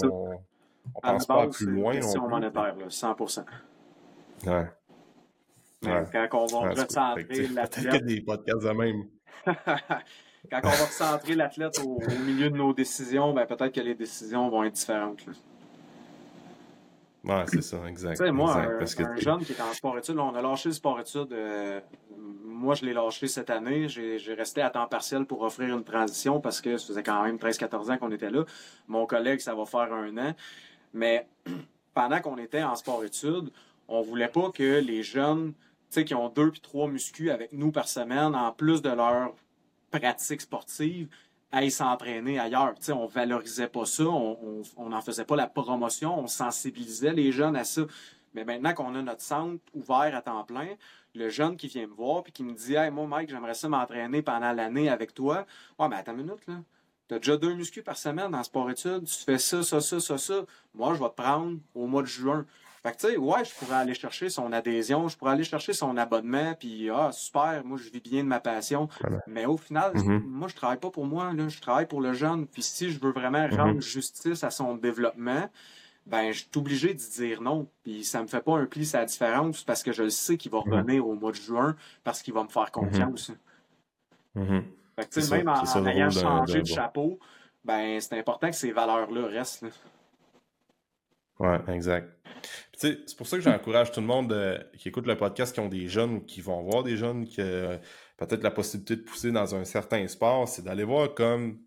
on 0.95 1.01
pense 1.01 1.25
pas 1.25 1.47
plus 1.47 1.65
loin. 1.65 2.01
C'est 2.01 2.17
on 2.17 2.29
monétaire, 2.29 2.75
là, 2.75 2.85
100 2.89 3.15
Ouais. 4.45 4.67
ouais. 5.83 6.03
Quand 6.11 6.27
on 6.33 6.45
va 6.45 6.69
recentrer 6.69 7.47
l'athlète. 7.47 8.05
des 8.05 8.21
podcasts 8.21 8.63
de 8.63 8.71
même. 8.71 9.03
quand 9.45 10.59
on 10.63 10.69
va 10.69 10.85
recentrer 10.85 11.35
l'athlète 11.35 11.79
au, 11.85 11.99
milieu 12.25 12.49
de 12.49 12.57
nos 12.57 12.73
décisions, 12.73 13.33
ben, 13.33 13.45
peut-être 13.45 13.73
que 13.73 13.81
les 13.81 13.95
décisions 13.95 14.49
vont 14.49 14.63
être 14.63 14.73
différentes. 14.73 15.25
Là. 15.25 15.33
Ouais, 17.23 17.45
c'est 17.47 17.61
ça, 17.61 17.77
exact. 17.87 18.17
Tu 18.17 18.25
sais, 18.25 18.31
moi, 18.31 18.53
un, 18.57 18.81
un 18.81 19.15
jeune 19.15 19.45
qui 19.45 19.53
est 19.53 19.61
en 19.61 19.71
sport-études, 19.73 20.17
on 20.17 20.35
a 20.35 20.41
lâché 20.41 20.69
le 20.69 20.73
sport-études. 20.73 21.31
Euh, 21.31 21.79
moi, 22.43 22.75
je 22.75 22.85
l'ai 22.85 22.93
lâché 22.93 23.27
cette 23.27 23.49
année. 23.49 23.87
J'ai 23.87 24.33
resté 24.33 24.61
à 24.61 24.69
temps 24.69 24.87
partiel 24.87 25.25
pour 25.25 25.41
offrir 25.41 25.75
une 25.75 25.85
transition 25.85 26.41
parce 26.41 26.59
que 26.59 26.77
ça 26.77 26.87
faisait 26.87 27.03
quand 27.03 27.23
même 27.23 27.37
13-14 27.37 27.93
ans 27.93 27.97
qu'on 27.97 28.11
était 28.11 28.29
là. 28.29 28.43
Mon 28.87 29.05
collègue, 29.05 29.39
ça 29.39 29.55
va 29.55 29.65
faire 29.65 29.93
un 29.93 30.17
an. 30.17 30.35
Mais 30.93 31.27
pendant 31.93 32.19
qu'on 32.19 32.37
était 32.37 32.63
en 32.63 32.75
sport-études, 32.75 33.51
on 33.87 34.01
voulait 34.01 34.27
pas 34.27 34.51
que 34.51 34.79
les 34.79 35.01
jeunes, 35.01 35.53
tu 35.53 35.55
sais, 35.91 36.05
qui 36.05 36.15
ont 36.15 36.27
deux 36.27 36.51
puis 36.51 36.59
trois 36.59 36.87
muscu 36.89 37.31
avec 37.31 37.53
nous 37.53 37.71
par 37.71 37.87
semaine, 37.87 38.35
en 38.35 38.51
plus 38.51 38.81
de 38.81 38.89
leur 38.89 39.33
pratique 39.91 40.41
sportive, 40.41 41.07
aillent 41.53 41.71
s'entraîner 41.71 42.39
ailleurs. 42.39 42.73
Tu 42.75 42.85
sais, 42.85 42.91
on 42.91 43.05
valorisait 43.05 43.69
pas 43.69 43.85
ça, 43.85 44.03
on 44.03 44.89
n'en 44.89 45.01
faisait 45.01 45.23
pas 45.23 45.37
la 45.37 45.47
promotion, 45.47 46.19
on 46.19 46.27
sensibilisait 46.27 47.13
les 47.13 47.31
jeunes 47.31 47.55
à 47.55 47.63
ça. 47.63 47.83
Mais 48.33 48.43
maintenant 48.43 48.73
qu'on 48.73 48.95
a 48.95 49.01
notre 49.01 49.21
centre 49.21 49.63
ouvert 49.73 50.15
à 50.15 50.21
temps 50.21 50.43
plein, 50.43 50.69
le 51.15 51.29
jeune 51.29 51.55
qui 51.55 51.67
vient 51.67 51.87
me 51.87 51.93
voir 51.93 52.23
puis 52.23 52.33
qui 52.33 52.43
me 52.43 52.53
dit 52.53 52.75
Hey, 52.75 52.89
moi, 52.91 53.05
Mike, 53.05 53.29
j'aimerais 53.29 53.53
ça 53.53 53.69
m'entraîner 53.69 54.21
pendant 54.21 54.51
l'année 54.51 54.89
avec 54.89 55.13
toi. 55.13 55.45
Ouais, 55.77 55.87
mais 55.87 55.95
attends 55.95 56.13
une 56.13 56.23
minute, 56.25 56.45
là. 56.47 56.55
Tu 57.07 57.15
as 57.15 57.19
déjà 57.19 57.37
deux 57.37 57.53
muscu 57.53 57.83
par 57.83 57.97
semaine 57.97 58.31
dans 58.31 58.41
sport-études, 58.43 59.03
tu 59.03 59.23
fais 59.23 59.37
ça, 59.37 59.61
ça, 59.61 59.81
ça, 59.81 59.99
ça, 59.99 60.17
ça. 60.17 60.45
Moi, 60.73 60.93
je 60.95 61.03
vais 61.03 61.09
te 61.09 61.15
prendre 61.15 61.57
au 61.75 61.85
mois 61.85 62.01
de 62.01 62.07
juin. 62.07 62.45
Fait 62.85 62.91
que, 62.91 62.97
tu 62.97 63.07
sais, 63.07 63.17
ouais, 63.17 63.45
je 63.45 63.55
pourrais 63.55 63.77
aller 63.77 63.93
chercher 63.93 64.27
son 64.27 64.51
adhésion, 64.51 65.07
je 65.07 65.15
pourrais 65.17 65.31
aller 65.31 65.45
chercher 65.45 65.71
son 65.71 65.95
abonnement, 65.95 66.53
puis, 66.59 66.89
ah, 66.89 67.11
super, 67.13 67.63
moi, 67.63 67.77
je 67.77 67.89
vis 67.89 68.01
bien 68.01 68.23
de 68.23 68.27
ma 68.27 68.41
passion. 68.41 68.89
Mais 69.25 69.45
au 69.45 69.55
final, 69.55 69.93
mm-hmm. 69.93 70.23
moi, 70.25 70.49
je 70.49 70.55
travaille 70.55 70.79
pas 70.79 70.89
pour 70.89 71.05
moi, 71.05 71.33
là, 71.33 71.47
je 71.47 71.61
travaille 71.61 71.85
pour 71.85 72.01
le 72.01 72.11
jeune. 72.11 72.45
Puis, 72.45 72.61
si 72.61 72.91
je 72.91 72.99
veux 72.99 73.13
vraiment 73.13 73.47
mm-hmm. 73.47 73.57
rendre 73.57 73.81
justice 73.81 74.43
à 74.43 74.49
son 74.49 74.75
développement, 74.75 75.49
ben, 76.05 76.33
je 76.33 76.39
suis 76.39 76.49
obligé 76.57 76.93
de 76.93 76.99
dire 76.99 77.41
non. 77.41 77.69
Puis, 77.83 78.03
ça 78.03 78.21
me 78.21 78.27
fait 78.27 78.41
pas 78.41 78.57
un 78.57 78.65
pli 78.65 78.85
sa 78.85 79.05
différence 79.05 79.63
parce 79.63 79.81
que 79.81 79.93
je 79.93 80.03
le 80.03 80.09
sais 80.09 80.35
qu'il 80.35 80.51
va 80.51 80.59
revenir 80.59 81.07
au 81.07 81.15
mois 81.15 81.31
de 81.31 81.37
juin 81.37 81.77
parce 82.03 82.21
qu'il 82.21 82.33
va 82.33 82.43
me 82.43 82.49
faire 82.49 82.69
confiance. 82.71 83.31
Fait 84.35 85.09
que, 85.09 85.31
même 85.31 85.47
en, 85.47 85.85
ayant 85.85 86.09
changé 86.09 86.61
de, 86.61 86.67
chapeau, 86.67 87.17
ben, 87.63 88.01
c'est 88.01 88.19
important 88.19 88.49
que 88.49 88.55
ces 88.57 88.73
valeurs-là 88.73 89.27
restent. 89.27 89.61
Là. 89.61 89.69
Ouais, 91.39 91.59
exact. 91.73 92.09
C'est 92.73 93.15
pour 93.15 93.27
ça 93.27 93.37
que 93.37 93.43
j'encourage 93.43 93.91
tout 93.91 94.01
le 94.01 94.07
monde 94.07 94.33
euh, 94.33 94.57
qui 94.77 94.89
écoute 94.89 95.07
le 95.07 95.17
podcast, 95.17 95.53
qui 95.53 95.59
ont 95.59 95.69
des 95.69 95.87
jeunes, 95.87 96.25
qui 96.25 96.41
vont 96.41 96.61
voir 96.63 96.83
des 96.83 96.97
jeunes, 96.97 97.25
qui 97.25 97.41
euh, 97.41 97.77
peut-être 98.17 98.43
la 98.43 98.51
possibilité 98.51 98.95
de 98.95 99.01
pousser 99.01 99.31
dans 99.31 99.55
un 99.55 99.63
certain 99.63 100.07
sport, 100.07 100.47
c'est 100.47 100.63
d'aller 100.63 100.83
voir 100.83 101.13
comme 101.13 101.59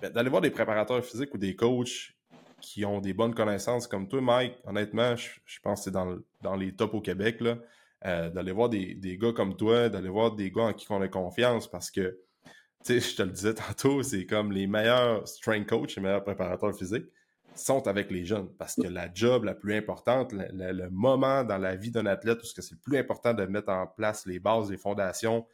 ben, 0.00 0.40
des 0.40 0.50
préparateurs 0.50 1.04
physiques 1.04 1.34
ou 1.34 1.38
des 1.38 1.54
coachs 1.54 2.12
qui 2.60 2.84
ont 2.84 3.00
des 3.00 3.12
bonnes 3.12 3.34
connaissances 3.34 3.86
comme 3.86 4.08
toi, 4.08 4.20
Mike. 4.20 4.54
Honnêtement, 4.64 5.14
je, 5.16 5.60
pense 5.62 5.80
que 5.80 5.84
c'est 5.84 5.90
dans, 5.90 6.56
les 6.56 6.74
tops 6.74 6.94
au 6.94 7.00
Québec, 7.00 7.40
là, 7.40 7.58
euh, 8.04 8.30
d'aller 8.30 8.52
voir 8.52 8.68
des, 8.68 8.94
des, 8.94 9.18
gars 9.18 9.32
comme 9.32 9.56
toi, 9.56 9.88
d'aller 9.88 10.08
voir 10.08 10.32
des 10.32 10.50
gars 10.50 10.64
en 10.64 10.72
qui 10.72 10.86
on 10.90 11.00
a 11.00 11.08
confiance 11.08 11.70
parce 11.70 11.90
que, 11.90 12.18
tu 12.84 13.00
sais, 13.00 13.00
je 13.00 13.16
te 13.16 13.22
le 13.22 13.30
disais 13.30 13.54
tantôt, 13.54 14.02
c'est 14.02 14.26
comme 14.26 14.52
les 14.52 14.66
meilleurs 14.66 15.26
strength 15.28 15.68
coachs, 15.68 15.94
les 15.96 16.02
meilleurs 16.02 16.24
préparateurs 16.24 16.76
physiques 16.76 17.06
sont 17.58 17.88
avec 17.88 18.10
les 18.10 18.24
jeunes 18.24 18.48
parce 18.58 18.74
que 18.76 18.86
la 18.86 19.12
job 19.12 19.44
la 19.44 19.54
plus 19.54 19.74
importante, 19.74 20.32
le, 20.32 20.88
moment 20.90 21.44
dans 21.44 21.58
la 21.58 21.76
vie 21.76 21.90
d'un 21.90 22.06
athlète 22.06 22.42
où 22.42 22.46
c'est 22.46 22.70
le 22.70 22.78
plus 22.78 22.98
important 22.98 23.34
de 23.34 23.44
mettre 23.46 23.70
en 23.70 23.86
place 23.86 24.26
les 24.26 24.38
bases, 24.38 24.70
les 24.70 24.76
fondations, 24.76 25.46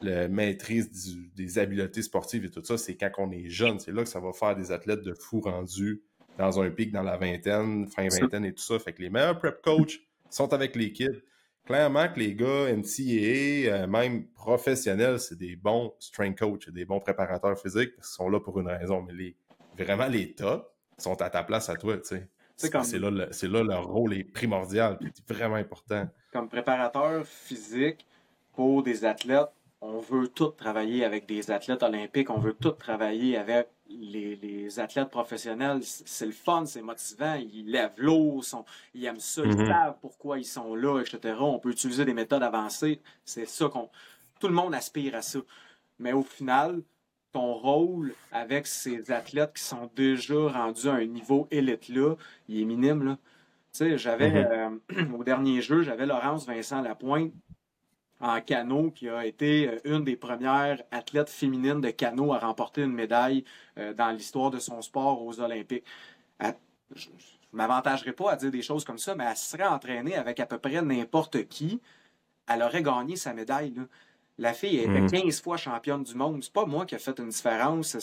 la 0.00 0.28
maîtrise 0.28 1.16
des 1.34 1.58
habiletés 1.58 2.02
sportives 2.02 2.44
et 2.44 2.50
tout 2.50 2.64
ça, 2.64 2.78
c'est 2.78 2.96
quand 2.96 3.10
on 3.18 3.30
est 3.30 3.48
jeune. 3.48 3.78
C'est 3.78 3.92
là 3.92 4.02
que 4.02 4.08
ça 4.08 4.20
va 4.20 4.32
faire 4.32 4.56
des 4.56 4.72
athlètes 4.72 5.02
de 5.02 5.14
fou 5.14 5.40
rendus 5.40 6.02
dans 6.38 6.60
un 6.60 6.70
pic 6.70 6.92
dans 6.92 7.02
la 7.02 7.16
vingtaine, 7.16 7.86
fin 7.86 8.08
vingtaine 8.08 8.44
et 8.44 8.54
tout 8.54 8.62
ça. 8.62 8.78
Fait 8.78 8.92
que 8.92 9.02
les 9.02 9.10
meilleurs 9.10 9.38
prep 9.38 9.60
coachs 9.62 10.00
sont 10.30 10.52
avec 10.52 10.76
les 10.76 10.92
kids. 10.92 11.22
Clairement 11.64 12.08
que 12.08 12.18
les 12.18 12.34
gars 12.34 12.72
NCAA, 12.72 13.70
euh, 13.70 13.86
même 13.86 14.26
professionnels, 14.32 15.20
c'est 15.20 15.38
des 15.38 15.54
bons 15.54 15.94
strength 16.00 16.38
coachs, 16.38 16.68
des 16.70 16.84
bons 16.84 16.98
préparateurs 16.98 17.56
physiques 17.56 17.94
parce 17.94 18.08
qu'ils 18.08 18.16
sont 18.16 18.28
là 18.28 18.40
pour 18.40 18.58
une 18.58 18.66
raison. 18.66 19.02
Mais 19.02 19.12
les, 19.12 19.36
vraiment 19.78 20.08
les 20.08 20.34
tops, 20.34 20.66
sont 21.02 21.20
à 21.20 21.30
ta 21.30 21.42
place 21.42 21.68
à 21.68 21.76
toi, 21.76 21.98
tu 21.98 22.08
sais. 22.08 22.28
C'est 22.56 22.98
là, 22.98 23.10
le, 23.10 23.48
là 23.48 23.62
leur 23.62 23.86
rôle 23.86 24.14
est 24.14 24.24
primordial, 24.24 24.98
c'est 25.00 25.34
vraiment 25.34 25.56
important. 25.56 26.08
Comme 26.32 26.48
préparateur 26.48 27.26
physique 27.26 28.06
pour 28.52 28.82
des 28.82 29.04
athlètes, 29.04 29.48
on 29.80 29.98
veut 29.98 30.28
tout 30.28 30.48
travailler 30.48 31.04
avec 31.04 31.26
des 31.26 31.50
athlètes 31.50 31.82
olympiques, 31.82 32.30
on 32.30 32.38
veut 32.38 32.52
tout 32.54 32.70
travailler 32.70 33.36
avec 33.36 33.68
les, 33.88 34.78
athlètes 34.78 35.10
professionnels. 35.10 35.80
C'est 35.82 36.26
le 36.26 36.32
fun, 36.32 36.64
c'est 36.66 36.82
motivant, 36.82 37.34
ils 37.34 37.68
lèvent 37.68 37.94
l'eau, 37.96 38.40
ils 38.94 39.04
aiment 39.04 39.18
ça, 39.18 39.42
ils 39.44 39.50
mm-hmm. 39.50 39.66
savent 39.66 39.96
pourquoi 40.00 40.38
ils 40.38 40.44
sont 40.44 40.74
là, 40.76 41.00
etc. 41.00 41.34
On 41.40 41.58
peut 41.58 41.70
utiliser 41.70 42.04
des 42.04 42.14
méthodes 42.14 42.44
avancées. 42.44 43.00
C'est 43.24 43.46
ça 43.46 43.68
qu'on. 43.68 43.90
Tout 44.38 44.48
le 44.48 44.54
monde 44.54 44.74
aspire 44.74 45.16
à 45.16 45.22
ça. 45.22 45.40
Mais 45.98 46.12
au 46.12 46.22
final, 46.22 46.82
ton 47.32 47.54
rôle 47.54 48.14
avec 48.30 48.66
ces 48.66 49.10
athlètes 49.10 49.54
qui 49.54 49.62
sont 49.62 49.90
déjà 49.96 50.48
rendus 50.48 50.88
à 50.88 50.94
un 50.94 51.06
niveau 51.06 51.48
élite-là, 51.50 52.14
il 52.48 52.60
est 52.60 52.64
minime. 52.64 53.02
Là. 53.02 53.18
Tu 53.72 53.78
sais, 53.78 53.98
j'avais, 53.98 54.30
mm-hmm. 54.30 54.92
euh, 54.92 55.12
au 55.18 55.24
dernier 55.24 55.62
jeu, 55.62 55.82
j'avais 55.82 56.06
Laurence 56.06 56.46
Vincent 56.46 56.82
Lapointe 56.82 57.32
en 58.20 58.40
canot, 58.40 58.90
qui 58.90 59.08
a 59.08 59.26
été 59.26 59.68
euh, 59.68 59.78
une 59.84 60.04
des 60.04 60.16
premières 60.16 60.82
athlètes 60.90 61.30
féminines 61.30 61.80
de 61.80 61.90
canot 61.90 62.34
à 62.34 62.38
remporter 62.38 62.82
une 62.82 62.92
médaille 62.92 63.44
euh, 63.78 63.94
dans 63.94 64.10
l'histoire 64.10 64.50
de 64.50 64.58
son 64.58 64.82
sport 64.82 65.24
aux 65.24 65.40
Olympiques. 65.40 65.84
je 66.94 67.08
ne 67.08 67.56
m'avantagerais 67.56 68.12
pas 68.12 68.32
à 68.32 68.36
dire 68.36 68.50
des 68.50 68.62
choses 68.62 68.84
comme 68.84 68.98
ça, 68.98 69.14
mais 69.14 69.24
elle 69.24 69.36
serait 69.36 69.66
entraînée 69.66 70.16
avec 70.16 70.38
à 70.38 70.46
peu 70.46 70.58
près 70.58 70.82
n'importe 70.82 71.48
qui. 71.48 71.80
Elle 72.46 72.62
aurait 72.62 72.82
gagné 72.82 73.16
sa 73.16 73.32
médaille. 73.32 73.72
Là. 73.74 73.84
La 74.38 74.54
fille 74.54 74.78
est 74.78 74.86
15 74.86 75.12
mhm. 75.12 75.32
fois 75.32 75.56
championne 75.56 76.02
du 76.02 76.14
monde. 76.14 76.42
C'est 76.42 76.52
pas 76.52 76.64
moi 76.64 76.86
qui 76.86 76.94
ai 76.94 76.98
fait 76.98 77.18
une 77.18 77.28
différence. 77.28 77.94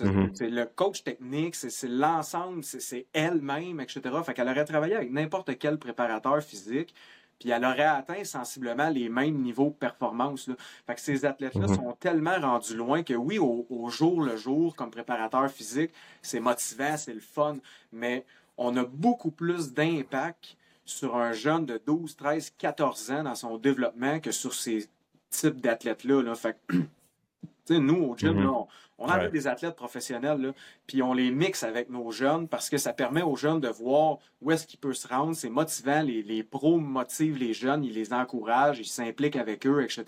Mhm. 0.00 0.30
C'est 0.34 0.48
le 0.48 0.66
coach 0.66 1.02
technique, 1.02 1.56
c'est 1.56 1.88
l'ensemble, 1.88 2.62
c'est 2.62 3.06
elle-même, 3.12 3.80
etc. 3.80 4.00
Fait 4.24 4.34
qu'elle 4.34 4.48
aurait 4.48 4.64
travaillé 4.64 4.94
avec 4.94 5.10
n'importe 5.10 5.58
quel 5.58 5.78
préparateur 5.78 6.40
physique, 6.42 6.94
puis 7.40 7.50
elle 7.50 7.64
aurait 7.64 7.82
atteint 7.82 8.22
sensiblement 8.22 8.88
les 8.88 9.08
mêmes 9.08 9.42
niveaux 9.42 9.70
de 9.70 9.74
performance. 9.74 10.48
Fait 10.86 10.94
que 10.94 11.00
ces 11.00 11.24
athlètes-là 11.24 11.66
mhm. 11.66 11.74
sont 11.74 11.92
tellement 11.98 12.38
rendus 12.40 12.76
loin 12.76 13.02
que 13.02 13.14
oui, 13.14 13.38
au, 13.38 13.66
au 13.68 13.88
jour 13.90 14.22
le 14.22 14.36
jour, 14.36 14.76
comme 14.76 14.90
préparateur 14.90 15.50
physique, 15.50 15.90
c'est 16.22 16.40
motivant, 16.40 16.96
c'est 16.96 17.14
le 17.14 17.20
fun, 17.20 17.56
mais 17.92 18.24
on 18.56 18.76
a 18.76 18.84
beaucoup 18.84 19.32
plus 19.32 19.72
d'impact 19.72 20.56
sur 20.84 21.16
un 21.16 21.32
jeune 21.32 21.66
de 21.66 21.80
12, 21.84 22.14
13, 22.16 22.52
14 22.58 23.10
ans 23.10 23.22
dans 23.24 23.34
son 23.34 23.56
développement 23.56 24.20
que 24.20 24.30
sur 24.30 24.54
ces 24.54 24.88
type 25.34 25.60
d'athlètes-là. 25.60 26.22
Là. 26.22 26.34
Fait 26.34 26.56
nous, 27.70 28.04
au 28.04 28.16
gym, 28.16 28.40
mm-hmm. 28.40 28.66
on, 28.98 29.08
a 29.08 29.28
des 29.28 29.46
athlètes 29.46 29.76
professionnels, 29.76 30.52
puis 30.86 31.02
on 31.02 31.12
les 31.12 31.30
mixe 31.30 31.62
avec 31.62 31.90
nos 31.90 32.10
jeunes 32.10 32.48
parce 32.48 32.68
que 32.68 32.78
ça 32.78 32.92
permet 32.92 33.22
aux 33.22 33.36
jeunes 33.36 33.60
de 33.60 33.68
voir 33.68 34.18
où 34.40 34.50
est-ce 34.50 34.66
qu'ils 34.66 34.78
peuvent 34.78 34.94
se 34.94 35.08
rendre. 35.08 35.34
C'est 35.34 35.50
motivant. 35.50 36.02
Les, 36.02 36.22
les, 36.22 36.42
pros 36.42 36.78
motivent 36.78 37.38
les 37.38 37.54
jeunes, 37.54 37.84
ils 37.84 37.94
les 37.94 38.12
encouragent, 38.12 38.78
ils 38.78 38.86
s'impliquent 38.86 39.36
avec 39.36 39.66
eux, 39.66 39.82
etc. 39.82 40.04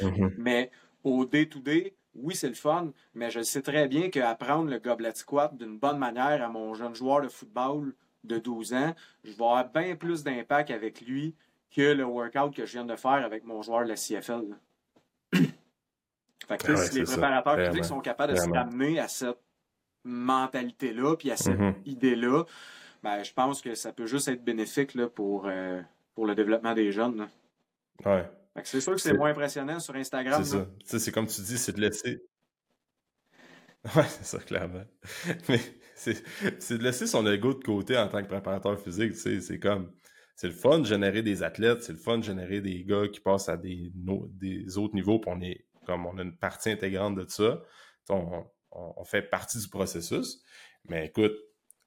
Mm-hmm. 0.00 0.32
Mais 0.38 0.70
au 1.02 1.24
day-to-day, 1.24 1.94
oui, 2.14 2.34
c'est 2.34 2.48
le 2.48 2.54
fun, 2.54 2.92
mais 3.14 3.30
je 3.30 3.42
sais 3.42 3.62
très 3.62 3.88
bien 3.88 4.08
qu'apprendre 4.08 4.70
le 4.70 4.78
goblet 4.78 5.12
squat 5.14 5.56
d'une 5.56 5.78
bonne 5.78 5.98
manière 5.98 6.42
à 6.42 6.48
mon 6.48 6.74
jeune 6.74 6.94
joueur 6.94 7.22
de 7.22 7.28
football 7.28 7.92
de 8.22 8.38
12 8.38 8.72
ans, 8.72 8.94
je 9.24 9.30
vais 9.30 9.44
avoir 9.44 9.70
bien 9.70 9.96
plus 9.96 10.22
d'impact 10.22 10.70
avec 10.70 11.00
lui 11.00 11.34
que 11.74 11.92
le 11.92 12.04
workout 12.04 12.54
que 12.54 12.66
je 12.66 12.72
viens 12.72 12.84
de 12.84 12.96
faire 12.96 13.24
avec 13.24 13.44
mon 13.44 13.62
joueur 13.62 13.84
de 13.84 13.88
la 13.88 13.96
CFL. 13.96 14.44
fait 15.34 16.58
que, 16.58 16.76
si 16.76 16.94
les 16.94 17.04
préparateurs 17.04 17.68
physiques 17.68 17.84
sont 17.84 18.00
capables 18.00 18.34
de 18.34 18.38
se 18.38 18.48
ramener 18.48 19.00
à 19.00 19.08
cette 19.08 19.40
mentalité-là, 20.04 21.16
puis 21.16 21.30
à 21.30 21.36
cette 21.36 21.58
mm-hmm. 21.58 21.74
idée-là, 21.86 22.44
ben, 23.02 23.22
je 23.22 23.32
pense 23.32 23.60
que 23.60 23.74
ça 23.74 23.92
peut 23.92 24.06
juste 24.06 24.28
être 24.28 24.44
bénéfique 24.44 24.94
là, 24.94 25.08
pour, 25.08 25.46
euh, 25.46 25.80
pour 26.14 26.26
le 26.26 26.34
développement 26.34 26.74
des 26.74 26.92
jeunes. 26.92 27.28
Ouais. 28.04 28.28
C'est 28.62 28.80
sûr 28.80 28.92
que 28.92 29.00
c'est 29.00 29.14
moins 29.14 29.30
impressionnant 29.30 29.80
sur 29.80 29.96
Instagram. 29.96 30.44
C'est 30.44 30.58
ça. 30.84 30.98
C'est 30.98 31.12
comme 31.12 31.26
tu 31.26 31.40
dis, 31.40 31.58
c'est 31.58 31.72
de 31.72 31.80
laisser. 31.80 32.22
Ouais, 33.94 34.04
c'est 34.08 34.24
ça, 34.24 34.38
clairement. 34.38 34.84
Mais 35.50 35.60
c'est 35.94 36.78
de 36.78 36.82
laisser 36.82 37.06
son 37.06 37.26
ego 37.26 37.52
de 37.52 37.62
côté 37.62 37.98
en 37.98 38.08
tant 38.08 38.22
que 38.22 38.28
préparateur 38.28 38.80
physique. 38.80 39.14
C'est 39.14 39.58
comme 39.58 39.92
c'est 40.36 40.48
le 40.48 40.54
fun 40.54 40.80
de 40.80 40.86
générer 40.86 41.22
des 41.22 41.42
athlètes, 41.42 41.82
c'est 41.82 41.92
le 41.92 41.98
fun 41.98 42.18
de 42.18 42.24
générer 42.24 42.60
des 42.60 42.84
gars 42.84 43.08
qui 43.08 43.20
passent 43.20 43.48
à 43.48 43.56
des, 43.56 43.92
autres 44.76 44.94
niveaux, 44.94 45.18
puis 45.18 45.30
on 45.32 45.40
est 45.40 45.64
comme 45.86 46.06
on 46.06 46.18
a 46.18 46.22
une 46.22 46.36
partie 46.36 46.70
intégrante 46.70 47.14
de 47.14 47.26
ça. 47.28 47.62
On, 48.08 49.04
fait 49.04 49.22
partie 49.22 49.58
du 49.58 49.68
processus. 49.68 50.42
Mais 50.88 51.06
écoute, 51.06 51.36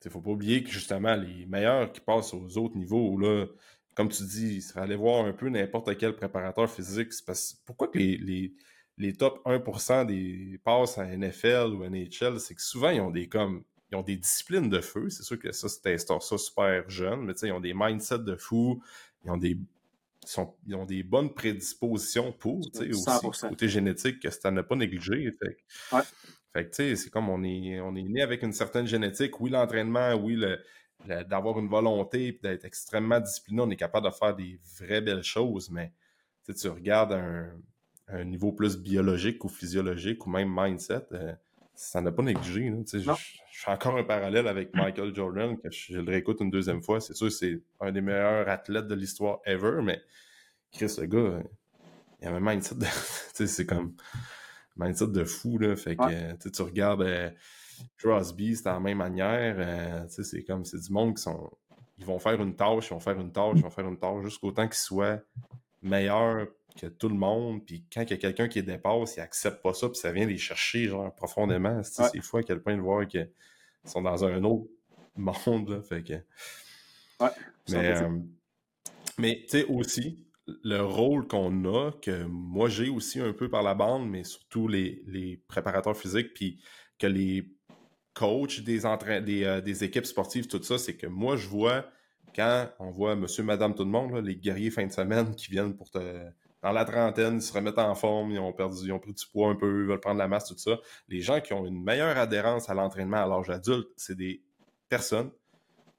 il 0.05 0.11
faut 0.11 0.21
pas 0.21 0.31
oublier 0.31 0.63
que 0.63 0.69
justement, 0.69 1.15
les 1.15 1.45
meilleurs 1.47 1.91
qui 1.91 1.99
passent 1.99 2.33
aux 2.33 2.57
autres 2.57 2.77
niveaux, 2.77 3.17
là, 3.17 3.47
comme 3.95 4.09
tu 4.09 4.23
dis, 4.23 4.57
il 4.57 4.61
serait 4.61 4.81
aller 4.81 4.95
voir 4.95 5.25
un 5.25 5.33
peu 5.33 5.49
n'importe 5.49 5.97
quel 5.97 6.15
préparateur 6.15 6.69
physique. 6.69 7.09
Parce, 7.25 7.55
pourquoi 7.65 7.87
que 7.87 7.97
les, 7.97 8.17
les, 8.17 8.53
les 8.97 9.13
top 9.13 9.43
1% 9.45 10.05
des 10.05 10.59
passes 10.63 10.97
à 10.97 11.05
NFL 11.05 11.73
ou 11.73 11.83
NHL, 11.83 12.39
c'est 12.39 12.55
que 12.55 12.61
souvent, 12.61 12.91
ils 12.91 13.01
ont 13.01 13.11
des 13.11 13.27
comme 13.27 13.63
ils 13.91 13.95
ont 13.95 14.03
des 14.03 14.17
disciplines 14.17 14.69
de 14.69 14.81
feu. 14.81 15.09
C'est 15.09 15.23
sûr 15.23 15.39
que 15.39 15.51
ça, 15.51 15.69
c'était 15.69 15.97
ça 15.97 16.19
super 16.19 16.89
jeune, 16.89 17.21
mais 17.21 17.33
ils 17.41 17.51
ont 17.51 17.59
des 17.59 17.73
mindsets 17.73 18.19
de 18.19 18.35
fou. 18.35 18.81
Ils 19.23 19.31
ont 19.31 19.37
des, 19.37 19.57
sont, 20.25 20.53
ils 20.67 20.75
ont 20.75 20.85
des 20.85 21.03
bonnes 21.03 21.33
prédispositions 21.33 22.31
pour, 22.33 22.59
aussi, 22.59 23.47
côté 23.47 23.69
génétique, 23.69 24.19
que 24.19 24.29
c'est 24.29 24.45
à 24.45 24.51
ne 24.51 24.61
pas 24.61 24.75
négliger. 24.75 25.31
Fait, 25.31 25.57
ouais. 25.95 26.01
fait 26.53 26.65
que, 26.65 26.69
tu 26.69 26.75
sais, 26.75 26.95
c'est 26.95 27.09
comme 27.09 27.29
on 27.29 27.43
est, 27.43 27.79
on 27.79 27.95
est 27.95 28.03
né 28.03 28.21
avec 28.21 28.43
une 28.43 28.53
certaine 28.53 28.87
génétique. 28.87 29.39
Oui, 29.39 29.49
l'entraînement, 29.49 30.13
oui, 30.15 30.35
le, 30.35 30.59
d'avoir 31.23 31.59
une 31.59 31.69
volonté 31.69 32.39
d'être 32.41 32.65
extrêmement 32.65 33.19
discipliné, 33.19 33.61
on 33.61 33.69
est 33.69 33.77
capable 33.77 34.07
de 34.07 34.11
faire 34.11 34.35
des 34.35 34.59
vraies 34.79 35.01
belles 35.01 35.23
choses, 35.23 35.69
mais 35.69 35.93
tu 36.45 36.67
regardes 36.69 37.13
un, 37.13 37.51
un 38.07 38.23
niveau 38.23 38.51
plus 38.51 38.77
biologique 38.77 39.43
ou 39.43 39.49
physiologique 39.49 40.25
ou 40.25 40.29
même 40.29 40.53
mindset, 40.53 41.05
euh, 41.11 41.33
ça 41.77 42.01
n'a 42.01 42.11
pas 42.11 42.23
négligé. 42.23 42.73
Je, 42.91 42.97
je, 42.97 43.11
fais 43.51 43.71
encore 43.71 43.97
un 43.97 44.03
parallèle 44.03 44.47
avec 44.47 44.73
Michael 44.73 45.15
Jordan, 45.15 45.57
que 45.57 45.69
je, 45.71 45.93
le 45.93 46.11
réécoute 46.11 46.41
une 46.41 46.49
deuxième 46.49 46.81
fois. 46.81 46.99
C'est 46.99 47.13
sûr, 47.13 47.31
c'est 47.31 47.61
un 47.79 47.91
des 47.91 48.01
meilleurs 48.01 48.49
athlètes 48.49 48.87
de 48.87 48.95
l'histoire 48.95 49.39
ever, 49.45 49.81
mais 49.83 50.01
Chris, 50.71 50.93
le 50.97 51.05
gars, 51.05 51.43
il 52.21 52.27
a 52.27 52.31
un 52.31 52.39
mindset 52.39 52.75
de. 52.75 52.85
c'est 53.45 53.65
comme. 53.65 53.95
Mindset 54.75 55.07
de 55.07 55.23
fou, 55.23 55.59
là. 55.59 55.75
Fait 55.75 55.95
que 55.95 56.49
tu 56.49 56.61
regardes 56.61 57.01
euh, 57.03 57.29
Crosby, 57.97 58.55
c'est 58.55 58.65
de 58.65 58.69
la 58.69 58.79
même 58.79 58.97
manière. 58.97 59.55
Euh, 59.59 60.05
c'est 60.07 60.43
comme. 60.43 60.65
C'est 60.65 60.81
du 60.81 60.91
monde 60.91 61.15
qui 61.15 61.21
sont. 61.21 61.51
Ils 61.99 62.05
vont 62.05 62.19
faire 62.19 62.41
une 62.41 62.55
tâche, 62.55 62.87
ils 62.87 62.93
vont 62.93 62.99
faire 62.99 63.19
une 63.19 63.31
tâche, 63.31 63.53
ils 63.55 63.63
vont 63.63 63.69
faire 63.71 63.87
une 63.87 63.97
tâche 63.97 64.23
jusqu'au 64.23 64.51
temps 64.51 64.67
qu'ils 64.67 64.75
soient 64.75 65.19
meilleurs 65.81 66.47
que 66.79 66.87
tout 66.87 67.09
le 67.09 67.15
monde, 67.15 67.65
puis 67.65 67.83
quand 67.91 68.01
il 68.01 68.11
y 68.11 68.13
a 68.13 68.17
quelqu'un 68.17 68.47
qui 68.47 68.59
les 68.59 68.65
dépasse, 68.65 69.17
ils 69.17 69.21
acceptent 69.21 69.61
pas 69.61 69.73
ça, 69.73 69.89
puis 69.89 69.97
ça 69.97 70.11
vient 70.11 70.25
les 70.25 70.37
chercher, 70.37 70.87
genre, 70.87 71.13
profondément. 71.13 71.81
C'est 71.83 72.21
fou 72.21 72.37
à 72.37 72.43
quel 72.43 72.61
point 72.61 72.75
de 72.77 72.81
voir 72.81 73.07
qu'ils 73.07 73.29
sont 73.83 74.01
dans 74.01 74.23
un 74.23 74.43
autre 74.43 74.69
monde, 75.15 75.69
là, 75.69 75.81
fait 75.81 76.03
que... 76.03 76.13
Ouais, 77.19 77.29
mais, 77.69 78.01
euh, 78.01 78.09
mais 79.17 79.41
tu 79.49 79.59
sais, 79.59 79.65
aussi, 79.65 80.19
le 80.63 80.81
rôle 80.81 81.27
qu'on 81.27 81.65
a, 81.65 81.91
que 82.01 82.23
moi 82.25 82.69
j'ai 82.69 82.89
aussi 82.89 83.19
un 83.19 83.33
peu 83.33 83.49
par 83.49 83.63
la 83.63 83.73
bande, 83.73 84.07
mais 84.09 84.23
surtout 84.23 84.67
les, 84.67 85.01
les 85.07 85.37
préparateurs 85.47 85.97
physiques, 85.97 86.33
puis 86.33 86.61
que 86.99 87.07
les 87.07 87.49
coachs 88.13 88.61
des, 88.61 88.81
des, 89.23 89.43
euh, 89.43 89.61
des 89.61 89.83
équipes 89.83 90.05
sportives, 90.05 90.47
tout 90.47 90.61
ça, 90.63 90.77
c'est 90.77 90.95
que 90.95 91.07
moi 91.07 91.35
je 91.35 91.47
vois 91.47 91.85
quand 92.35 92.69
on 92.79 92.91
voit 92.91 93.15
monsieur, 93.15 93.43
madame, 93.43 93.73
tout 93.73 93.83
le 93.83 93.89
monde, 93.89 94.13
les 94.23 94.35
guerriers 94.35 94.69
fin 94.69 94.85
de 94.85 94.91
semaine 94.91 95.33
qui 95.35 95.49
viennent 95.49 95.75
pour 95.75 95.89
te 95.89 95.99
dans 96.63 96.71
la 96.71 96.85
trentaine, 96.85 97.35
ils 97.35 97.41
se 97.41 97.53
remettent 97.53 97.77
en 97.77 97.93
forme, 97.95 98.31
ils 98.31 98.39
ont 98.39 98.53
perdu, 98.53 98.77
ils 98.85 98.91
ont 98.91 98.99
pris 98.99 99.13
du 99.13 99.25
poids 99.31 99.49
un 99.49 99.55
peu, 99.55 99.83
ils 99.83 99.87
veulent 99.87 99.99
prendre 99.99 100.17
la 100.17 100.27
masse, 100.27 100.45
tout 100.45 100.57
ça. 100.57 100.79
Les 101.07 101.21
gens 101.21 101.39
qui 101.39 101.53
ont 101.53 101.65
une 101.65 101.83
meilleure 101.83 102.17
adhérence 102.17 102.69
à 102.69 102.73
l'entraînement 102.73 103.17
à 103.17 103.27
l'âge 103.27 103.49
adulte, 103.49 103.89
c'est 103.95 104.15
des 104.15 104.43
personnes 104.89 105.31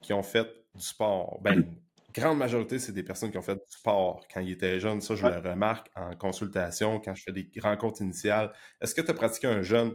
qui 0.00 0.12
ont 0.12 0.22
fait 0.22 0.48
du 0.74 0.82
sport. 0.82 1.38
Ben, 1.42 1.64
grande 2.12 2.38
majorité, 2.38 2.78
c'est 2.78 2.92
des 2.92 3.02
personnes 3.02 3.30
qui 3.30 3.38
ont 3.38 3.42
fait 3.42 3.54
du 3.54 3.70
sport 3.70 4.26
quand 4.32 4.40
ils 4.40 4.52
étaient 4.52 4.80
jeunes. 4.80 5.00
Ça, 5.00 5.14
je 5.14 5.26
le 5.26 5.38
remarque 5.38 5.88
en 5.94 6.16
consultation, 6.16 7.00
quand 7.00 7.14
je 7.14 7.22
fais 7.22 7.32
des 7.32 7.48
rencontres 7.62 8.02
initiales. 8.02 8.52
Est-ce 8.80 8.94
que 8.94 9.00
tu 9.00 9.10
as 9.10 9.14
pratiqué 9.14 9.46
un 9.46 9.62
jeune, 9.62 9.94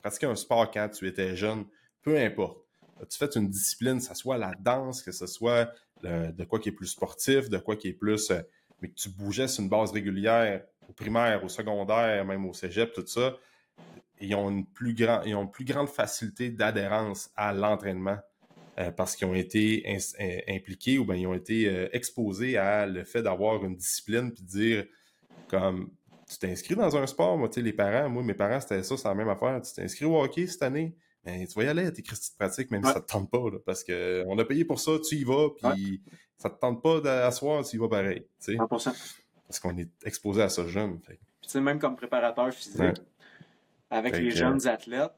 pratiqué 0.00 0.26
un 0.26 0.36
sport 0.36 0.70
quand 0.70 0.88
tu 0.88 1.06
étais 1.06 1.36
jeune? 1.36 1.66
Peu 2.02 2.18
importe. 2.18 2.58
Tu 3.08 3.16
fais 3.16 3.30
une 3.34 3.48
discipline, 3.48 3.98
que 3.98 4.04
ce 4.04 4.14
soit 4.14 4.36
la 4.36 4.52
danse, 4.60 5.02
que 5.02 5.12
ce 5.12 5.26
soit 5.26 5.70
de 6.02 6.44
quoi 6.44 6.58
qui 6.58 6.70
est 6.70 6.72
plus 6.72 6.86
sportif, 6.86 7.48
de 7.48 7.58
quoi 7.58 7.76
qui 7.76 7.88
est 7.88 7.92
plus 7.94 8.30
euh, 8.30 8.40
mais 8.80 8.88
que 8.88 8.94
tu 8.94 9.08
bougeais 9.08 9.48
sur 9.48 9.62
une 9.62 9.68
base 9.68 9.92
régulière, 9.92 10.62
au 10.88 10.92
primaire, 10.92 11.44
au 11.44 11.48
secondaire, 11.48 12.24
même 12.24 12.46
au 12.46 12.52
cégep, 12.52 12.92
tout 12.92 13.06
ça, 13.06 13.36
ils 14.20 14.34
ont 14.34 14.50
une 14.50 14.66
plus, 14.66 14.94
ils 15.24 15.34
ont 15.34 15.46
plus 15.46 15.64
grande 15.64 15.88
facilité 15.88 16.50
d'adhérence 16.50 17.30
à 17.36 17.52
l'entraînement 17.52 18.18
euh, 18.78 18.90
parce 18.90 19.16
qu'ils 19.16 19.26
ont 19.26 19.34
été 19.34 19.84
euh, 19.88 20.40
impliqués 20.48 20.98
ou 20.98 21.04
bien 21.04 21.16
ils 21.16 21.26
ont 21.26 21.34
été 21.34 21.66
euh, 21.66 21.88
exposés 21.92 22.56
à 22.56 22.86
le 22.86 23.04
fait 23.04 23.22
d'avoir 23.22 23.64
une 23.64 23.76
discipline 23.76 24.32
puis 24.32 24.42
de 24.42 24.48
dire 24.48 24.84
comme 25.48 25.90
tu 26.30 26.38
t'es 26.38 26.74
dans 26.76 26.96
un 26.96 27.06
sport, 27.08 27.36
moi, 27.36 27.48
tu 27.48 27.56
sais, 27.56 27.62
les 27.62 27.72
parents, 27.72 28.08
moi, 28.08 28.22
mes 28.22 28.34
parents, 28.34 28.60
c'était 28.60 28.84
ça, 28.84 28.96
c'est 28.96 29.08
la 29.08 29.16
même 29.16 29.28
affaire. 29.28 29.60
Tu 29.62 29.72
t'es 29.74 29.82
inscrit 29.82 30.04
au 30.04 30.16
hockey 30.22 30.46
cette 30.46 30.62
année, 30.62 30.94
ben, 31.24 31.46
tu 31.46 31.54
vas 31.54 31.64
y 31.64 31.68
aller 31.68 31.92
tes 31.92 32.02
de 32.02 32.08
pratique, 32.38 32.70
même 32.70 32.82
si 32.84 32.92
ça 32.92 33.00
te 33.00 33.12
tente 33.12 33.30
pas, 33.30 33.44
parce 33.66 33.84
qu'on 33.84 34.38
a 34.38 34.44
payé 34.44 34.64
pour 34.64 34.80
ça, 34.80 34.92
tu 35.06 35.16
y 35.16 35.24
vas, 35.24 35.48
puis 35.50 36.00
ça 36.38 36.48
te 36.48 36.58
tente 36.58 36.82
pas 36.82 37.00
d'asseoir, 37.00 37.64
tu 37.64 37.76
y 37.76 37.78
vas 37.78 37.88
pareil. 37.88 38.26
100%. 38.40 39.18
Parce 39.46 39.60
qu'on 39.60 39.76
est 39.76 39.90
exposé 40.04 40.42
à 40.42 40.48
ça 40.48 40.66
jeune. 40.66 40.98
Fait. 41.00 41.18
Puis 41.46 41.60
même 41.60 41.78
comme 41.78 41.96
préparateur 41.96 42.52
physique, 42.52 43.02
avec 43.90 44.16
les 44.16 44.30
jeunes 44.30 44.66
athlètes, 44.66 45.12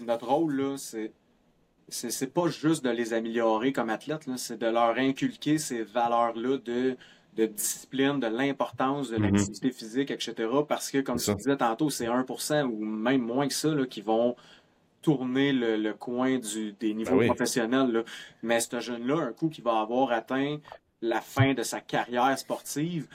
notre 0.00 0.26
rôle, 0.26 0.54
là, 0.54 0.76
c'est 0.78 1.12
c'est 1.88 2.32
pas 2.32 2.48
juste 2.48 2.84
de 2.84 2.90
les 2.90 3.12
améliorer 3.12 3.72
comme 3.72 3.90
athlètes, 3.90 4.28
c'est 4.36 4.58
de 4.58 4.66
leur 4.66 4.96
inculquer 4.96 5.58
ces 5.58 5.82
valeurs-là 5.82 6.56
de, 6.58 6.96
de 7.34 7.46
discipline, 7.46 8.18
de 8.18 8.28
l'importance 8.28 9.10
de 9.10 9.18
mm-hmm. 9.18 9.22
l'activité 9.22 9.70
physique, 9.70 10.10
etc. 10.10 10.34
Parce 10.66 10.90
que, 10.90 10.98
comme 10.98 11.18
tu 11.18 11.34
disais 11.34 11.56
tantôt, 11.56 11.90
c'est 11.90 12.06
1% 12.06 12.62
ou 12.62 12.84
même 12.84 13.20
moins 13.20 13.46
que 13.46 13.54
ça 13.54 13.68
là, 13.74 13.84
qui 13.84 14.00
vont 14.00 14.36
tourner 15.02 15.52
le, 15.52 15.92
coin 15.92 16.38
du, 16.38 16.72
des 16.72 16.94
niveaux 16.94 17.18
ben 17.18 17.26
professionnels. 17.26 18.04
Mais 18.42 18.60
ce 18.60 18.80
jeune-là, 18.80 19.16
un 19.16 19.32
coup 19.32 19.48
qui 19.48 19.60
va 19.60 19.80
avoir 19.80 20.12
atteint 20.12 20.58
la 21.00 21.20
fin 21.20 21.52
de 21.54 21.62
sa 21.62 21.80
carrière 21.80 22.38
sportive, 22.38 23.08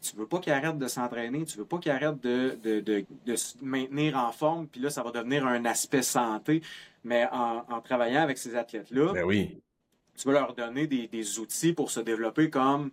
tu 0.00 0.14
veux 0.16 0.26
pas 0.26 0.38
qu'il 0.38 0.52
arrête 0.52 0.78
de 0.78 0.86
s'entraîner, 0.86 1.44
tu 1.44 1.58
veux 1.58 1.64
pas 1.64 1.78
qu'il 1.78 1.90
arrête 1.90 2.20
de, 2.20 2.56
de, 2.62 3.36
se 3.36 3.54
maintenir 3.60 4.16
en 4.16 4.30
forme, 4.30 4.68
puis 4.68 4.80
là, 4.80 4.90
ça 4.90 5.02
va 5.02 5.10
devenir 5.10 5.46
un 5.46 5.64
aspect 5.64 6.02
santé. 6.02 6.62
Mais 7.02 7.26
en, 7.32 7.80
travaillant 7.80 8.22
avec 8.22 8.38
ces 8.38 8.54
athlètes-là, 8.54 9.14
ben 9.14 9.24
oui. 9.24 9.58
tu 10.16 10.28
veux 10.28 10.34
leur 10.34 10.54
donner 10.54 10.86
des, 10.86 11.08
des 11.08 11.38
outils 11.38 11.72
pour 11.72 11.90
se 11.90 12.00
développer 12.00 12.50
comme 12.50 12.90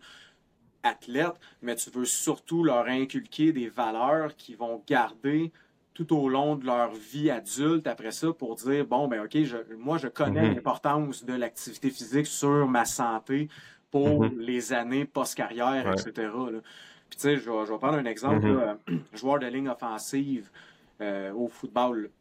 athlète, 0.82 1.34
mais 1.62 1.76
tu 1.76 1.90
veux 1.90 2.06
surtout 2.06 2.64
leur 2.64 2.88
inculquer 2.88 3.52
des 3.52 3.68
valeurs 3.68 4.36
qui 4.36 4.56
vont 4.56 4.82
garder 4.88 5.52
tout 5.98 6.16
au 6.16 6.30
long 6.30 6.56
de 6.56 6.66
leur 6.66 6.92
vie 6.92 7.32
adulte 7.32 7.88
après 7.88 8.12
ça 8.12 8.32
pour 8.32 8.56
dire 8.56 8.86
bon 8.86 9.08
ben 9.08 9.24
ok 9.24 9.36
moi 9.80 9.98
je 9.98 10.08
connais 10.08 10.48
mhm. 10.48 10.56
l'importance 10.56 11.26
de 11.26 11.34
l'activité 11.34 11.90
physique 11.90 12.28
sur 12.28 12.68
ma 12.68 12.86
santé 12.86 13.50
pour 13.90 14.24
mhm. 14.24 14.40
les 14.40 14.74
années 14.74 15.06
post-carrière, 15.06 15.92
etc. 15.92 16.12
Puis 17.10 17.18
tu 17.18 17.20
sais, 17.20 17.38
je, 17.38 17.50
vais 17.50 17.78
prendre 17.78 17.98
un 17.98 18.06
exemple, 18.06 18.46
mhm. 18.46 19.00
joueur 19.14 19.40
de 19.40 19.48
ligne 19.48 19.70
offensive 19.70 20.50
euh, 21.02 21.32
au 21.34 21.48
football. 21.48 22.12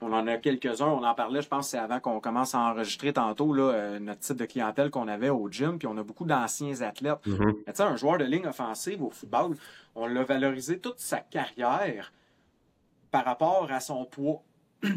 On 0.00 0.12
en 0.12 0.26
a 0.26 0.36
quelques-uns, 0.36 0.88
on 0.88 1.02
en 1.02 1.14
parlait, 1.14 1.42
je 1.42 1.48
pense, 1.48 1.70
c'est 1.70 1.78
avant 1.78 1.98
qu'on 1.98 2.20
commence 2.20 2.54
à 2.54 2.58
enregistrer 2.58 3.12
tantôt 3.12 3.54
là, 3.54 3.70
euh, 3.72 3.98
notre 4.00 4.20
type 4.20 4.36
de 4.36 4.44
clientèle 4.44 4.90
qu'on 4.90 5.08
avait 5.08 5.30
au 5.30 5.48
gym, 5.48 5.78
puis 5.78 5.88
on 5.88 5.96
a 5.96 6.02
beaucoup 6.02 6.24
d'anciens 6.24 6.80
athlètes. 6.82 7.20
Tu 7.24 7.32
sais, 7.72 7.82
un 7.82 7.96
joueur 7.96 8.18
de 8.18 8.24
ligne 8.24 8.46
offensive 8.46 9.02
au 9.02 9.10
football, 9.10 9.56
on 9.94 10.06
l'a 10.06 10.24
valorisé 10.24 10.78
toute 10.78 10.98
sa 10.98 11.18
carrière 11.18 12.12
par 13.12 13.24
rapport 13.24 13.70
à 13.70 13.78
son 13.78 14.04
poids. 14.04 14.42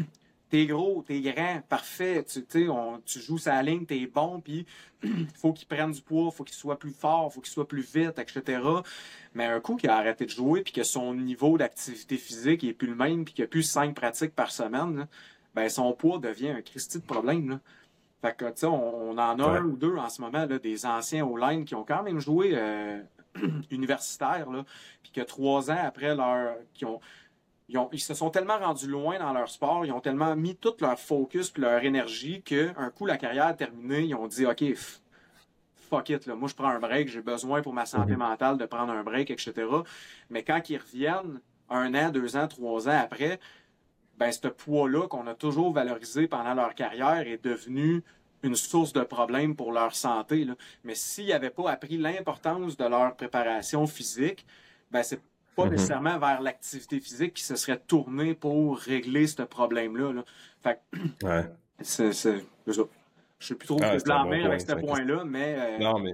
t'es 0.50 0.66
gros, 0.66 1.04
t'es 1.06 1.20
grand, 1.20 1.60
parfait, 1.68 2.24
tu, 2.24 2.44
tu 2.46 3.20
joues 3.20 3.38
sa 3.38 3.62
ligne, 3.62 3.84
t'es 3.84 4.06
bon, 4.06 4.40
puis 4.40 4.66
faut 5.36 5.52
qu'il 5.52 5.68
prenne 5.68 5.92
du 5.92 6.00
poids, 6.00 6.30
faut 6.30 6.44
qu'il 6.44 6.56
soit 6.56 6.78
plus 6.78 6.92
fort, 6.92 7.32
faut 7.32 7.40
qu'il 7.40 7.52
soit 7.52 7.68
plus 7.68 7.82
vite, 7.82 8.18
etc. 8.18 8.60
Mais 9.34 9.44
un 9.44 9.60
coup 9.60 9.76
qu'il 9.76 9.90
a 9.90 9.96
arrêté 9.96 10.24
de 10.24 10.30
jouer, 10.30 10.62
puis 10.62 10.72
que 10.72 10.82
son 10.82 11.14
niveau 11.14 11.58
d'activité 11.58 12.16
physique 12.16 12.64
est 12.64 12.72
plus 12.72 12.88
le 12.88 12.96
même, 12.96 13.24
puis 13.24 13.34
qu'il 13.34 13.44
a 13.44 13.48
plus 13.48 13.62
cinq 13.62 13.94
pratiques 13.94 14.34
par 14.34 14.50
semaine, 14.50 15.06
ben 15.54 15.68
son 15.68 15.92
poids 15.92 16.18
devient 16.18 16.50
un 16.50 16.62
Christy 16.62 16.98
de 16.98 17.04
problème. 17.04 17.50
Là. 17.50 17.60
Fait 18.22 18.34
que, 18.34 18.46
tu 18.46 18.60
sais, 18.60 18.66
on, 18.66 19.10
en 19.10 19.18
a 19.18 19.44
un 19.44 19.62
ou 19.62 19.76
deux 19.76 19.96
en 19.96 20.08
ce 20.08 20.22
moment, 20.22 20.46
là, 20.46 20.58
des 20.58 20.86
anciens 20.86 21.24
au 21.26 21.36
line 21.36 21.64
qui 21.64 21.74
ont 21.74 21.84
quand 21.84 22.02
même 22.02 22.18
joué 22.18 22.52
euh, 22.54 23.00
universitaire, 23.70 24.46
puis 25.02 25.12
que 25.12 25.20
trois 25.20 25.70
ans 25.70 25.82
après 25.82 26.14
leur... 26.14 26.56
qui 26.72 26.84
ont 26.84 27.00
ils, 27.68 28.00
se 28.00 28.14
sont 28.14 28.30
tellement 28.30 28.58
rendus 28.58 28.86
loin 28.86 29.18
dans 29.18 29.32
leur 29.32 29.50
sport, 29.50 29.84
ils 29.84 29.92
ont 29.92 30.00
tellement 30.00 30.36
mis 30.36 30.56
tout 30.56 30.74
leur 30.80 30.98
focus 30.98 31.52
et 31.56 31.60
leur 31.60 31.82
énergie 31.84 32.42
qu'un 32.42 32.90
coup 32.90 33.06
la 33.06 33.16
carrière 33.16 33.54
terminée, 33.56 34.02
ils 34.02 34.14
ont 34.14 34.26
dit 34.26 34.46
OK, 34.46 34.64
fuck 35.88 36.08
it, 36.10 36.26
là, 36.26 36.34
moi 36.34 36.48
je 36.48 36.54
prends 36.54 36.68
un 36.68 36.78
break, 36.78 37.08
j'ai 37.08 37.22
besoin 37.22 37.62
pour 37.62 37.72
ma 37.72 37.86
santé 37.86 38.12
mhm. 38.12 38.18
mentale 38.18 38.58
de 38.58 38.66
prendre 38.66 38.92
un 38.92 39.02
break, 39.02 39.30
etc. 39.30 39.54
Mais 40.30 40.42
quand 40.42 40.68
ils 40.68 40.78
reviennent, 40.78 41.40
un 41.68 41.94
an, 41.94 42.10
deux 42.10 42.36
ans, 42.36 42.46
trois 42.46 42.88
ans 42.88 43.00
après, 43.02 43.40
ben 44.18 44.30
ce 44.32 44.48
poids-là 44.48 45.08
qu'on 45.08 45.26
a 45.26 45.34
toujours 45.34 45.72
valorisé 45.72 46.28
pendant 46.28 46.54
leur 46.54 46.74
carrière 46.74 47.26
est 47.26 47.42
devenu 47.42 48.02
une 48.42 48.54
source 48.54 48.92
de 48.92 49.02
problème 49.02 49.56
pour 49.56 49.72
leur 49.72 49.94
santé. 49.94 50.46
Mais 50.84 50.94
s'ils 50.94 51.28
n'avaient 51.28 51.50
pas 51.50 51.70
appris 51.70 51.98
l'importance 51.98 52.76
de 52.76 52.84
leur 52.84 53.16
préparation 53.16 53.86
physique, 53.86 54.46
ben 54.90 55.02
c'est 55.02 55.20
pas 55.56 55.64
mhm. 55.64 55.72
nécessairement 55.72 56.18
vers 56.18 56.40
l'activité 56.40 57.00
physique 57.00 57.34
qui 57.34 57.42
se 57.42 57.56
serait 57.56 57.80
tourné 57.80 58.34
pour 58.34 58.78
régler 58.78 59.26
ce 59.26 59.42
problème-là. 59.42 60.12
Là. 60.12 60.24
Fait 60.62 60.80
ouais. 61.24 61.46
c'est, 61.80 62.12
Je 62.12 62.82
sais 63.40 63.54
plus 63.54 63.66
trop 63.66 63.80
ah, 63.82 63.96
blâmer 64.04 64.44
avec 64.44 64.60
ce 64.60 64.74
point-là, 64.74 65.24
mais. 65.24 65.56
Euh, 65.58 65.78
non, 65.78 65.98
mais. 65.98 66.12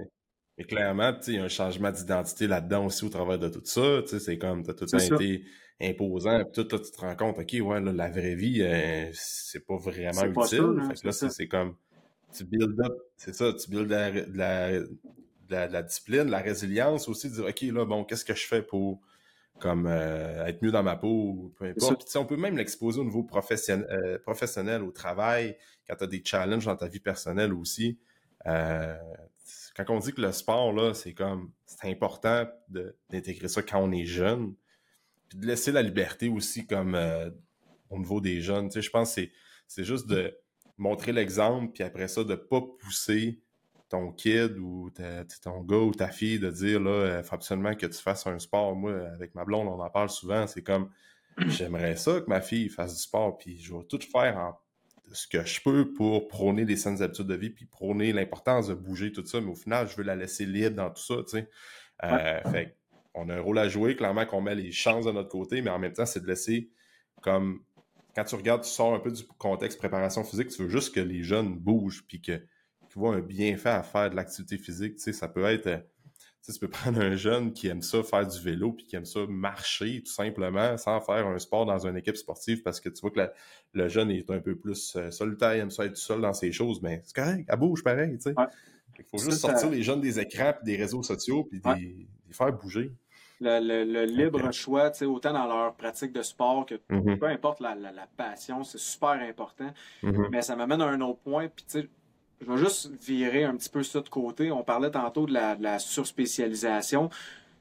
Mais 0.57 0.65
clairement, 0.65 1.11
il 1.27 1.33
y 1.33 1.37
a 1.39 1.43
un 1.43 1.47
changement 1.47 1.89
d'identité 1.89 2.45
là-dedans 2.45 2.85
aussi 2.85 3.03
au 3.05 3.09
travers 3.09 3.39
de 3.39 3.49
tout 3.49 3.61
ça. 3.63 4.01
C'est 4.05 4.37
comme, 4.37 4.61
t'as 4.63 4.73
tout 4.73 4.85
le 4.85 4.91
temps 4.91 5.15
été 5.15 5.43
imposant, 5.81 6.43
puis 6.43 6.63
tout, 6.63 6.77
tu 6.77 6.91
te 6.91 7.01
rends 7.01 7.15
compte, 7.15 7.39
OK, 7.39 7.53
ouais, 7.59 7.81
là, 7.81 7.91
la 7.91 8.09
vraie 8.09 8.35
vie, 8.35 8.61
euh, 8.61 9.09
c'est 9.13 9.65
pas 9.65 9.77
vraiment 9.77 10.25
utile. 10.25 10.77
Hein, 10.79 10.89
fait 10.89 11.01
que 11.01 11.07
là, 11.07 11.11
c'est 11.11 11.47
comme, 11.47 11.75
tu 12.31 12.45
build 12.45 12.79
up, 12.79 12.93
c'est 13.17 13.33
ça, 13.33 13.51
tu 13.53 13.69
build 13.69 13.89
la, 13.89 14.11
la, 14.11 14.79
la, 15.49 15.67
la, 15.67 15.81
discipline, 15.81 16.29
la 16.29 16.37
résilience 16.37 17.09
aussi, 17.09 17.31
dire, 17.31 17.45
OK, 17.45 17.61
là, 17.61 17.85
bon, 17.85 18.03
qu'est-ce 18.03 18.23
que 18.23 18.35
je 18.35 18.45
fais 18.45 18.61
pour 18.61 19.01
comme 19.63 19.87
euh, 19.87 20.45
être 20.45 20.61
mieux 20.61 20.71
dans 20.71 20.83
ma 20.83 20.97
peau, 20.97 21.53
peu 21.57 21.63
importe. 21.63 22.13
on 22.17 22.25
peut 22.25 22.35
même 22.35 22.57
l'exposer 22.57 22.99
au 22.99 23.05
niveau 23.05 23.23
professionnel, 23.23 23.87
euh, 23.91 24.19
professionnel, 24.19 24.83
au 24.83 24.91
travail, 24.91 25.55
quand 25.87 25.95
tu 25.95 26.03
as 26.03 26.07
des 26.07 26.21
challenges 26.21 26.65
dans 26.65 26.75
ta 26.75 26.89
vie 26.89 26.99
personnelle 26.99 27.53
aussi. 27.53 27.97
Euh, 28.45 28.97
quand 29.73 29.85
on 29.87 29.99
dit 29.99 30.11
que 30.11 30.19
le 30.19 30.33
sport, 30.33 30.73
là, 30.73 30.93
c'est 30.93 31.13
comme 31.13 31.53
c'est 31.65 31.89
important 31.89 32.45
d'intégrer 33.09 33.47
ça 33.47 33.61
quand 33.61 33.79
on 33.79 33.93
est 33.93 34.05
jeune. 34.05 34.53
Puis 35.29 35.39
de 35.39 35.47
laisser 35.47 35.71
la 35.71 35.81
liberté 35.81 36.27
aussi 36.27 36.67
comme 36.67 36.99
au 37.89 37.97
niveau 37.97 38.19
des 38.19 38.41
jeunes. 38.41 38.67
Tu 38.67 38.73
sais, 38.73 38.81
je 38.81 38.89
pense 38.89 39.15
que 39.15 39.21
c'est 39.65 39.85
juste 39.85 40.07
de 40.07 40.37
montrer 40.77 41.13
l'exemple, 41.13 41.71
puis 41.71 41.83
après 41.83 42.09
ça, 42.09 42.25
de 42.25 42.31
ne 42.31 42.35
pas 42.35 42.59
pousser 42.81 43.39
ton 43.93 44.11
kid 44.11 44.57
ou 44.57 44.89
ton 45.43 45.61
gars 45.61 45.77
ou 45.77 45.93
ta 45.93 46.07
fille 46.07 46.39
de 46.39 46.49
dire 46.49 46.79
là, 46.79 47.19
il 47.19 47.23
faut 47.23 47.35
absolument 47.35 47.75
que 47.75 47.85
tu 47.85 48.01
fasses 48.01 48.25
un 48.25 48.39
sport. 48.39 48.75
Moi, 48.75 49.07
avec 49.13 49.35
ma 49.35 49.45
blonde, 49.45 49.67
on 49.67 49.79
en 49.79 49.89
parle 49.91 50.09
souvent. 50.09 50.47
C'est 50.47 50.63
comme 50.63 50.89
j'aimerais 51.37 51.95
ça 51.95 52.19
que 52.19 52.25
ma 52.27 52.41
fille 52.41 52.69
fasse 52.69 52.95
du 52.95 52.99
sport, 52.99 53.37
puis 53.37 53.59
je 53.59 53.71
vais 53.71 53.83
tout 53.83 53.99
faire 54.11 54.35
en 54.39 54.59
ce 55.11 55.27
que 55.27 55.45
je 55.45 55.61
peux 55.61 55.93
pour 55.93 56.27
prôner 56.27 56.65
les 56.65 56.75
saines 56.75 57.03
habitudes 57.03 57.27
de 57.27 57.35
vie, 57.35 57.51
puis 57.51 57.65
prôner 57.65 58.13
l'importance 58.13 58.67
de 58.67 58.73
bouger, 58.73 59.11
tout 59.11 59.23
ça, 59.27 59.39
mais 59.39 59.51
au 59.51 59.55
final, 59.55 59.87
je 59.87 59.95
veux 59.95 60.03
la 60.03 60.15
laisser 60.15 60.47
libre 60.47 60.75
dans 60.75 60.89
tout 60.89 61.03
ça, 61.03 61.17
tu 61.17 61.37
sais. 61.37 61.49
Euh, 62.03 62.41
fait 62.51 62.75
on 63.13 63.29
a 63.29 63.35
un 63.35 63.41
rôle 63.41 63.59
à 63.59 63.69
jouer, 63.69 63.95
clairement 63.95 64.25
qu'on 64.25 64.41
met 64.41 64.55
les 64.55 64.71
chances 64.71 65.05
de 65.05 65.11
notre 65.11 65.29
côté, 65.29 65.61
mais 65.61 65.69
en 65.69 65.77
même 65.77 65.93
temps, 65.93 66.07
c'est 66.07 66.21
de 66.21 66.25
laisser 66.25 66.71
comme 67.21 67.61
quand 68.15 68.23
tu 68.23 68.33
regardes, 68.33 68.63
tu 68.63 68.69
sors 68.69 68.95
un 68.95 68.99
peu 68.99 69.11
du 69.11 69.23
contexte 69.37 69.77
préparation 69.77 70.23
physique, 70.23 70.47
tu 70.47 70.63
veux 70.63 70.69
juste 70.69 70.95
que 70.95 70.99
les 70.99 71.21
jeunes 71.21 71.59
bougent, 71.59 72.05
puis 72.07 72.19
qu'ils 72.93 73.01
voient 73.01 73.15
un 73.15 73.21
bienfait 73.21 73.69
à 73.69 73.83
faire 73.83 74.09
de 74.09 74.15
l'activité 74.15 74.57
physique. 74.57 74.95
Tu 74.95 75.01
sais, 75.01 75.13
ça 75.13 75.27
peut 75.27 75.43
être, 75.45 75.63
tu, 75.63 75.71
sais, 76.41 76.53
tu 76.53 76.59
peux 76.59 76.67
prendre 76.69 77.01
un 77.01 77.15
jeune 77.15 77.51
qui 77.51 77.67
aime 77.67 77.81
ça 77.81 78.03
faire 78.03 78.25
du 78.25 78.39
vélo, 78.39 78.71
puis 78.71 78.85
qui 78.85 78.95
aime 78.95 79.05
ça 79.05 79.25
marcher 79.27 80.01
tout 80.03 80.11
simplement, 80.11 80.77
sans 80.77 81.01
faire 81.01 81.27
un 81.27 81.39
sport 81.39 81.65
dans 81.65 81.85
une 81.85 81.97
équipe 81.97 82.15
sportive, 82.17 82.61
parce 82.61 82.79
que 82.79 82.89
tu 82.89 83.01
vois 83.01 83.11
que 83.11 83.31
le 83.73 83.87
jeune 83.87 84.11
est 84.11 84.29
un 84.29 84.39
peu 84.39 84.55
plus 84.55 84.95
euh, 84.95 85.11
solitaire, 85.11 85.55
il 85.55 85.59
aime 85.59 85.71
ça 85.71 85.85
être 85.85 85.93
tout 85.93 86.01
seul 86.01 86.21
dans 86.21 86.33
ses 86.33 86.51
choses, 86.51 86.81
mais 86.81 87.01
c'est 87.03 87.15
correct, 87.15 87.45
elle 87.47 87.59
bouge 87.59 87.83
pareil, 87.83 88.17
tu 88.17 88.31
sais. 88.31 88.35
Il 88.99 89.05
faut 89.05 89.17
juste 89.17 89.39
sortir 89.39 89.71
les 89.71 89.81
jeunes 89.81 90.01
des 90.01 90.19
écrans, 90.19 90.53
puis 90.53 90.71
des 90.71 90.79
réseaux 90.79 91.01
sociaux, 91.01 91.45
puis 91.45 91.59
les 91.65 92.07
faire 92.31 92.53
bouger 92.53 92.91
le, 93.43 94.05
libre 94.05 94.51
choix, 94.51 94.91
autant 95.03 95.33
dans 95.33 95.47
leur 95.47 95.73
pratique 95.75 96.13
de 96.13 96.21
sport 96.21 96.65
que 96.65 96.75
mm-hmm. 96.75 97.17
peu 97.17 97.27
importe 97.27 97.59
la, 97.59 97.75
passion, 98.17 98.63
c'est 98.63 98.79
super 98.79 99.11
important. 99.11 99.71
Mm-hmm. 100.03 100.29
Mais 100.31 100.41
ça 100.41 100.55
m'amène 100.55 100.81
à 100.81 100.85
un 100.85 101.01
autre 101.01 101.19
point. 101.19 101.47
Puis, 101.47 101.89
je 102.41 102.51
vais 102.51 102.57
juste 102.57 102.91
virer 103.01 103.43
un 103.43 103.55
petit 103.55 103.69
peu 103.69 103.83
ça 103.83 104.01
de 104.01 104.09
côté. 104.09 104.51
On 104.51 104.63
parlait 104.63 104.91
tantôt 104.91 105.25
de 105.25 105.33
la, 105.33 105.79
surspécialisation, 105.79 107.09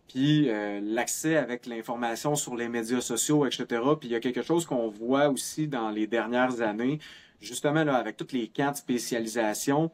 puis 0.08 0.48
euh, 0.48 0.80
l'accès 0.82 1.36
avec 1.36 1.66
l'information 1.66 2.34
sur 2.34 2.56
les 2.56 2.68
médias 2.68 3.00
sociaux, 3.00 3.46
etc. 3.46 3.64
Puis 3.98 4.08
il 4.08 4.12
y 4.12 4.16
a 4.16 4.20
quelque 4.20 4.42
chose 4.42 4.66
qu'on 4.66 4.88
voit 4.88 5.28
aussi 5.28 5.68
dans 5.68 5.90
les 5.90 6.06
dernières 6.06 6.60
années, 6.60 6.98
justement 7.40 7.80
avec 7.80 8.16
toutes 8.16 8.32
les 8.32 8.48
camps 8.48 8.72
de 8.72 8.76
spécialisation. 8.76 9.90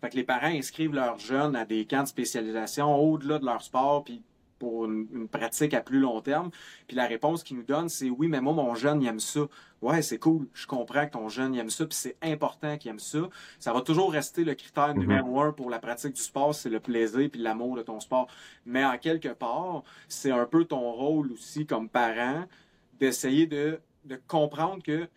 Fait 0.00 0.10
que 0.10 0.16
les 0.16 0.24
parents 0.24 0.46
inscrivent 0.46 0.94
leurs 0.94 1.18
jeunes 1.18 1.56
à 1.56 1.64
des 1.64 1.86
camps 1.86 2.02
de 2.02 2.08
spécialisation 2.08 2.94
au-delà 2.94 3.38
de 3.38 3.46
leur 3.46 3.62
sport, 3.62 4.04
puis 4.04 4.22
pour 4.58 4.86
une, 4.86 5.28
pratique 5.28 5.74
à 5.74 5.80
plus 5.80 5.98
long 5.98 6.20
terme. 6.20 6.50
Puis 6.86 6.96
la 6.96 7.06
réponse 7.06 7.42
qu'il 7.42 7.56
nous 7.56 7.62
donne, 7.62 7.88
c'est 7.88 8.10
oui, 8.10 8.28
mais 8.28 8.40
moi, 8.40 8.52
mon 8.52 8.74
jeune, 8.74 9.02
il 9.02 9.08
aime 9.08 9.20
ça. 9.20 9.40
Ouais, 9.82 10.02
c'est 10.02 10.18
cool. 10.18 10.48
Je 10.54 10.66
comprends 10.66 11.06
que 11.06 11.12
ton 11.12 11.28
jeune, 11.28 11.54
il 11.54 11.58
aime 11.58 11.70
ça, 11.70 11.86
puis 11.86 11.96
c'est 11.96 12.16
important 12.22 12.76
qu'il 12.78 12.90
aime 12.90 12.98
ça. 12.98 13.28
Ça 13.58 13.72
va 13.72 13.80
toujours 13.82 14.12
rester 14.12 14.44
le 14.44 14.54
critère 14.54 14.94
mm-hmm. 14.94 14.98
numéro 14.98 15.40
un 15.40 15.52
pour 15.52 15.70
la 15.70 15.78
pratique 15.78 16.14
du 16.14 16.22
sport, 16.22 16.54
c'est 16.54 16.70
le 16.70 16.80
plaisir 16.80 17.28
puis 17.30 17.40
l'amour 17.40 17.76
de 17.76 17.82
ton 17.82 18.00
sport. 18.00 18.28
Mais 18.64 18.84
en 18.84 18.98
quelque 18.98 19.28
part, 19.28 19.82
c'est 20.08 20.30
un 20.30 20.46
peu 20.46 20.64
ton 20.64 20.92
rôle 20.92 21.32
aussi 21.32 21.66
comme 21.66 21.88
parent 21.88 22.44
d'essayer 22.98 23.46
de, 23.46 23.80
de 24.04 24.18
comprendre 24.26 24.82
que 24.82 25.08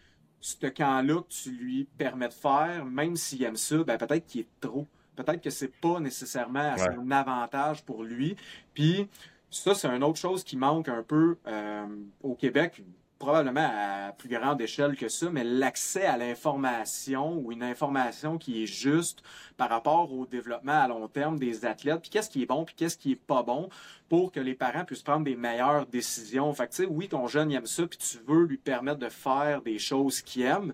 ce 0.41 0.67
camp-là 0.67 1.21
que 1.21 1.27
tu 1.29 1.51
lui 1.51 1.87
permets 1.97 2.29
de 2.29 2.33
faire, 2.33 2.85
même 2.85 3.15
s'il 3.15 3.43
aime 3.43 3.55
ça, 3.55 3.83
ben 3.83 3.97
peut-être 3.97 4.25
qu'il 4.25 4.41
est 4.41 4.59
trop 4.61 4.87
peut-être 5.23 5.41
que 5.41 5.49
c'est 5.49 5.73
pas 5.81 5.99
nécessairement 5.99 6.75
un 6.77 7.11
avantage 7.11 7.83
pour 7.83 8.03
lui. 8.03 8.37
Puis 8.73 9.07
ça, 9.49 9.75
c'est 9.75 9.87
une 9.87 10.03
autre 10.03 10.19
chose 10.19 10.43
qui 10.43 10.55
manque 10.55 10.87
un 10.87 11.03
peu 11.03 11.37
euh, 11.47 11.85
au 12.23 12.35
Québec, 12.35 12.81
probablement 13.17 13.69
à 13.69 14.13
plus 14.13 14.29
grande 14.29 14.61
échelle 14.61 14.95
que 14.95 15.09
ça, 15.09 15.29
mais 15.29 15.43
l'accès 15.43 16.05
à 16.05 16.15
l'information 16.15 17.37
ou 17.37 17.51
une 17.51 17.63
information 17.63 18.37
qui 18.37 18.63
est 18.63 18.65
juste 18.65 19.21
par 19.57 19.69
rapport 19.69 20.13
au 20.13 20.25
développement 20.25 20.81
à 20.83 20.87
long 20.87 21.09
terme 21.09 21.37
des 21.37 21.65
athlètes, 21.65 21.99
puis 21.99 22.09
qu'est-ce 22.09 22.29
qui 22.29 22.43
est 22.43 22.45
bon, 22.45 22.63
puis 22.63 22.75
qu'est-ce 22.75 22.97
qui 22.97 23.11
est 23.11 23.21
pas 23.21 23.43
bon 23.43 23.67
pour 24.07 24.31
que 24.31 24.39
les 24.39 24.55
parents 24.55 24.85
puissent 24.85 25.03
prendre 25.03 25.25
des 25.25 25.35
meilleures 25.35 25.85
décisions. 25.85 26.53
Fait 26.53 26.67
que, 26.67 26.71
tu 26.71 26.83
sais, 26.83 26.89
oui, 26.89 27.09
ton 27.09 27.27
jeune 27.27 27.51
aime 27.51 27.65
ça, 27.65 27.85
puis 27.85 27.99
tu 27.99 28.19
veux 28.25 28.45
lui 28.45 28.57
permettre 28.57 28.99
de 28.99 29.09
faire 29.09 29.61
des 29.63 29.79
choses 29.79 30.21
qu'il 30.21 30.43
aime, 30.43 30.73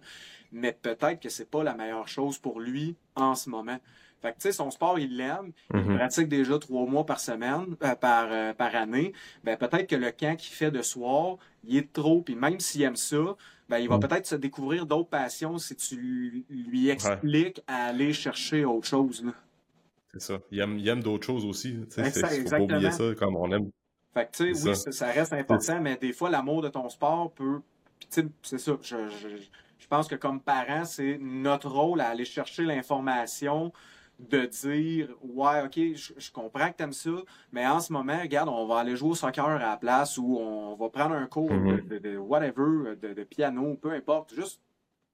mais 0.51 0.71
peut-être 0.71 1.19
que 1.19 1.29
c'est 1.29 1.49
pas 1.49 1.63
la 1.63 1.73
meilleure 1.73 2.07
chose 2.07 2.37
pour 2.37 2.59
lui 2.59 2.95
en 3.15 3.33
ce 3.33 3.49
moment. 3.49 3.79
Fait 4.25 4.31
que, 4.31 4.37
tu 4.37 4.41
sais, 4.47 4.51
son 4.53 4.71
sport, 4.71 4.97
il 4.97 5.17
l'aime. 5.17 5.51
Il 5.71 5.81
mhm. 5.81 5.97
pratique 5.97 6.27
déjà 6.27 6.57
trois 6.57 6.87
mois 6.87 7.05
par 7.05 7.19
semaine, 7.19 7.75
euh, 7.83 7.93
par, 7.93 8.27
euh, 8.31 8.53
par 8.53 8.75
année. 8.75 9.13
Ben, 9.43 9.55
peut-être 9.55 9.87
que 9.87 9.95
le 9.95 10.09
camp 10.09 10.35
qu'il 10.35 10.51
fait 10.51 10.71
de 10.71 10.81
soir, 10.81 11.37
il 11.63 11.77
est 11.77 11.93
trop. 11.93 12.23
Puis 12.23 12.33
même 12.33 12.59
s'il 12.59 12.81
aime 12.81 12.95
ça, 12.95 13.35
ben, 13.69 13.77
il 13.77 13.87
va 13.87 13.97
mhm. 13.97 14.07
peut-être 14.07 14.25
se 14.25 14.33
découvrir 14.33 14.87
d'autres 14.87 15.09
passions 15.09 15.59
si 15.59 15.75
tu 15.75 16.43
lui 16.49 16.89
expliques 16.89 17.61
à 17.67 17.85
aller 17.85 18.13
chercher 18.13 18.65
autre 18.65 18.87
chose. 18.87 19.23
C'est 20.11 20.21
ça. 20.21 20.39
Il 20.49 20.59
aime, 20.59 20.79
il 20.79 20.87
aime 20.87 21.03
d'autres 21.03 21.27
choses 21.27 21.45
aussi. 21.45 21.77
Tu 21.93 22.03
sais, 22.03 22.41
faut 22.41 22.49
pas 22.49 22.59
oublier 22.61 22.89
ça 22.89 23.03
comme 23.19 23.35
on 23.35 23.51
aime. 23.51 23.69
Fait 24.15 24.25
que, 24.25 24.37
tu 24.37 24.55
sais, 24.55 24.69
oui, 24.69 24.75
ça. 24.75 25.11
reste 25.11 25.33
important, 25.33 25.79
mais 25.81 25.97
des 25.97 26.13
fois, 26.13 26.31
l'amour 26.31 26.63
de 26.63 26.69
ton 26.69 26.89
sport 26.89 27.31
peut. 27.31 27.61
c'est 28.09 28.57
ça. 28.57 28.77
Je, 28.81 29.09
je, 29.09 29.27
je 29.77 29.87
pense 29.87 30.07
que 30.07 30.15
comme 30.15 30.41
parent, 30.41 30.83
c'est 30.83 31.19
notre 31.21 31.69
rôle 31.69 32.01
à 32.01 32.07
aller 32.07 32.25
chercher 32.25 32.63
l'information 32.63 33.71
de 34.19 34.45
dire 34.45 35.09
Ouais, 35.21 35.61
ok, 35.63 35.95
je, 35.95 36.31
comprends 36.31 36.71
que 36.71 36.77
tu 36.77 36.83
aimes 36.83 36.93
ça, 36.93 37.11
mais 37.51 37.67
en 37.67 37.79
ce 37.79 37.91
moment, 37.91 38.19
regarde, 38.19 38.49
on 38.49 38.65
va 38.65 38.79
aller 38.79 38.95
jouer 38.95 39.11
au 39.11 39.15
soccer 39.15 39.45
à 39.45 39.59
la 39.59 39.77
place 39.77 40.17
ou 40.17 40.37
on 40.37 40.75
va 40.75 40.89
prendre 40.89 41.15
un 41.15 41.27
cours 41.27 41.49
de, 41.49 41.55
mm-hmm. 41.55 42.17
whatever, 42.17 42.95
de, 42.95 43.23
piano, 43.23 43.75
peu 43.75 43.91
importe, 43.91 44.33
juste 44.33 44.61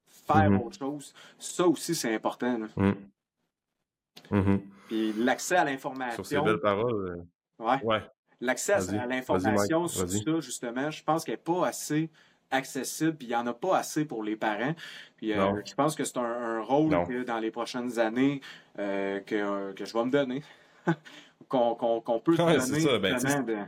faire 0.07 0.49
mm-hmm. 0.49 0.65
autre 0.65 0.77
chose. 0.77 1.13
Ça 1.37 1.67
aussi, 1.67 1.95
c'est 1.95 2.13
important. 2.13 2.59
Mm. 2.75 2.91
Mm-hmm. 4.31 4.59
Puis 4.87 5.13
l'accès 5.13 5.55
à 5.55 5.65
l'information. 5.65 6.23
Sur 6.23 6.25
ces 6.25 6.41
belles 6.41 6.59
paroles. 6.59 7.25
Euh, 7.59 7.77
ouais. 7.83 8.01
L'accès 8.39 8.73
à, 8.73 9.05
l'information 9.05 9.87
sur 9.87 10.09
ça, 10.09 10.39
justement, 10.39 10.89
je 10.89 11.03
pense 11.03 11.23
qu'elle 11.23 11.35
n'est 11.35 11.37
pas 11.37 11.67
assez 11.67 12.09
accessible, 12.51 13.15
puis 13.15 13.27
il 13.27 13.29
n'y 13.29 13.35
en 13.35 13.47
a 13.47 13.53
pas 13.53 13.77
assez 13.77 14.05
pour 14.05 14.23
les 14.23 14.35
parents. 14.35 14.75
Puis 15.17 15.33
euh, 15.33 15.61
je 15.65 15.73
pense 15.73 15.95
que 15.95 16.03
c'est 16.03 16.17
un, 16.17 16.61
rôle 16.61 16.91
que 17.07 17.23
dans 17.23 17.39
les 17.39 17.51
prochaines 17.51 17.99
années 17.99 18.41
euh, 18.79 19.19
que, 19.21 19.71
que, 19.73 19.85
je 19.85 19.93
vais 19.93 20.05
me 20.05 20.11
donner. 20.11 20.43
qu'on 21.47 22.21
peut 22.23 22.35
se 22.35 22.41
donner. 22.41 22.79
Ça, 22.81 23.43
ben, 23.43 23.67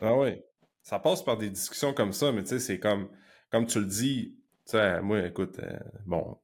Ah 0.00 0.14
oui. 0.16 0.42
Ça 0.82 0.98
passe 0.98 1.22
par 1.22 1.36
des 1.36 1.48
discussions 1.48 1.94
comme 1.94 2.12
ça, 2.12 2.32
mais 2.32 2.42
tu 2.42 2.48
sais, 2.48 2.58
c'est 2.58 2.78
comme, 2.80 3.08
comme 3.50 3.66
tu 3.66 3.78
le 3.78 3.86
dis, 3.86 4.34
tu 4.66 4.72
sais, 4.72 5.00
moi, 5.00 5.24
écoute, 5.24 5.60
euh, 5.60 5.78
bon, 6.06 6.36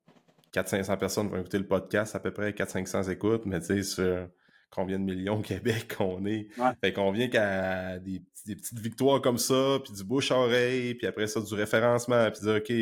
400-500 0.54 0.96
personnes 0.98 1.28
vont 1.28 1.38
écouter 1.38 1.58
le 1.58 1.66
podcast, 1.66 2.14
à 2.14 2.20
peu 2.20 2.30
près 2.30 2.52
400-500 2.52 3.10
écoutes, 3.10 3.46
mais 3.46 3.58
tu 3.60 3.66
sais, 3.66 3.82
sur 3.82 4.28
combien 4.70 4.98
de 4.98 5.04
millions 5.04 5.38
au 5.38 5.42
Québec 5.42 5.94
qu'on 5.96 6.24
est. 6.26 6.48
Fait 6.80 6.92
qu'on 6.92 7.10
vient 7.12 7.28
qu'à 7.28 7.98
des, 7.98 8.22
petites 8.46 8.78
victoires 8.78 9.20
comme 9.20 9.38
ça, 9.38 9.78
puis 9.84 9.92
du 9.92 10.04
bouche 10.04 10.30
à 10.32 10.36
oreille, 10.36 10.94
puis 10.94 11.06
après 11.06 11.26
ça, 11.26 11.40
du 11.40 11.54
référencement, 11.54 12.30
puis 12.30 12.40
dire, 12.40 12.56
OK, 12.56 12.72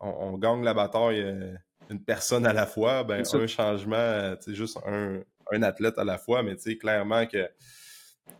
on, 0.00 0.38
gagne 0.38 0.62
la 0.62 0.74
bataille 0.74 1.20
euh, 1.20 1.54
une 1.90 2.02
personne 2.02 2.46
à 2.46 2.52
la 2.52 2.66
fois, 2.66 3.04
ben 3.04 3.22
un 3.32 3.46
changement, 3.46 4.34
tu 4.36 4.50
sais, 4.50 4.54
juste 4.54 4.78
un, 4.86 5.22
athlète 5.62 5.98
à 5.98 6.04
la 6.04 6.18
fois, 6.18 6.42
mais 6.42 6.56
tu 6.56 6.62
sais, 6.62 6.78
clairement 6.78 7.26
que 7.26 7.48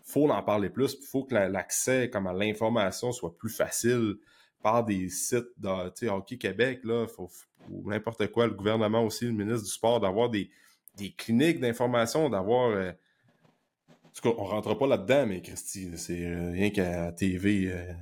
faut 0.02 0.28
en 0.31 0.43
parler 0.43 0.70
plus, 0.70 0.97
il 1.01 1.06
faut 1.06 1.24
que 1.24 1.35
l'accès 1.35 2.09
comme 2.11 2.27
à 2.27 2.32
l'information 2.32 3.12
soit 3.12 3.36
plus 3.36 3.51
facile 3.51 4.16
par 4.62 4.85
des 4.85 5.11
sites 5.11 5.48
de 5.59 5.89
tu 5.90 6.06
sais, 6.06 6.09
Hockey 6.09 6.39
Québec, 6.39 6.81
là, 6.85 7.06
faut, 7.06 7.31
ou 7.69 7.90
n'importe 7.90 8.27
quoi, 8.28 8.47
le 8.47 8.55
gouvernement 8.55 9.05
aussi, 9.05 9.27
le 9.27 9.32
ministre 9.32 9.65
du 9.65 9.70
Sport, 9.70 10.01
d'avoir 10.01 10.31
des, 10.31 10.51
des 10.96 11.10
cliniques 11.12 11.60
d'information, 11.60 12.28
d'avoir. 12.28 12.70
Euh, 12.70 12.90
en 12.90 14.10
tout 14.14 14.30
cas, 14.30 14.36
on 14.38 14.44
rentre 14.44 14.74
pas 14.74 14.86
là-dedans, 14.86 15.26
mais 15.26 15.42
Christy, 15.42 15.90
c'est 15.96 16.24
euh, 16.24 16.52
rien 16.52 16.70
qu'à 16.70 17.12
TV. 17.12 17.72
Euh, 17.72 17.92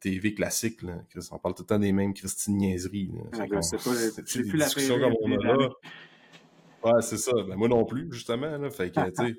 TV 0.00 0.34
classique, 0.34 0.82
là. 0.82 0.94
on 1.30 1.38
parle 1.38 1.54
tout 1.54 1.62
le 1.62 1.66
temps 1.68 1.78
des 1.78 1.92
mêmes 1.92 2.12
Christine 2.12 2.56
niaiseries. 2.56 3.12
Ah, 3.34 3.46
ben, 3.48 3.62
c'est 3.62 3.76
pas, 3.76 3.92
plus 4.24 4.56
la 4.56 4.68
comme 4.68 5.14
on 5.22 5.30
a 5.30 5.56
là? 5.56 5.68
Ouais, 6.82 7.02
c'est 7.02 7.18
ça. 7.18 7.30
Ben, 7.46 7.54
moi 7.54 7.68
non 7.68 7.84
plus, 7.84 8.12
justement. 8.12 8.58
Là. 8.58 8.68
Fait 8.70 8.90
que, 8.90 9.10
tu 9.10 9.38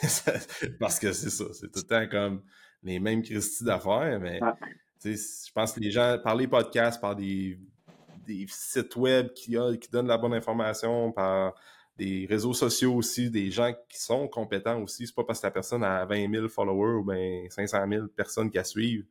sais, 0.00 0.30
parce 0.80 0.98
que 0.98 1.12
c'est 1.12 1.28
ça. 1.28 1.44
C'est 1.52 1.70
tout 1.70 1.80
le 1.80 1.82
temps 1.82 2.08
comme 2.10 2.42
les 2.82 3.00
mêmes 3.00 3.22
Christy 3.22 3.64
d'affaires, 3.64 4.18
mais 4.18 4.40
je 5.04 5.52
pense 5.54 5.72
que 5.72 5.80
les 5.80 5.90
gens, 5.90 6.16
par 6.24 6.36
les 6.36 6.48
podcasts, 6.48 6.98
par 6.98 7.14
des, 7.14 7.58
des 8.26 8.46
sites 8.48 8.96
web 8.96 9.30
qui, 9.34 9.58
qui 9.78 9.90
donnent 9.90 10.06
la 10.06 10.16
bonne 10.16 10.32
information, 10.32 11.12
par 11.12 11.54
des 11.96 12.26
réseaux 12.28 12.54
sociaux 12.54 12.94
aussi, 12.94 13.30
des 13.30 13.50
gens 13.50 13.72
qui 13.88 14.00
sont 14.00 14.28
compétents 14.28 14.80
aussi. 14.82 15.06
C'est 15.06 15.14
pas 15.14 15.24
parce 15.24 15.40
que 15.40 15.46
la 15.46 15.50
personne 15.50 15.84
a 15.84 16.04
20 16.06 16.30
000 16.32 16.48
followers 16.48 17.00
ou 17.00 17.04
ben 17.04 17.48
500 17.50 17.86
000 17.88 18.06
personnes 18.08 18.50
qui 18.50 18.56
la 18.56 18.64
suivent. 18.64 19.06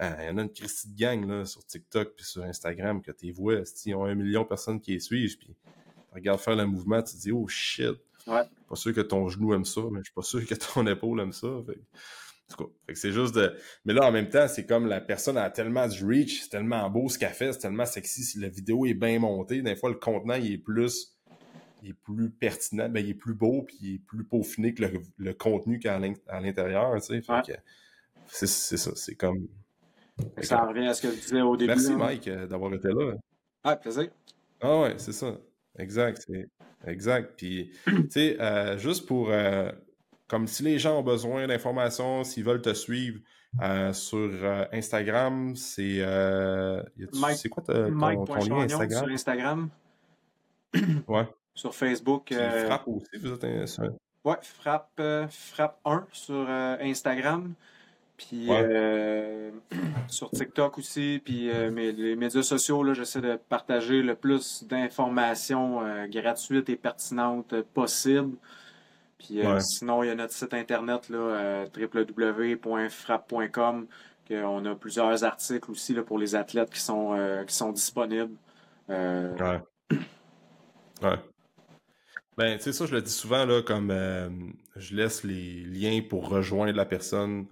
Euh, 0.00 0.10
il 0.20 0.26
y 0.26 0.28
en 0.30 0.38
a 0.38 0.42
une 0.42 0.52
Christie 0.52 0.88
de 0.92 0.98
gang 0.98 1.28
là, 1.28 1.44
sur 1.44 1.64
TikTok 1.64 2.14
puis 2.16 2.24
sur 2.24 2.42
Instagram 2.42 3.02
que 3.02 3.12
tu 3.12 3.32
vois. 3.32 3.62
Ils 3.84 3.94
ont 3.94 4.04
un 4.04 4.14
million 4.14 4.42
de 4.42 4.48
personnes 4.48 4.80
qui 4.80 4.92
les 4.92 5.00
suivent. 5.00 5.36
Puis 5.36 5.48
tu 5.48 6.14
regardes 6.14 6.40
faire 6.40 6.56
le 6.56 6.66
mouvement, 6.66 7.02
tu 7.02 7.14
te 7.16 7.20
dis, 7.20 7.32
oh 7.32 7.46
shit. 7.48 7.96
Ouais. 8.26 8.42
Pas 8.68 8.76
sûr 8.76 8.94
que 8.94 9.00
ton 9.00 9.28
genou 9.28 9.52
aime 9.54 9.64
ça, 9.64 9.80
mais 9.90 10.00
je 10.00 10.04
suis 10.04 10.14
pas 10.14 10.22
sûr 10.22 10.46
que 10.46 10.54
ton 10.54 10.86
épaule 10.86 11.20
aime 11.20 11.32
ça. 11.32 11.48
c'est 12.94 13.12
juste 13.12 13.34
de. 13.34 13.54
Mais 13.84 13.92
là, 13.92 14.06
en 14.06 14.12
même 14.12 14.28
temps, 14.28 14.46
c'est 14.48 14.66
comme 14.66 14.86
la 14.86 15.00
personne 15.00 15.36
a 15.36 15.50
tellement 15.50 15.88
du 15.88 16.04
reach, 16.04 16.42
c'est 16.42 16.50
tellement 16.50 16.88
beau 16.90 17.08
ce 17.08 17.18
qu'elle 17.18 17.32
fait, 17.32 17.52
c'est 17.52 17.60
tellement 17.60 17.86
sexy. 17.86 18.22
Si 18.22 18.38
la 18.38 18.48
vidéo 18.48 18.86
est 18.86 18.94
bien 18.94 19.18
montée, 19.18 19.62
des 19.62 19.76
fois, 19.76 19.90
le 19.90 19.96
contenant, 19.96 20.34
il 20.34 20.52
est 20.52 20.58
plus. 20.58 21.16
Il 21.82 21.90
est 21.90 21.94
plus 21.94 22.30
pertinent, 22.30 22.88
ben, 22.88 23.04
il 23.04 23.10
est 23.10 23.14
plus 23.14 23.34
beau, 23.34 23.62
puis 23.62 23.76
il 23.80 23.94
est 23.94 23.98
plus 23.98 24.24
peaufiné 24.24 24.74
que 24.74 24.84
le, 25.18 25.32
contenu 25.34 25.78
qu'il 25.78 25.90
y 25.90 25.94
a 25.94 26.00
à 26.28 26.40
l'intérieur, 26.40 26.94
tu 27.00 27.22
sais. 27.22 27.22
c'est 28.26 28.76
ça, 28.76 28.90
c'est 28.94 29.14
comme. 29.14 29.46
Ça 30.42 30.64
revient 30.64 30.86
à 30.86 30.94
ce 30.94 31.02
que 31.02 31.08
tu 31.08 31.20
disais 31.20 31.40
au 31.40 31.56
début. 31.56 31.68
Merci, 31.68 31.92
Mike, 31.92 32.28
euh, 32.28 32.46
d'avoir 32.46 32.74
été 32.74 32.88
là. 32.88 33.14
Ah, 33.64 33.76
plaisir. 33.76 34.08
Ah 34.60 34.80
ouais, 34.80 34.94
c'est 34.98 35.12
ça. 35.12 35.38
Exact. 35.78 36.26
Exact. 36.86 37.34
Puis, 37.36 37.72
tu 37.84 38.06
sais, 38.10 38.40
euh, 38.40 38.78
juste 38.78 39.06
pour. 39.06 39.30
Euh, 39.30 39.70
comme 40.28 40.46
si 40.46 40.62
les 40.62 40.78
gens 40.78 41.00
ont 41.00 41.02
besoin 41.02 41.46
d'informations, 41.46 42.22
s'ils 42.22 42.44
veulent 42.44 42.62
te 42.62 42.72
suivre 42.72 43.18
euh, 43.62 43.92
sur 43.92 44.30
Instagram, 44.72 45.56
c'est. 45.56 46.04
c'est 47.34 47.48
quoi 47.48 47.62
ton, 47.62 47.74
lien 47.84 48.60
Instagram? 48.60 49.04
Sur 49.04 49.12
Instagram. 49.12 49.68
ouais. 51.08 51.26
Sur 51.60 51.74
Facebook. 51.74 52.34
Frappe 52.66 52.88
aussi, 52.88 53.18
vous 53.20 53.34
êtes 53.34 53.44
un... 53.44 53.64
Ouais, 54.24 54.36
Frappe, 54.42 55.00
frappe 55.30 55.78
1 55.84 56.06
sur 56.12 56.48
Instagram. 56.48 57.54
Puis 58.20 58.46
euh, 58.50 59.50
sur 60.08 60.30
TikTok 60.30 60.76
aussi, 60.76 61.22
puis 61.24 61.50
euh, 61.50 61.70
les 61.70 62.16
médias 62.16 62.42
sociaux, 62.42 62.82
là, 62.82 62.92
j'essaie 62.92 63.22
de 63.22 63.36
partager 63.36 64.02
le 64.02 64.14
plus 64.14 64.62
d'informations 64.64 65.82
euh, 65.82 66.06
gratuites 66.06 66.68
et 66.68 66.76
pertinentes 66.76 67.62
possibles. 67.72 68.36
Puis 69.16 69.40
sinon, 69.60 70.02
il 70.02 70.08
y 70.08 70.10
a 70.10 70.14
notre 70.14 70.34
site 70.34 70.52
internet 70.54 71.08
là, 71.08 71.64
www.frappe.com, 71.74 73.86
qu'on 74.28 74.66
a 74.66 74.74
plusieurs 74.74 75.24
articles 75.24 75.70
aussi 75.70 75.94
là, 75.94 76.02
pour 76.02 76.18
les 76.18 76.34
athlètes 76.34 76.70
qui 76.70 76.80
sont, 76.80 77.16
qui 77.46 77.54
sont 77.54 77.72
disponibles. 77.72 78.34
Ouais. 78.88 79.60
Ouais. 81.02 81.18
Ben, 82.36 82.56
tu 82.56 82.64
sais, 82.64 82.72
ça, 82.72 82.86
je 82.86 82.94
le 82.94 83.02
dis 83.02 83.12
souvent, 83.12 83.44
là, 83.44 83.62
comme 83.62 83.90
je 84.76 84.96
laisse 84.96 85.24
les 85.24 85.64
liens 85.64 86.00
pour 86.08 86.28
rejoindre 86.28 86.72
la 86.72 86.86
personne 86.86 87.46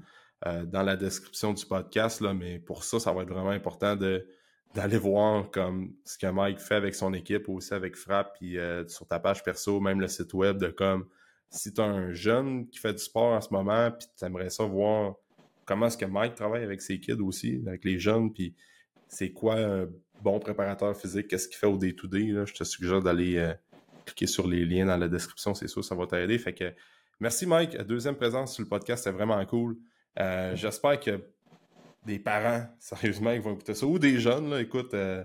euh, 0.47 0.65
dans 0.65 0.83
la 0.83 0.97
description 0.97 1.53
du 1.53 1.67
podcast, 1.67 2.21
là, 2.21 2.33
mais 2.33 2.61
pour 2.61 2.85
ça, 2.85 3.01
ça 3.01 3.13
va 3.13 3.23
être 3.23 3.29
vraiment 3.29 3.51
important 3.51 3.97
de 3.97 4.27
d'aller 4.75 4.99
voir 4.99 5.51
comme 5.51 5.95
ce 6.05 6.19
que 6.19 6.27
Mike 6.27 6.61
fait 6.61 6.75
avec 6.75 6.95
son 6.95 7.15
équipe, 7.15 7.49
aussi 7.49 7.73
avec 7.73 7.97
Frappe, 7.97 8.37
puis 8.39 8.59
euh, 8.59 8.87
sur 8.87 9.09
ta 9.09 9.19
page 9.19 9.43
perso, 9.43 9.81
même 9.81 9.99
le 9.99 10.09
site 10.09 10.35
web, 10.35 10.59
de 10.59 10.69
comme 10.69 11.07
si 11.51 11.73
tu 11.73 11.81
un 11.81 12.13
jeune 12.13 12.69
qui 12.69 12.79
fait 12.79 12.93
du 12.93 13.03
sport 13.03 13.33
en 13.33 13.41
ce 13.41 13.49
moment, 13.53 13.91
puis 13.91 14.07
tu 14.17 14.25
aimerais 14.25 14.51
ça 14.51 14.65
voir 14.65 15.15
comment 15.65 15.87
est-ce 15.87 15.97
que 15.97 16.05
Mike 16.05 16.35
travaille 16.35 16.63
avec 16.63 16.83
ses 16.83 17.01
kids 17.01 17.23
aussi, 17.23 17.63
avec 17.67 17.83
les 17.85 17.99
jeunes, 17.99 18.33
puis 18.33 18.55
c'est 19.09 19.33
quoi 19.33 19.59
un 19.59 19.89
bon 20.23 20.39
préparateur 20.39 20.95
physique, 20.95 21.29
qu'est-ce 21.29 21.49
qu'il 21.49 21.57
fait 21.57 21.67
au 21.67 21.79
day-to-day, 21.79 22.45
je 22.45 22.55
te 22.55 22.63
suggère 22.63 23.01
d'aller 23.01 23.39
euh, 23.39 23.55
cliquer 24.09 24.27
sur 24.27 24.47
les 24.47 24.65
liens 24.65 24.87
dans 24.87 24.97
la 24.97 25.09
description, 25.09 25.55
c'est 25.55 25.69
sûr, 25.69 25.85
ça 25.85 25.95
va 25.95 26.07
t'aider. 26.07 26.39
Fait 26.39 26.55
que 26.55 26.73
merci 27.21 27.47
Mike, 27.47 27.77
deuxième 27.83 28.17
présence 28.17 28.55
sur 28.55 28.63
le 28.63 28.69
podcast, 28.69 29.05
c'est 29.05 29.13
vraiment 29.13 29.45
cool. 29.47 29.77
Euh, 30.19 30.57
j'espère 30.57 30.99
que 30.99 31.23
des 32.05 32.19
parents, 32.19 32.67
sérieusement, 32.79 33.31
ils 33.33 33.41
vont 33.41 33.55
écouter 33.55 33.75
ça. 33.75 33.87
Ou 33.87 33.99
des 33.99 34.19
jeunes, 34.19 34.51
là, 34.51 34.61
écoute, 34.61 34.95
euh, 34.95 35.25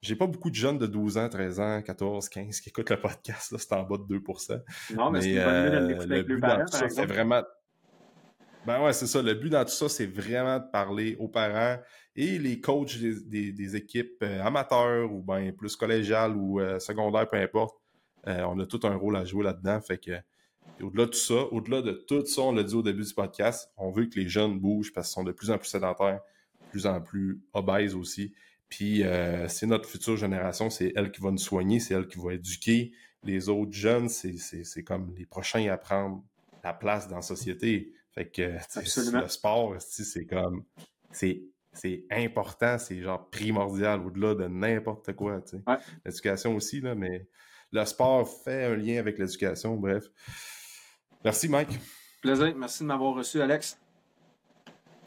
j'ai 0.00 0.16
pas 0.16 0.26
beaucoup 0.26 0.50
de 0.50 0.54
jeunes 0.54 0.78
de 0.78 0.86
12 0.86 1.18
ans, 1.18 1.28
13 1.28 1.60
ans, 1.60 1.82
14, 1.82 2.28
15 2.28 2.60
qui 2.60 2.68
écoutent 2.68 2.90
le 2.90 3.00
podcast, 3.00 3.54
c'est 3.56 3.72
en 3.72 3.82
bas 3.84 3.96
de 3.96 4.18
2%. 4.18 4.60
Non, 4.94 5.10
mais, 5.10 5.20
c'est 5.20 5.38
euh, 5.38 6.04
le 6.06 6.22
but 6.22 6.40
dans 6.40 6.64
tout 6.64 6.76
ça, 6.76 6.88
c'est 6.88 7.06
vraiment... 7.06 7.42
Ben 8.66 8.82
ouais, 8.82 8.94
c'est 8.94 9.06
ça. 9.06 9.20
Le 9.20 9.34
but 9.34 9.50
dans 9.50 9.62
tout 9.64 9.72
ça, 9.72 9.90
c'est 9.90 10.06
vraiment 10.06 10.58
de 10.58 10.64
parler 10.72 11.16
aux 11.18 11.28
parents 11.28 11.76
et 12.16 12.38
les 12.38 12.62
coachs 12.62 12.96
des, 12.96 13.76
équipes 13.76 14.24
amateurs 14.42 15.12
ou 15.12 15.20
ben 15.20 15.52
plus 15.52 15.76
collégiales 15.76 16.34
ou 16.34 16.60
secondaires, 16.78 17.28
peu 17.28 17.36
importe. 17.36 17.76
On 18.26 18.58
a 18.58 18.66
tout 18.66 18.80
un 18.84 18.94
rôle 18.94 19.16
à 19.16 19.24
jouer 19.24 19.44
là-dedans. 19.44 19.80
Fait 19.80 19.98
que 19.98 20.12
au-delà 20.82 21.06
de 21.06 21.10
tout 21.10 21.18
ça, 21.18 21.34
au-delà 21.52 21.82
de 21.82 21.92
tout 21.92 22.24
ça, 22.26 22.42
on 22.42 22.52
l'a 22.52 22.62
dit 22.62 22.74
au 22.74 22.82
début 22.82 23.04
du 23.04 23.14
podcast, 23.14 23.70
on 23.76 23.90
veut 23.90 24.06
que 24.06 24.18
les 24.18 24.28
jeunes 24.28 24.58
bougent 24.58 24.92
parce 24.92 25.08
qu'ils 25.08 25.14
sont 25.14 25.24
de 25.24 25.32
plus 25.32 25.50
en 25.50 25.58
plus 25.58 25.68
sédentaires, 25.68 26.20
de 26.62 26.70
plus 26.70 26.86
en 26.86 27.00
plus 27.00 27.40
obèses 27.52 27.94
aussi. 27.94 28.32
Puis 28.68 29.04
euh, 29.04 29.46
c'est 29.48 29.66
notre 29.66 29.88
future 29.88 30.16
génération, 30.16 30.70
c'est 30.70 30.92
elle 30.96 31.12
qui 31.12 31.20
va 31.20 31.30
nous 31.30 31.38
soigner, 31.38 31.80
c'est 31.80 31.94
elle 31.94 32.06
qui 32.06 32.18
va 32.18 32.34
éduquer 32.34 32.92
les 33.22 33.48
autres 33.48 33.72
jeunes, 33.72 34.08
c'est 34.08 34.82
comme 34.84 35.14
les 35.16 35.26
prochains 35.26 35.70
à 35.70 35.76
prendre 35.76 36.22
la 36.62 36.72
place 36.72 37.08
dans 37.08 37.16
la 37.16 37.22
société. 37.22 37.92
Fait 38.12 38.28
que 38.28 38.58
le 39.22 39.28
sport, 39.28 39.74
c'est 39.78 40.26
comme 40.26 40.64
c'est 41.10 41.42
c'est 41.72 42.04
important, 42.10 42.78
c'est 42.78 43.00
genre 43.00 43.28
primordial 43.30 44.00
au-delà 44.00 44.34
de 44.34 44.46
n'importe 44.46 45.12
quoi. 45.14 45.42
L'éducation 46.04 46.54
aussi, 46.54 46.80
là, 46.80 46.94
mais 46.94 47.26
le 47.72 47.84
sport 47.84 48.28
fait 48.28 48.64
un 48.64 48.76
lien 48.76 48.98
avec 48.98 49.18
l'éducation, 49.18 49.76
bref. 49.76 50.04
Merci, 51.24 51.48
Mike. 51.48 51.78
Plaisir. 52.20 52.54
Merci 52.56 52.82
de 52.82 52.88
m'avoir 52.88 53.14
reçu, 53.14 53.40
Alex. 53.40 53.78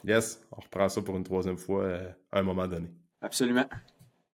Yes, 0.04 0.40
on 0.52 0.60
reprend 0.60 0.88
ça 0.88 1.02
pour 1.02 1.16
une 1.16 1.24
troisième 1.24 1.58
fois 1.58 1.82
euh, 1.84 2.10
à 2.30 2.38
un 2.38 2.42
moment 2.42 2.66
donné. 2.66 2.90
Absolument. 3.20 3.66